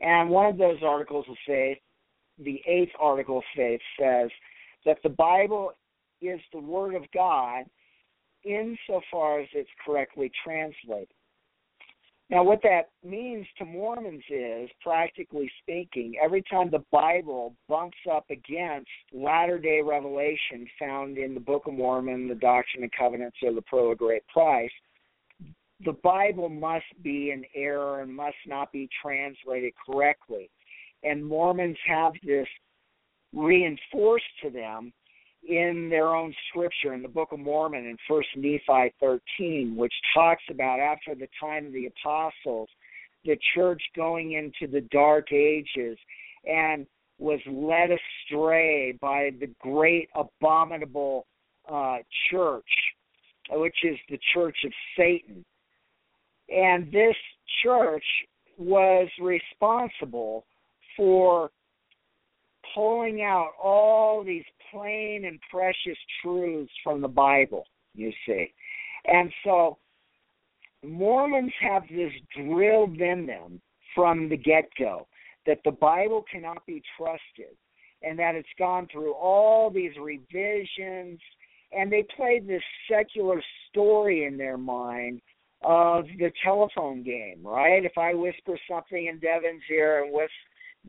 And 0.01 0.30
one 0.30 0.47
of 0.47 0.59
those 0.59 0.82
articles 0.82 1.26
of 1.28 1.36
faith, 1.47 1.78
the 2.38 2.60
eighth 2.66 2.92
article 2.98 3.38
of 3.38 3.44
faith, 3.55 3.80
says 3.98 4.30
that 4.84 4.98
the 5.02 5.10
Bible 5.10 5.72
is 6.20 6.40
the 6.52 6.60
Word 6.60 6.94
of 6.94 7.02
God 7.12 7.64
insofar 8.44 9.40
as 9.40 9.48
it's 9.52 9.70
correctly 9.84 10.30
translated. 10.42 11.09
Now, 12.31 12.44
what 12.44 12.62
that 12.62 12.90
means 13.05 13.44
to 13.59 13.65
Mormons 13.65 14.23
is, 14.31 14.70
practically 14.81 15.51
speaking, 15.61 16.15
every 16.23 16.43
time 16.43 16.70
the 16.70 16.85
Bible 16.93 17.57
bumps 17.69 17.98
up 18.11 18.24
against 18.31 18.89
latter 19.12 19.59
day 19.59 19.81
revelation 19.85 20.65
found 20.78 21.19
in 21.19 21.35
the 21.35 21.40
Book 21.40 21.66
of 21.66 21.74
Mormon, 21.74 22.28
the 22.28 22.36
Doctrine 22.36 22.85
and 22.85 22.93
Covenants, 22.97 23.36
or 23.43 23.52
the 23.52 23.62
Pearl 23.62 23.90
of 23.90 23.98
Great 23.98 24.24
Price, 24.28 24.70
the 25.85 25.97
Bible 26.05 26.48
must 26.48 26.85
be 27.02 27.32
in 27.32 27.44
error 27.57 28.01
and 28.01 28.15
must 28.15 28.36
not 28.47 28.70
be 28.70 28.89
translated 29.02 29.73
correctly. 29.85 30.51
And 31.02 31.27
Mormons 31.27 31.78
have 31.89 32.12
this 32.24 32.47
reinforced 33.32 34.24
to 34.44 34.51
them 34.51 34.93
in 35.48 35.88
their 35.90 36.14
own 36.14 36.34
scripture 36.48 36.94
in 36.94 37.02
the 37.02 37.08
Book 37.08 37.30
of 37.32 37.38
Mormon 37.38 37.86
in 37.86 37.96
First 38.08 38.28
Nephi 38.36 38.92
13, 39.00 39.74
which 39.76 39.94
talks 40.14 40.42
about 40.50 40.80
after 40.80 41.14
the 41.14 41.28
time 41.40 41.66
of 41.66 41.72
the 41.72 41.86
apostles, 41.86 42.68
the 43.24 43.38
church 43.54 43.82
going 43.96 44.32
into 44.32 44.70
the 44.70 44.82
dark 44.92 45.32
ages 45.32 45.98
and 46.44 46.86
was 47.18 47.40
led 47.46 47.90
astray 47.90 48.92
by 49.00 49.30
the 49.40 49.48
great 49.60 50.08
abominable 50.14 51.26
uh, 51.70 51.98
church, 52.30 52.64
which 53.50 53.76
is 53.84 53.96
the 54.08 54.18
church 54.32 54.56
of 54.64 54.72
Satan. 54.96 55.44
And 56.48 56.90
this 56.90 57.16
church 57.62 58.04
was 58.58 59.08
responsible 59.20 60.44
for 60.96 61.50
pulling 62.74 63.22
out 63.22 63.52
all 63.62 64.24
these 64.24 64.44
plain 64.70 65.24
and 65.24 65.38
precious 65.51 65.98
truths 66.22 66.72
from 66.82 67.01
the 67.01 67.09
Bible, 67.09 67.64
you 67.94 68.12
see. 68.26 68.52
And 69.06 69.32
so 69.44 69.78
Mormons 70.84 71.52
have 71.60 71.82
this 71.90 72.12
drilled 72.36 73.01
in 73.01 73.26
them 73.26 73.60
from 73.94 74.28
the 74.28 74.36
get 74.36 74.68
go 74.78 75.06
that 75.47 75.59
the 75.64 75.72
Bible 75.72 76.24
cannot 76.30 76.64
be 76.66 76.82
trusted 76.97 77.56
and 78.02 78.18
that 78.18 78.34
it's 78.34 78.48
gone 78.59 78.86
through 78.92 79.14
all 79.14 79.70
these 79.70 79.92
revisions 80.01 81.18
and 81.72 81.90
they 81.90 82.05
play 82.16 82.40
this 82.40 82.62
secular 82.90 83.42
story 83.68 84.24
in 84.24 84.36
their 84.36 84.59
mind 84.59 85.20
of 85.62 86.05
the 86.18 86.32
telephone 86.42 87.02
game, 87.02 87.40
right? 87.44 87.84
If 87.84 87.98
I 87.98 88.14
whisper 88.14 88.59
something 88.68 89.06
in 89.06 89.18
Devin's 89.18 89.62
ear 89.70 90.05
and 90.05 90.12
whis- 90.12 90.30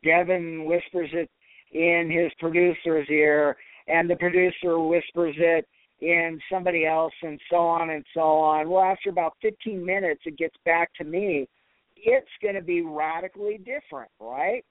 Devin 0.02 0.64
whispers 0.64 1.10
it 1.12 1.30
in 1.72 2.10
his 2.10 2.32
producer's 2.38 3.08
ear, 3.10 3.56
and 3.88 4.08
the 4.08 4.16
producer 4.16 4.78
whispers 4.78 5.34
it 5.38 5.66
in 6.00 6.40
somebody 6.50 6.84
else, 6.84 7.12
and 7.22 7.40
so 7.50 7.56
on 7.56 7.90
and 7.90 8.04
so 8.12 8.20
on. 8.20 8.68
Well, 8.68 8.82
after 8.82 9.10
about 9.10 9.34
15 9.40 9.84
minutes, 9.84 10.22
it 10.24 10.36
gets 10.36 10.56
back 10.64 10.90
to 10.94 11.04
me. 11.04 11.48
It's 11.96 12.26
going 12.42 12.56
to 12.56 12.62
be 12.62 12.82
radically 12.82 13.58
different, 13.58 14.10
right? 14.18 14.64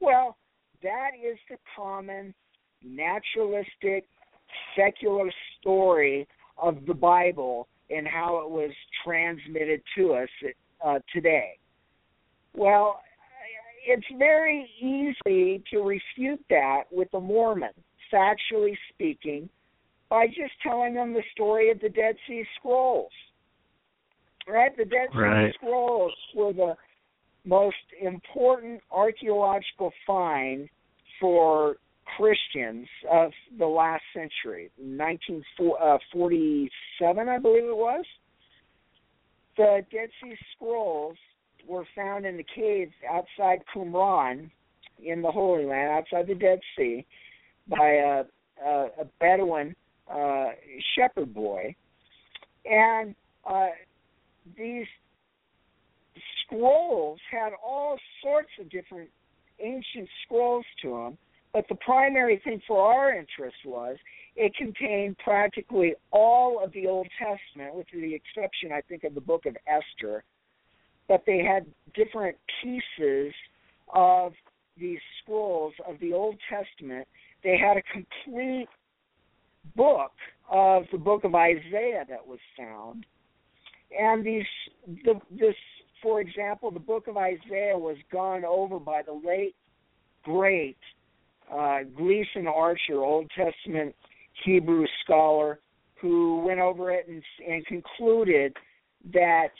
Well, 0.00 0.36
that 0.82 1.10
is 1.14 1.38
the 1.48 1.56
common 1.74 2.34
naturalistic 2.84 4.06
secular 4.76 5.32
story 5.58 6.28
of 6.58 6.84
the 6.86 6.94
Bible 6.94 7.68
and 7.90 8.06
how 8.06 8.38
it 8.38 8.50
was 8.50 8.70
transmitted 9.04 9.80
to 9.96 10.14
us 10.14 10.28
uh, 10.84 10.98
today. 11.12 11.58
Well, 12.54 13.00
it's 13.86 14.06
very 14.18 14.68
easy 14.80 15.62
to 15.70 15.80
refute 15.80 16.44
that 16.50 16.82
with 16.90 17.10
the 17.12 17.20
Mormon, 17.20 17.70
factually 18.12 18.76
speaking, 18.92 19.48
by 20.08 20.26
just 20.26 20.52
telling 20.62 20.94
them 20.94 21.14
the 21.14 21.22
story 21.32 21.70
of 21.70 21.80
the 21.80 21.88
Dead 21.88 22.16
Sea 22.26 22.44
Scrolls. 22.58 23.12
Right? 24.48 24.76
The 24.76 24.84
Dead 24.84 25.08
Right. 25.14 25.52
Sea 25.52 25.58
Scrolls 25.58 26.12
were 26.34 26.52
the 26.52 26.76
most 27.44 27.76
important 28.00 28.82
archaeological 28.90 29.92
find 30.06 30.68
for 31.20 31.76
Christians 32.16 32.88
of 33.10 33.32
the 33.58 33.66
last 33.66 34.02
century, 34.12 34.70
1947, 34.76 37.28
uh, 37.28 37.30
I 37.30 37.38
believe 37.38 37.64
it 37.64 37.76
was. 37.76 38.04
The 39.56 39.84
Dead 39.90 40.10
Sea 40.22 40.36
Scrolls 40.54 41.16
were 41.66 41.84
found 41.94 42.26
in 42.26 42.36
the 42.36 42.46
caves 42.54 42.92
outside 43.10 43.60
Qumran 43.74 44.50
in 45.02 45.22
the 45.22 45.30
Holy 45.30 45.64
Land, 45.64 45.90
outside 45.90 46.26
the 46.26 46.34
Dead 46.34 46.60
Sea, 46.76 47.04
by 47.68 47.86
a, 47.86 48.24
a, 48.64 48.86
a 49.00 49.04
Bedouin 49.20 49.74
uh, 50.10 50.48
shepherd 50.94 51.34
boy. 51.34 51.74
And 52.64 53.14
uh, 53.48 53.68
these 54.56 54.86
scrolls 56.44 57.18
had 57.30 57.50
all 57.64 57.98
sorts 58.22 58.50
of 58.60 58.70
different 58.70 59.10
ancient 59.60 60.08
scrolls 60.24 60.64
to 60.82 60.90
them, 60.90 61.18
but 61.52 61.66
the 61.68 61.74
primary 61.76 62.40
thing 62.44 62.60
for 62.66 62.80
our 62.80 63.12
interest 63.12 63.56
was 63.64 63.96
it 64.36 64.54
contained 64.54 65.16
practically 65.18 65.94
all 66.10 66.62
of 66.62 66.72
the 66.72 66.86
Old 66.86 67.08
Testament, 67.18 67.74
with 67.74 67.86
the 67.92 68.14
exception, 68.14 68.70
I 68.72 68.82
think, 68.82 69.04
of 69.04 69.14
the 69.14 69.20
book 69.20 69.46
of 69.46 69.56
Esther. 69.66 70.24
But 71.08 71.24
they 71.26 71.38
had 71.38 71.66
different 71.94 72.36
pieces 72.62 73.32
of 73.92 74.32
these 74.78 74.98
scrolls 75.22 75.72
of 75.88 75.98
the 76.00 76.12
Old 76.12 76.36
Testament. 76.50 77.06
They 77.42 77.56
had 77.56 77.76
a 77.76 77.82
complete 77.92 78.68
book 79.74 80.12
of 80.50 80.84
the 80.92 80.98
book 80.98 81.24
of 81.24 81.34
Isaiah 81.34 82.04
that 82.08 82.26
was 82.26 82.38
found. 82.56 83.06
And 83.98 84.24
these, 84.24 84.44
the, 85.04 85.14
this, 85.30 85.54
for 86.02 86.20
example, 86.20 86.70
the 86.70 86.80
book 86.80 87.06
of 87.06 87.16
Isaiah 87.16 87.78
was 87.78 87.96
gone 88.12 88.44
over 88.44 88.78
by 88.78 89.02
the 89.02 89.12
late, 89.12 89.54
great 90.24 90.76
uh, 91.52 91.80
Gleason 91.96 92.46
Archer, 92.46 93.02
Old 93.02 93.30
Testament 93.36 93.94
Hebrew 94.44 94.86
scholar, 95.04 95.60
who 96.00 96.40
went 96.40 96.60
over 96.60 96.90
it 96.90 97.08
and, 97.08 97.22
and 97.48 97.64
concluded 97.66 98.54
that 99.12 99.52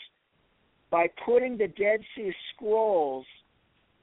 by 0.91 1.09
putting 1.25 1.57
the 1.57 1.69
Dead 1.69 2.01
Sea 2.15 2.33
Scrolls 2.55 3.27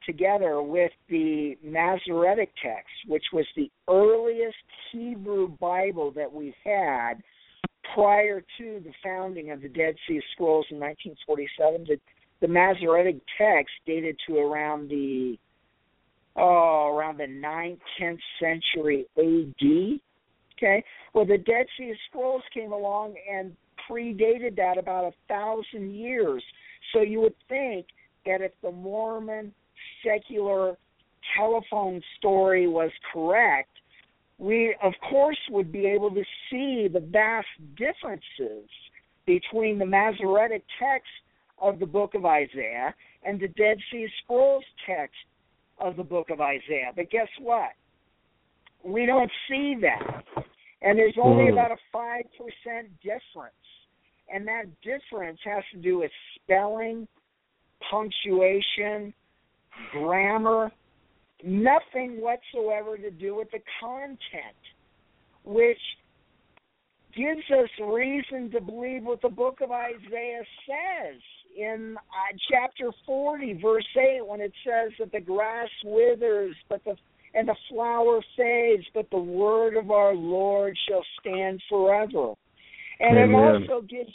together 0.05 0.61
with 0.61 0.91
the 1.09 1.57
Masoretic 1.63 2.49
text, 2.61 2.91
which 3.07 3.23
was 3.31 3.45
the 3.55 3.71
earliest 3.89 4.57
Hebrew 4.91 5.49
Bible 5.59 6.11
that 6.11 6.31
we 6.31 6.53
had 6.63 7.15
prior 7.93 8.41
to 8.41 8.81
the 8.83 8.91
founding 9.03 9.51
of 9.51 9.61
the 9.61 9.69
Dead 9.69 9.95
Sea 10.07 10.21
Scrolls 10.33 10.65
in 10.71 10.79
1947. 10.79 11.85
The, 11.87 11.99
the 12.41 12.47
Masoretic 12.47 13.17
text 13.37 13.73
dated 13.85 14.17
to 14.27 14.37
around 14.37 14.89
the 14.89 15.37
oh 16.35 16.91
around 16.95 17.17
the 17.17 17.25
9th 17.25 17.79
10th 18.01 18.19
century 18.39 19.05
AD. 19.17 19.99
Okay, 20.57 20.83
well 21.13 21.25
the 21.25 21.37
Dead 21.37 21.67
Sea 21.77 21.93
Scrolls 22.09 22.43
came 22.53 22.71
along 22.71 23.15
and 23.31 23.55
predated 23.89 24.55
that 24.55 24.77
about 24.77 25.05
a 25.05 25.13
thousand 25.27 25.93
years. 25.93 26.43
So 26.93 27.01
you 27.01 27.19
would 27.21 27.35
think 27.49 27.87
that 28.25 28.41
if 28.41 28.51
the 28.61 28.71
Mormon 28.71 29.53
secular 30.05 30.77
telephone 31.37 32.01
story 32.17 32.67
was 32.67 32.91
correct, 33.11 33.69
we 34.37 34.75
of 34.81 34.93
course 35.09 35.37
would 35.49 35.71
be 35.71 35.85
able 35.85 36.11
to 36.11 36.23
see 36.49 36.87
the 36.91 36.99
vast 36.99 37.47
differences 37.75 38.69
between 39.25 39.79
the 39.79 39.85
Masoretic 39.85 40.63
text 40.79 41.09
of 41.59 41.79
the 41.79 41.85
book 41.85 42.13
of 42.13 42.25
Isaiah 42.25 42.93
and 43.23 43.39
the 43.39 43.47
Dead 43.49 43.77
Sea 43.91 44.07
Scrolls 44.23 44.65
text 44.85 45.15
of 45.79 45.95
the 45.95 46.03
book 46.03 46.29
of 46.29 46.41
Isaiah. 46.41 46.91
But 46.95 47.09
guess 47.09 47.29
what? 47.39 47.71
We 48.83 49.05
don't 49.05 49.31
see 49.49 49.75
that. 49.81 50.25
And 50.81 50.99
there's 50.99 51.17
only 51.17 51.45
Hmm. 51.45 51.53
about 51.53 51.71
a 51.71 51.77
5% 51.93 52.89
difference. 53.01 53.55
And 54.31 54.47
that 54.47 54.65
difference 54.81 55.39
has 55.45 55.63
to 55.73 55.79
do 55.79 55.99
with 55.99 56.11
spelling, 56.35 57.07
punctuation, 57.89 59.13
grammar, 59.91 60.71
nothing 61.43 62.21
whatsoever 62.21 62.97
to 62.97 63.11
do 63.11 63.35
with 63.35 63.49
the 63.51 63.59
content, 63.79 64.19
which 65.43 65.77
gives 67.15 67.43
us 67.51 67.69
reason 67.85 68.49
to 68.51 68.61
believe 68.61 69.03
what 69.03 69.21
the 69.21 69.29
book 69.29 69.59
of 69.61 69.71
Isaiah 69.71 70.43
says 70.65 71.21
in 71.55 71.95
uh, 71.97 72.37
chapter 72.51 72.91
40, 73.05 73.59
verse 73.61 73.85
8, 73.95 74.25
when 74.25 74.41
it 74.41 74.53
says 74.65 74.91
that 74.99 75.11
the 75.11 75.19
grass 75.19 75.69
withers, 75.83 76.55
but 76.69 76.83
the 76.85 76.95
and 77.35 77.47
the 77.47 77.55
flower 77.69 78.21
fades, 78.37 78.83
but 78.93 79.09
the 79.09 79.17
word 79.17 79.75
of 79.75 79.91
our 79.91 80.13
Lord 80.13 80.77
shall 80.87 81.03
stand 81.19 81.61
forever. 81.67 82.33
And 82.99 83.17
Amen. 83.17 83.29
it 83.29 83.71
also 83.71 83.81
gives 83.85 84.11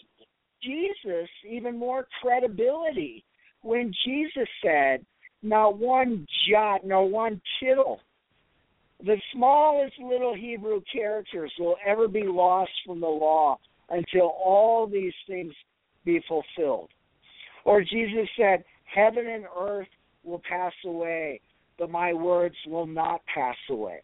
Jesus 0.63 1.29
even 1.49 1.79
more 1.79 2.07
credibility 2.21 3.25
when 3.63 3.93
Jesus 4.05 4.49
said, 4.63 5.05
not 5.43 5.79
one 5.79 6.27
jot, 6.49 6.85
nor 6.85 7.09
one 7.09 7.41
tittle. 7.61 8.01
The 9.05 9.17
smallest 9.33 9.95
little 10.01 10.35
Hebrew 10.35 10.81
characters 10.93 11.53
will 11.59 11.77
ever 11.87 12.09
be 12.09 12.25
lost 12.25 12.73
from 12.85 13.01
the 13.01 13.07
law 13.07 13.59
until 13.91 14.35
all 14.45 14.87
these 14.87 15.13
things 15.29 15.53
be 16.05 16.21
fulfilled. 16.27 16.91
Or 17.65 17.83
Jesus 17.83 18.29
said, 18.37 18.65
Heaven 18.85 19.27
and 19.29 19.45
earth 19.57 19.89
will 20.25 20.43
pass 20.49 20.73
away, 20.85 21.41
but 21.79 21.91
my 21.91 22.13
words 22.13 22.57
will 22.67 22.87
not 22.87 23.21
pass 23.33 23.57
away. 23.71 24.01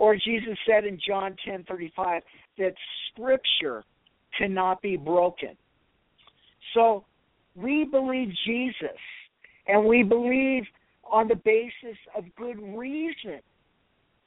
Or 0.00 0.14
Jesus 0.14 0.56
said 0.66 0.86
in 0.86 0.98
John 1.06 1.36
ten 1.44 1.62
thirty 1.68 1.92
five 1.94 2.22
that 2.56 2.72
scripture 3.12 3.84
cannot 4.36 4.80
be 4.80 4.96
broken. 4.96 5.50
So 6.72 7.04
we 7.54 7.84
believe 7.84 8.28
Jesus 8.46 8.98
and 9.66 9.84
we 9.84 10.02
believe 10.02 10.62
on 11.04 11.28
the 11.28 11.34
basis 11.34 11.98
of 12.16 12.24
good 12.36 12.58
reason. 12.74 13.40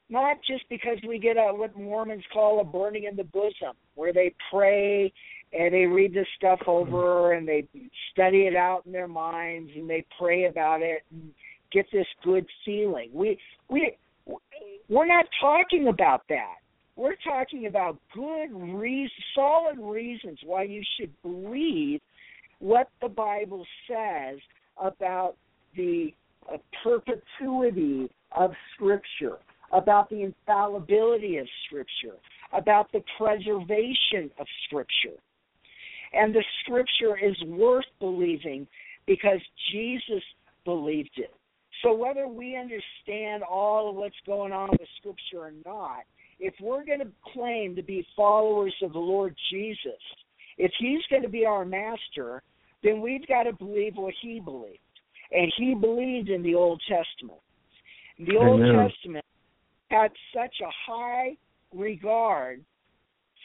Not 0.09 0.37
just 0.47 0.63
because 0.69 0.99
we 1.07 1.17
get 1.17 1.37
a 1.37 1.51
what 1.51 1.75
Mormons 1.75 2.23
call 2.31 2.61
a 2.61 2.63
burning 2.63 3.05
in 3.05 3.15
the 3.15 3.23
bosom, 3.23 3.73
where 3.95 4.13
they 4.13 4.35
pray 4.51 5.11
and 5.53 5.73
they 5.73 5.85
read 5.85 6.13
this 6.13 6.27
stuff 6.37 6.59
over 6.67 7.33
and 7.33 7.47
they 7.47 7.65
study 8.11 8.41
it 8.41 8.55
out 8.55 8.85
in 8.85 8.91
their 8.91 9.07
minds 9.07 9.71
and 9.75 9.89
they 9.89 10.05
pray 10.19 10.45
about 10.45 10.83
it 10.83 11.01
and 11.11 11.31
get 11.71 11.87
this 11.91 12.05
good 12.23 12.45
feeling. 12.63 13.09
We 13.11 13.39
we 13.71 13.97
we're 14.89 15.07
not 15.07 15.25
talking 15.39 15.87
about 15.87 16.23
that. 16.29 16.55
We're 16.95 17.15
talking 17.23 17.65
about 17.65 17.97
good 18.13 18.51
solid 19.35 19.79
reasons 19.79 20.39
why 20.45 20.63
you 20.63 20.83
should 20.97 21.11
believe 21.23 22.01
what 22.59 22.89
the 23.01 23.09
Bible 23.09 23.65
says 23.87 24.39
about 24.81 25.35
the 25.75 26.13
uh, 26.51 26.57
perpetuity 26.83 28.09
of 28.31 28.51
Scripture, 28.75 29.37
about 29.71 30.09
the 30.09 30.21
infallibility 30.21 31.37
of 31.37 31.47
Scripture, 31.65 32.17
about 32.51 32.91
the 32.91 33.03
preservation 33.17 34.29
of 34.39 34.45
Scripture. 34.65 35.17
And 36.13 36.33
the 36.33 36.43
Scripture 36.63 37.17
is 37.17 37.35
worth 37.47 37.85
believing 37.99 38.67
because 39.07 39.39
Jesus 39.71 40.23
believed 40.63 41.17
it. 41.17 41.33
So 41.81 41.93
whether 41.93 42.27
we 42.27 42.55
understand 42.55 43.43
all 43.43 43.89
of 43.89 43.95
what's 43.95 44.15
going 44.25 44.51
on 44.51 44.69
with 44.71 44.87
Scripture 44.99 45.47
or 45.47 45.53
not, 45.65 46.03
if 46.39 46.53
we're 46.61 46.85
going 46.85 46.99
to 46.99 47.07
claim 47.33 47.75
to 47.75 47.83
be 47.83 48.05
followers 48.15 48.73
of 48.81 48.93
the 48.93 48.99
Lord 48.99 49.35
Jesus, 49.51 49.99
if 50.57 50.71
He's 50.79 51.01
going 51.09 51.23
to 51.23 51.29
be 51.29 51.45
our 51.45 51.65
master, 51.65 52.43
then 52.83 53.01
we've 53.01 53.27
got 53.27 53.43
to 53.43 53.53
believe 53.53 53.93
what 53.95 54.13
He 54.21 54.39
believed. 54.39 54.77
And 55.31 55.51
He 55.57 55.73
believed 55.73 56.29
in 56.29 56.43
the 56.43 56.55
Old 56.55 56.81
Testament. 56.87 57.39
The 58.19 58.37
Old 58.37 58.61
Testament 58.61 59.25
had 59.89 60.11
such 60.33 60.55
a 60.61 60.91
high 60.91 61.35
regard 61.73 62.63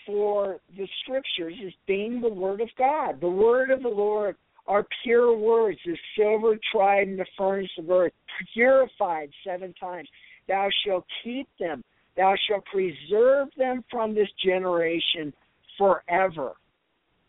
for 0.07 0.59
the 0.77 0.87
Scriptures 1.03 1.55
as 1.67 1.73
being 1.87 2.21
the 2.21 2.29
Word 2.29 2.61
of 2.61 2.69
God. 2.77 3.21
The 3.21 3.29
Word 3.29 3.71
of 3.71 3.83
the 3.83 3.89
Lord 3.89 4.37
are 4.69 4.87
pure 5.03 5.37
words, 5.37 5.79
as 5.91 5.97
silver 6.17 6.59
tried 6.71 7.09
in 7.09 7.17
the 7.17 7.27
furnace 7.37 7.71
of 7.79 7.91
earth, 7.91 8.13
purified 8.55 9.31
seven 9.45 9.75
times. 9.81 10.09
Thou 10.47 10.69
shalt 10.85 11.05
keep 11.25 11.49
them. 11.59 11.83
Thou 12.17 12.35
shalt 12.47 12.65
preserve 12.67 13.49
them 13.57 13.83
from 13.91 14.15
this 14.15 14.29
generation 14.45 15.33
forever. 15.79 16.53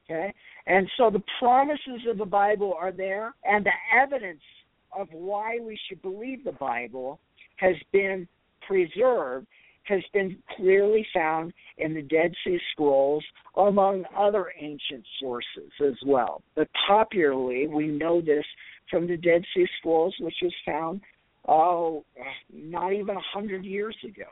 Okay? 0.05 0.33
And 0.67 0.89
so 0.97 1.09
the 1.09 1.23
promises 1.39 2.01
of 2.09 2.17
the 2.17 2.25
Bible 2.25 2.75
are 2.77 2.91
there, 2.91 3.33
and 3.45 3.65
the 3.65 3.71
evidence 3.95 4.41
of 4.97 5.07
why 5.11 5.59
we 5.61 5.79
should 5.87 6.01
believe 6.01 6.43
the 6.43 6.51
Bible 6.51 7.19
has 7.57 7.75
been 7.91 8.27
preserved, 8.67 9.47
has 9.89 10.03
been 10.13 10.37
clearly 10.55 11.05
found 11.13 11.51
in 11.77 11.93
the 11.93 12.01
Dead 12.01 12.33
Sea 12.45 12.59
Scrolls, 12.71 13.23
among 13.57 14.05
other 14.17 14.53
ancient 14.57 15.03
sources 15.19 15.71
as 15.85 15.95
well. 16.05 16.41
But 16.55 16.69
popularly, 16.87 17.67
we 17.67 17.87
know 17.87 18.21
this 18.21 18.45
from 18.89 19.07
the 19.07 19.17
Dead 19.17 19.43
Sea 19.53 19.67
Scrolls, 19.79 20.15
which 20.19 20.35
was 20.41 20.53
found, 20.65 21.01
oh, 21.47 22.05
not 22.53 22.93
even 22.93 23.17
a 23.17 23.21
hundred 23.33 23.65
years 23.65 23.97
ago. 24.03 24.29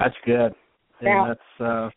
That's 0.00 0.16
good. 0.24 0.54
Now- 1.00 1.28
that's 1.28 1.60
uh 1.60 1.90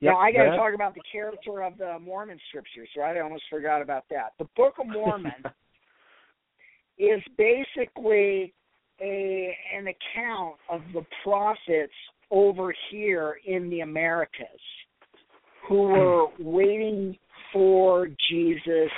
Yep, 0.00 0.12
now 0.12 0.18
I 0.20 0.30
got 0.30 0.44
to 0.44 0.56
talk 0.56 0.74
about 0.74 0.94
the 0.94 1.00
character 1.10 1.60
of 1.64 1.76
the 1.76 1.98
Mormon 1.98 2.38
scriptures, 2.50 2.88
right? 2.96 3.16
I 3.16 3.20
almost 3.20 3.42
forgot 3.50 3.82
about 3.82 4.04
that. 4.10 4.32
The 4.38 4.46
Book 4.54 4.74
of 4.78 4.86
Mormon 4.92 5.32
is 6.98 7.20
basically 7.36 8.54
a 9.00 9.56
an 9.76 9.86
account 9.86 10.56
of 10.68 10.80
the 10.92 11.04
prophets 11.22 11.92
over 12.30 12.74
here 12.90 13.36
in 13.46 13.70
the 13.70 13.80
Americas 13.80 14.46
who 15.68 15.82
were 15.82 16.26
waiting 16.38 17.16
for 17.52 18.08
Jesus 18.30 18.90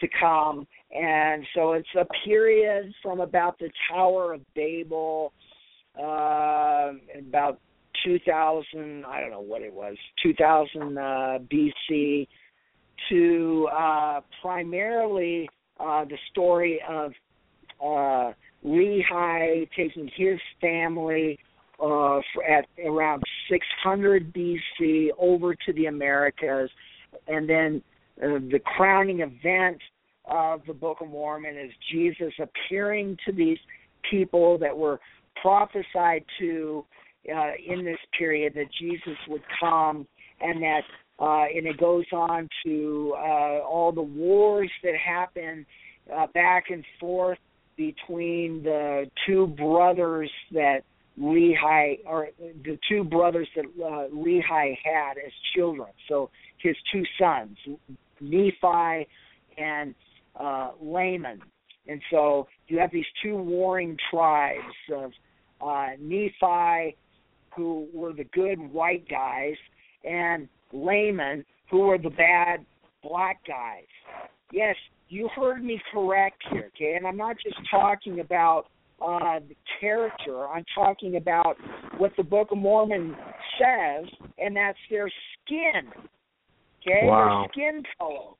to 0.00 0.08
come. 0.20 0.66
And 0.94 1.44
so 1.54 1.72
it's 1.72 1.88
a 1.98 2.06
period 2.24 2.92
from 3.02 3.20
about 3.20 3.58
the 3.58 3.70
Tower 3.90 4.34
of 4.34 4.40
Babel, 4.54 5.32
uh, 5.98 6.92
about 7.18 7.60
2000, 8.04 9.04
I 9.04 9.20
don't 9.20 9.30
know 9.30 9.40
what 9.40 9.62
it 9.62 9.72
was, 9.72 9.96
2000 10.22 10.98
uh, 10.98 11.38
BC, 11.52 12.26
to 13.08 13.68
uh, 13.76 14.20
primarily 14.40 15.48
uh, 15.78 16.04
the 16.04 16.18
story 16.30 16.80
of 16.88 17.12
uh, 17.84 18.32
Lehi 18.64 19.68
taking 19.76 20.10
his 20.14 20.38
family 20.60 21.38
uh, 21.82 22.18
at 22.48 22.66
around 22.84 23.22
600 23.50 24.32
BC 24.32 25.08
over 25.18 25.54
to 25.54 25.72
the 25.72 25.86
Americas, 25.86 26.70
and 27.26 27.48
then 27.48 27.82
uh, 28.22 28.38
the 28.50 28.60
crowning 28.64 29.20
event 29.20 29.78
of 30.26 30.60
the 30.66 30.74
Book 30.74 30.98
of 31.00 31.08
Mormon 31.08 31.56
is 31.58 31.72
Jesus 31.90 32.32
appearing 32.38 33.16
to 33.26 33.32
these 33.32 33.58
people 34.08 34.58
that 34.58 34.76
were 34.76 35.00
prophesied 35.40 36.24
to 36.38 36.84
uh, 37.34 37.52
in 37.66 37.84
this 37.84 37.98
period 38.16 38.52
that 38.54 38.66
Jesus 38.80 39.16
would 39.28 39.42
come, 39.60 40.06
and 40.40 40.62
that 40.62 40.82
uh, 41.18 41.44
and 41.54 41.66
it 41.66 41.78
goes 41.78 42.04
on 42.12 42.48
to 42.64 43.14
uh, 43.16 43.60
all 43.60 43.92
the 43.92 44.02
wars 44.02 44.70
that 44.82 44.94
happen 44.96 45.64
uh, 46.12 46.26
back 46.34 46.64
and 46.70 46.84
forth 46.98 47.38
between 47.90 48.62
the 48.62 49.10
two 49.26 49.48
brothers 49.48 50.30
that 50.52 50.82
Lehi 51.20 51.98
or 52.06 52.28
the 52.64 52.78
two 52.88 53.04
brothers 53.04 53.48
that 53.56 53.64
uh, 53.64 54.08
Lehi 54.14 54.76
had 54.82 55.18
as 55.18 55.32
children. 55.54 55.88
So 56.08 56.30
his 56.58 56.76
two 56.92 57.02
sons, 57.20 57.56
Nephi 58.20 59.08
and 59.58 59.94
uh, 60.38 60.70
Laman. 60.80 61.40
And 61.88 62.00
so 62.10 62.46
you 62.68 62.78
have 62.78 62.92
these 62.92 63.04
two 63.22 63.36
warring 63.36 63.96
tribes 64.10 64.76
of 64.94 65.10
uh, 65.60 65.88
Nephi, 66.00 66.96
who 67.54 67.88
were 67.92 68.12
the 68.12 68.24
good 68.32 68.58
white 68.72 69.06
guys, 69.08 69.56
and 70.04 70.48
Laman, 70.72 71.44
who 71.70 71.80
were 71.80 71.98
the 71.98 72.10
bad 72.10 72.64
black 73.02 73.40
guys. 73.46 73.84
Yes, 74.52 74.76
you 75.12 75.28
heard 75.36 75.62
me 75.62 75.78
correct 75.92 76.42
here, 76.50 76.70
okay? 76.74 76.94
And 76.96 77.06
I'm 77.06 77.18
not 77.18 77.36
just 77.42 77.56
talking 77.70 78.20
about 78.20 78.64
uh, 78.98 79.40
the 79.46 79.54
character. 79.78 80.46
I'm 80.48 80.64
talking 80.74 81.16
about 81.16 81.56
what 81.98 82.12
the 82.16 82.22
Book 82.22 82.50
of 82.50 82.56
Mormon 82.56 83.14
says, 83.58 84.06
and 84.38 84.56
that's 84.56 84.78
their 84.90 85.10
skin. 85.44 85.90
Okay, 86.80 87.06
wow. 87.06 87.46
their 87.54 87.66
skin 87.68 87.82
color. 87.98 88.30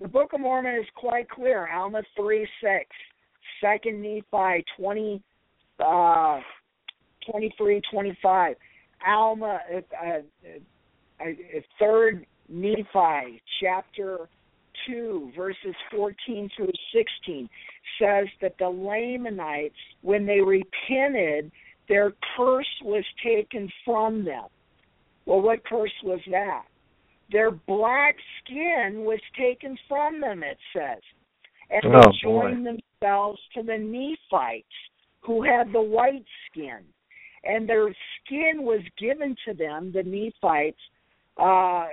The 0.00 0.08
Book 0.08 0.30
of 0.32 0.40
Mormon 0.40 0.76
is 0.76 0.86
quite 0.96 1.28
clear. 1.28 1.68
Alma 1.70 2.02
three 2.16 2.48
six, 2.62 2.86
Second 3.60 4.00
Nephi 4.00 4.64
twenty, 4.78 5.22
uh, 5.78 6.40
twenty 7.30 7.52
three 7.58 7.82
twenty 7.92 8.16
five, 8.22 8.56
Alma 9.06 9.60
uh, 9.74 9.80
uh, 10.06 10.18
uh, 11.20 11.60
third 11.78 12.24
Nephi 12.48 13.42
chapter 13.60 14.28
2, 14.86 15.32
verses 15.36 15.74
14 15.90 16.50
through 16.56 16.72
16, 16.94 17.48
says 18.00 18.26
that 18.40 18.54
the 18.58 18.68
Lamanites, 18.68 19.74
when 20.02 20.26
they 20.26 20.40
repented, 20.40 21.50
their 21.88 22.12
curse 22.36 22.66
was 22.82 23.04
taken 23.24 23.70
from 23.84 24.24
them. 24.24 24.44
Well, 25.26 25.40
what 25.40 25.64
curse 25.64 25.92
was 26.02 26.20
that? 26.30 26.64
Their 27.30 27.50
black 27.50 28.16
skin 28.42 29.04
was 29.04 29.20
taken 29.38 29.76
from 29.88 30.20
them, 30.20 30.42
it 30.42 30.58
says. 30.74 31.02
And 31.70 31.94
oh, 31.94 32.00
they 32.00 32.18
joined 32.22 32.64
boy. 32.64 32.78
themselves 33.00 33.38
to 33.54 33.62
the 33.62 33.76
Nephites, 33.76 34.66
who 35.20 35.42
had 35.42 35.72
the 35.72 35.82
white 35.82 36.24
skin. 36.50 36.80
And 37.44 37.68
their 37.68 37.88
skin 38.24 38.62
was 38.62 38.80
given 38.98 39.36
to 39.46 39.54
them, 39.54 39.92
the 39.92 40.02
Nephites, 40.02 40.80
uh, 41.36 41.86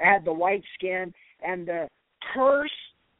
had 0.00 0.24
the 0.24 0.32
white 0.32 0.64
skin, 0.74 1.12
and 1.42 1.66
the 1.66 1.88
curse 2.34 2.70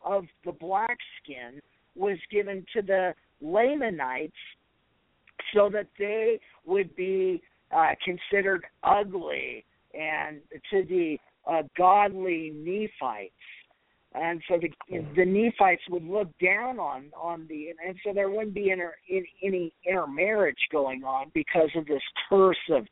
of 0.05 0.25
the 0.45 0.53
black 0.53 0.97
skin 1.23 1.61
was 1.97 2.19
given 2.31 2.65
to 2.75 2.83
the 2.83 3.15
Lamanites 3.41 4.33
so 5.55 5.69
that 5.73 5.87
they 5.99 6.39
would 6.67 6.95
be 6.97 7.43
uh, 7.75 7.91
considered 8.05 8.65
ugly 8.83 9.65
and 9.95 10.41
to 10.71 10.85
the 10.89 11.19
uh, 11.51 11.63
godly 11.77 12.53
Nephites. 12.55 13.33
And 14.13 14.43
so 14.49 14.59
the 14.59 14.71
the 15.15 15.25
Nephites 15.25 15.83
would 15.89 16.05
look 16.05 16.29
down 16.43 16.81
on 16.81 17.13
on 17.17 17.47
the 17.49 17.69
and 17.87 17.97
so 18.05 18.13
there 18.13 18.29
wouldn't 18.29 18.55
be 18.55 18.71
inter, 18.71 18.95
in, 19.09 19.25
any 19.43 19.73
intermarriage 19.89 20.59
going 20.73 21.05
on 21.05 21.31
because 21.33 21.71
of 21.77 21.87
this 21.87 22.03
curse 22.29 22.59
of 22.71 22.87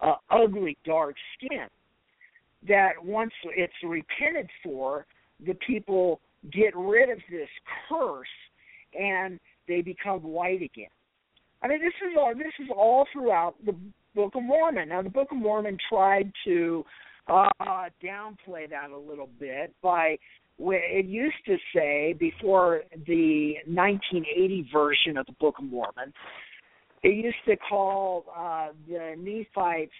uh, 0.00 0.14
ugly 0.30 0.78
dark 0.86 1.16
skin 1.36 1.68
that 2.68 2.92
once 3.02 3.32
it's 3.56 3.72
repented 3.82 4.48
for, 4.62 5.06
the 5.44 5.54
people 5.66 6.20
get 6.52 6.74
rid 6.76 7.10
of 7.10 7.18
this 7.30 7.48
curse 7.88 8.26
and 8.98 9.38
they 9.68 9.80
become 9.80 10.22
white 10.22 10.62
again. 10.62 10.88
I 11.62 11.68
mean, 11.68 11.80
this 11.80 11.94
is 12.02 12.16
all 12.18 12.34
this 12.34 12.52
is 12.60 12.68
all 12.74 13.06
throughout 13.12 13.54
the 13.64 13.74
Book 14.14 14.34
of 14.34 14.42
Mormon. 14.42 14.90
Now, 14.90 15.02
the 15.02 15.10
Book 15.10 15.28
of 15.32 15.38
Mormon 15.38 15.78
tried 15.88 16.30
to 16.44 16.84
uh, 17.26 17.48
downplay 18.02 18.68
that 18.70 18.90
a 18.90 18.98
little 18.98 19.28
bit 19.40 19.74
by 19.82 20.18
it 20.58 21.06
used 21.06 21.36
to 21.46 21.56
say 21.74 22.14
before 22.18 22.82
the 23.06 23.54
1980 23.66 24.68
version 24.72 25.16
of 25.16 25.26
the 25.26 25.32
Book 25.40 25.56
of 25.58 25.64
Mormon, 25.64 26.12
it 27.02 27.14
used 27.14 27.36
to 27.46 27.56
call 27.56 28.24
uh, 28.36 28.68
the 28.88 29.14
Nephites 29.18 29.92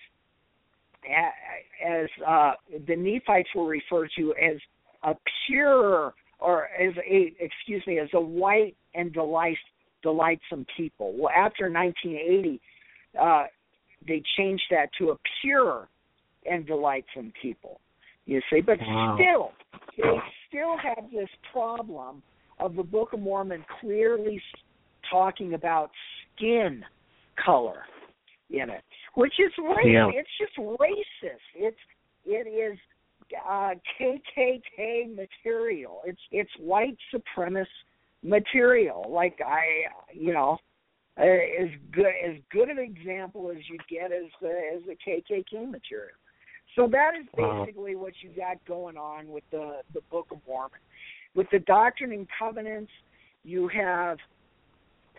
as 1.06 2.09
uh, 2.26 2.52
the 2.86 2.97
Nephites 2.97 3.48
were 3.55 3.66
referred 3.66 4.10
to 4.16 4.35
as 4.35 4.56
a 5.02 5.14
pure 5.47 6.14
or 6.39 6.66
as 6.81 6.94
a 6.98 7.35
excuse 7.39 7.82
me 7.86 7.98
as 7.98 8.09
a 8.14 8.20
white 8.20 8.76
and 8.94 9.12
delight, 9.12 9.56
delightsome 10.02 10.66
people. 10.76 11.12
Well, 11.16 11.32
after 11.35 11.70
1980, 11.70 12.60
uh, 13.20 13.44
they 14.06 14.22
changed 14.36 14.64
that 14.70 14.89
to 14.98 15.10
a 15.10 15.16
pure 15.40 15.89
and 16.51 16.66
delightsome 16.66 17.32
people. 17.40 17.81
You 18.26 18.40
see, 18.51 18.60
but 18.60 18.78
wow. 18.81 19.16
still, 19.18 19.52
they 19.97 20.18
still 20.48 20.76
have 20.78 21.10
this 21.12 21.28
problem 21.52 22.22
of 22.59 22.74
the 22.74 22.82
Book 22.82 23.12
of 23.12 23.20
Mormon 23.20 23.64
clearly 23.81 24.40
talking 25.10 25.55
about 25.55 25.90
skin 26.36 26.82
color 27.44 27.82
in 28.51 28.70
it 28.70 28.82
which 29.15 29.35
is 29.39 29.53
racist. 29.59 29.93
Yeah. 29.93 30.11
It's 30.12 30.28
just 30.39 30.57
racist. 30.57 31.45
It's 31.55 31.77
it 32.27 32.49
is 32.49 32.78
uh, 33.49 33.70
KKK 34.01 35.15
material. 35.15 36.01
It's 36.05 36.20
it's 36.31 36.51
white 36.59 36.97
supremacist 37.12 37.66
material. 38.23 39.05
Like 39.09 39.39
I, 39.47 39.62
you 40.12 40.32
know, 40.32 40.59
uh, 41.19 41.23
as 41.23 41.69
good 41.93 42.07
as 42.07 42.36
good 42.51 42.69
an 42.69 42.78
example 42.78 43.51
as 43.51 43.59
you 43.69 43.78
get 43.89 44.11
as 44.12 44.31
the 44.41 44.49
as 44.74 44.82
the 44.86 44.97
KKK 45.07 45.70
material. 45.70 46.16
So 46.74 46.89
that 46.89 47.12
is 47.20 47.27
basically 47.36 47.95
wow. 47.95 48.03
what 48.03 48.15
you 48.20 48.31
got 48.31 48.65
going 48.66 48.97
on 48.97 49.28
with 49.28 49.45
the 49.51 49.81
the 49.93 50.01
Book 50.11 50.27
of 50.31 50.39
Mormon. 50.47 50.81
With 51.35 51.47
the 51.51 51.59
Doctrine 51.61 52.12
and 52.12 52.27
Covenants, 52.39 52.93
you 53.45 53.69
have 53.69 54.19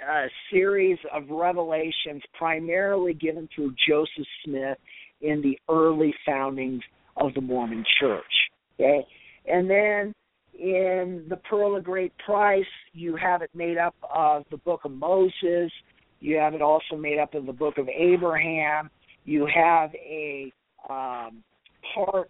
a 0.02 0.26
series 0.52 0.98
of 1.14 1.30
revelations 1.30 2.22
primarily 2.38 3.14
given 3.14 3.48
through 3.54 3.74
Joseph 3.88 4.28
Smith 4.44 4.78
in 5.22 5.42
the 5.42 5.58
early 5.70 6.14
foundings 6.26 6.82
of 7.18 7.34
the 7.34 7.42
Mormon 7.42 7.84
Church. 8.00 8.24
Okay? 8.80 9.06
And 9.48 9.70
then 9.70 10.14
in 10.54 11.26
the 11.30 11.38
Pearl 11.50 11.76
of 11.76 11.84
Great 11.84 12.14
Price, 12.18 12.64
you 12.94 13.16
have 13.16 13.42
it 13.42 13.50
made 13.54 13.78
up 13.78 13.96
of 14.14 14.44
the 14.52 14.58
Book 14.58 14.82
of 14.86 14.92
Moses. 14.92 15.72
You 16.20 16.38
have 16.38 16.54
it 16.54 16.62
also 16.62 16.96
made 16.98 17.20
up 17.20 17.34
of 17.34 17.46
the 17.46 17.54
Book 17.54 17.78
of 17.78 17.88
Abraham. 17.90 18.90
You 19.26 19.48
have 19.54 19.94
a 19.96 20.52
um, 20.90 21.44
part 21.94 22.30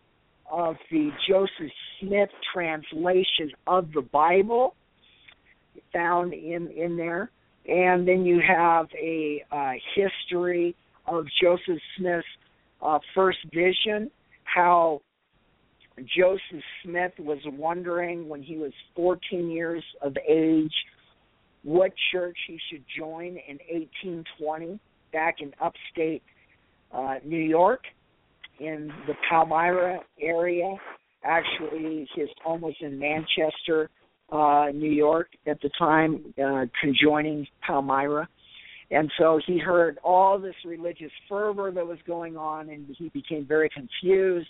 of 0.52 0.76
the 0.92 1.10
Joseph 1.28 1.72
Smith 2.00 2.30
translation 2.54 3.52
of 3.68 3.92
the 3.94 4.02
Bible 4.02 4.76
found 5.92 6.34
in 6.34 6.68
in 6.72 6.98
there 6.98 7.32
and 7.68 8.08
then 8.08 8.26
you 8.26 8.42
have 8.46 8.88
a 9.00 9.44
uh, 9.52 9.72
history 9.96 10.76
of 11.08 11.26
Joseph 11.42 11.82
Smith's 11.98 12.26
uh, 12.82 13.00
first 13.14 13.40
vision, 13.54 14.12
how 14.44 15.02
Joseph 15.98 16.64
Smith 16.84 17.14
was 17.20 17.40
wondering 17.46 18.28
when 18.28 18.44
he 18.44 18.58
was 18.58 18.72
14 18.96 19.50
years 19.50 19.84
of 20.02 20.16
age 20.28 20.74
what 21.64 21.92
church 22.12 22.38
he 22.48 22.60
should 22.70 22.84
join 22.98 23.38
in 23.48 23.58
1820 23.72 24.80
back 25.12 25.38
in 25.40 25.52
upstate 25.60 26.22
uh, 26.92 27.16
New 27.26 27.42
York 27.42 27.86
in 28.60 28.92
the 29.08 29.14
Palmyra 29.28 30.00
area. 30.22 30.76
Actually 31.24 32.08
his 32.14 32.30
home 32.44 32.62
was 32.62 32.76
in 32.82 33.00
Manchester, 33.00 33.90
uh, 34.32 34.68
New 34.74 34.92
York 34.92 35.30
at 35.46 35.62
the 35.62 35.70
time, 35.78 36.34
uh, 36.44 36.66
conjoining 36.82 37.48
Palmyra. 37.66 38.28
And 38.92 39.12
so 39.18 39.40
he 39.46 39.58
heard 39.58 39.98
all 40.04 40.38
this 40.38 40.56
religious 40.64 41.12
fervor 41.28 41.72
that 41.72 41.86
was 41.86 41.98
going 42.06 42.38
on, 42.38 42.70
and 42.70 42.88
he 42.98 43.10
became 43.10 43.46
very 43.46 43.70
confused. 43.70 44.48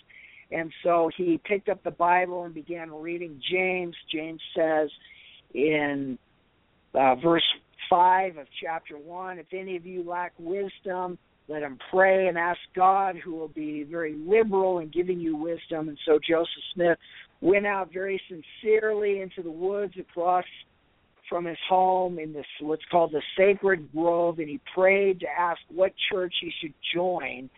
And 0.52 0.72
so 0.84 1.10
he 1.16 1.40
picked 1.44 1.68
up 1.68 1.82
the 1.82 1.90
Bible 1.90 2.44
and 2.44 2.54
began 2.54 2.90
reading 2.92 3.40
James. 3.50 3.96
James 4.12 4.40
says 4.54 4.90
in 5.54 6.18
uh, 6.94 7.16
verse 7.16 7.42
5 7.90 8.36
of 8.36 8.46
chapter 8.62 8.96
1 8.98 9.38
If 9.38 9.46
any 9.52 9.76
of 9.76 9.86
you 9.86 10.08
lack 10.08 10.32
wisdom, 10.38 11.18
let 11.48 11.62
him 11.62 11.78
pray 11.90 12.26
and 12.28 12.36
ask 12.36 12.58
God, 12.74 13.16
who 13.16 13.34
will 13.34 13.48
be 13.48 13.84
very 13.84 14.14
liberal 14.14 14.80
in 14.80 14.88
giving 14.88 15.20
you 15.20 15.36
wisdom. 15.36 15.88
And 15.88 15.98
so 16.04 16.18
Joseph 16.28 16.48
Smith 16.74 16.98
went 17.40 17.66
out 17.66 17.92
very 17.92 18.20
sincerely 18.28 19.20
into 19.20 19.42
the 19.42 19.50
woods 19.50 19.94
across 19.98 20.44
from 21.28 21.44
his 21.44 21.58
home 21.68 22.18
in 22.18 22.32
this 22.32 22.46
what's 22.60 22.84
called 22.90 23.12
the 23.12 23.22
Sacred 23.36 23.90
Grove, 23.92 24.38
and 24.38 24.48
he 24.48 24.60
prayed 24.74 25.20
to 25.20 25.26
ask 25.26 25.60
what 25.68 25.92
church 26.10 26.34
he 26.40 26.52
should 26.60 26.74
join. 26.94 27.50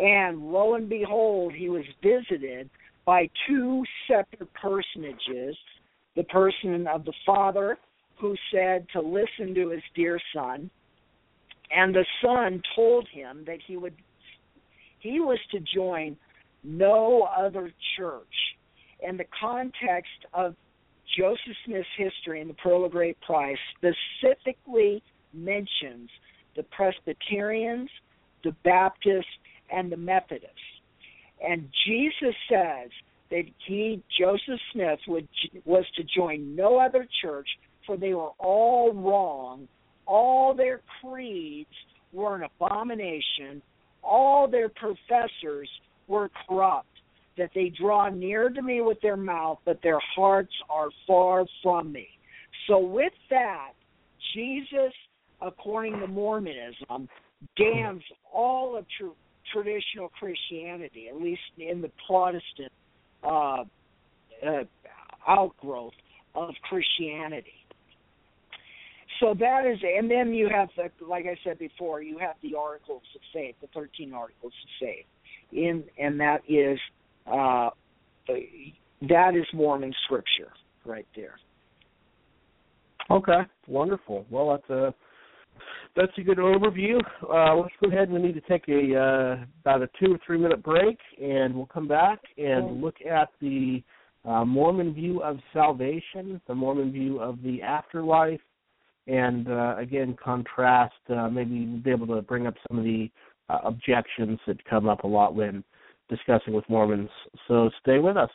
And 0.00 0.52
lo 0.52 0.74
and 0.74 0.88
behold, 0.88 1.54
he 1.54 1.68
was 1.68 1.84
visited 2.02 2.68
by 3.06 3.30
two 3.48 3.84
separate 4.06 4.52
personages 4.52 5.56
the 6.16 6.24
person 6.24 6.86
of 6.86 7.04
the 7.04 7.12
father 7.24 7.78
who 8.18 8.34
said 8.52 8.86
to 8.92 9.00
listen 9.00 9.54
to 9.54 9.70
his 9.70 9.82
dear 9.94 10.18
son, 10.34 10.70
and 11.70 11.94
the 11.94 12.06
son 12.22 12.62
told 12.74 13.06
him 13.08 13.44
that 13.46 13.58
he 13.66 13.76
would 13.76 13.94
he 15.00 15.20
was 15.20 15.38
to 15.52 15.60
join 15.74 16.16
no 16.64 17.22
other 17.22 17.70
church. 17.96 18.24
And 19.04 19.18
the 19.18 19.26
context 19.38 20.26
of 20.32 20.54
Joseph 21.16 21.56
Smith's 21.64 21.86
history 21.96 22.40
in 22.40 22.48
the 22.48 22.54
Pearl 22.54 22.84
of 22.84 22.92
Great 22.92 23.20
Price 23.20 23.58
specifically 23.76 25.02
mentions 25.32 26.10
the 26.56 26.62
Presbyterians, 26.64 27.90
the 28.44 28.54
Baptists, 28.64 29.26
and 29.70 29.90
the 29.90 29.96
Methodists. 29.96 30.54
And 31.46 31.68
Jesus 31.86 32.34
says 32.48 32.90
that 33.30 33.44
he, 33.66 34.02
Joseph 34.18 34.60
Smith, 34.72 34.98
would 35.08 35.28
was 35.64 35.84
to 35.96 36.04
join 36.04 36.56
no 36.56 36.78
other 36.78 37.06
church, 37.20 37.48
for 37.86 37.96
they 37.96 38.14
were 38.14 38.30
all 38.38 38.92
wrong. 38.92 39.68
All 40.06 40.54
their 40.54 40.80
creeds 41.00 41.68
were 42.12 42.36
an 42.36 42.44
abomination. 42.44 43.60
All 44.02 44.48
their 44.48 44.68
professors 44.68 45.68
were 46.06 46.30
corrupt 46.48 46.95
that 47.36 47.50
they 47.54 47.68
draw 47.70 48.08
near 48.08 48.48
to 48.48 48.62
me 48.62 48.80
with 48.80 49.00
their 49.00 49.16
mouth, 49.16 49.58
but 49.64 49.80
their 49.82 50.00
hearts 50.14 50.52
are 50.70 50.88
far 51.06 51.44
from 51.62 51.92
me. 51.92 52.08
So, 52.66 52.78
with 52.78 53.12
that, 53.30 53.72
Jesus, 54.34 54.92
according 55.40 56.00
to 56.00 56.06
Mormonism, 56.06 57.08
damns 57.56 58.02
all 58.32 58.76
of 58.76 58.86
tr- 58.98 59.06
traditional 59.52 60.08
Christianity, 60.08 61.08
at 61.08 61.20
least 61.20 61.42
in 61.58 61.80
the 61.80 61.90
Protestant 62.06 62.72
uh, 63.22 63.64
uh, 64.44 64.64
outgrowth 65.28 65.92
of 66.34 66.54
Christianity. 66.68 67.52
So 69.20 69.34
that 69.38 69.64
is, 69.64 69.78
and 69.82 70.10
then 70.10 70.34
you 70.34 70.48
have 70.48 70.68
the, 70.76 70.90
like 71.06 71.24
I 71.24 71.38
said 71.42 71.58
before, 71.58 72.02
you 72.02 72.18
have 72.18 72.34
the 72.42 72.54
Articles 72.54 73.02
of 73.14 73.20
Faith, 73.32 73.54
the 73.62 73.68
thirteen 73.68 74.12
Articles 74.12 74.52
of 74.52 74.86
Faith, 74.86 75.06
in, 75.52 75.84
and 75.98 76.20
that 76.20 76.42
is 76.48 76.78
uh, 77.26 77.70
that 79.08 79.36
is 79.36 79.46
Mormon 79.52 79.92
scripture 80.04 80.52
right 80.84 81.06
there. 81.14 81.36
Okay, 83.10 83.40
wonderful. 83.68 84.26
Well, 84.30 84.50
that's 84.50 84.70
a 84.70 84.94
that's 85.94 86.12
a 86.18 86.22
good 86.22 86.38
overview. 86.38 87.00
Uh, 87.22 87.56
let's 87.56 87.74
go 87.82 87.88
ahead. 87.88 88.08
And 88.08 88.14
we 88.14 88.22
need 88.22 88.34
to 88.34 88.40
take 88.42 88.68
a 88.68 88.96
uh, 88.96 89.44
about 89.62 89.82
a 89.82 89.88
two 89.98 90.14
or 90.14 90.18
three 90.26 90.38
minute 90.38 90.62
break, 90.62 90.98
and 91.22 91.54
we'll 91.54 91.66
come 91.66 91.88
back 91.88 92.20
and 92.36 92.80
look 92.80 92.96
at 93.08 93.28
the 93.40 93.82
uh, 94.24 94.44
Mormon 94.44 94.92
view 94.92 95.22
of 95.22 95.38
salvation, 95.52 96.40
the 96.48 96.54
Mormon 96.54 96.92
view 96.92 97.20
of 97.20 97.40
the 97.42 97.62
afterlife, 97.62 98.40
and 99.06 99.48
uh, 99.48 99.76
again 99.78 100.16
contrast. 100.22 100.94
Uh, 101.08 101.28
maybe 101.28 101.64
be 101.64 101.90
able 101.90 102.08
to 102.08 102.22
bring 102.22 102.46
up 102.46 102.54
some 102.68 102.78
of 102.78 102.84
the 102.84 103.08
uh, 103.48 103.60
objections 103.64 104.38
that 104.46 104.62
come 104.64 104.88
up 104.88 105.04
a 105.04 105.06
lot 105.06 105.34
when 105.34 105.62
discussing 106.08 106.52
with 106.54 106.64
Mormons. 106.68 107.10
So 107.48 107.70
stay 107.80 107.98
with 107.98 108.16
us. 108.16 108.30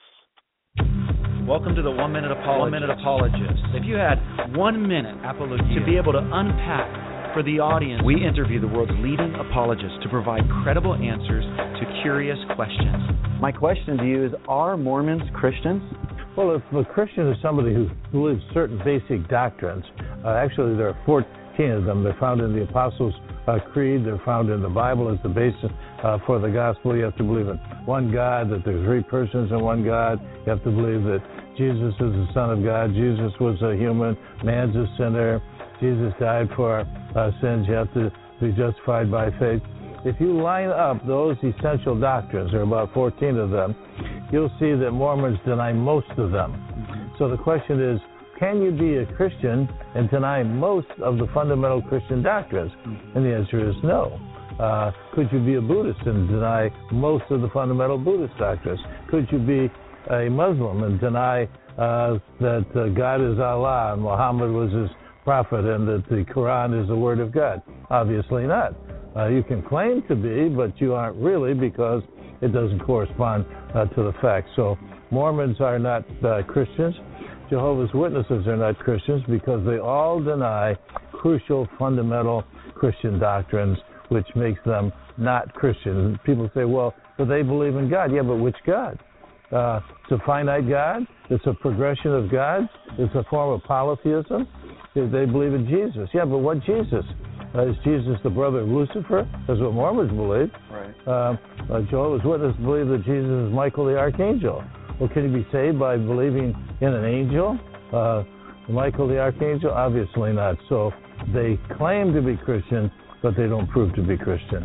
Welcome 1.48 1.76
to 1.76 1.82
the 1.82 1.92
One 1.92 2.14
Minute 2.14 2.32
Apologist. 2.32 2.60
One 2.60 2.72
Minute 2.72 2.90
Apologist. 2.90 3.62
If 3.74 3.86
you 3.86 3.96
had 3.96 4.20
one 4.56 4.88
minute 4.88 5.16
Apologia. 5.26 5.80
to 5.80 5.86
be 5.86 5.98
able 5.98 6.14
to 6.14 6.20
unpack 6.20 7.34
for 7.34 7.44
the 7.44 7.60
audience, 7.60 8.02
we 8.06 8.16
interview 8.16 8.60
the 8.60 8.68
world's 8.68 8.92
leading 9.00 9.34
apologists 9.36 9.98
to 10.04 10.10
provide 10.10 10.44
credible 10.64 10.94
answers 10.94 11.44
to 11.80 12.02
curious 12.04 12.38
questions. 12.56 13.42
My 13.42 13.52
question 13.52 13.98
to 13.98 14.06
you 14.06 14.26
is 14.26 14.32
Are 14.48 14.78
Mormons 14.78 15.24
Christians? 15.34 15.82
Well, 16.38 16.56
if 16.56 16.64
a 16.72 16.86
Christian 16.94 17.28
is 17.30 17.38
somebody 17.42 17.74
who 17.74 17.90
believes 18.12 18.42
certain 18.54 18.80
basic 18.86 19.28
doctrines, 19.28 19.84
uh, 20.24 20.36
actually, 20.36 20.78
there 20.78 20.90
are 20.90 21.00
14 21.06 21.72
of 21.72 21.86
them. 21.86 22.04
They're 22.04 22.16
found 22.20 22.40
in 22.42 22.54
the 22.54 22.64
Apostles' 22.64 23.16
uh, 23.48 23.60
Creed, 23.74 24.06
they're 24.06 24.22
found 24.24 24.50
in 24.50 24.62
the 24.62 24.70
Bible 24.70 25.12
as 25.12 25.18
the 25.24 25.30
basis 25.30 25.72
uh, 26.04 26.18
for 26.26 26.40
the 26.40 26.50
gospel. 26.50 26.96
You 26.96 27.04
have 27.04 27.18
to 27.18 27.24
believe 27.24 27.48
in 27.48 27.58
one 27.86 28.12
God, 28.12 28.50
that 28.50 28.64
there's 28.64 28.86
three 28.86 29.04
persons 29.04 29.52
in 29.52 29.60
one 29.62 29.84
God. 29.84 30.20
You 30.46 30.52
have 30.52 30.64
to 30.64 30.72
believe 30.72 31.04
that 31.04 31.22
Jesus 31.58 31.94
is 31.94 32.00
the 32.00 32.28
Son 32.34 32.52
of 32.52 32.64
God. 32.64 32.94
Jesus 32.94 33.32
was 33.40 33.62
a 33.62 33.76
human. 33.76 34.18
Man's 34.44 34.76
a 34.76 34.88
sinner. 34.98 35.42
Jesus 35.80 36.14
died 36.20 36.50
for 36.56 36.86
our 37.16 37.32
sins. 37.42 37.66
You 37.68 37.74
have 37.74 37.94
to 37.94 38.12
be 38.40 38.52
justified 38.52 39.12
by 39.12 39.30
faith. 39.38 39.62
If 40.04 40.20
you 40.20 40.42
line 40.42 40.70
up 40.70 41.06
those 41.06 41.38
essential 41.44 42.00
doctrines, 42.00 42.52
there 42.52 42.62
are 42.62 42.64
about 42.64 42.94
14 42.94 43.38
of 43.38 43.52
them, 43.52 43.76
you'll 44.32 44.52
see 44.60 44.74
that 44.74 44.92
Mormons 44.92 45.38
deny 45.46 45.74
most 45.74 46.10
of 46.18 46.32
them. 46.32 47.14
So 47.20 47.30
the 47.30 47.38
question 47.38 47.80
is, 47.80 48.00
can 48.42 48.60
you 48.60 48.72
be 48.72 48.98
a 48.98 49.06
Christian 49.16 49.70
and 49.94 50.10
deny 50.10 50.42
most 50.42 50.88
of 51.04 51.20
the 51.20 51.28
fundamental 51.32 51.80
Christian 51.84 52.24
doctrines? 52.24 52.72
And 53.14 53.24
the 53.24 53.36
answer 53.36 53.70
is 53.70 53.76
no. 53.84 54.20
Uh, 54.60 54.92
could 55.14 55.30
you 55.32 55.46
be 55.46 55.56
a 55.56 55.62
Buddhist 55.62 56.02
and 56.08 56.28
deny 56.28 56.70
most 56.92 57.26
of 57.30 57.42
the 57.42 57.50
fundamental 57.50 58.00
Buddhist 58.00 58.36
doctrines? 58.40 58.80
Could 59.12 59.28
you 59.32 59.38
be 59.38 59.70
a 60.12 60.28
Muslim 60.28 60.82
and 60.82 61.00
deny 61.00 61.44
uh, 61.78 62.18
that 62.40 62.66
uh, 62.76 62.90
God 62.98 63.22
is 63.22 63.40
Allah 63.40 63.94
and 63.94 64.02
Muhammad 64.02 64.50
was 64.50 64.74
his 64.74 64.90
prophet 65.24 65.64
and 65.64 65.88
that 65.88 66.04
the 66.10 66.26
Quran 66.34 66.82
is 66.82 66.88
the 66.88 66.96
word 66.96 67.20
of 67.20 67.32
God? 67.32 67.62
Obviously 67.92 68.48
not. 68.48 68.74
Uh, 69.16 69.28
you 69.28 69.44
can 69.44 69.62
claim 69.62 70.02
to 70.08 70.16
be, 70.16 70.50
but 70.50 70.82
you 70.82 70.96
aren't 70.96 71.16
really 71.18 71.54
because 71.54 72.02
it 72.42 72.52
doesn't 72.52 72.80
correspond 72.80 73.46
uh, 73.76 73.86
to 73.86 74.02
the 74.02 74.14
facts. 74.20 74.50
So 74.56 74.80
Mormons 75.12 75.62
are 75.62 75.78
not 75.78 76.06
uh, 76.26 76.42
Christians. 76.48 76.96
Jehovah's 77.52 77.94
Witnesses 77.94 78.48
are 78.48 78.56
not 78.56 78.80
Christians 78.80 79.24
because 79.30 79.66
they 79.66 79.78
all 79.78 80.24
deny 80.24 80.74
crucial 81.12 81.68
fundamental 81.78 82.46
Christian 82.76 83.20
doctrines 83.20 83.78
which 84.08 84.28
makes 84.36 84.60
them 84.66 84.92
not 85.18 85.54
Christians. 85.54 86.18
People 86.26 86.50
say, 86.56 86.64
well, 86.64 86.94
but 87.18 87.26
they 87.26 87.42
believe 87.42 87.76
in 87.76 87.90
God. 87.90 88.14
Yeah, 88.14 88.22
but 88.22 88.38
which 88.38 88.56
God? 88.66 88.98
Uh, 89.52 89.82
it's 90.04 90.22
a 90.22 90.26
finite 90.26 90.70
God. 90.70 91.04
It's 91.30 91.46
a 91.46 91.54
progression 91.54 92.14
of 92.14 92.32
gods. 92.32 92.68
It's 92.98 93.14
a 93.16 93.24
form 93.30 93.54
of 93.54 93.64
polytheism. 93.64 94.48
They 94.96 95.26
believe 95.26 95.54
in 95.54 95.68
Jesus. 95.68 96.10
Yeah, 96.14 96.26
but 96.26 96.38
what 96.38 96.64
Jesus? 96.64 97.04
Uh, 97.54 97.68
is 97.68 97.76
Jesus 97.84 98.18
the 98.24 98.30
brother 98.30 98.60
of 98.60 98.70
Lucifer? 98.70 99.30
That's 99.46 99.60
what 99.60 99.74
Mormons 99.74 100.12
believe. 100.12 100.52
Right. 100.72 100.96
Uh, 101.06 101.36
uh, 101.74 101.82
Jehovah's 101.90 102.24
Witnesses 102.24 102.56
believe 102.64 102.88
that 102.88 103.04
Jesus 103.04 103.48
is 103.48 103.54
Michael 103.54 103.86
the 103.86 103.98
Archangel. 103.98 104.64
Well, 105.02 105.10
can 105.10 105.32
you 105.32 105.44
be 105.44 105.48
saved 105.52 105.80
by 105.80 105.98
believing 105.98 106.56
in 106.80 106.94
an 106.94 107.06
angel? 107.06 107.58
Uh, 107.92 108.22
Michael 108.70 109.08
the 109.08 109.18
Archangel? 109.18 109.72
Obviously 109.72 110.32
not. 110.32 110.58
So 110.70 110.92
they 111.34 111.60
claim 111.76 112.14
to 112.14 112.22
be 112.22 112.38
Christian, 112.38 112.92
but 113.24 113.36
they 113.36 113.48
don't 113.48 113.68
prove 113.68 113.96
to 113.96 114.04
be 114.04 114.16
Christian. 114.16 114.64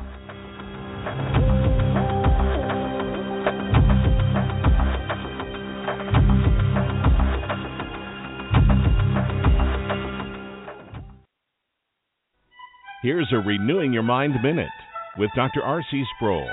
Here's 13.01 13.33
a 13.33 13.37
Renewing 13.37 13.95
Your 13.95 14.03
Mind 14.03 14.35
Minute 14.43 14.69
with 15.17 15.31
Dr. 15.35 15.63
R.C. 15.63 16.05
Sproul. 16.17 16.47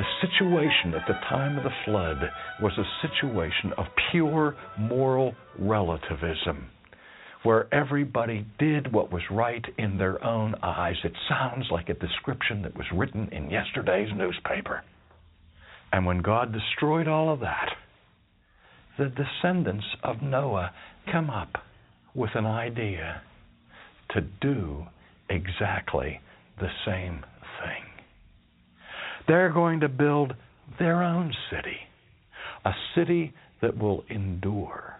The 0.00 0.26
situation 0.26 0.94
at 0.94 1.06
the 1.06 1.20
time 1.28 1.58
of 1.58 1.64
the 1.64 1.74
flood 1.84 2.22
was 2.62 2.72
a 2.78 3.06
situation 3.06 3.74
of 3.76 3.84
pure 4.10 4.56
moral 4.78 5.34
relativism 5.58 6.70
where 7.42 7.68
everybody 7.70 8.46
did 8.58 8.90
what 8.94 9.12
was 9.12 9.20
right 9.30 9.62
in 9.76 9.98
their 9.98 10.24
own 10.24 10.54
eyes. 10.62 10.96
It 11.04 11.12
sounds 11.28 11.66
like 11.70 11.90
a 11.90 11.94
description 11.94 12.62
that 12.62 12.74
was 12.78 12.86
written 12.94 13.28
in 13.30 13.50
yesterday's 13.50 14.08
newspaper. 14.16 14.82
And 15.92 16.06
when 16.06 16.22
God 16.22 16.50
destroyed 16.50 17.06
all 17.06 17.30
of 17.30 17.40
that, 17.40 17.68
the 18.96 19.10
descendants 19.10 19.84
of 20.02 20.22
Noah 20.22 20.72
come 21.12 21.28
up 21.28 21.58
with 22.14 22.30
an 22.36 22.46
idea 22.46 23.20
to 24.14 24.22
do 24.40 24.86
exactly 25.28 26.22
the 26.58 26.70
same. 26.86 27.22
They're 29.30 29.52
going 29.52 29.78
to 29.78 29.88
build 29.88 30.34
their 30.80 31.04
own 31.04 31.32
city, 31.52 31.76
a 32.64 32.72
city 32.96 33.32
that 33.62 33.78
will 33.78 34.02
endure. 34.10 34.96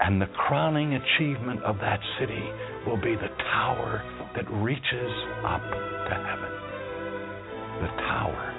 And 0.00 0.20
the 0.20 0.26
crowning 0.26 0.94
achievement 0.94 1.62
of 1.62 1.76
that 1.76 2.00
city 2.18 2.42
will 2.84 2.96
be 2.96 3.14
the 3.14 3.28
tower 3.52 4.02
that 4.34 4.50
reaches 4.54 5.12
up 5.44 5.62
to 5.62 6.14
heaven. 6.14 6.50
The 7.82 7.88
Tower 8.02 8.52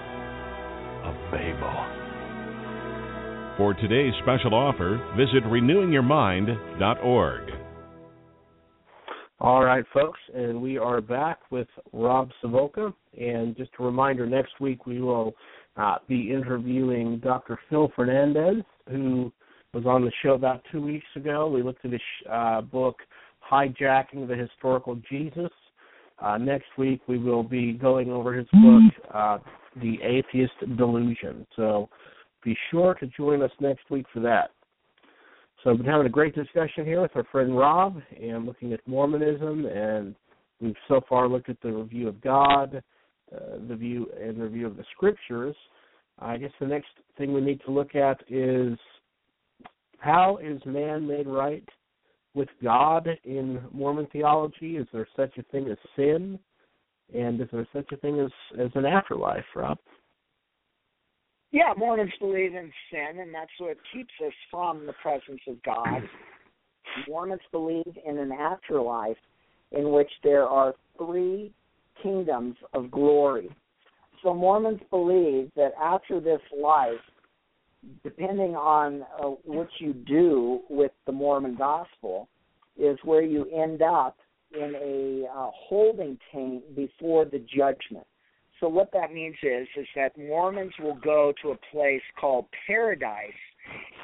of 1.04 1.14
Babel. 1.30 1.86
For 3.58 3.74
today's 3.74 4.14
special 4.24 4.54
offer, 4.54 4.98
visit 5.18 5.44
renewingyourmind.org. 5.44 7.67
All 9.40 9.64
right, 9.64 9.86
folks, 9.94 10.20
and 10.34 10.60
we 10.60 10.80
are 10.80 11.00
back 11.00 11.40
with 11.52 11.68
Rob 11.94 12.32
Sivulka. 12.44 12.92
And 13.20 13.56
just 13.56 13.70
a 13.78 13.84
reminder, 13.84 14.26
next 14.26 14.60
week 14.60 14.88
we 14.88 15.00
will 15.00 15.36
uh, 15.76 15.98
be 16.08 16.32
interviewing 16.32 17.20
Dr. 17.20 17.60
Phil 17.70 17.92
Fernandez, 17.96 18.64
who 18.90 19.32
was 19.76 19.86
on 19.86 20.04
the 20.04 20.12
show 20.24 20.32
about 20.32 20.64
two 20.72 20.82
weeks 20.82 21.06
ago. 21.16 21.48
We 21.50 21.62
looked 21.62 21.86
at 21.86 21.92
his 21.92 22.02
uh, 22.28 22.62
book, 22.62 22.98
Hijacking 23.48 24.28
the 24.28 24.36
Historical 24.36 25.00
Jesus. 25.08 25.52
Uh, 26.18 26.40
next 26.40 26.70
week 26.76 27.02
we 27.08 27.20
will 27.20 27.44
be 27.44 27.74
going 27.74 28.10
over 28.10 28.34
his 28.34 28.48
book, 28.54 28.92
uh, 29.14 29.38
The 29.76 29.98
Atheist 30.02 30.78
Delusion. 30.78 31.46
So 31.56 31.90
be 32.44 32.58
sure 32.72 32.96
to 32.96 33.06
join 33.16 33.44
us 33.44 33.52
next 33.60 33.88
week 33.92 34.08
for 34.12 34.20
that. 34.22 34.50
So 35.64 35.72
I've 35.72 35.78
been 35.78 35.88
having 35.88 36.06
a 36.06 36.10
great 36.10 36.36
discussion 36.36 36.86
here 36.86 37.02
with 37.02 37.16
our 37.16 37.24
friend 37.32 37.58
Rob 37.58 38.00
and 38.22 38.46
looking 38.46 38.74
at 38.74 38.88
Mormonism, 38.88 39.66
and 39.66 40.16
we've 40.62 40.76
so 40.88 41.02
far 41.10 41.28
looked 41.28 41.50
at 41.50 41.60
the 41.62 41.72
review 41.72 42.08
of 42.08 42.22
God, 42.22 42.84
uh, 43.36 43.58
the 43.68 43.76
view 43.76 44.08
and 44.22 44.38
the 44.38 44.44
review 44.44 44.68
of 44.68 44.78
the 44.78 44.86
scriptures. 44.96 45.56
I 46.20 46.38
guess 46.38 46.52
the 46.60 46.68
next 46.68 46.90
thing 47.18 47.34
we 47.34 47.42
need 47.42 47.62
to 47.66 47.72
look 47.72 47.96
at 47.96 48.22
is 48.30 48.78
how 49.98 50.38
is 50.38 50.62
man 50.66 51.08
made 51.08 51.28
right 51.28 51.68
with 52.36 52.50
God 52.64 53.10
in 53.24 53.60
Mormon 53.72 54.08
theology? 54.14 54.78
Is 54.78 54.88
there 54.94 55.08
such 55.16 55.38
a 55.40 55.44
thing 55.44 55.70
as 55.70 55.78
sin? 55.96 56.38
And 57.16 57.42
is 57.42 57.48
there 57.52 57.68
such 57.74 57.92
a 57.92 57.98
thing 57.98 58.20
as, 58.20 58.32
as 58.60 58.70
an 58.76 58.86
afterlife, 58.86 59.46
Rob? 59.56 59.80
Yeah, 61.58 61.74
Mormons 61.76 62.14
believe 62.20 62.54
in 62.54 62.72
sin, 62.92 63.20
and 63.20 63.34
that's 63.34 63.50
what 63.58 63.78
keeps 63.92 64.14
us 64.24 64.34
from 64.52 64.86
the 64.86 64.94
presence 65.02 65.42
of 65.48 65.56
God. 65.64 66.04
Mormons 67.10 67.42
believe 67.52 67.98
in 68.06 68.20
an 68.20 68.32
afterlife 68.32 69.18
in 69.72 69.92
which 69.92 70.12
there 70.24 70.46
are 70.46 70.76
three 71.00 71.52
kingdoms 72.04 72.58
of 72.74 72.92
glory. 72.92 73.50
So 74.22 74.36
Mormons 74.36 74.82
believe 74.92 75.50
that 75.56 75.72
after 75.82 76.20
this 76.20 76.42
life, 76.56 77.02
depending 78.04 78.56
on 78.56 79.02
uh, 79.20 79.30
what 79.44 79.70
you 79.80 79.94
do 79.94 80.60
with 80.70 80.92
the 81.08 81.12
Mormon 81.12 81.56
gospel, 81.56 82.30
is 82.78 83.00
where 83.04 83.24
you 83.24 83.50
end 83.50 83.82
up 83.82 84.16
in 84.54 84.76
a 84.76 85.26
uh, 85.28 85.50
holding 85.56 86.20
tank 86.32 86.64
before 86.76 87.26
the 87.26 87.40
judgment. 87.40 88.06
So 88.60 88.68
what 88.68 88.92
that 88.94 89.14
means 89.14 89.36
is 89.44 89.68
is 89.78 89.88
that 89.96 90.18
Mormons 90.18 90.74
will 90.80 90.96
go 91.04 91.34
to 91.42 91.52
a 91.52 91.58
place 91.72 92.02
called 92.20 92.46
paradise, 92.66 93.32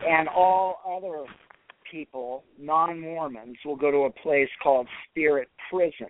and 0.07 0.27
all 0.27 0.79
other 0.87 1.25
people, 1.89 2.43
non-Mormons, 2.59 3.57
will 3.65 3.75
go 3.75 3.91
to 3.91 4.03
a 4.03 4.11
place 4.11 4.49
called 4.61 4.87
spirit 5.09 5.49
prison. 5.71 6.07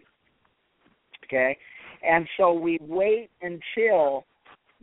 Okay, 1.25 1.57
and 2.07 2.27
so 2.37 2.53
we 2.53 2.77
wait 2.81 3.29
until 3.41 4.25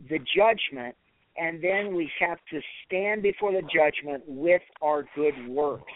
the 0.09 0.17
judgment, 0.35 0.95
and 1.37 1.63
then 1.63 1.95
we 1.95 2.09
have 2.19 2.39
to 2.49 2.59
stand 2.85 3.21
before 3.21 3.51
the 3.51 3.61
judgment 3.61 4.23
with 4.25 4.63
our 4.81 5.05
good 5.15 5.35
works. 5.47 5.93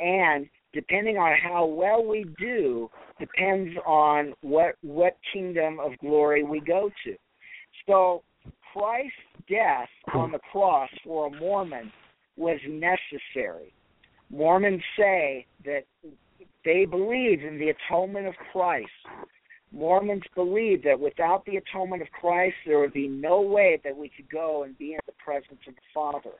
And 0.00 0.46
depending 0.72 1.16
on 1.16 1.36
how 1.42 1.64
well 1.66 2.04
we 2.04 2.26
do, 2.38 2.90
depends 3.22 3.70
on 3.86 4.34
what 4.40 4.74
what 4.82 5.16
kingdom 5.32 5.78
of 5.78 5.92
glory 5.98 6.42
we 6.42 6.60
go 6.60 6.90
to. 7.04 7.14
So 7.86 8.22
Christ's 8.72 9.12
death 9.48 9.88
on 10.12 10.32
the 10.32 10.40
cross 10.50 10.90
for 11.04 11.28
a 11.28 11.30
Mormon 11.38 11.92
was 12.36 12.58
necessary. 12.68 13.72
Mormons 14.28 14.82
say 14.98 15.46
that 15.64 15.84
they 16.64 16.84
believe 16.84 17.44
in 17.44 17.58
the 17.58 17.72
atonement 17.74 18.26
of 18.26 18.34
Christ. 18.52 18.88
Mormons 19.70 20.24
believe 20.34 20.82
that 20.84 20.98
without 20.98 21.44
the 21.44 21.56
atonement 21.56 22.02
of 22.02 22.08
Christ, 22.10 22.56
there 22.66 22.80
would 22.80 22.92
be 22.92 23.08
no 23.08 23.40
way 23.40 23.80
that 23.84 23.96
we 23.96 24.10
could 24.14 24.30
go 24.30 24.64
and 24.64 24.76
be 24.78 24.94
in 24.94 25.00
the 25.06 25.12
presence 25.24 25.60
of 25.68 25.74
the 25.74 25.80
Father. 25.94 26.36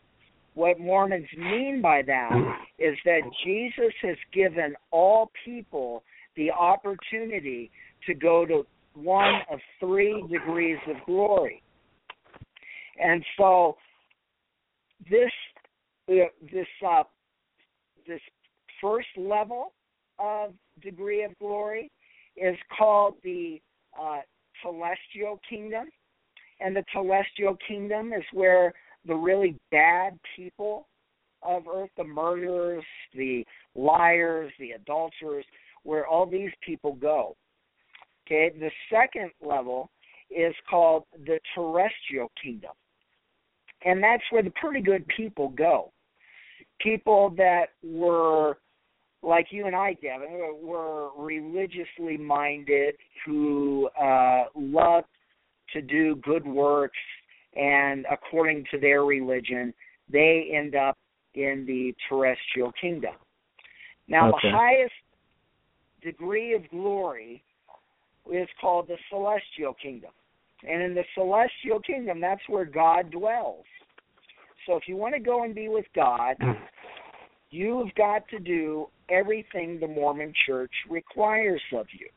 What 0.54 0.80
Mormons 0.80 1.28
mean 1.36 1.80
by 1.80 2.02
that 2.02 2.58
is 2.78 2.96
that 3.04 3.22
Jesus 3.44 3.92
has 4.02 4.16
given 4.32 4.74
all 4.90 5.30
people 5.44 6.02
the 6.36 6.50
opportunity 6.50 7.70
to 8.06 8.14
go 8.14 8.44
to 8.46 8.66
one 8.94 9.40
of 9.50 9.58
three 9.80 10.24
degrees 10.30 10.78
of 10.88 10.96
glory. 11.06 11.62
And 13.02 13.24
so 13.38 13.76
this 15.10 15.30
uh, 16.10 16.14
this 16.52 16.66
uh, 16.86 17.04
this 18.06 18.20
first 18.80 19.08
level 19.16 19.72
of 20.18 20.52
degree 20.82 21.24
of 21.24 21.36
glory 21.38 21.90
is 22.36 22.56
called 22.76 23.14
the 23.24 23.60
uh, 24.00 24.20
telestial 24.64 25.38
kingdom, 25.48 25.86
and 26.60 26.74
the 26.74 26.84
telestial 26.94 27.56
kingdom 27.66 28.12
is 28.12 28.24
where 28.32 28.72
the 29.06 29.14
really 29.14 29.56
bad 29.70 30.18
people 30.36 30.86
of 31.42 31.64
earth, 31.72 31.90
the 31.96 32.04
murderers, 32.04 32.84
the 33.14 33.44
liars, 33.74 34.52
the 34.58 34.72
adulterers, 34.72 35.44
where 35.82 36.06
all 36.06 36.26
these 36.26 36.50
people 36.64 36.94
go. 36.94 37.36
Okay, 38.26 38.52
the 38.58 38.70
second 38.90 39.30
level 39.44 39.90
is 40.30 40.54
called 40.68 41.04
the 41.26 41.38
terrestrial 41.54 42.30
kingdom. 42.42 42.70
And 43.84 44.02
that's 44.02 44.22
where 44.30 44.42
the 44.42 44.50
pretty 44.50 44.80
good 44.80 45.04
people 45.08 45.48
go. 45.48 45.92
People 46.80 47.30
that 47.36 47.66
were 47.82 48.58
like 49.22 49.46
you 49.50 49.66
and 49.66 49.76
I, 49.76 49.96
Devin, 50.02 50.56
were 50.60 51.10
religiously 51.16 52.16
minded, 52.16 52.94
who 53.24 53.88
uh, 54.00 54.44
loved 54.54 55.06
to 55.72 55.80
do 55.80 56.16
good 56.16 56.46
works, 56.46 56.98
and 57.54 58.04
according 58.10 58.64
to 58.72 58.78
their 58.78 59.04
religion, 59.04 59.72
they 60.10 60.50
end 60.52 60.74
up 60.74 60.98
in 61.34 61.64
the 61.66 61.94
terrestrial 62.08 62.72
kingdom. 62.80 63.14
Now, 64.08 64.30
okay. 64.30 64.38
the 64.42 64.50
highest 64.50 64.92
degree 66.02 66.54
of 66.54 66.68
glory 66.70 67.42
is 68.32 68.48
called 68.60 68.88
the 68.88 68.96
celestial 69.10 69.74
kingdom. 69.80 70.10
And 70.68 70.82
in 70.82 70.94
the 70.94 71.04
celestial 71.14 71.80
kingdom, 71.80 72.20
that's 72.20 72.42
where 72.48 72.64
God 72.64 73.10
dwells. 73.10 73.64
So 74.66 74.76
if 74.76 74.84
you 74.86 74.96
want 74.96 75.14
to 75.14 75.20
go 75.20 75.42
and 75.42 75.54
be 75.54 75.68
with 75.68 75.86
God, 75.94 76.36
hmm. 76.40 76.52
you've 77.50 77.92
got 77.96 78.28
to 78.28 78.38
do 78.38 78.86
everything 79.08 79.80
the 79.80 79.88
Mormon 79.88 80.32
church 80.46 80.72
requires 80.88 81.60
of 81.74 81.86
you. 81.98 82.08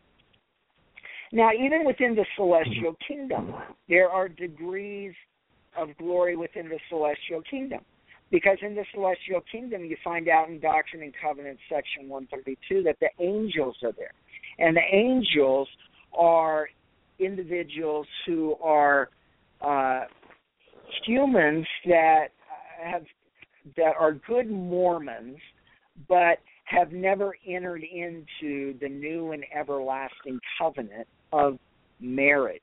Now, 1.32 1.52
even 1.52 1.84
within 1.86 2.16
the 2.16 2.26
celestial 2.36 2.96
hmm. 3.00 3.14
kingdom, 3.14 3.54
there 3.90 4.10
are 4.10 4.30
degrees 4.30 5.14
of 5.78 5.90
glory 5.98 6.36
within 6.36 6.70
the 6.70 6.80
celestial 6.90 7.42
kingdom. 7.50 7.82
Because 8.32 8.58
in 8.62 8.76
the 8.76 8.86
celestial 8.94 9.42
kingdom, 9.52 9.86
you 9.86 9.98
find 10.04 10.28
out 10.28 10.50
in 10.50 10.60
Doctrine 10.60 11.04
and 11.04 11.14
Covenants, 11.22 11.62
section 11.70 12.10
132, 12.10 12.84
that 12.84 12.98
the 13.00 13.10
angels 13.24 13.78
are 13.84 13.92
there. 13.92 14.12
And 14.58 14.76
the 14.76 14.82
angels 14.92 15.68
are 16.18 16.68
individuals 17.20 18.08
who 18.26 18.56
are 18.64 19.10
uh, 19.62 20.02
humans 21.06 21.66
that 21.86 22.28
have 22.84 23.04
that 23.78 23.94
are 24.00 24.14
good 24.14 24.50
Mormons, 24.50 25.38
but 26.08 26.40
have 26.66 26.92
never 26.92 27.36
entered 27.48 27.84
into 27.84 28.78
the 28.80 28.88
new 28.88 29.32
and 29.32 29.44
everlasting 29.56 30.40
covenant 30.60 31.08
of 31.32 31.58
marriage. 32.00 32.62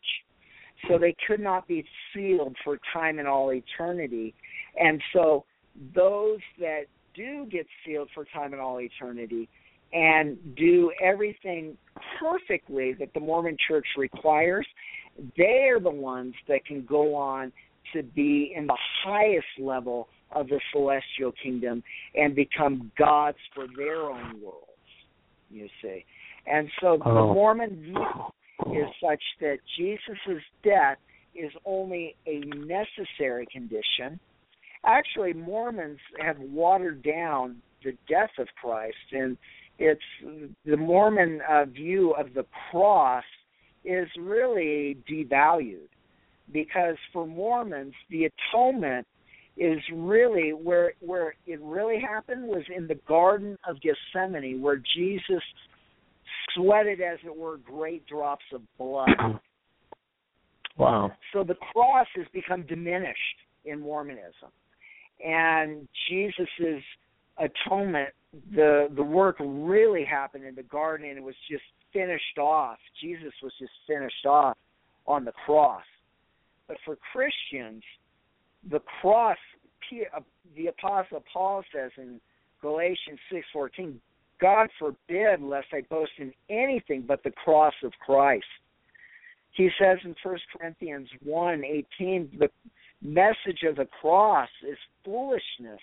So 0.89 0.99
they 0.99 1.15
could 1.27 1.41
not 1.41 1.67
be 1.69 1.85
sealed 2.13 2.57
for 2.65 2.79
time 2.93 3.19
and 3.19 3.29
all 3.29 3.53
eternity. 3.53 4.35
And 4.79 5.01
so 5.13 5.45
those 5.95 6.39
that 6.59 6.83
do 7.15 7.47
get 7.47 7.67
sealed 7.85 8.09
for 8.15 8.25
time 8.27 8.53
and 8.53 8.61
all 8.61 8.81
eternity 8.81 9.49
and 9.93 10.39
do 10.57 10.91
everything 11.03 11.77
perfectly 12.19 12.95
that 12.95 13.13
the 13.13 13.21
Mormon 13.21 13.57
church 13.69 13.87
requires, 13.99 14.67
they 15.37 15.69
are 15.69 15.81
the 15.81 15.91
ones 15.91 16.35
that 16.49 16.65
can 16.65 16.85
go 16.87 17.15
on 17.15 17.53
to 17.93 18.03
be 18.03 18.55
in 18.57 18.67
the 18.67 18.79
highest 19.05 19.47
level 19.59 20.09
of 20.31 20.49
the 20.49 20.59
celestial 20.73 21.33
kingdom 21.43 21.83
and 22.15 22.35
become 22.35 22.91
gods 22.99 23.37
for 23.55 23.67
their 23.77 24.03
own 24.03 24.41
worlds. 24.43 24.69
You 25.51 25.69
see, 25.83 26.07
and 26.47 26.71
so 26.81 26.97
the 26.97 27.11
Oh. 27.11 27.35
Mormon 27.35 27.77
view 27.83 28.83
is 28.83 28.89
such 29.03 29.23
that 29.41 29.59
Jesus' 29.77 30.43
death 30.63 30.97
is 31.35 31.53
only 31.67 32.17
a 32.27 32.41
necessary 32.41 33.47
condition. 33.53 34.19
Actually, 34.85 35.33
Mormons 35.33 35.99
have 36.21 36.39
watered 36.39 37.03
down 37.03 37.57
the 37.85 37.93
death 38.09 38.31
of 38.39 38.49
Christ, 38.61 38.97
and 39.13 39.37
it's 39.79 40.01
the 40.65 40.77
Mormon 40.77 41.41
uh, 41.49 41.65
view 41.67 42.13
of 42.13 42.35
the 42.35 42.45
cross 42.71 43.25
is 43.85 44.09
really 44.19 44.97
devalued 45.11 45.89
because 46.53 46.97
for 47.13 47.27
Mormons, 47.27 47.95
the 48.11 48.29
atonement 48.29 49.07
is 49.57 49.79
really 49.93 50.51
where 50.51 50.93
where 51.01 51.35
it 51.47 51.61
really 51.61 52.01
happened 52.01 52.47
was 52.47 52.63
in 52.75 52.87
the 52.87 52.99
Garden 53.07 53.57
of 53.69 53.77
Gethsemane, 53.81 54.61
where 54.63 54.81
Jesus 54.97 55.43
sweated, 56.55 57.01
as 57.01 57.19
it 57.25 57.37
were, 57.37 57.59
great 57.59 58.07
drops 58.07 58.45
of 58.53 58.63
blood. 58.79 59.09
Wow. 60.77 61.13
So 61.33 61.45
the 61.45 61.55
cross 61.55 62.07
has 62.17 62.27
become 62.33 62.63
diminished 62.67 63.17
in 63.65 63.81
Mormonism, 63.81 64.51
and 65.25 65.89
Jesus's 66.09 66.83
atonement, 67.39 68.11
the 68.55 68.89
the 68.97 69.03
work 69.03 69.37
really 69.41 70.05
happened 70.05 70.45
in 70.45 70.55
the 70.55 70.63
garden, 70.63 71.09
and 71.09 71.19
it 71.19 71.23
was 71.23 71.35
just 71.51 71.63
finished 71.93 72.39
off. 72.39 72.79
Jesus 73.01 73.33
was 73.43 73.53
just 73.59 73.73
finished 73.87 74.27
off 74.27 74.57
on 75.07 75.25
the 75.25 75.33
cross. 75.45 75.85
But 76.69 76.79
for 76.85 76.97
Christians, 77.13 77.83
the 78.71 78.81
cross, 79.01 79.37
uh, 80.17 80.21
the 80.57 80.69
apostle 80.69 81.23
Paul 81.31 81.63
says 81.75 81.91
in 81.99 82.21
Galatians 82.61 83.19
six 83.31 83.47
fourteen, 83.53 84.01
God 84.41 84.69
forbid 84.79 85.43
lest 85.43 85.67
I 85.73 85.83
boast 85.91 86.13
in 86.19 86.33
anything 86.49 87.05
but 87.07 87.23
the 87.23 87.33
cross 87.33 87.75
of 87.85 87.93
Christ. 88.05 88.45
He 89.53 89.69
says 89.79 89.99
in 90.05 90.15
First 90.23 90.45
Corinthians 90.57 91.09
one 91.23 91.63
eighteen, 91.65 92.31
the 92.39 92.49
message 93.03 93.63
of 93.69 93.77
the 93.77 93.89
cross 94.01 94.49
is 94.69 94.79
foolishness 95.05 95.81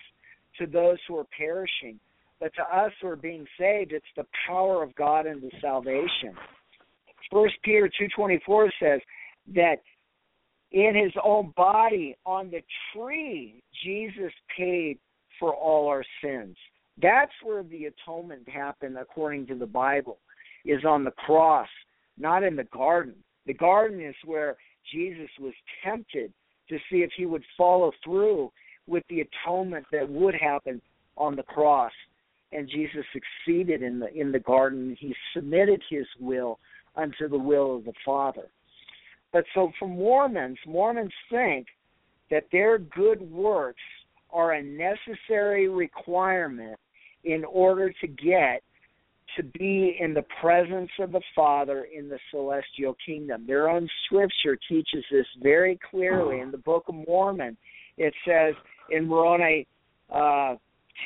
to 0.58 0.66
those 0.66 0.98
who 1.06 1.18
are 1.18 1.26
perishing, 1.36 2.00
but 2.40 2.52
to 2.54 2.62
us 2.62 2.92
who 3.00 3.08
are 3.08 3.16
being 3.16 3.46
saved, 3.58 3.92
it's 3.92 4.04
the 4.16 4.26
power 4.46 4.82
of 4.82 4.94
God 4.94 5.26
unto 5.26 5.50
salvation. 5.60 6.34
First 7.30 7.54
Peter 7.62 7.88
two 7.98 8.08
twenty 8.16 8.40
four 8.44 8.72
says 8.82 9.00
that 9.54 9.76
in 10.72 10.94
his 10.94 11.12
own 11.22 11.52
body 11.56 12.16
on 12.24 12.50
the 12.50 12.62
tree, 12.92 13.62
Jesus 13.84 14.32
paid 14.56 14.98
for 15.38 15.54
all 15.54 15.88
our 15.88 16.04
sins. 16.22 16.56
That's 17.00 17.32
where 17.42 17.62
the 17.62 17.86
atonement 17.86 18.48
happened 18.48 18.96
according 18.98 19.46
to 19.48 19.54
the 19.54 19.66
Bible, 19.66 20.18
is 20.64 20.84
on 20.84 21.04
the 21.04 21.12
cross, 21.12 21.68
not 22.18 22.42
in 22.42 22.56
the 22.56 22.64
garden. 22.64 23.14
The 23.46 23.54
garden 23.54 24.00
is 24.00 24.14
where 24.24 24.56
Jesus 24.92 25.30
was 25.40 25.54
tempted 25.84 26.32
to 26.70 26.78
see 26.90 26.98
if 26.98 27.10
he 27.16 27.26
would 27.26 27.44
follow 27.56 27.92
through 28.02 28.50
with 28.86 29.04
the 29.10 29.20
atonement 29.20 29.84
that 29.92 30.08
would 30.08 30.34
happen 30.34 30.80
on 31.16 31.36
the 31.36 31.42
cross. 31.42 31.92
And 32.52 32.68
Jesus 32.68 33.04
succeeded 33.12 33.82
in 33.82 34.00
the 34.00 34.12
in 34.12 34.32
the 34.32 34.40
garden. 34.40 34.96
He 34.98 35.14
submitted 35.34 35.82
his 35.88 36.06
will 36.18 36.58
unto 36.96 37.28
the 37.28 37.38
will 37.38 37.76
of 37.76 37.84
the 37.84 37.92
Father. 38.04 38.48
But 39.32 39.44
so 39.54 39.70
for 39.78 39.86
Mormons, 39.86 40.58
Mormons 40.66 41.12
think 41.30 41.68
that 42.30 42.46
their 42.50 42.78
good 42.78 43.20
works 43.30 43.82
are 44.32 44.52
a 44.52 44.62
necessary 44.62 45.68
requirement 45.68 46.78
in 47.24 47.44
order 47.44 47.92
to 48.00 48.06
get 48.06 48.62
to 49.36 49.42
be 49.42 49.96
in 50.00 50.14
the 50.14 50.24
presence 50.40 50.90
of 50.98 51.12
the 51.12 51.20
Father 51.34 51.86
in 51.96 52.08
the 52.08 52.18
celestial 52.30 52.96
kingdom. 53.04 53.46
Their 53.46 53.68
own 53.68 53.88
scripture 54.06 54.58
teaches 54.68 55.04
this 55.10 55.26
very 55.42 55.78
clearly 55.90 56.40
in 56.40 56.50
the 56.50 56.58
Book 56.58 56.84
of 56.88 56.94
Mormon. 56.94 57.56
It 57.96 58.14
says 58.26 58.54
in 58.90 59.06
Moroni 59.06 59.66
uh, 60.10 60.56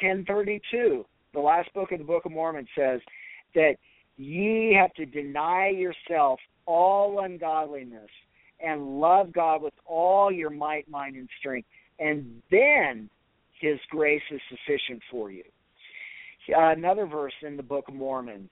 1032, 0.03 1.05
the 1.33 1.41
last 1.41 1.73
book 1.75 1.93
of 1.93 1.99
the 1.99 2.05
Book 2.05 2.25
of 2.25 2.33
Mormon 2.33 2.67
says 2.77 3.01
that 3.55 3.75
ye 4.17 4.77
have 4.81 4.93
to 4.95 5.07
deny 5.07 5.69
yourself 5.69 6.39
all 6.67 7.21
ungodliness 7.21 8.11
and 8.61 9.01
love 9.01 9.33
God 9.33 9.63
with 9.63 9.75
all 9.85 10.33
your 10.33 10.51
might, 10.51 10.89
mind, 10.89 11.17
and 11.17 11.29
strength, 11.39 11.69
and 11.99 12.43
then 12.51 13.11
His 13.61 13.79
grace 13.91 14.23
is 14.31 14.41
sufficient 14.49 15.03
for 15.11 15.31
you. 15.31 15.45
Uh, 16.49 16.71
another 16.71 17.07
verse 17.07 17.33
in 17.43 17.57
the 17.57 17.63
Book 17.63 17.89
of 17.89 17.95
Mormon, 17.95 18.49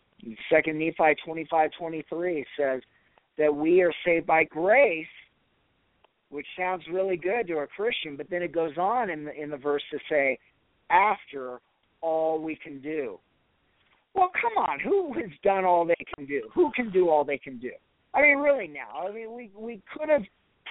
Second 0.51 0.79
Nephi 0.79 1.15
twenty 1.25 1.47
five 1.51 1.71
twenty 1.79 2.05
three 2.09 2.45
says 2.59 2.81
that 3.39 3.55
we 3.55 3.83
are 3.83 3.93
saved 4.05 4.27
by 4.27 4.45
grace, 4.45 5.07
which 6.31 6.47
sounds 6.57 6.83
really 6.91 7.17
good 7.17 7.47
to 7.49 7.59
a 7.59 7.67
Christian, 7.67 8.17
but 8.17 8.31
then 8.31 8.43
it 8.43 8.53
goes 8.53 8.77
on 8.79 9.11
in 9.11 9.25
the 9.25 9.35
in 9.35 9.51
the 9.51 9.57
verse 9.57 9.83
to 9.91 9.99
say, 10.09 10.39
after 10.91 11.61
all 12.01 12.41
we 12.41 12.57
can 12.57 12.81
do. 12.81 13.19
Well, 14.15 14.31
come 14.41 14.63
on, 14.63 14.79
who 14.81 15.13
has 15.15 15.31
done 15.43 15.65
all 15.65 15.87
they 15.87 16.05
can 16.15 16.27
do? 16.27 16.43
Who 16.55 16.71
can 16.73 16.91
do 16.91 17.09
all 17.09 17.25
they 17.25 17.39
can 17.39 17.59
do? 17.59 17.71
I 18.15 18.21
mean, 18.23 18.39
really 18.39 18.69
now. 18.69 19.07
I 19.09 19.13
mean, 19.13 19.35
we 19.35 19.51
we 19.57 19.83
could 19.97 20.09
have 20.09 20.23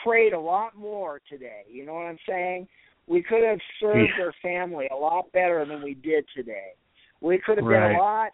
prayed 0.04 0.34
a 0.34 0.40
lot 0.40 0.76
more 0.76 1.22
today. 1.30 1.64
You 1.70 1.86
know 1.86 1.94
what 1.94 2.06
I'm 2.06 2.20
saying? 2.28 2.68
We 3.08 3.24
could 3.24 3.44
have 3.44 3.60
served 3.80 4.12
Yeah. 4.18 4.26
our 4.26 4.34
family 4.42 4.88
a 4.92 4.96
lot 4.96 5.32
better 5.32 5.66
than 5.66 5.82
we 5.84 5.96
did 5.96 6.26
today. 6.36 6.74
We 7.22 7.38
could 7.38 7.58
have 7.58 7.66
Right. 7.66 7.90
been 7.90 7.96
a 7.96 8.00
lot 8.00 8.32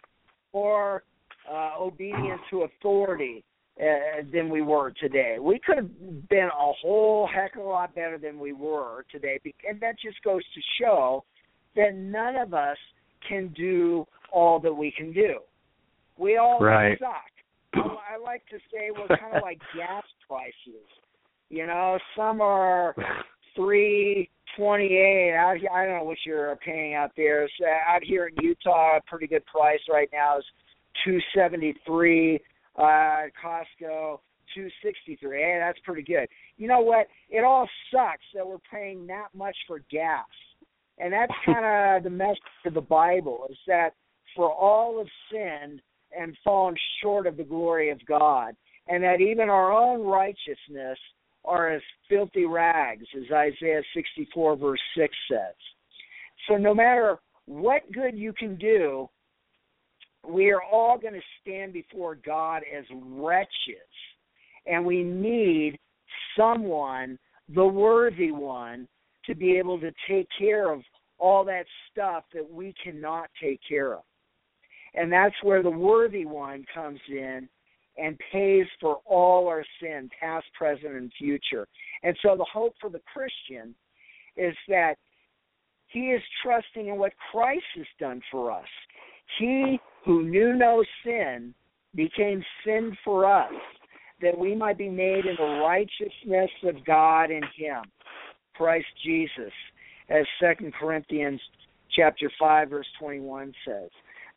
more 0.54 1.04
uh, 1.50 1.74
obedient 1.80 2.42
to 2.50 2.64
authority 2.64 3.44
uh, 3.80 4.24
than 4.34 4.50
we 4.50 4.62
were 4.62 4.92
today. 4.92 5.38
We 5.40 5.60
could 5.60 5.78
have 5.78 6.30
been 6.30 6.48
a 6.48 6.74
whole 6.74 7.28
heck 7.28 7.56
of 7.56 7.66
a 7.66 7.68
lot 7.68 7.94
better 7.94 8.18
than 8.18 8.40
we 8.40 8.54
were 8.54 9.06
today, 9.12 9.40
and 9.68 9.80
that 9.82 10.00
just 10.00 10.22
goes 10.24 10.44
to 10.56 10.62
show 10.80 11.24
that 11.76 11.94
none 11.94 12.36
of 12.36 12.54
us 12.54 12.78
can 13.28 13.50
do 13.50 14.08
all 14.32 14.60
that 14.60 14.74
we 14.74 14.92
can 14.92 15.14
do. 15.14 15.40
We 16.18 16.38
all 16.38 16.60
Right. 16.60 16.98
suck. 17.00 17.32
I, 17.76 18.16
I 18.16 18.18
like 18.18 18.46
to 18.48 18.58
say 18.72 18.90
we're 18.92 19.16
kind 19.18 19.36
of 19.36 19.42
like 19.44 19.60
gas 19.76 20.04
prices. 20.28 20.88
You 21.50 21.68
know, 21.68 22.00
some 22.16 22.42
are 22.42 22.96
three 23.56 24.30
twenty-eight. 24.56 25.34
Out 25.36 25.57
I 25.74 25.86
don't 25.86 25.98
know 25.98 26.03
what 26.03 26.18
you're 26.26 26.56
paying 26.57 26.94
out 26.94 27.11
there. 27.18 27.48
So 27.60 27.65
out 27.65 28.03
here 28.03 28.28
in 28.28 28.36
Utah, 28.44 28.98
a 28.98 29.02
pretty 29.06 29.28
good 29.28 29.45
price 29.45 29.80
right 29.90 30.10
now 30.11 30.40
is 30.40 30.45
two 31.06 31.19
seventy-three. 31.36 32.40
Uh, 32.76 33.26
Costco, 33.44 34.19
two 34.53 34.69
sixty-three. 34.84 35.40
Hey, 35.40 35.57
that's 35.60 35.80
pretty 35.84 36.03
good. 36.03 36.28
You 36.57 36.68
know 36.68 36.82
what? 36.82 37.07
It 37.30 37.44
all 37.44 37.68
sucks 37.91 38.24
that 38.34 38.45
we're 38.45 38.57
paying 38.72 39.07
that 39.07 39.28
much 39.36 39.56
for 39.68 39.80
gas, 39.91 40.26
and 40.99 41.11
that's 41.11 41.34
kind 41.45 41.65
of 41.98 42.03
the 42.03 42.10
message 42.10 42.38
of 42.65 42.74
the 42.74 42.82
Bible 42.82 43.48
is 43.49 43.57
that 43.68 43.91
for 44.36 44.52
all 44.52 44.99
have 44.99 45.07
sinned 45.32 45.82
and 46.18 46.38
fallen 46.44 46.76
short 47.02 47.28
of 47.28 47.38
the 47.38 47.44
glory 47.44 47.90
of 47.90 47.99
God, 48.06 48.56
and 48.88 49.03
that 49.03 49.22
even 49.22 49.49
our 49.49 49.72
own 49.72 50.06
righteousness 50.06 50.98
are 51.48 51.69
as 51.69 51.82
filthy 52.10 52.45
rags, 52.45 53.06
as 53.15 53.32
Isaiah 53.32 53.82
64, 53.94 54.57
verse 54.57 54.80
6 54.98 55.15
says. 55.32 55.56
So, 56.48 56.57
no 56.57 56.76
matter 56.76 57.18
what 57.45 57.90
good 57.91 58.18
you 58.18 58.34
can 58.34 58.57
do, 58.57 59.10
we 60.28 60.52
are 60.52 60.61
all 60.61 60.98
going 60.98 61.14
to 61.14 61.22
stand 61.41 61.74
before 61.74 62.15
God 62.15 62.64
as 62.78 62.84
wretches, 62.91 63.48
and 64.65 64.86
we 64.86 65.03
need 65.03 65.80
someone, 66.38 67.18
the 67.56 67.65
worthy 67.65 68.32
one, 68.32 68.88
to 69.26 69.34
be 69.34 69.57
able 69.57 69.80
to 69.80 69.91
take 70.10 70.28
care 70.38 70.72
of 70.72 70.82
all 71.18 71.44
that 71.45 71.65
stuff 71.91 72.24
that 72.34 72.49
we 72.49 72.74
cannot 72.84 73.30
take 73.41 73.60
care 73.68 73.94
of. 73.94 74.03
And 74.94 75.11
that's 75.11 75.36
where 75.44 75.64
the 75.64 75.69
worthy 75.69 76.26
one 76.26 76.65
comes 76.74 76.99
in 77.10 77.48
and 77.98 78.18
pays 78.32 78.65
for 78.80 78.99
all 79.06 79.48
our 79.48 79.65
sin, 79.82 80.10
past, 80.19 80.45
present, 80.57 80.94
and 80.94 81.11
future. 81.18 81.68
And 82.03 82.15
so 82.22 82.36
the 82.38 82.45
hope 82.52 82.74
for 82.80 82.90
the 82.90 83.02
Christian 83.11 83.74
is 84.36 84.56
that 84.68 84.95
he 85.88 86.11
is 86.11 86.22
trusting 86.44 86.88
in 86.88 86.98
what 86.98 87.14
Christ 87.32 87.65
has 87.76 87.86
done 87.99 88.22
for 88.32 88.52
us. 88.52 88.68
He 89.40 89.80
who 90.06 90.24
knew 90.24 90.53
no 90.53 90.84
sin 91.03 91.53
became 91.95 92.44
sin 92.65 92.95
for 93.03 93.26
us, 93.26 93.53
that 94.22 94.38
we 94.38 94.53
might 94.53 94.78
be 94.78 94.90
made 94.90 95.26
in 95.26 95.36
the 95.38 95.61
righteousness 95.64 96.52
of 96.64 96.86
God 96.86 97.32
in 97.32 97.41
him, 97.56 97.84
Christ 98.56 98.88
Jesus, 99.03 99.53
as 100.10 100.26
Second 100.40 100.74
Corinthians 100.74 101.41
chapter 101.95 102.32
five 102.40 102.69
verse 102.69 102.88
twenty 102.99 103.19
one 103.19 103.53
says. 103.65 103.90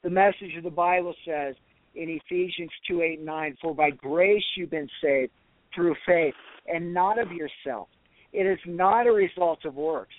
The 0.03 0.11
message 0.11 0.57
of 0.57 0.65
the 0.65 0.71
Bible 0.71 1.15
says 1.27 1.55
in 1.95 2.21
Ephesians 2.25 2.71
2 2.89 3.03
8 3.03 3.21
9, 3.23 3.57
For 3.61 3.75
by 3.75 3.91
grace 3.91 4.45
you've 4.57 4.71
been 4.71 4.89
saved 5.03 5.33
through 5.75 5.95
faith, 6.07 6.35
and 6.67 6.93
not 6.93 7.19
of 7.19 7.33
yourself. 7.33 7.89
It 8.33 8.47
is 8.47 8.59
not 8.67 9.07
a 9.07 9.13
result 9.13 9.65
of 9.65 9.75
works. 9.75 10.15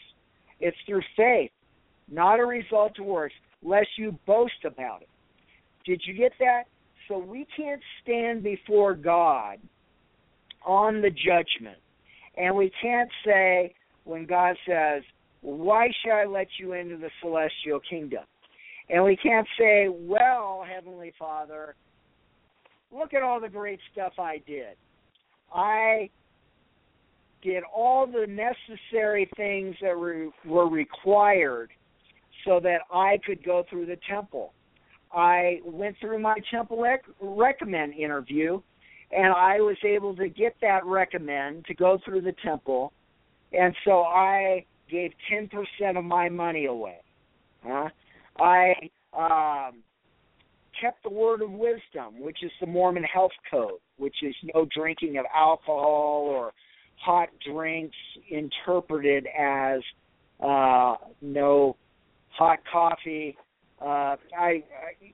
It's 0.60 0.78
through 0.86 1.02
faith, 1.16 1.52
not 2.10 2.40
a 2.40 2.46
result 2.46 3.00
of 3.00 3.06
works, 3.06 3.34
lest 3.64 3.88
you 3.98 4.18
boast 4.26 4.66
about 4.66 5.02
it. 5.02 5.10
Did 5.86 6.02
you 6.06 6.14
get 6.14 6.34
that? 6.40 6.64
So 7.08 7.18
we 7.18 7.48
can't 7.56 7.82
stand 8.04 8.44
before 8.44 8.94
God 8.94 9.58
on 10.66 11.02
the 11.02 11.10
judgment. 11.10 11.78
And 12.38 12.56
we 12.56 12.72
can't 12.82 13.10
say, 13.26 13.74
when 14.04 14.26
God 14.26 14.56
says, 14.68 15.04
Why 15.42 15.90
should 16.02 16.14
I 16.14 16.26
let 16.26 16.48
you 16.60 16.74
into 16.74 16.98
the 16.98 17.10
celestial 17.22 17.80
kingdom? 17.90 18.24
And 18.92 19.04
we 19.04 19.16
can't 19.16 19.48
say, 19.58 19.88
Well, 19.90 20.66
Heavenly 20.68 21.14
Father, 21.18 21.76
look 22.92 23.14
at 23.14 23.24
all 23.24 23.40
the 23.40 23.50
great 23.50 23.80
stuff 23.92 24.14
I 24.20 24.42
did. 24.46 24.76
I 25.54 26.10
did 27.42 27.64
all 27.74 28.06
the 28.06 28.28
necessary 28.28 29.30
things 29.36 29.76
that 29.82 29.98
were, 29.98 30.28
were 30.46 30.70
required 30.70 31.72
so 32.46 32.60
that 32.60 32.82
I 32.94 33.20
could 33.26 33.44
go 33.44 33.64
through 33.70 33.86
the 33.86 33.98
temple. 34.10 34.54
I 35.14 35.60
went 35.66 35.96
through 36.00 36.20
my 36.20 36.36
temple 36.50 36.82
rec- 36.82 37.06
recommend 37.22 37.94
interview, 37.94 38.62
and 39.12 39.34
I 39.34 39.60
was 39.60 39.78
able 39.86 40.16
to 40.18 40.30
get 40.30 40.56
that 40.62 40.86
recommend 40.86 41.66
to 41.66 41.74
go 41.74 41.98
through 42.04 42.22
the 42.22 42.36
temple, 42.44 42.94
and 43.52 43.76
so 43.84 44.04
I 44.04 44.66
gave 44.90 45.12
ten 45.30 45.50
percent 45.50 45.98
of 45.98 46.06
my 46.06 46.30
money 46.30 46.66
away. 46.66 47.00
Huh? 47.64 47.90
I 48.40 48.74
um, 49.18 49.84
kept 50.80 51.04
the 51.04 51.10
word 51.10 51.42
of 51.42 51.52
wisdom, 51.52 52.20
which 52.20 52.44
is 52.44 52.52
the 52.60 52.68
Mormon 52.68 53.04
health 53.04 53.32
code, 53.50 53.80
which 53.98 54.16
is 54.24 54.36
no 54.54 54.68
drinking 54.76 55.18
of 55.18 55.26
alcohol 55.36 56.28
or 56.30 56.54
hot 56.98 57.30
drinks 57.46 57.96
interpreted 58.30 59.28
as 59.38 59.82
uh, 60.40 60.96
no 61.22 61.76
hot 62.30 62.60
coffee. 62.72 63.36
Uh, 63.82 64.16
I, 64.16 64.18
I, 64.38 64.64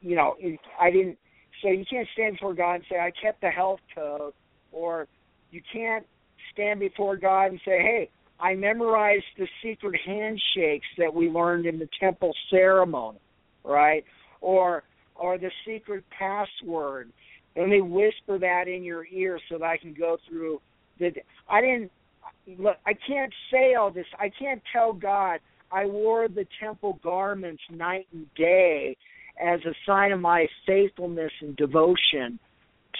you 0.01 0.15
know, 0.15 0.35
I 0.79 0.91
didn't. 0.91 1.17
So 1.63 1.69
you 1.69 1.85
can't 1.89 2.07
stand 2.13 2.35
before 2.35 2.53
God 2.53 2.75
and 2.75 2.83
say 2.89 2.99
I 2.99 3.11
kept 3.21 3.41
the 3.41 3.49
health 3.49 3.79
code, 3.95 4.33
or 4.71 5.07
you 5.49 5.61
can't 5.73 6.05
stand 6.53 6.79
before 6.79 7.17
God 7.17 7.45
and 7.45 7.59
say, 7.65 7.79
Hey, 7.79 8.09
I 8.39 8.55
memorized 8.55 9.25
the 9.37 9.47
secret 9.63 9.99
handshakes 10.05 10.87
that 10.97 11.13
we 11.13 11.29
learned 11.29 11.65
in 11.65 11.79
the 11.79 11.89
temple 11.99 12.33
ceremony, 12.49 13.19
right? 13.63 14.03
Or 14.41 14.83
or 15.15 15.37
the 15.37 15.51
secret 15.65 16.03
password. 16.17 17.09
Let 17.55 17.69
me 17.69 17.81
whisper 17.81 18.37
that 18.37 18.67
in 18.67 18.83
your 18.83 19.05
ear 19.11 19.39
so 19.49 19.57
that 19.57 19.65
I 19.65 19.77
can 19.77 19.93
go 19.93 20.17
through 20.29 20.61
the. 20.99 21.11
I 21.49 21.61
didn't 21.61 21.91
look. 22.59 22.77
I 22.85 22.93
can't 22.93 23.33
say 23.51 23.73
all 23.73 23.91
this. 23.91 24.05
I 24.19 24.29
can't 24.29 24.61
tell 24.71 24.93
God 24.93 25.39
I 25.71 25.85
wore 25.85 26.27
the 26.27 26.45
temple 26.59 26.99
garments 27.03 27.63
night 27.71 28.07
and 28.13 28.27
day 28.35 28.95
as 29.41 29.59
a 29.65 29.73
sign 29.85 30.11
of 30.11 30.19
my 30.19 30.47
faithfulness 30.65 31.31
and 31.41 31.55
devotion 31.55 32.39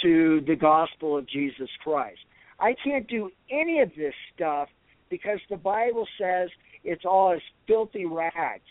to 0.01 0.41
the 0.45 0.55
gospel 0.55 1.17
of 1.17 1.27
Jesus 1.27 1.69
Christ. 1.83 2.19
I 2.59 2.75
can't 2.83 3.07
do 3.07 3.29
any 3.51 3.79
of 3.81 3.89
this 3.95 4.13
stuff 4.35 4.69
because 5.09 5.39
the 5.49 5.57
Bible 5.57 6.07
says 6.19 6.49
it's 6.83 7.05
all 7.05 7.33
as 7.33 7.41
filthy 7.67 8.05
rags. 8.05 8.61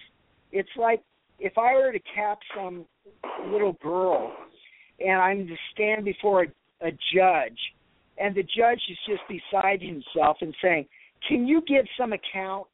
It's 0.53 0.69
like 0.77 1.03
if 1.39 1.59
I 1.59 1.75
were 1.75 1.93
to 1.93 2.01
cap 2.15 2.39
some 2.57 2.85
little 3.51 3.75
girl 3.83 4.33
and 5.01 5.21
I'm 5.21 5.47
to 5.47 5.57
stand 5.73 6.05
before 6.05 6.45
a, 6.45 6.87
a 6.87 6.91
judge 7.15 7.59
and 8.19 8.35
the 8.35 8.43
judge 8.43 8.81
is 8.91 8.99
just 9.07 9.23
beside 9.29 9.83
himself 9.83 10.39
and 10.41 10.55
saying, 10.63 10.87
Can 11.29 11.47
you 11.47 11.63
give 11.67 11.85
some 11.99 12.13
account 12.13 12.67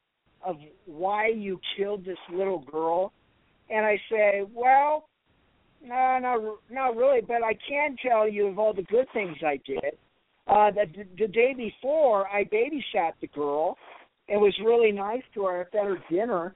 of 0.45 0.57
why 0.85 1.27
you 1.27 1.59
killed 1.77 2.05
this 2.05 2.17
little 2.31 2.59
girl? 2.59 3.11
And 3.69 3.85
I 3.85 3.99
say, 4.09 4.43
Well, 4.53 5.07
no, 5.83 6.19
no, 6.21 6.57
not 6.71 6.95
really, 6.95 7.21
but 7.21 7.43
I 7.43 7.57
can 7.67 7.97
tell 8.05 8.27
you 8.27 8.47
of 8.47 8.57
all 8.57 8.73
the 8.73 8.83
good 8.83 9.07
things 9.13 9.35
I 9.45 9.59
did. 9.65 9.97
Uh, 10.47 10.71
the, 10.71 10.85
the 11.17 11.27
day 11.27 11.53
before, 11.55 12.27
I 12.27 12.43
babysat 12.43 13.13
the 13.21 13.27
girl. 13.27 13.77
It 14.27 14.37
was 14.37 14.53
really 14.63 14.91
nice 14.91 15.23
to 15.33 15.45
her. 15.45 15.61
I 15.61 15.63
fed 15.71 15.85
her 15.85 15.97
dinner. 16.09 16.55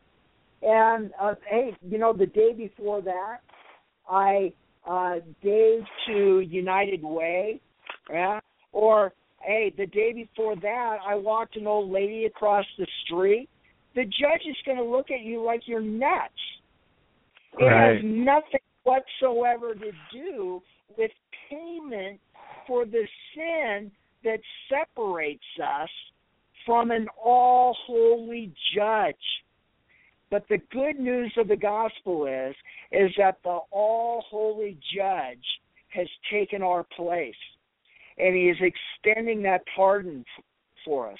And 0.61 1.11
uh, 1.22 1.35
hey, 1.49 1.76
you 1.88 1.97
know, 1.97 2.14
the 2.14 2.26
day 2.26 2.53
before 2.53 3.01
that, 3.01 3.38
I 4.09 4.51
uh, 4.89 5.15
gave 5.43 5.81
to 6.07 6.39
United 6.39 7.03
Way. 7.03 7.61
Yeah. 8.11 8.39
Or 8.72 9.14
hey, 9.41 9.73
the 9.77 9.85
day 9.85 10.14
before 10.14 10.55
that, 10.55 10.97
I 11.07 11.15
walked 11.15 11.55
an 11.55 11.68
old 11.68 11.91
lady 11.91 12.26
across 12.26 12.65
the 12.77 12.88
street. 13.05 13.49
The 13.95 14.03
judge 14.03 14.41
is 14.49 14.55
going 14.65 14.77
to 14.77 14.84
look 14.84 15.11
at 15.11 15.22
you 15.22 15.43
like 15.43 15.61
you're 15.65 15.81
nuts. 15.81 16.34
It 17.59 17.64
right. 17.64 17.95
has 17.95 18.03
nothing 18.03 18.59
whatsoever 18.84 19.73
to 19.73 19.91
do 20.14 20.61
with 20.97 21.11
payment 21.49 22.19
for 22.68 22.85
the 22.85 23.07
sin 23.34 23.91
that 24.23 24.39
separates 24.69 25.44
us 25.64 25.89
from 26.65 26.91
an 26.91 27.07
all 27.23 27.76
holy 27.85 28.53
judge. 28.76 29.15
But 30.30 30.45
the 30.49 30.60
good 30.72 30.99
news 30.99 31.34
of 31.38 31.48
the 31.48 31.56
gospel 31.56 32.27
is 32.27 32.56
is 32.91 33.11
that 33.18 33.38
the 33.44 33.60
all 33.72 34.23
holy 34.30 34.77
judge 34.94 35.45
has 35.89 36.07
taken 36.30 36.61
our 36.61 36.84
place 36.84 37.34
and 38.18 38.35
he 38.35 38.49
is 38.49 38.57
extending 38.60 39.41
that 39.44 39.64
pardon 39.76 40.26
for 40.84 41.11
us 41.11 41.19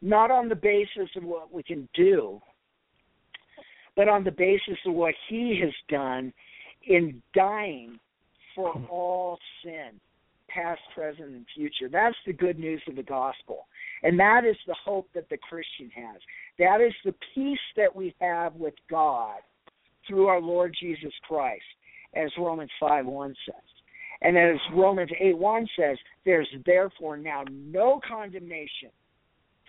not 0.00 0.30
on 0.30 0.48
the 0.48 0.54
basis 0.54 1.08
of 1.16 1.24
what 1.24 1.52
we 1.52 1.62
can 1.62 1.88
do 1.94 2.40
but 3.96 4.08
on 4.08 4.24
the 4.24 4.30
basis 4.30 4.78
of 4.86 4.94
what 4.94 5.14
he 5.28 5.60
has 5.62 5.72
done 5.88 6.32
in 6.86 7.20
dying 7.34 7.98
for 8.54 8.72
all 8.88 9.38
sin 9.62 10.00
past, 10.48 10.80
present, 10.94 11.28
and 11.28 11.46
future. 11.54 11.88
That's 11.90 12.16
the 12.26 12.32
good 12.32 12.58
news 12.58 12.82
of 12.88 12.96
the 12.96 13.02
gospel. 13.02 13.66
And 14.02 14.18
that 14.18 14.44
is 14.44 14.56
the 14.66 14.76
hope 14.84 15.08
that 15.14 15.28
the 15.28 15.38
Christian 15.38 15.90
has. 15.94 16.20
That 16.58 16.80
is 16.80 16.92
the 17.04 17.14
peace 17.34 17.58
that 17.76 17.94
we 17.94 18.14
have 18.20 18.54
with 18.54 18.74
God 18.90 19.38
through 20.06 20.26
our 20.26 20.40
Lord 20.40 20.74
Jesus 20.80 21.12
Christ, 21.26 21.62
as 22.14 22.30
Romans 22.38 22.70
5 22.80 23.06
1 23.06 23.34
says. 23.46 23.54
And 24.20 24.36
as 24.36 24.56
Romans 24.74 25.10
8 25.20 25.36
1 25.36 25.68
says, 25.78 25.96
there's 26.24 26.48
therefore 26.66 27.16
now 27.16 27.44
no 27.50 28.00
condemnation 28.06 28.90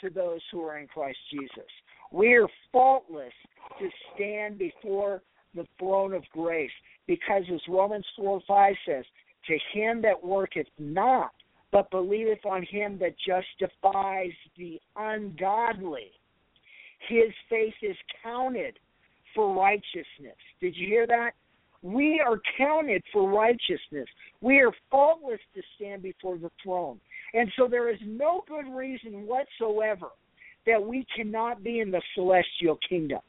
to 0.01 0.10
those 0.10 0.41
who 0.51 0.61
are 0.61 0.80
in 0.80 0.88
Christ 0.88 1.18
Jesus. 1.31 1.69
We're 2.11 2.47
faultless 2.72 3.34
to 3.80 3.89
stand 4.15 4.57
before 4.57 5.22
the 5.56 5.65
throne 5.77 6.14
of 6.14 6.23
grace 6.31 6.72
because, 7.07 7.43
as 7.53 7.61
Romans 7.68 8.06
4 8.18 8.41
5 8.47 8.76
says, 8.85 9.06
to 9.48 9.57
him 9.74 10.02
that 10.02 10.24
worketh 10.24 10.68
not, 10.78 11.32
but 11.72 11.91
believeth 11.91 12.45
on 12.45 12.64
him 12.64 12.99
that 12.99 13.16
justifies 13.18 14.32
the 14.57 14.80
ungodly. 14.95 16.11
His 17.07 17.32
faith 17.49 17.74
is 17.82 17.95
counted 18.24 18.78
for 19.36 19.56
righteousness. 19.56 20.36
Did 20.60 20.76
you 20.76 20.88
hear 20.88 21.07
that? 21.07 21.32
We 21.82 22.22
are 22.26 22.41
counted 22.57 23.03
for 23.14 23.30
righteousness. 23.30 24.07
We 24.41 24.60
are 24.60 24.72
faultless 24.91 25.40
to 25.56 25.61
stand 25.76 26.03
before 26.03 26.38
the 26.38 26.52
throne. 26.61 26.99
And 27.34 27.49
so 27.57 27.68
there 27.68 27.90
is 27.90 27.99
no 28.06 28.44
good 28.48 28.68
reason 28.76 29.26
whatsoever 29.26 30.07
that 30.66 30.82
we 30.84 31.06
cannot 31.16 31.64
be 31.64 31.80
in 31.80 31.91
the 31.91 32.02
celestial 32.16 32.78
kingdom. 32.88 33.20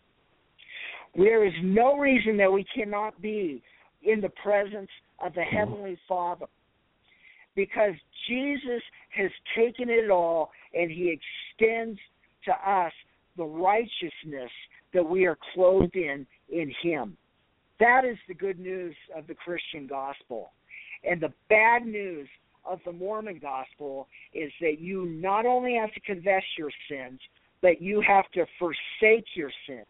There 1.15 1.47
is 1.47 1.53
no 1.62 1.97
reason 1.97 2.37
that 2.39 2.53
we 2.53 2.65
cannot 2.74 3.20
be 3.20 3.62
in 4.03 4.20
the 4.20 4.31
presence 4.43 4.91
of 5.20 5.34
the 5.34 5.42
hmm. 5.42 5.56
Heavenly 5.56 5.98
Father. 6.09 6.47
Because 7.56 7.94
Jesus 8.28 8.82
has 9.10 9.30
taken 9.56 9.90
it 9.90 10.10
all 10.10 10.51
and 10.72 10.90
He 10.90 11.16
extends 11.59 11.98
to 12.44 12.52
us 12.52 12.92
the 13.36 13.44
righteousness 13.44 14.51
that 14.94 15.05
we 15.05 15.26
are 15.26 15.38
clothed 15.55 15.97
in 15.97 16.26
in 16.48 16.72
Him. 16.82 17.16
That 17.78 18.05
is 18.05 18.18
the 18.28 18.34
good 18.34 18.59
news 18.59 18.94
of 19.16 19.26
the 19.26 19.34
Christian 19.34 19.86
gospel. 19.86 20.52
And 21.02 21.20
the 21.20 21.32
bad 21.48 21.86
news 21.86 22.28
of 22.64 22.78
the 22.84 22.92
Mormon 22.92 23.38
gospel 23.40 24.06
is 24.34 24.52
that 24.60 24.80
you 24.80 25.06
not 25.06 25.47
only 25.47 25.74
have 25.74 25.92
to 25.94 26.01
confess 26.01 26.42
your 26.59 26.70
sins, 26.90 27.20
but 27.62 27.80
you 27.80 28.02
have 28.06 28.30
to 28.32 28.44
forsake 28.59 29.26
your 29.34 29.51
sins. 29.66 29.86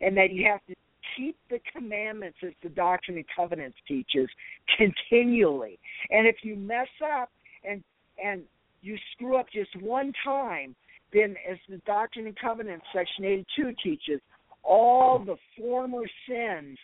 And 0.00 0.16
that 0.16 0.32
you 0.32 0.46
have 0.46 0.64
to 0.66 0.74
keep 1.16 1.36
the 1.50 1.60
commandments 1.72 2.38
as 2.44 2.52
the 2.62 2.68
Doctrine 2.68 3.16
and 3.16 3.26
Covenants 3.34 3.76
teaches 3.86 4.28
continually. 4.76 5.78
And 6.10 6.26
if 6.26 6.36
you 6.42 6.56
mess 6.56 6.88
up 7.04 7.30
and 7.68 7.82
and 8.22 8.42
you 8.82 8.96
screw 9.12 9.36
up 9.36 9.46
just 9.52 9.74
one 9.80 10.12
time, 10.24 10.74
then 11.12 11.34
as 11.50 11.58
the 11.68 11.78
Doctrine 11.86 12.26
and 12.26 12.36
Covenants 12.38 12.84
section 12.94 13.24
82 13.24 13.72
teaches, 13.82 14.20
all 14.62 15.18
the 15.18 15.36
former 15.58 16.02
sins 16.28 16.78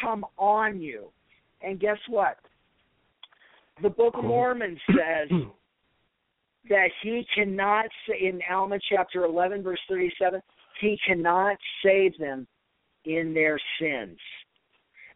come 0.00 0.24
on 0.38 0.80
you. 0.80 1.08
And 1.62 1.80
guess 1.80 1.98
what? 2.08 2.36
The 3.82 3.90
Book 3.90 4.14
of 4.16 4.24
Mormon 4.24 4.78
says 4.88 5.38
that 6.68 6.88
he 7.02 7.26
cannot 7.34 7.86
say 8.08 8.26
in 8.26 8.40
Alma 8.50 8.78
chapter 8.90 9.24
11 9.24 9.62
verse 9.62 9.78
37 9.88 10.40
he 10.80 10.98
cannot 11.06 11.56
save 11.82 12.16
them 12.18 12.46
in 13.06 13.32
their 13.32 13.58
sins. 13.80 14.18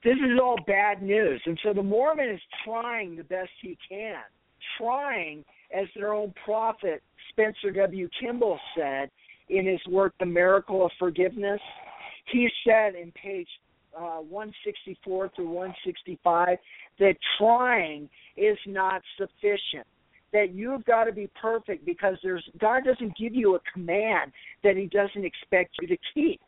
This 0.03 0.17
is 0.17 0.39
all 0.43 0.57
bad 0.67 1.03
news. 1.03 1.43
And 1.45 1.59
so 1.63 1.75
the 1.75 1.83
Mormon 1.83 2.31
is 2.31 2.41
trying 2.65 3.17
the 3.17 3.25
best 3.25 3.51
he 3.61 3.77
can, 3.87 4.23
trying, 4.79 5.45
as 5.77 5.87
their 5.95 6.15
own 6.15 6.33
prophet 6.45 7.03
Spencer 7.31 7.71
W. 7.71 8.09
Kimball 8.19 8.59
said 8.77 9.11
in 9.51 9.67
his 9.67 9.81
work, 9.89 10.15
The 10.19 10.27
Miracle 10.27 10.85
of 10.85 10.91
Forgiveness. 10.99 11.61
He 12.33 12.49
said 12.67 12.95
in 12.95 13.13
page 13.13 13.49
uh, 13.97 14.21
164 14.21 15.31
through 15.35 15.51
165 15.51 16.59
that 16.99 17.15
trying 17.39 18.09
is 18.37 18.57
not 18.67 19.03
sufficient 19.19 19.87
that 20.33 20.55
you've 20.55 20.85
got 20.85 21.05
to 21.05 21.13
be 21.13 21.29
perfect 21.41 21.85
because 21.85 22.17
there's 22.23 22.45
God 22.59 22.85
doesn't 22.85 23.17
give 23.17 23.35
you 23.35 23.57
a 23.57 23.61
command 23.73 24.33
that 24.63 24.77
he 24.77 24.87
doesn't 24.87 25.25
expect 25.25 25.75
you 25.81 25.89
to 25.89 25.97
keep. 26.15 26.41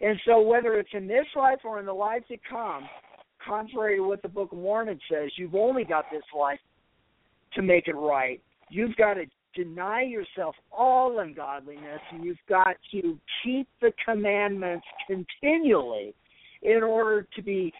And 0.00 0.18
so 0.26 0.40
whether 0.40 0.74
it's 0.74 0.90
in 0.92 1.06
this 1.06 1.26
life 1.36 1.60
or 1.64 1.78
in 1.78 1.86
the 1.86 1.92
life 1.92 2.22
to 2.28 2.36
come, 2.48 2.88
contrary 3.46 3.96
to 3.96 4.02
what 4.02 4.22
the 4.22 4.28
Book 4.28 4.52
of 4.52 4.58
Mormon 4.58 4.98
says, 5.10 5.30
you've 5.36 5.54
only 5.54 5.84
got 5.84 6.06
this 6.10 6.24
life 6.36 6.58
to 7.54 7.62
make 7.62 7.88
it 7.88 7.94
right. 7.94 8.40
You've 8.70 8.96
got 8.96 9.14
to 9.14 9.26
deny 9.54 10.02
yourself 10.02 10.56
all 10.72 11.20
ungodliness 11.20 12.00
and 12.12 12.24
you've 12.24 12.36
got 12.48 12.76
to 12.90 13.18
keep 13.42 13.68
the 13.80 13.92
commandments 14.04 14.84
continually 15.06 16.14
in 16.62 16.82
order 16.82 17.26
to 17.36 17.42
be 17.42 17.72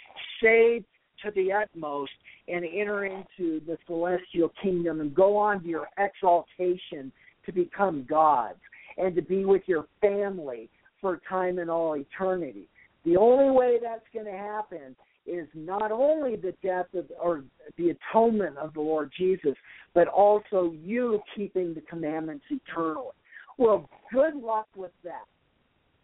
saved 0.43 0.85
to 1.25 1.31
the 1.35 1.53
utmost 1.53 2.13
and 2.49 2.65
enter 2.65 3.07
into 3.07 3.61
the 3.67 3.77
celestial 3.87 4.53
kingdom 4.63 5.01
and 5.01 5.15
go 5.15 5.37
on 5.37 5.63
to 5.63 5.69
your 5.69 5.89
exaltation 5.99 7.11
to 7.47 7.53
become 7.53 8.07
gods 8.09 8.59
and 8.99 9.15
to 9.17 9.23
be 9.23 9.45
with 9.45 9.63
your 9.67 9.87
family 10.01 10.69
for 11.05 11.21
time 11.29 11.59
and 11.59 11.71
all 11.71 11.99
eternity. 11.99 12.67
The 13.05 13.19
only 13.19 13.51
way 13.55 13.77
that's 13.83 14.07
going 14.15 14.25
to 14.25 14.33
happen 14.33 14.97
is 15.27 15.47
not 15.53 15.93
only 15.93 16.37
the 16.37 16.55
death 16.63 16.87
of 16.95 17.05
or 17.23 17.45
the 17.77 17.91
atonement 17.91 18.57
of 18.57 18.73
the 18.73 18.81
Lord 18.81 19.13
Jesus, 19.15 19.53
but 19.93 20.09
also 20.09 20.73
you 20.83 21.21
keeping 21.37 21.75
the 21.75 21.83
commandments 21.83 22.47
eternally. 22.49 23.13
Well, 23.59 23.87
good 24.11 24.35
luck 24.35 24.67
with 24.75 24.93
that 25.03 25.27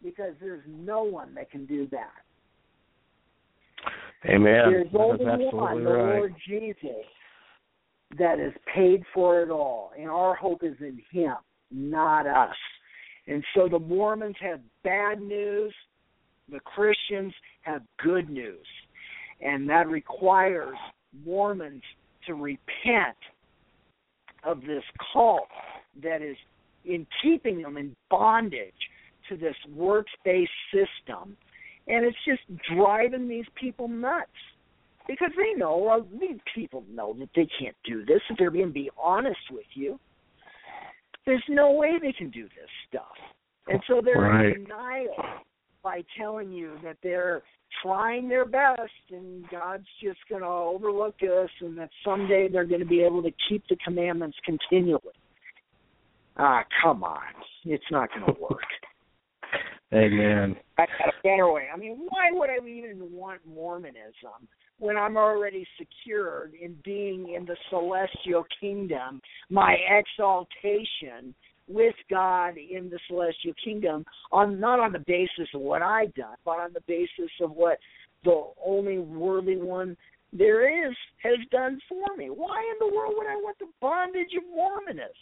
because 0.03 0.35
there's 0.39 0.61
no 0.67 1.01
one 1.01 1.33
that 1.33 1.49
can 1.49 1.65
do 1.65 1.87
that. 1.87 2.13
Amen. 4.29 4.69
There's 4.69 4.87
only 4.93 5.25
one, 5.51 5.83
the 5.83 5.89
right. 5.89 6.15
Lord 6.17 6.35
Jesus, 6.47 7.05
that 8.19 8.37
has 8.37 8.53
paid 8.71 9.01
for 9.15 9.41
it 9.41 9.49
all, 9.49 9.93
and 9.97 10.11
our 10.11 10.35
hope 10.35 10.63
is 10.63 10.75
in 10.79 11.01
Him, 11.11 11.33
not 11.71 12.27
us. 12.27 12.55
And 13.31 13.45
so 13.55 13.69
the 13.69 13.79
Mormons 13.79 14.35
have 14.41 14.59
bad 14.83 15.21
news, 15.21 15.73
the 16.51 16.59
Christians 16.59 17.33
have 17.61 17.81
good 18.03 18.29
news, 18.29 18.65
and 19.39 19.69
that 19.69 19.87
requires 19.87 20.75
Mormons 21.25 21.81
to 22.27 22.33
repent 22.33 23.15
of 24.43 24.59
this 24.61 24.83
cult 25.13 25.47
that 26.03 26.21
is 26.21 26.35
in 26.83 27.07
keeping 27.23 27.61
them 27.61 27.77
in 27.77 27.95
bondage 28.09 28.73
to 29.29 29.37
this 29.37 29.55
works 29.73 30.11
based 30.25 30.51
system. 30.73 31.37
And 31.87 32.05
it's 32.05 32.17
just 32.25 32.41
driving 32.75 33.29
these 33.29 33.45
people 33.55 33.87
nuts 33.87 34.27
because 35.07 35.31
they 35.37 35.57
know 35.57 36.05
these 36.19 36.39
people 36.53 36.83
know 36.91 37.15
that 37.19 37.29
they 37.33 37.47
can't 37.59 37.77
do 37.85 38.03
this 38.03 38.21
if 38.29 38.37
they're 38.37 38.49
to 38.49 38.67
be 38.67 38.89
honest 39.01 39.39
with 39.51 39.65
you 39.73 39.99
there's 41.25 41.43
no 41.49 41.71
way 41.71 41.93
they 42.01 42.13
can 42.13 42.29
do 42.29 42.43
this 42.43 42.69
stuff. 42.87 43.15
And 43.67 43.81
so 43.87 44.01
they're 44.03 44.21
right. 44.21 44.55
in 44.55 44.63
denial 44.63 45.15
by 45.83 46.03
telling 46.17 46.51
you 46.51 46.77
that 46.83 46.97
they're 47.03 47.41
trying 47.81 48.27
their 48.27 48.45
best 48.45 48.91
and 49.11 49.49
god's 49.49 49.85
just 50.03 50.19
going 50.29 50.41
to 50.41 50.47
overlook 50.47 51.15
us 51.23 51.49
and 51.61 51.77
that 51.77 51.89
someday 52.03 52.49
they're 52.51 52.65
going 52.65 52.81
to 52.81 52.85
be 52.85 53.01
able 53.01 53.23
to 53.23 53.31
keep 53.49 53.63
the 53.69 53.77
commandments 53.77 54.37
continually. 54.45 55.15
Ah 56.37 56.63
come 56.83 57.03
on. 57.03 57.21
It's 57.65 57.83
not 57.91 58.09
going 58.09 58.25
to 58.35 58.41
work. 58.41 58.59
Amen. 59.93 60.55
Anyway, 61.25 61.67
I 61.73 61.77
mean, 61.77 62.07
why 62.09 62.29
would 62.31 62.49
I 62.49 62.65
even 62.65 63.11
want 63.11 63.41
Mormonism 63.45 64.47
when 64.81 64.97
I'm 64.97 65.15
already 65.15 65.65
secured 65.77 66.53
in 66.59 66.75
being 66.83 67.35
in 67.35 67.45
the 67.45 67.55
celestial 67.69 68.43
kingdom, 68.59 69.21
my 69.51 69.77
exaltation 69.89 71.35
with 71.67 71.93
God 72.09 72.55
in 72.57 72.89
the 72.89 72.97
celestial 73.07 73.53
kingdom 73.63 74.03
on 74.31 74.59
not 74.59 74.79
on 74.79 74.91
the 74.91 75.03
basis 75.05 75.47
of 75.53 75.61
what 75.61 75.83
I've 75.83 76.13
done, 76.15 76.35
but 76.43 76.59
on 76.59 76.73
the 76.73 76.81
basis 76.87 77.29
of 77.41 77.51
what 77.51 77.77
the 78.23 78.43
only 78.65 78.97
worthy 78.97 79.55
one 79.55 79.95
there 80.33 80.87
is 80.87 80.95
has 81.21 81.37
done 81.51 81.79
for 81.87 82.17
me. 82.17 82.31
Why 82.31 82.59
in 82.59 82.87
the 82.87 82.93
world 82.93 83.13
would 83.17 83.27
I 83.27 83.35
want 83.35 83.59
the 83.59 83.67
bondage 83.79 84.33
of 84.35 84.43
Mormonism? 84.55 85.13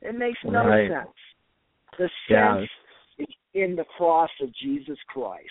It 0.00 0.14
makes 0.14 0.42
no 0.42 0.66
Right. 0.66 0.88
sense. 0.90 1.18
The 1.98 2.10
sense 2.28 2.70
is 3.18 3.28
in 3.52 3.76
the 3.76 3.84
cross 3.84 4.30
of 4.40 4.50
Jesus 4.52 4.98
Christ. 5.08 5.50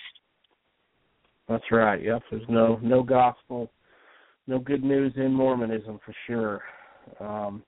That's 1.47 1.63
right. 1.71 2.01
Yep. 2.01 2.23
There's 2.31 2.43
no 2.49 2.79
no 2.81 3.03
gospel, 3.03 3.71
no 4.47 4.59
good 4.59 4.83
news 4.83 5.13
in 5.15 5.31
Mormonism 5.31 5.99
for 6.05 6.15
sure. 6.25 6.61
Um, 7.19 7.63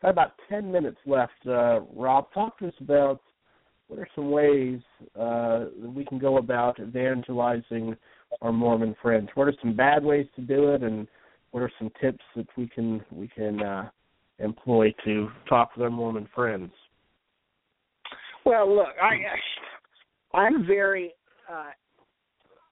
got 0.00 0.10
about 0.10 0.32
ten 0.48 0.72
minutes 0.72 0.98
left. 1.06 1.32
Uh, 1.46 1.80
Rob, 1.94 2.32
talk 2.32 2.58
to 2.58 2.68
us 2.68 2.74
about 2.80 3.20
what 3.88 3.98
are 3.98 4.08
some 4.14 4.30
ways 4.30 4.80
uh, 5.14 5.66
that 5.80 5.92
we 5.94 6.04
can 6.04 6.18
go 6.18 6.38
about 6.38 6.78
evangelizing 6.80 7.96
our 8.42 8.52
Mormon 8.52 8.94
friends. 9.00 9.28
What 9.34 9.48
are 9.48 9.54
some 9.60 9.74
bad 9.74 10.04
ways 10.04 10.26
to 10.36 10.42
do 10.42 10.72
it, 10.74 10.82
and 10.82 11.06
what 11.50 11.62
are 11.62 11.72
some 11.78 11.90
tips 12.00 12.24
that 12.36 12.46
we 12.56 12.66
can 12.66 13.02
we 13.10 13.28
can 13.28 13.62
uh, 13.62 13.88
employ 14.38 14.94
to 15.04 15.28
talk 15.48 15.76
with 15.76 15.84
our 15.84 15.90
Mormon 15.90 16.28
friends? 16.34 16.70
Well, 18.46 18.74
look, 18.74 18.94
I 19.02 20.36
I'm 20.36 20.66
very 20.66 21.12
uh 21.50 21.70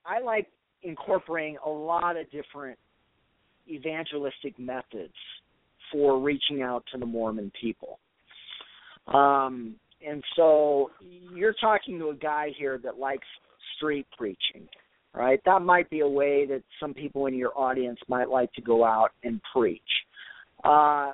I 0.07 0.21
like 0.21 0.47
incorporating 0.83 1.57
a 1.65 1.69
lot 1.69 2.17
of 2.17 2.29
different 2.31 2.77
evangelistic 3.69 4.57
methods 4.57 5.13
for 5.91 6.19
reaching 6.19 6.61
out 6.61 6.83
to 6.91 6.97
the 6.97 7.05
Mormon 7.05 7.51
people. 7.59 7.99
Um 9.07 9.75
and 10.05 10.23
so 10.35 10.91
you're 11.33 11.55
talking 11.59 11.97
to 11.99 12.09
a 12.09 12.15
guy 12.15 12.49
here 12.57 12.79
that 12.83 12.99
likes 12.99 13.25
street 13.75 14.05
preaching, 14.15 14.67
right? 15.13 15.41
That 15.45 15.63
might 15.63 15.89
be 15.89 16.01
a 16.01 16.07
way 16.07 16.45
that 16.45 16.61
some 16.79 16.93
people 16.93 17.25
in 17.25 17.33
your 17.33 17.57
audience 17.57 17.99
might 18.07 18.29
like 18.29 18.53
to 18.53 18.61
go 18.61 18.85
out 18.85 19.11
and 19.23 19.41
preach. 19.53 19.81
Uh 20.63 21.13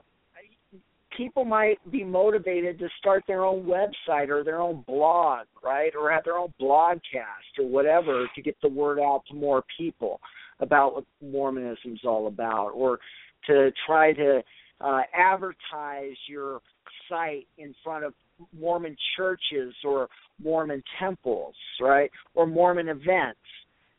people 1.16 1.46
might 1.46 1.80
be 1.92 2.04
motivated 2.04 2.80
to 2.80 2.88
start 3.00 3.24
their 3.28 3.44
own 3.44 3.66
website 3.66 4.30
or 4.30 4.44
their 4.44 4.62
own 4.62 4.84
blog, 4.88 5.46
right? 5.64 5.92
Or 5.96 6.12
have 6.12 6.24
their 6.24 6.38
own 6.38 6.54
blogcast 6.62 7.60
or 7.60 7.68
whatever 7.68 8.28
to 8.36 8.42
get 8.42 8.56
the 8.62 8.70
word 8.70 9.00
out 9.00 9.24
to 9.30 9.36
more 9.36 9.64
people 9.78 10.20
about 10.60 10.96
what 10.96 11.06
Mormonism 11.22 11.94
is 11.94 12.00
all 12.06 12.28
about, 12.28 12.70
or 12.70 13.00
to 13.48 13.72
try 13.86 14.14
to 14.14 14.42
uh, 14.82 15.02
advertise 15.14 16.16
your 16.28 16.62
site 17.10 17.48
in 17.58 17.74
front 17.84 18.06
of 18.06 18.14
Mormon 18.58 18.96
churches 19.16 19.74
or 19.84 20.08
Mormon 20.42 20.84
temples, 21.00 21.56
right? 21.82 22.12
Or 22.34 22.46
Mormon 22.46 22.90
events. 22.90 23.40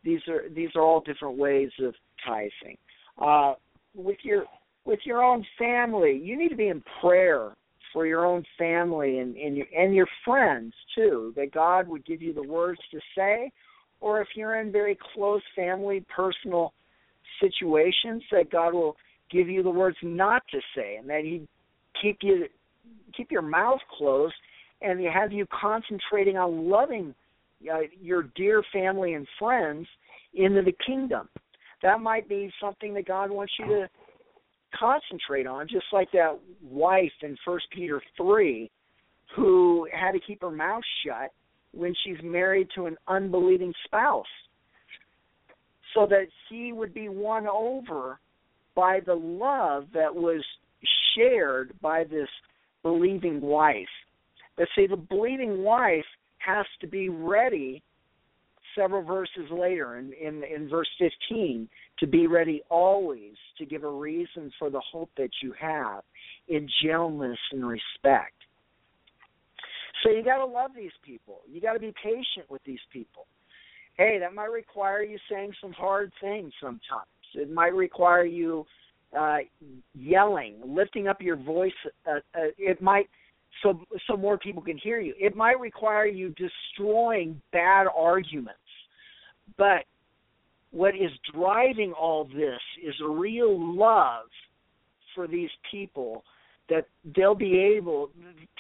These 0.04 0.20
are 0.28 0.48
these 0.54 0.70
are 0.74 0.82
all 0.82 1.00
different 1.00 1.38
ways 1.38 1.70
of 1.82 1.94
tithing. 2.26 2.76
Uh, 3.20 3.54
with 3.94 4.18
your 4.22 4.44
with 4.84 5.00
your 5.04 5.22
own 5.22 5.44
family. 5.58 6.20
You 6.22 6.38
need 6.38 6.50
to 6.50 6.56
be 6.56 6.68
in 6.68 6.82
prayer 7.00 7.52
for 7.92 8.06
your 8.06 8.26
own 8.26 8.44
family 8.58 9.18
and, 9.18 9.36
and 9.36 9.56
your 9.56 9.66
and 9.76 9.94
your 9.94 10.08
friends 10.24 10.74
too, 10.94 11.32
that 11.36 11.52
God 11.52 11.88
would 11.88 12.04
give 12.04 12.20
you 12.20 12.34
the 12.34 12.42
words 12.42 12.80
to 12.90 12.98
say, 13.16 13.50
or 14.00 14.20
if 14.20 14.28
you're 14.34 14.60
in 14.60 14.72
very 14.72 14.98
close 15.14 15.42
family, 15.54 16.04
personal 16.14 16.72
situations, 17.40 18.22
that 18.32 18.50
God 18.50 18.74
will 18.74 18.96
give 19.30 19.48
you 19.48 19.62
the 19.62 19.70
words 19.70 19.96
not 20.02 20.42
to 20.50 20.58
say, 20.76 20.96
and 20.96 21.08
that 21.08 21.22
He 21.22 21.46
keep 22.02 22.18
you 22.20 22.46
keep 23.16 23.30
your 23.30 23.42
mouth 23.42 23.80
closed, 23.96 24.34
and 24.82 25.00
have 25.06 25.32
you 25.32 25.46
concentrating 25.58 26.36
on 26.36 26.68
loving 26.68 27.14
uh, 27.72 27.78
your 28.00 28.24
dear 28.34 28.62
family 28.72 29.14
and 29.14 29.26
friends 29.38 29.86
into 30.34 30.62
the 30.62 30.74
kingdom. 30.84 31.28
That 31.82 32.00
might 32.00 32.28
be 32.28 32.52
something 32.60 32.92
that 32.94 33.06
God 33.06 33.30
wants 33.30 33.52
you 33.58 33.66
to 33.66 33.88
concentrate 34.78 35.46
on, 35.46 35.68
just 35.68 35.86
like 35.92 36.10
that 36.12 36.38
wife 36.62 37.12
in 37.22 37.36
First 37.44 37.66
Peter 37.70 38.02
three, 38.16 38.70
who 39.36 39.88
had 39.92 40.12
to 40.12 40.20
keep 40.20 40.42
her 40.42 40.50
mouth 40.50 40.82
shut 41.04 41.32
when 41.72 41.94
she's 42.04 42.22
married 42.22 42.68
to 42.74 42.86
an 42.86 42.96
unbelieving 43.08 43.72
spouse, 43.84 44.26
so 45.92 46.06
that 46.06 46.26
he 46.48 46.72
would 46.72 46.94
be 46.94 47.08
won 47.08 47.46
over 47.46 48.18
by 48.74 49.00
the 49.04 49.14
love 49.14 49.86
that 49.94 50.14
was 50.14 50.42
shared 51.14 51.72
by 51.80 52.04
this 52.04 52.28
believing 52.82 53.40
wife. 53.40 53.88
But 54.56 54.68
see, 54.76 54.86
the 54.86 54.96
believing 54.96 55.62
wife 55.62 56.04
has 56.38 56.66
to 56.80 56.86
be 56.86 57.08
ready 57.08 57.82
several 58.76 59.02
verses 59.02 59.50
later 59.50 59.98
in, 59.98 60.12
in, 60.12 60.42
in 60.44 60.68
verse 60.68 60.88
15 60.98 61.68
to 62.04 62.10
be 62.10 62.26
ready 62.26 62.60
always 62.68 63.32
to 63.56 63.64
give 63.64 63.82
a 63.82 63.90
reason 63.90 64.52
for 64.58 64.68
the 64.68 64.80
hope 64.80 65.08
that 65.16 65.30
you 65.42 65.54
have 65.58 66.02
in 66.48 66.68
gentleness 66.84 67.38
and 67.50 67.66
respect. 67.66 68.34
So 70.02 70.10
you 70.10 70.22
got 70.22 70.36
to 70.36 70.44
love 70.44 70.72
these 70.76 70.92
people. 71.02 71.40
You 71.50 71.62
got 71.62 71.72
to 71.72 71.78
be 71.78 71.94
patient 72.02 72.50
with 72.50 72.62
these 72.64 72.80
people. 72.92 73.26
Hey, 73.96 74.18
that 74.20 74.34
might 74.34 74.50
require 74.50 75.02
you 75.02 75.16
saying 75.30 75.54
some 75.62 75.72
hard 75.72 76.12
things 76.20 76.52
sometimes. 76.60 77.08
It 77.34 77.50
might 77.50 77.74
require 77.74 78.26
you 78.26 78.66
uh, 79.18 79.38
yelling, 79.94 80.56
lifting 80.62 81.08
up 81.08 81.22
your 81.22 81.36
voice. 81.36 81.72
Uh, 82.06 82.16
uh, 82.34 82.50
it 82.58 82.82
might 82.82 83.08
so 83.62 83.80
so 84.06 84.16
more 84.16 84.36
people 84.36 84.60
can 84.60 84.76
hear 84.76 85.00
you. 85.00 85.14
It 85.18 85.36
might 85.36 85.58
require 85.58 86.06
you 86.06 86.34
destroying 86.34 87.40
bad 87.50 87.86
arguments. 87.96 88.58
But 89.56 89.84
what 90.74 90.94
is 90.96 91.10
driving 91.32 91.92
all 91.92 92.24
this 92.24 92.60
is 92.84 92.94
a 93.02 93.08
real 93.08 93.56
love 93.76 94.26
for 95.14 95.28
these 95.28 95.50
people 95.70 96.24
that 96.68 96.88
they'll 97.14 97.34
be 97.34 97.56
able 97.56 98.10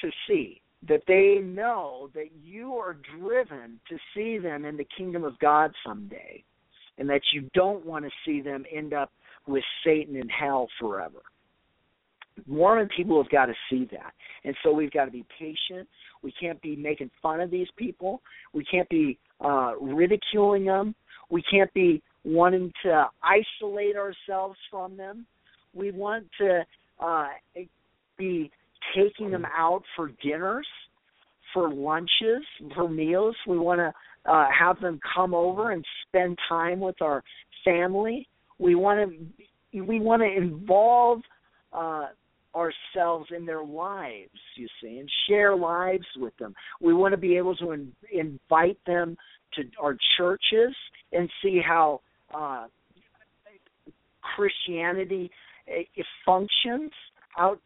to 0.00 0.10
see 0.28 0.60
that 0.86 1.02
they 1.08 1.40
know 1.42 2.10
that 2.14 2.28
you 2.40 2.74
are 2.74 2.96
driven 3.18 3.80
to 3.88 3.96
see 4.14 4.38
them 4.38 4.64
in 4.64 4.76
the 4.76 4.86
kingdom 4.96 5.24
of 5.24 5.36
God 5.40 5.72
someday 5.84 6.44
and 6.98 7.08
that 7.08 7.22
you 7.32 7.50
don't 7.52 7.84
want 7.84 8.04
to 8.04 8.10
see 8.24 8.40
them 8.40 8.64
end 8.72 8.92
up 8.92 9.10
with 9.48 9.64
Satan 9.84 10.14
in 10.14 10.28
hell 10.28 10.68
forever. 10.78 11.22
Mormon 12.46 12.88
people 12.96 13.20
have 13.22 13.30
got 13.30 13.46
to 13.46 13.54
see 13.70 13.88
that. 13.92 14.12
And 14.44 14.54
so 14.62 14.72
we've 14.72 14.90
got 14.90 15.06
to 15.06 15.10
be 15.10 15.24
patient. 15.38 15.88
We 16.22 16.32
can't 16.38 16.60
be 16.62 16.76
making 16.76 17.10
fun 17.22 17.40
of 17.40 17.50
these 17.50 17.68
people. 17.76 18.22
We 18.52 18.64
can't 18.64 18.88
be 18.88 19.18
uh, 19.40 19.72
ridiculing 19.80 20.64
them. 20.64 20.94
We 21.30 21.42
can't 21.42 21.72
be 21.74 22.02
wanting 22.24 22.72
to 22.84 23.06
isolate 23.22 23.96
ourselves 23.96 24.58
from 24.70 24.96
them. 24.96 25.26
We 25.74 25.90
want 25.90 26.26
to 26.40 26.64
uh, 27.00 27.28
be 28.16 28.50
taking 28.94 29.30
them 29.30 29.46
out 29.56 29.82
for 29.96 30.10
dinners, 30.22 30.66
for 31.52 31.72
lunches, 31.72 32.42
for 32.74 32.88
meals. 32.88 33.36
We 33.46 33.58
want 33.58 33.80
to 33.80 33.92
uh, 34.30 34.46
have 34.58 34.80
them 34.80 35.00
come 35.14 35.34
over 35.34 35.72
and 35.72 35.84
spend 36.08 36.38
time 36.48 36.80
with 36.80 37.00
our 37.02 37.22
family. 37.64 38.28
We 38.58 38.74
want 38.74 39.10
to 39.10 39.82
we 39.82 40.00
want 40.00 40.22
to 40.22 40.32
involve 40.32 41.20
uh, 41.72 42.06
ourselves 42.54 43.28
in 43.36 43.44
their 43.44 43.64
lives, 43.64 44.30
you 44.56 44.68
see, 44.80 44.98
and 44.98 45.10
share 45.28 45.56
lives 45.56 46.06
with 46.16 46.36
them. 46.36 46.54
We 46.80 46.94
want 46.94 47.12
to 47.12 47.18
be 47.18 47.36
able 47.36 47.56
to 47.56 47.72
in, 47.72 47.92
invite 48.12 48.78
them 48.86 49.16
to 49.56 49.62
our 49.80 49.96
churches 50.16 50.74
and 51.12 51.28
see 51.42 51.60
how 51.66 52.00
uh, 52.34 52.66
Christianity 54.36 55.30
it, 55.66 55.86
it 55.94 56.06
functions 56.24 56.90
out, 57.38 57.60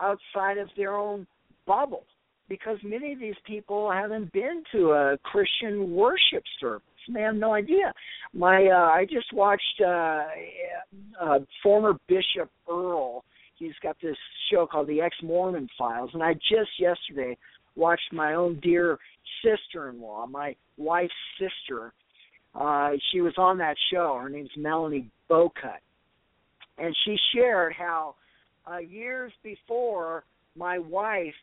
outside 0.00 0.58
of 0.58 0.68
their 0.76 0.96
own 0.96 1.26
bubble 1.66 2.04
because 2.48 2.76
many 2.84 3.12
of 3.14 3.20
these 3.20 3.36
people 3.46 3.90
haven't 3.90 4.32
been 4.32 4.62
to 4.72 4.92
a 4.92 5.18
Christian 5.22 5.94
worship 5.94 6.42
service. 6.60 6.82
They 7.12 7.22
have 7.22 7.34
no 7.34 7.54
idea. 7.54 7.92
My 8.34 8.66
uh, 8.66 8.90
I 8.90 9.06
just 9.10 9.32
watched 9.32 9.82
uh, 9.84 10.24
uh, 11.20 11.38
former 11.62 11.94
Bishop 12.08 12.50
Earl. 12.70 13.24
He's 13.56 13.72
got 13.82 13.96
this 14.02 14.16
show 14.50 14.66
called 14.66 14.88
The 14.88 15.00
Ex 15.00 15.16
Mormon 15.22 15.68
Files, 15.78 16.10
and 16.14 16.22
I 16.22 16.34
just 16.34 16.70
yesterday 16.78 17.36
watched 17.76 18.12
my 18.12 18.34
own 18.34 18.60
dear 18.60 18.98
sister-in-law, 19.44 20.26
my 20.26 20.54
wife's 20.76 21.12
sister. 21.38 21.92
Uh, 22.54 22.92
she 23.10 23.20
was 23.20 23.34
on 23.38 23.58
that 23.58 23.76
show. 23.92 24.18
Her 24.20 24.28
name's 24.28 24.50
Melanie 24.56 25.08
Bocut, 25.30 25.80
and 26.78 26.94
she 27.04 27.16
shared 27.34 27.72
how 27.72 28.14
uh, 28.70 28.78
years 28.78 29.32
before 29.42 30.24
my 30.56 30.78
wife 30.78 31.34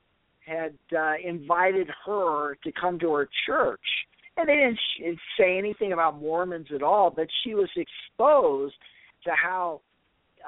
had 0.46 0.74
uh, 0.96 1.14
invited 1.24 1.90
her 2.06 2.56
to 2.64 2.72
come 2.72 3.00
to 3.00 3.12
her 3.14 3.30
church. 3.46 3.80
And 4.38 4.48
they 4.48 4.56
didn't 4.56 4.80
sh- 4.98 5.20
say 5.38 5.58
anything 5.58 5.94
about 5.94 6.22
Mormons 6.22 6.68
at 6.74 6.82
all, 6.82 7.10
but 7.10 7.28
she 7.44 7.56
was 7.56 7.70
exposed 7.76 8.76
to 9.26 9.32
how 9.32 9.82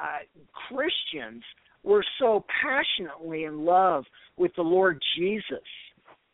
uh, 0.02 0.20
Christians 0.68 1.44
were 1.84 2.04
so 2.20 2.46
passionately 2.62 3.46
in 3.46 3.66
love 3.66 4.06
with 4.38 4.52
the 4.56 4.62
Lord 4.62 5.02
Jesus, 5.18 5.60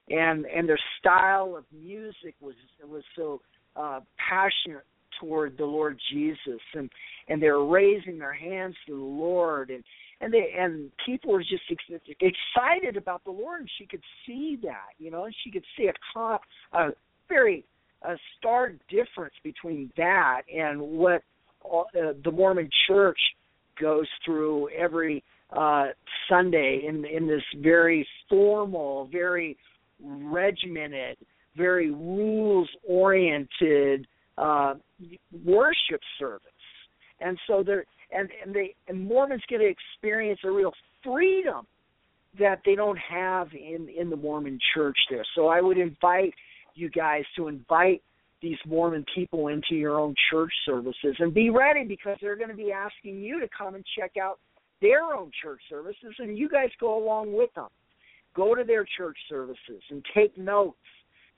and 0.09 0.45
and 0.45 0.67
their 0.67 0.79
style 0.99 1.55
of 1.57 1.65
music 1.71 2.35
was 2.41 2.55
was 2.87 3.03
so 3.15 3.41
uh, 3.75 3.99
passionate 4.29 4.85
toward 5.19 5.57
the 5.57 5.65
Lord 5.65 5.99
Jesus, 6.11 6.61
and 6.73 6.89
and 7.27 7.41
they 7.41 7.49
were 7.49 7.65
raising 7.65 8.19
their 8.19 8.33
hands 8.33 8.75
to 8.87 8.93
the 8.93 9.03
Lord, 9.03 9.69
and 9.69 9.83
and 10.21 10.33
they 10.33 10.53
and 10.57 10.91
people 11.05 11.31
were 11.31 11.41
just 11.41 11.63
ex- 11.71 12.01
excited 12.19 12.97
about 12.97 13.23
the 13.23 13.31
Lord, 13.31 13.61
and 13.61 13.69
she 13.77 13.85
could 13.85 14.03
see 14.25 14.57
that, 14.63 14.89
you 14.97 15.11
know, 15.11 15.25
and 15.25 15.35
she 15.43 15.51
could 15.51 15.65
see 15.77 15.87
a 15.87 15.93
comp, 16.13 16.41
a 16.73 16.89
very 17.29 17.63
a 18.03 18.15
stark 18.37 18.73
difference 18.89 19.33
between 19.43 19.91
that 19.97 20.41
and 20.53 20.79
what 20.79 21.21
uh, 21.65 21.83
the 22.23 22.31
Mormon 22.31 22.69
Church 22.87 23.19
goes 23.79 24.07
through 24.25 24.69
every 24.69 25.23
uh 25.55 25.87
Sunday 26.29 26.83
in 26.87 27.05
in 27.05 27.27
this 27.27 27.43
very 27.57 28.07
formal, 28.29 29.07
very 29.11 29.57
regimented, 30.03 31.17
very 31.55 31.91
rules 31.91 32.69
oriented 32.87 34.07
uh 34.37 34.75
worship 35.45 36.01
service. 36.19 36.41
And 37.19 37.37
so 37.47 37.63
there 37.63 37.85
and 38.11 38.29
and 38.43 38.53
they 38.53 38.75
and 38.87 39.07
Mormons 39.07 39.43
get 39.49 39.59
to 39.59 39.65
experience 39.65 40.39
a 40.43 40.51
real 40.51 40.73
freedom 41.03 41.65
that 42.39 42.61
they 42.65 42.75
don't 42.75 42.99
have 42.99 43.47
in 43.53 43.89
in 43.89 44.09
the 44.09 44.15
Mormon 44.15 44.59
church 44.75 44.97
there. 45.09 45.25
So 45.35 45.47
I 45.47 45.61
would 45.61 45.77
invite 45.77 46.33
you 46.75 46.89
guys 46.89 47.23
to 47.35 47.47
invite 47.47 48.03
these 48.41 48.57
Mormon 48.67 49.03
people 49.15 49.47
into 49.47 49.73
your 49.73 49.99
own 49.99 50.13
church 50.29 50.51
services 50.65 51.15
and 51.19 51.33
be 51.33 51.49
ready 51.49 51.83
because 51.83 52.17
they're 52.21 52.35
going 52.35 52.49
to 52.49 52.55
be 52.55 52.71
asking 52.71 53.19
you 53.19 53.39
to 53.39 53.47
come 53.55 53.73
and 53.73 53.83
check 53.97 54.11
out 54.21 54.39
their 54.81 55.13
own 55.13 55.31
church 55.41 55.61
services 55.69 56.15
and 56.19 56.37
you 56.37 56.49
guys 56.49 56.69
go 56.79 57.03
along 57.03 57.33
with 57.33 57.53
them. 57.55 57.67
Go 58.35 58.53
to 58.53 58.63
their 58.63 58.85
church 58.97 59.17
services 59.29 59.81
and 59.89 60.05
take 60.13 60.37
notes 60.37 60.77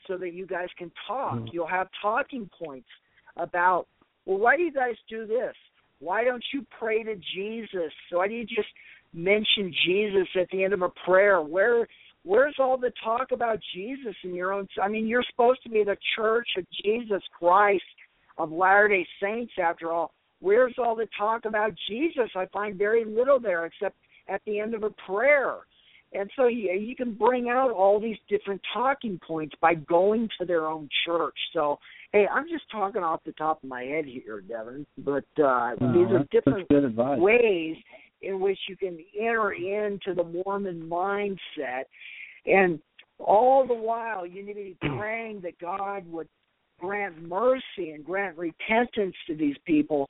so 0.08 0.18
that 0.18 0.34
you 0.34 0.46
guys 0.46 0.68
can 0.78 0.92
talk. 1.08 1.36
Mm-hmm. 1.36 1.48
You'll 1.52 1.68
have 1.68 1.88
talking 2.02 2.50
points 2.62 2.90
about, 3.38 3.88
well, 4.26 4.38
why 4.38 4.58
do 4.58 4.64
you 4.64 4.74
guys 4.74 4.96
do 5.10 5.26
this? 5.26 5.56
Why 6.00 6.24
don't 6.24 6.44
you 6.54 6.66
pray 6.78 7.04
to 7.04 7.16
Jesus? 7.34 7.92
Why 8.12 8.28
do 8.28 8.34
you 8.34 8.46
just 8.46 8.68
mention 9.14 9.74
Jesus 9.86 10.28
at 10.40 10.50
the 10.52 10.64
end 10.64 10.74
of 10.74 10.82
a 10.82 10.90
prayer? 11.06 11.42
Where 11.42 11.88
where's 12.24 12.56
all 12.60 12.78
the 12.78 12.92
talk 13.04 13.32
about 13.32 13.60
Jesus 13.74 14.16
in 14.24 14.34
your 14.34 14.54
own 14.54 14.68
I 14.82 14.88
mean, 14.88 15.08
you're 15.08 15.24
supposed 15.30 15.64
to 15.64 15.70
be 15.70 15.84
the 15.84 15.98
church 16.16 16.48
of 16.58 16.66
Jesus 16.84 17.22
Christ 17.38 17.84
of 18.38 18.52
Latter-day 18.52 19.06
Saints 19.22 19.54
after 19.62 19.92
all. 19.92 20.14
Where's 20.42 20.76
all 20.78 20.96
the 20.96 21.08
talk 21.18 21.46
about 21.46 21.74
Jesus? 21.88 22.30
I 22.36 22.46
find 22.48 22.78
very 22.78 23.06
little 23.06 23.40
there 23.40 23.66
except 23.66 23.96
at 24.28 24.42
the 24.46 24.60
end 24.60 24.74
of 24.74 24.84
a 24.84 24.90
prayer. 24.90 25.56
And 26.12 26.30
so 26.36 26.48
you, 26.48 26.72
you 26.72 26.96
can 26.96 27.14
bring 27.14 27.50
out 27.50 27.72
all 27.72 28.00
these 28.00 28.18
different 28.28 28.62
talking 28.74 29.20
points 29.26 29.56
by 29.62 29.76
going 29.76 30.28
to 30.40 30.46
their 30.46 30.66
own 30.66 30.90
church. 31.06 31.36
So 31.54 31.78
Hey, 32.12 32.26
I'm 32.34 32.48
just 32.50 32.64
talking 32.72 33.04
off 33.04 33.22
the 33.24 33.34
top 33.34 33.64
of 33.64 33.70
my 33.70 33.84
head 33.84 34.06
here, 34.06 34.42
Devin, 34.42 34.86
but 34.98 35.26
uh, 35.38 35.44
uh 35.44 35.94
these 35.94 36.08
are 36.12 36.26
different 36.32 36.68
ways 37.20 37.76
in 38.22 38.40
which 38.40 38.58
you 38.68 38.76
can 38.76 38.98
enter 39.18 39.52
into 39.52 40.16
the 40.16 40.24
Mormon 40.24 40.90
mindset, 40.90 41.84
and 42.48 42.80
all 43.20 43.68
the 43.68 43.76
while 43.76 44.26
you 44.26 44.44
need 44.44 44.54
to 44.54 44.64
be 44.64 44.78
praying 44.98 45.42
that 45.42 45.60
God 45.60 46.04
would 46.12 46.28
grant 46.80 47.22
mercy 47.22 47.92
and 47.92 48.06
grant 48.06 48.38
repentance 48.38 49.16
to 49.28 49.36
these 49.36 49.58
people, 49.66 50.10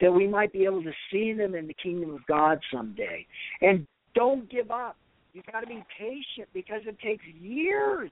that 0.00 0.12
we 0.12 0.26
might 0.26 0.52
be 0.52 0.64
able 0.64 0.82
to 0.82 0.92
see 1.10 1.32
them 1.32 1.54
in 1.54 1.66
the 1.66 1.74
kingdom 1.74 2.14
of 2.14 2.26
God 2.26 2.58
someday. 2.72 3.26
And 3.60 3.86
don't 4.14 4.50
give 4.50 4.70
up. 4.70 4.96
You've 5.32 5.46
got 5.46 5.60
to 5.60 5.66
be 5.66 5.84
patient 5.98 6.48
because 6.52 6.80
it 6.86 6.98
takes 7.00 7.24
years 7.40 8.10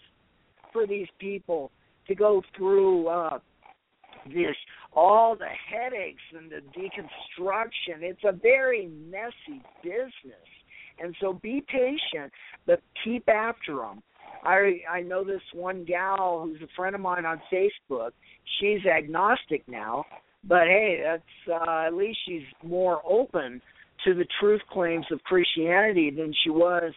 for 0.73 0.87
these 0.87 1.09
people 1.19 1.71
to 2.07 2.15
go 2.15 2.43
through 2.57 3.09
uh, 3.09 3.39
this 4.27 4.57
all 4.93 5.37
the 5.37 5.47
headaches 5.47 6.23
and 6.37 6.51
the 6.51 6.63
deconstruction. 6.79 8.03
It's 8.03 8.25
a 8.25 8.33
very 8.33 8.89
messy 9.11 9.63
business, 9.83 10.47
and 10.99 11.15
so 11.21 11.35
be 11.35 11.63
patient, 11.69 12.33
but 12.67 12.81
keep 13.05 13.29
after 13.29 13.77
them. 13.77 14.03
I 14.45 14.81
I 14.91 15.01
know 15.01 15.25
this 15.25 15.43
one 15.53 15.85
gal 15.85 16.43
who's 16.45 16.61
a 16.63 16.69
friend 16.77 16.95
of 16.95 17.01
mine 17.01 17.25
on 17.25 17.41
Facebook. 17.53 18.11
She's 18.61 18.85
agnostic 18.87 19.63
now, 19.69 20.05
but 20.45 20.67
hey, 20.67 21.01
that's 21.03 21.63
uh, 21.63 21.87
at 21.87 21.95
least 21.95 22.19
she's 22.27 22.43
more 22.63 23.01
open 23.09 23.61
to 24.05 24.15
the 24.15 24.27
truth 24.41 24.63
claims 24.71 25.07
of 25.11 25.23
Christianity 25.25 26.11
than 26.11 26.33
she 26.45 26.51
was 26.51 26.93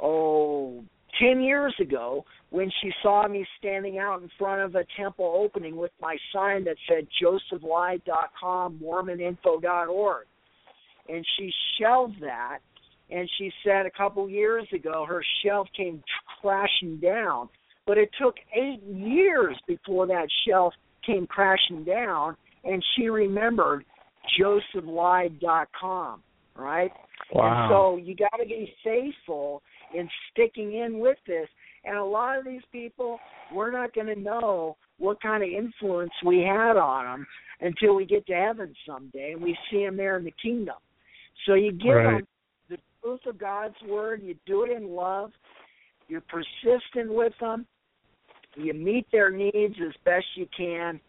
oh, 0.00 0.82
ten 1.20 1.40
years 1.40 1.74
ago 1.80 2.24
when 2.50 2.70
she 2.80 2.90
saw 3.02 3.28
me 3.28 3.46
standing 3.58 3.98
out 3.98 4.22
in 4.22 4.30
front 4.38 4.62
of 4.62 4.74
a 4.74 4.84
temple 4.96 5.34
opening 5.36 5.76
with 5.76 5.90
my 6.00 6.16
sign 6.32 6.64
that 6.64 6.76
said 6.88 7.06
josephlied.com, 7.20 8.80
mormoninfo.org. 8.82 10.26
And 11.10 11.26
she 11.38 11.50
shelved 11.78 12.20
that 12.20 12.58
and 13.10 13.28
she 13.38 13.50
said 13.64 13.86
a 13.86 13.90
couple 13.90 14.28
years 14.28 14.66
ago 14.72 15.04
her 15.08 15.22
shelf 15.44 15.68
came 15.76 16.02
crashing 16.40 16.98
down. 17.00 17.48
But 17.86 17.98
it 17.98 18.10
took 18.20 18.34
eight 18.54 18.82
years 18.82 19.56
before 19.66 20.06
that 20.08 20.28
shelf 20.46 20.74
came 21.06 21.26
crashing 21.26 21.84
down, 21.84 22.36
and 22.64 22.84
she 22.94 23.08
remembered 23.08 23.84
josephlied.com, 24.38 26.22
right? 26.56 26.90
Wow. 27.32 27.44
And 27.44 27.70
so 27.70 27.96
you 27.96 28.14
got 28.14 28.36
to 28.38 28.46
be 28.46 28.72
faithful 28.84 29.62
in 29.94 30.08
sticking 30.30 30.74
in 30.74 30.98
with 30.98 31.18
this. 31.26 31.48
And 31.84 31.96
a 31.96 32.04
lot 32.04 32.38
of 32.38 32.44
these 32.44 32.62
people, 32.72 33.18
we're 33.54 33.70
not 33.70 33.94
going 33.94 34.08
to 34.08 34.20
know 34.20 34.76
what 34.98 35.22
kind 35.22 35.42
of 35.42 35.48
influence 35.48 36.12
we 36.26 36.40
had 36.40 36.76
on 36.76 37.04
them 37.04 37.26
until 37.60 37.94
we 37.94 38.04
get 38.04 38.26
to 38.26 38.34
heaven 38.34 38.74
someday 38.86 39.32
and 39.32 39.42
we 39.42 39.56
see 39.70 39.84
them 39.84 39.96
there 39.96 40.18
in 40.18 40.24
the 40.24 40.34
kingdom. 40.42 40.76
So 41.46 41.54
you 41.54 41.72
give 41.72 41.94
Right. 41.94 42.04
them 42.04 42.20
the 42.20 42.26
truth 43.08 43.20
of 43.26 43.38
God's 43.38 43.74
word, 43.88 44.22
you 44.22 44.34
do 44.44 44.64
it 44.64 44.70
in 44.70 44.90
love, 44.90 45.30
you're 46.08 46.22
persistent 46.22 47.12
with 47.12 47.32
them, 47.40 47.66
you 48.54 48.74
meet 48.74 49.06
their 49.10 49.30
needs 49.30 49.74
as 49.80 49.94
best 50.04 50.26
you 50.34 50.46
can, 50.54 51.00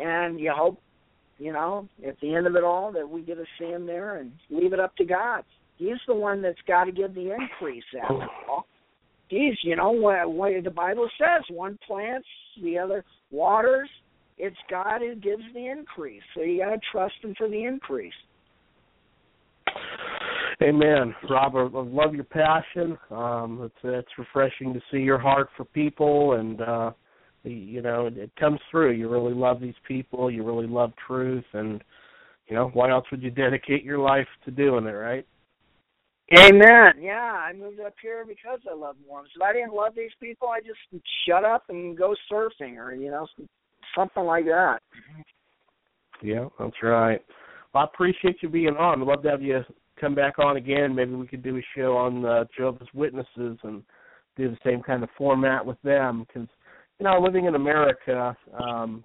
and 0.00 0.38
you 0.38 0.52
hope, 0.54 0.80
you 1.38 1.52
know, 1.52 1.88
at 2.06 2.18
the 2.20 2.34
end 2.34 2.46
of 2.46 2.54
it 2.54 2.62
all 2.62 2.92
that 2.92 3.08
we 3.08 3.22
get 3.22 3.36
to 3.36 3.44
see 3.58 3.70
them 3.70 3.86
there 3.86 4.18
and 4.18 4.30
leave 4.50 4.72
it 4.72 4.78
up 4.78 4.94
to 4.96 5.04
God. 5.04 5.42
He's 5.78 5.98
the 6.06 6.14
one 6.14 6.42
that's 6.42 6.60
got 6.68 6.84
to 6.84 6.92
give 6.92 7.14
the 7.14 7.34
increase 7.34 7.84
after 8.00 8.14
oh. 8.14 8.48
all. 8.48 8.66
He's, 9.28 9.54
you 9.64 9.74
know, 9.74 9.90
what, 9.90 10.30
what 10.30 10.52
the 10.62 10.70
Bible 10.70 11.08
says, 11.18 11.42
one 11.50 11.78
plants, 11.86 12.28
the 12.62 12.78
other 12.78 13.04
waters. 13.30 13.88
It's 14.38 14.56
God 14.70 15.00
who 15.00 15.14
gives 15.16 15.42
the 15.54 15.66
increase. 15.66 16.22
So 16.34 16.42
you 16.42 16.60
got 16.60 16.70
to 16.70 16.80
trust 16.92 17.14
Him 17.22 17.34
for 17.36 17.48
the 17.48 17.64
increase. 17.64 18.12
Amen, 20.62 21.14
Robert. 21.28 21.72
I 21.74 21.82
love 21.82 22.14
your 22.14 22.24
passion. 22.24 22.96
Um, 23.10 23.60
it's 23.64 23.74
it's 23.82 24.18
refreshing 24.18 24.72
to 24.74 24.80
see 24.90 24.98
your 24.98 25.18
heart 25.18 25.48
for 25.56 25.64
people, 25.64 26.34
and 26.34 26.60
uh, 26.60 26.90
you 27.42 27.82
know 27.82 28.06
it, 28.06 28.16
it 28.16 28.36
comes 28.36 28.60
through. 28.70 28.92
You 28.92 29.08
really 29.08 29.34
love 29.34 29.60
these 29.60 29.74
people. 29.88 30.30
You 30.30 30.44
really 30.44 30.66
love 30.66 30.92
truth, 31.06 31.44
and 31.52 31.82
you 32.46 32.54
know 32.54 32.70
why 32.74 32.90
else 32.90 33.06
would 33.10 33.22
you 33.22 33.30
dedicate 33.30 33.82
your 33.82 33.98
life 33.98 34.26
to 34.44 34.50
doing 34.50 34.86
it, 34.86 34.90
right? 34.90 35.26
Amen. 36.38 36.92
Yeah, 37.00 37.14
I 37.46 37.52
moved 37.52 37.80
up 37.80 37.94
here 38.00 38.24
because 38.26 38.60
I 38.70 38.74
love 38.74 38.96
Mormons. 39.06 39.32
If 39.34 39.42
I 39.42 39.52
didn't 39.52 39.74
love 39.74 39.94
these 39.96 40.12
people, 40.20 40.48
I 40.48 40.60
just 40.60 41.04
shut 41.26 41.44
up 41.44 41.64
and 41.68 41.96
go 41.96 42.14
surfing 42.30 42.76
or 42.76 42.94
you 42.94 43.10
know 43.10 43.26
something 43.96 44.24
like 44.24 44.44
that. 44.44 44.78
Yeah, 46.22 46.46
that's 46.58 46.76
right. 46.82 47.20
Well, 47.74 47.82
I 47.82 47.86
appreciate 47.86 48.36
you 48.42 48.48
being 48.48 48.76
on. 48.76 49.02
I'd 49.02 49.08
love 49.08 49.22
to 49.24 49.30
have 49.30 49.42
you 49.42 49.60
come 50.02 50.14
back 50.16 50.38
on 50.40 50.56
again. 50.56 50.94
Maybe 50.94 51.14
we 51.14 51.28
could 51.28 51.44
do 51.44 51.56
a 51.56 51.62
show 51.76 51.96
on 51.96 52.24
uh, 52.26 52.44
Jehovah's 52.54 52.88
Witnesses 52.92 53.56
and 53.62 53.82
do 54.36 54.50
the 54.50 54.58
same 54.64 54.82
kind 54.82 55.02
of 55.04 55.08
format 55.16 55.64
with 55.64 55.80
them 55.82 56.26
because 56.26 56.48
you 56.98 57.04
know 57.04 57.20
living 57.20 57.46
in 57.46 57.54
America, 57.54 58.36
um, 58.60 59.04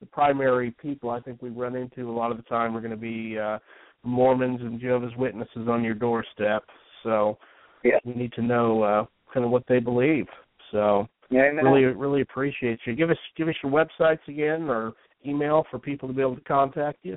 the 0.00 0.06
primary 0.06 0.72
people 0.82 1.10
I 1.10 1.20
think 1.20 1.40
we 1.40 1.50
run 1.50 1.76
into 1.76 2.10
a 2.10 2.12
lot 2.12 2.32
of 2.32 2.36
the 2.36 2.42
time 2.44 2.76
are 2.76 2.80
going 2.80 2.90
to 2.90 2.96
be 2.96 3.38
uh, 3.38 3.58
Mormons 4.02 4.60
and 4.62 4.80
Jehovah's 4.80 5.16
Witnesses 5.16 5.68
on 5.68 5.84
your 5.84 5.94
doorstep. 5.94 6.64
So 7.04 7.38
yeah. 7.84 7.98
we 8.04 8.14
need 8.14 8.32
to 8.32 8.42
know 8.42 8.82
uh, 8.82 9.04
kind 9.32 9.46
of 9.46 9.52
what 9.52 9.64
they 9.68 9.78
believe. 9.78 10.26
So 10.72 11.06
Yeah, 11.30 11.42
really 11.42 11.84
really 11.84 12.22
appreciate 12.22 12.80
you. 12.84 12.96
Give 12.96 13.10
us 13.10 13.18
give 13.36 13.46
us 13.48 13.54
your 13.62 13.70
websites 13.70 14.26
again 14.26 14.62
or 14.68 14.94
email 15.24 15.64
for 15.70 15.78
people 15.78 16.08
to 16.08 16.14
be 16.14 16.22
able 16.22 16.34
to 16.34 16.42
contact 16.42 16.98
you. 17.02 17.16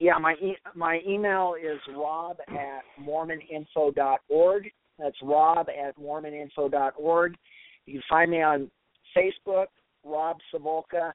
Yeah, 0.00 0.16
my 0.18 0.34
e- 0.34 0.56
my 0.74 1.00
email 1.06 1.54
is 1.60 1.80
rob 1.96 2.38
at 2.48 2.82
mormoninfo.org. 3.02 4.70
That's 4.98 5.16
rob 5.22 5.68
at 5.68 5.98
mormoninfo.org. 5.98 7.36
You 7.86 7.92
can 7.94 8.02
find 8.08 8.30
me 8.30 8.42
on 8.42 8.70
Facebook, 9.16 9.66
Rob 10.04 10.36
Sivulka. 10.52 11.12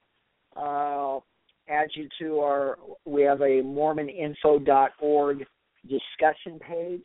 Uh, 0.56 1.20
add 1.68 1.88
you 1.94 2.08
to 2.20 2.40
our, 2.40 2.78
we 3.04 3.22
have 3.22 3.40
a 3.40 3.62
mormoninfo.org 3.62 5.46
discussion 5.82 6.58
page. 6.60 7.04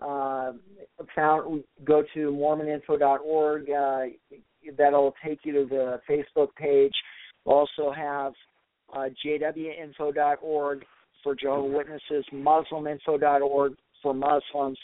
Uh, 0.00 0.52
found, 1.14 1.64
go 1.84 2.02
to 2.14 2.30
mormoninfo.org. 2.30 3.70
Uh, 3.70 4.02
that'll 4.76 5.14
take 5.24 5.40
you 5.44 5.52
to 5.52 5.66
the 5.68 6.00
Facebook 6.08 6.48
page. 6.56 6.94
Also 7.44 7.92
have 7.92 8.32
uh, 8.92 9.08
jwinfo.org 9.24 10.84
for 11.26 11.34
Jehovah 11.34 11.76
Witnesses, 11.76 12.24
musliminfo.org 12.32 13.74
for 14.00 14.14
Muslims, 14.14 14.78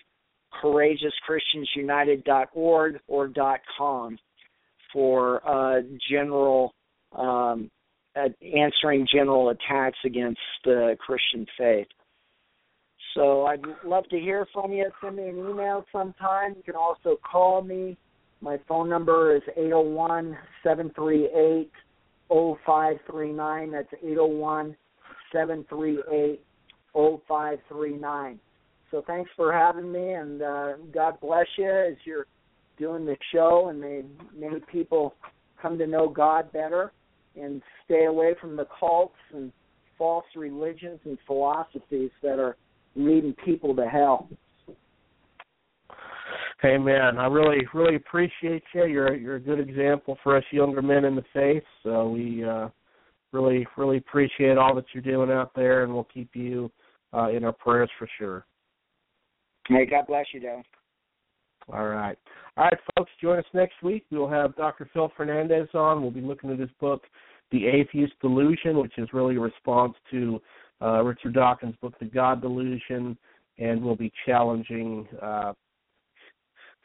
courageouschristiansunited.org 0.61 2.99
or 3.07 3.31
.com 3.79 4.19
for 4.93 5.41
uh, 5.49 5.83
general 6.11 6.75
um, 7.17 7.71
uh, 8.17 8.29
answering 8.57 9.07
general 9.11 9.49
attacks 9.51 9.99
against 10.05 10.41
the 10.65 10.97
Christian 10.99 11.47
faith. 11.57 11.87
So 13.15 13.47
I'd 13.47 13.63
love 13.85 14.09
to 14.09 14.19
hear 14.19 14.49
from 14.53 14.73
you. 14.73 14.91
Send 15.01 15.15
me 15.17 15.29
an 15.29 15.39
email 15.39 15.85
sometime. 15.93 16.55
You 16.57 16.65
can 16.65 16.75
also 16.75 17.21
call 17.23 17.63
me. 17.63 17.97
My 18.41 18.59
phone 18.67 18.89
number 18.89 19.37
is 19.37 19.43
eight 19.57 19.69
zero 19.69 19.83
one 19.83 20.37
seven 20.65 20.91
three 20.97 21.27
eight 21.27 21.71
zero 22.33 22.59
five 22.67 22.97
three 23.09 23.33
nine. 23.33 23.71
That's 23.71 23.87
eight 24.03 24.15
zero 24.15 24.27
one 24.27 24.75
seven 25.33 25.65
three 25.69 26.03
eight 26.11 26.41
zero 26.95 27.23
five 27.27 27.59
three 27.69 27.97
nine. 27.97 28.39
So 28.91 29.03
thanks 29.07 29.31
for 29.37 29.53
having 29.53 29.91
me, 29.91 30.13
and 30.13 30.43
uh, 30.43 30.73
God 30.93 31.19
bless 31.21 31.47
you 31.57 31.71
as 31.71 31.95
you're 32.05 32.27
doing 32.79 33.07
the 33.07 33.17
show, 33.33 33.69
and 33.69 33.81
may 33.81 34.03
many 34.37 34.61
people 34.71 35.15
come 35.61 35.79
to 35.79 35.87
know 35.87 36.09
God 36.09 36.53
better 36.53 36.93
and 37.41 37.63
stay 37.85 38.05
away 38.05 38.35
from 38.41 38.57
the 38.57 38.67
cults 38.79 39.15
and 39.33 39.53
false 39.97 40.25
religions 40.37 41.01
and 41.05 41.17
philosophies 41.27 42.11
that 42.23 42.39
are 42.39 42.57
leading 42.97 43.35
people 43.45 43.75
to 43.77 43.87
hell. 43.87 44.29
Hey 46.61 46.77
man, 46.79 47.19
I 47.19 47.27
really 47.27 47.67
really 47.75 47.97
appreciate 47.97 48.63
you. 48.75 48.87
You're 48.87 49.15
you're 49.15 49.37
a 49.37 49.41
good 49.41 49.59
example 49.59 50.19
for 50.23 50.37
us 50.37 50.45
younger 50.51 50.83
men 50.83 51.05
in 51.05 51.17
the 51.17 51.25
faith. 51.33 51.65
So 51.83 52.11
we 52.11 52.45
uh 52.45 52.69
really 53.33 53.67
really 53.77 53.99
appreciate 53.99 54.59
all 54.59 54.75
that 54.75 54.85
you're 54.93 55.03
doing 55.03 55.31
out 55.31 55.53
there 55.55 55.85
and 55.85 55.93
we'll 55.93 56.05
keep 56.05 56.31
you 56.35 56.71
uh 57.13 57.29
in 57.31 57.45
our 57.45 57.53
prayers 57.53 57.91
for 57.99 58.09
sure. 58.19 58.47
May 59.71 59.87
God 59.87 60.07
bless 60.07 60.27
you, 60.33 60.41
Dale. 60.41 60.63
All 61.73 61.87
right. 61.87 62.19
All 62.57 62.65
right, 62.65 62.79
folks, 62.97 63.11
join 63.21 63.39
us 63.39 63.45
next 63.55 63.83
week. 63.83 64.05
We'll 64.11 64.29
have 64.29 64.57
Dr. 64.57 64.89
Phil 64.93 65.13
Fernandez 65.17 65.69
on. 65.75 66.03
We'll 66.03 66.11
be 66.11 66.21
looking 66.21 66.51
at 66.51 66.59
his 66.59 66.71
book, 66.81 67.05
The 67.51 67.67
Atheist 67.67 68.15
Delusion, 68.21 68.79
which 68.79 68.99
is 68.99 69.09
really 69.13 69.37
a 69.37 69.41
response 69.41 69.95
to 70.11 70.41
uh, 70.83 71.03
Richard 71.03 71.35
Dawkins' 71.35 71.77
book, 71.81 71.95
The 72.01 72.07
God 72.07 72.41
Delusion, 72.41 73.17
and 73.59 73.83
we'll 73.83 73.97
be 73.97 74.13
challenging 74.27 75.07
uh, 75.23 75.53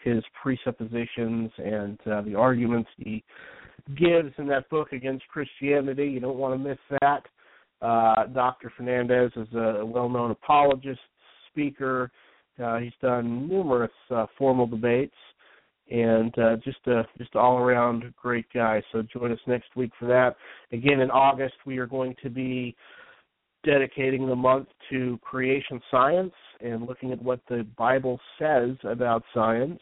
his 0.03 0.23
presuppositions 0.41 1.51
and 1.57 1.99
uh, 2.07 2.21
the 2.21 2.35
arguments 2.35 2.89
he 2.97 3.23
gives 3.95 4.33
in 4.37 4.47
that 4.47 4.69
book 4.69 4.91
against 4.91 5.27
Christianity. 5.27 6.05
You 6.05 6.19
don't 6.19 6.37
want 6.37 6.53
to 6.61 6.69
miss 6.69 6.77
that. 7.01 7.23
Uh, 7.81 8.25
Dr. 8.27 8.71
Fernandez 8.75 9.31
is 9.35 9.47
a 9.53 9.85
well-known 9.85 10.31
apologist, 10.31 10.99
speaker. 11.51 12.11
Uh, 12.61 12.77
he's 12.77 12.93
done 13.01 13.47
numerous 13.47 13.91
uh, 14.09 14.25
formal 14.37 14.65
debates, 14.65 15.15
and 15.91 16.37
uh, 16.39 16.55
just 16.63 16.79
a 16.87 17.03
just 17.17 17.35
all 17.35 17.57
around 17.57 18.11
great 18.19 18.45
guy. 18.53 18.81
So 18.91 19.03
join 19.03 19.31
us 19.31 19.39
next 19.45 19.75
week 19.75 19.91
for 19.99 20.07
that. 20.07 20.35
Again 20.71 21.01
in 21.01 21.11
August, 21.11 21.53
we 21.65 21.77
are 21.77 21.85
going 21.85 22.15
to 22.23 22.29
be 22.29 22.75
dedicating 23.63 24.27
the 24.27 24.35
month 24.35 24.67
to 24.89 25.19
creation 25.21 25.79
science 25.91 26.33
and 26.61 26.87
looking 26.87 27.11
at 27.11 27.21
what 27.21 27.41
the 27.49 27.65
Bible 27.77 28.19
says 28.39 28.71
about 28.83 29.23
science, 29.33 29.79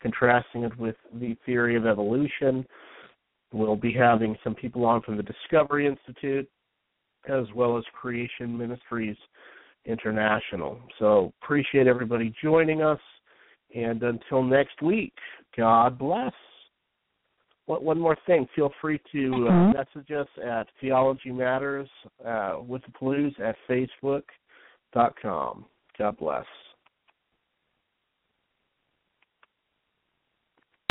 contrasting 0.00 0.62
it 0.64 0.78
with 0.78 0.96
the 1.14 1.36
theory 1.44 1.76
of 1.76 1.86
evolution. 1.86 2.64
We'll 3.52 3.76
be 3.76 3.92
having 3.92 4.36
some 4.42 4.54
people 4.54 4.84
on 4.84 5.02
from 5.02 5.16
the 5.16 5.22
Discovery 5.22 5.86
Institute, 5.86 6.48
as 7.28 7.44
well 7.54 7.76
as 7.78 7.84
Creation 7.92 8.56
Ministries 8.56 9.16
International. 9.84 10.80
So 10.98 11.32
appreciate 11.42 11.86
everybody 11.86 12.32
joining 12.42 12.82
us. 12.82 13.00
And 13.74 14.02
until 14.02 14.42
next 14.42 14.80
week, 14.82 15.14
God 15.56 15.98
bless. 15.98 16.32
One 17.66 17.98
more 17.98 18.16
thing, 18.26 18.46
feel 18.54 18.70
free 18.80 19.00
to 19.12 19.48
uh, 19.48 19.52
Mhm. 19.52 19.74
message 19.74 20.10
us 20.10 20.28
at 20.44 20.68
Theology 20.80 21.30
Matters 21.30 21.88
uh, 22.24 22.58
with 22.66 22.82
the 22.82 22.90
Pellews 22.92 23.34
at 23.38 23.56
Facebook.com. 23.68 25.64
God 25.98 26.16
bless. 26.18 26.46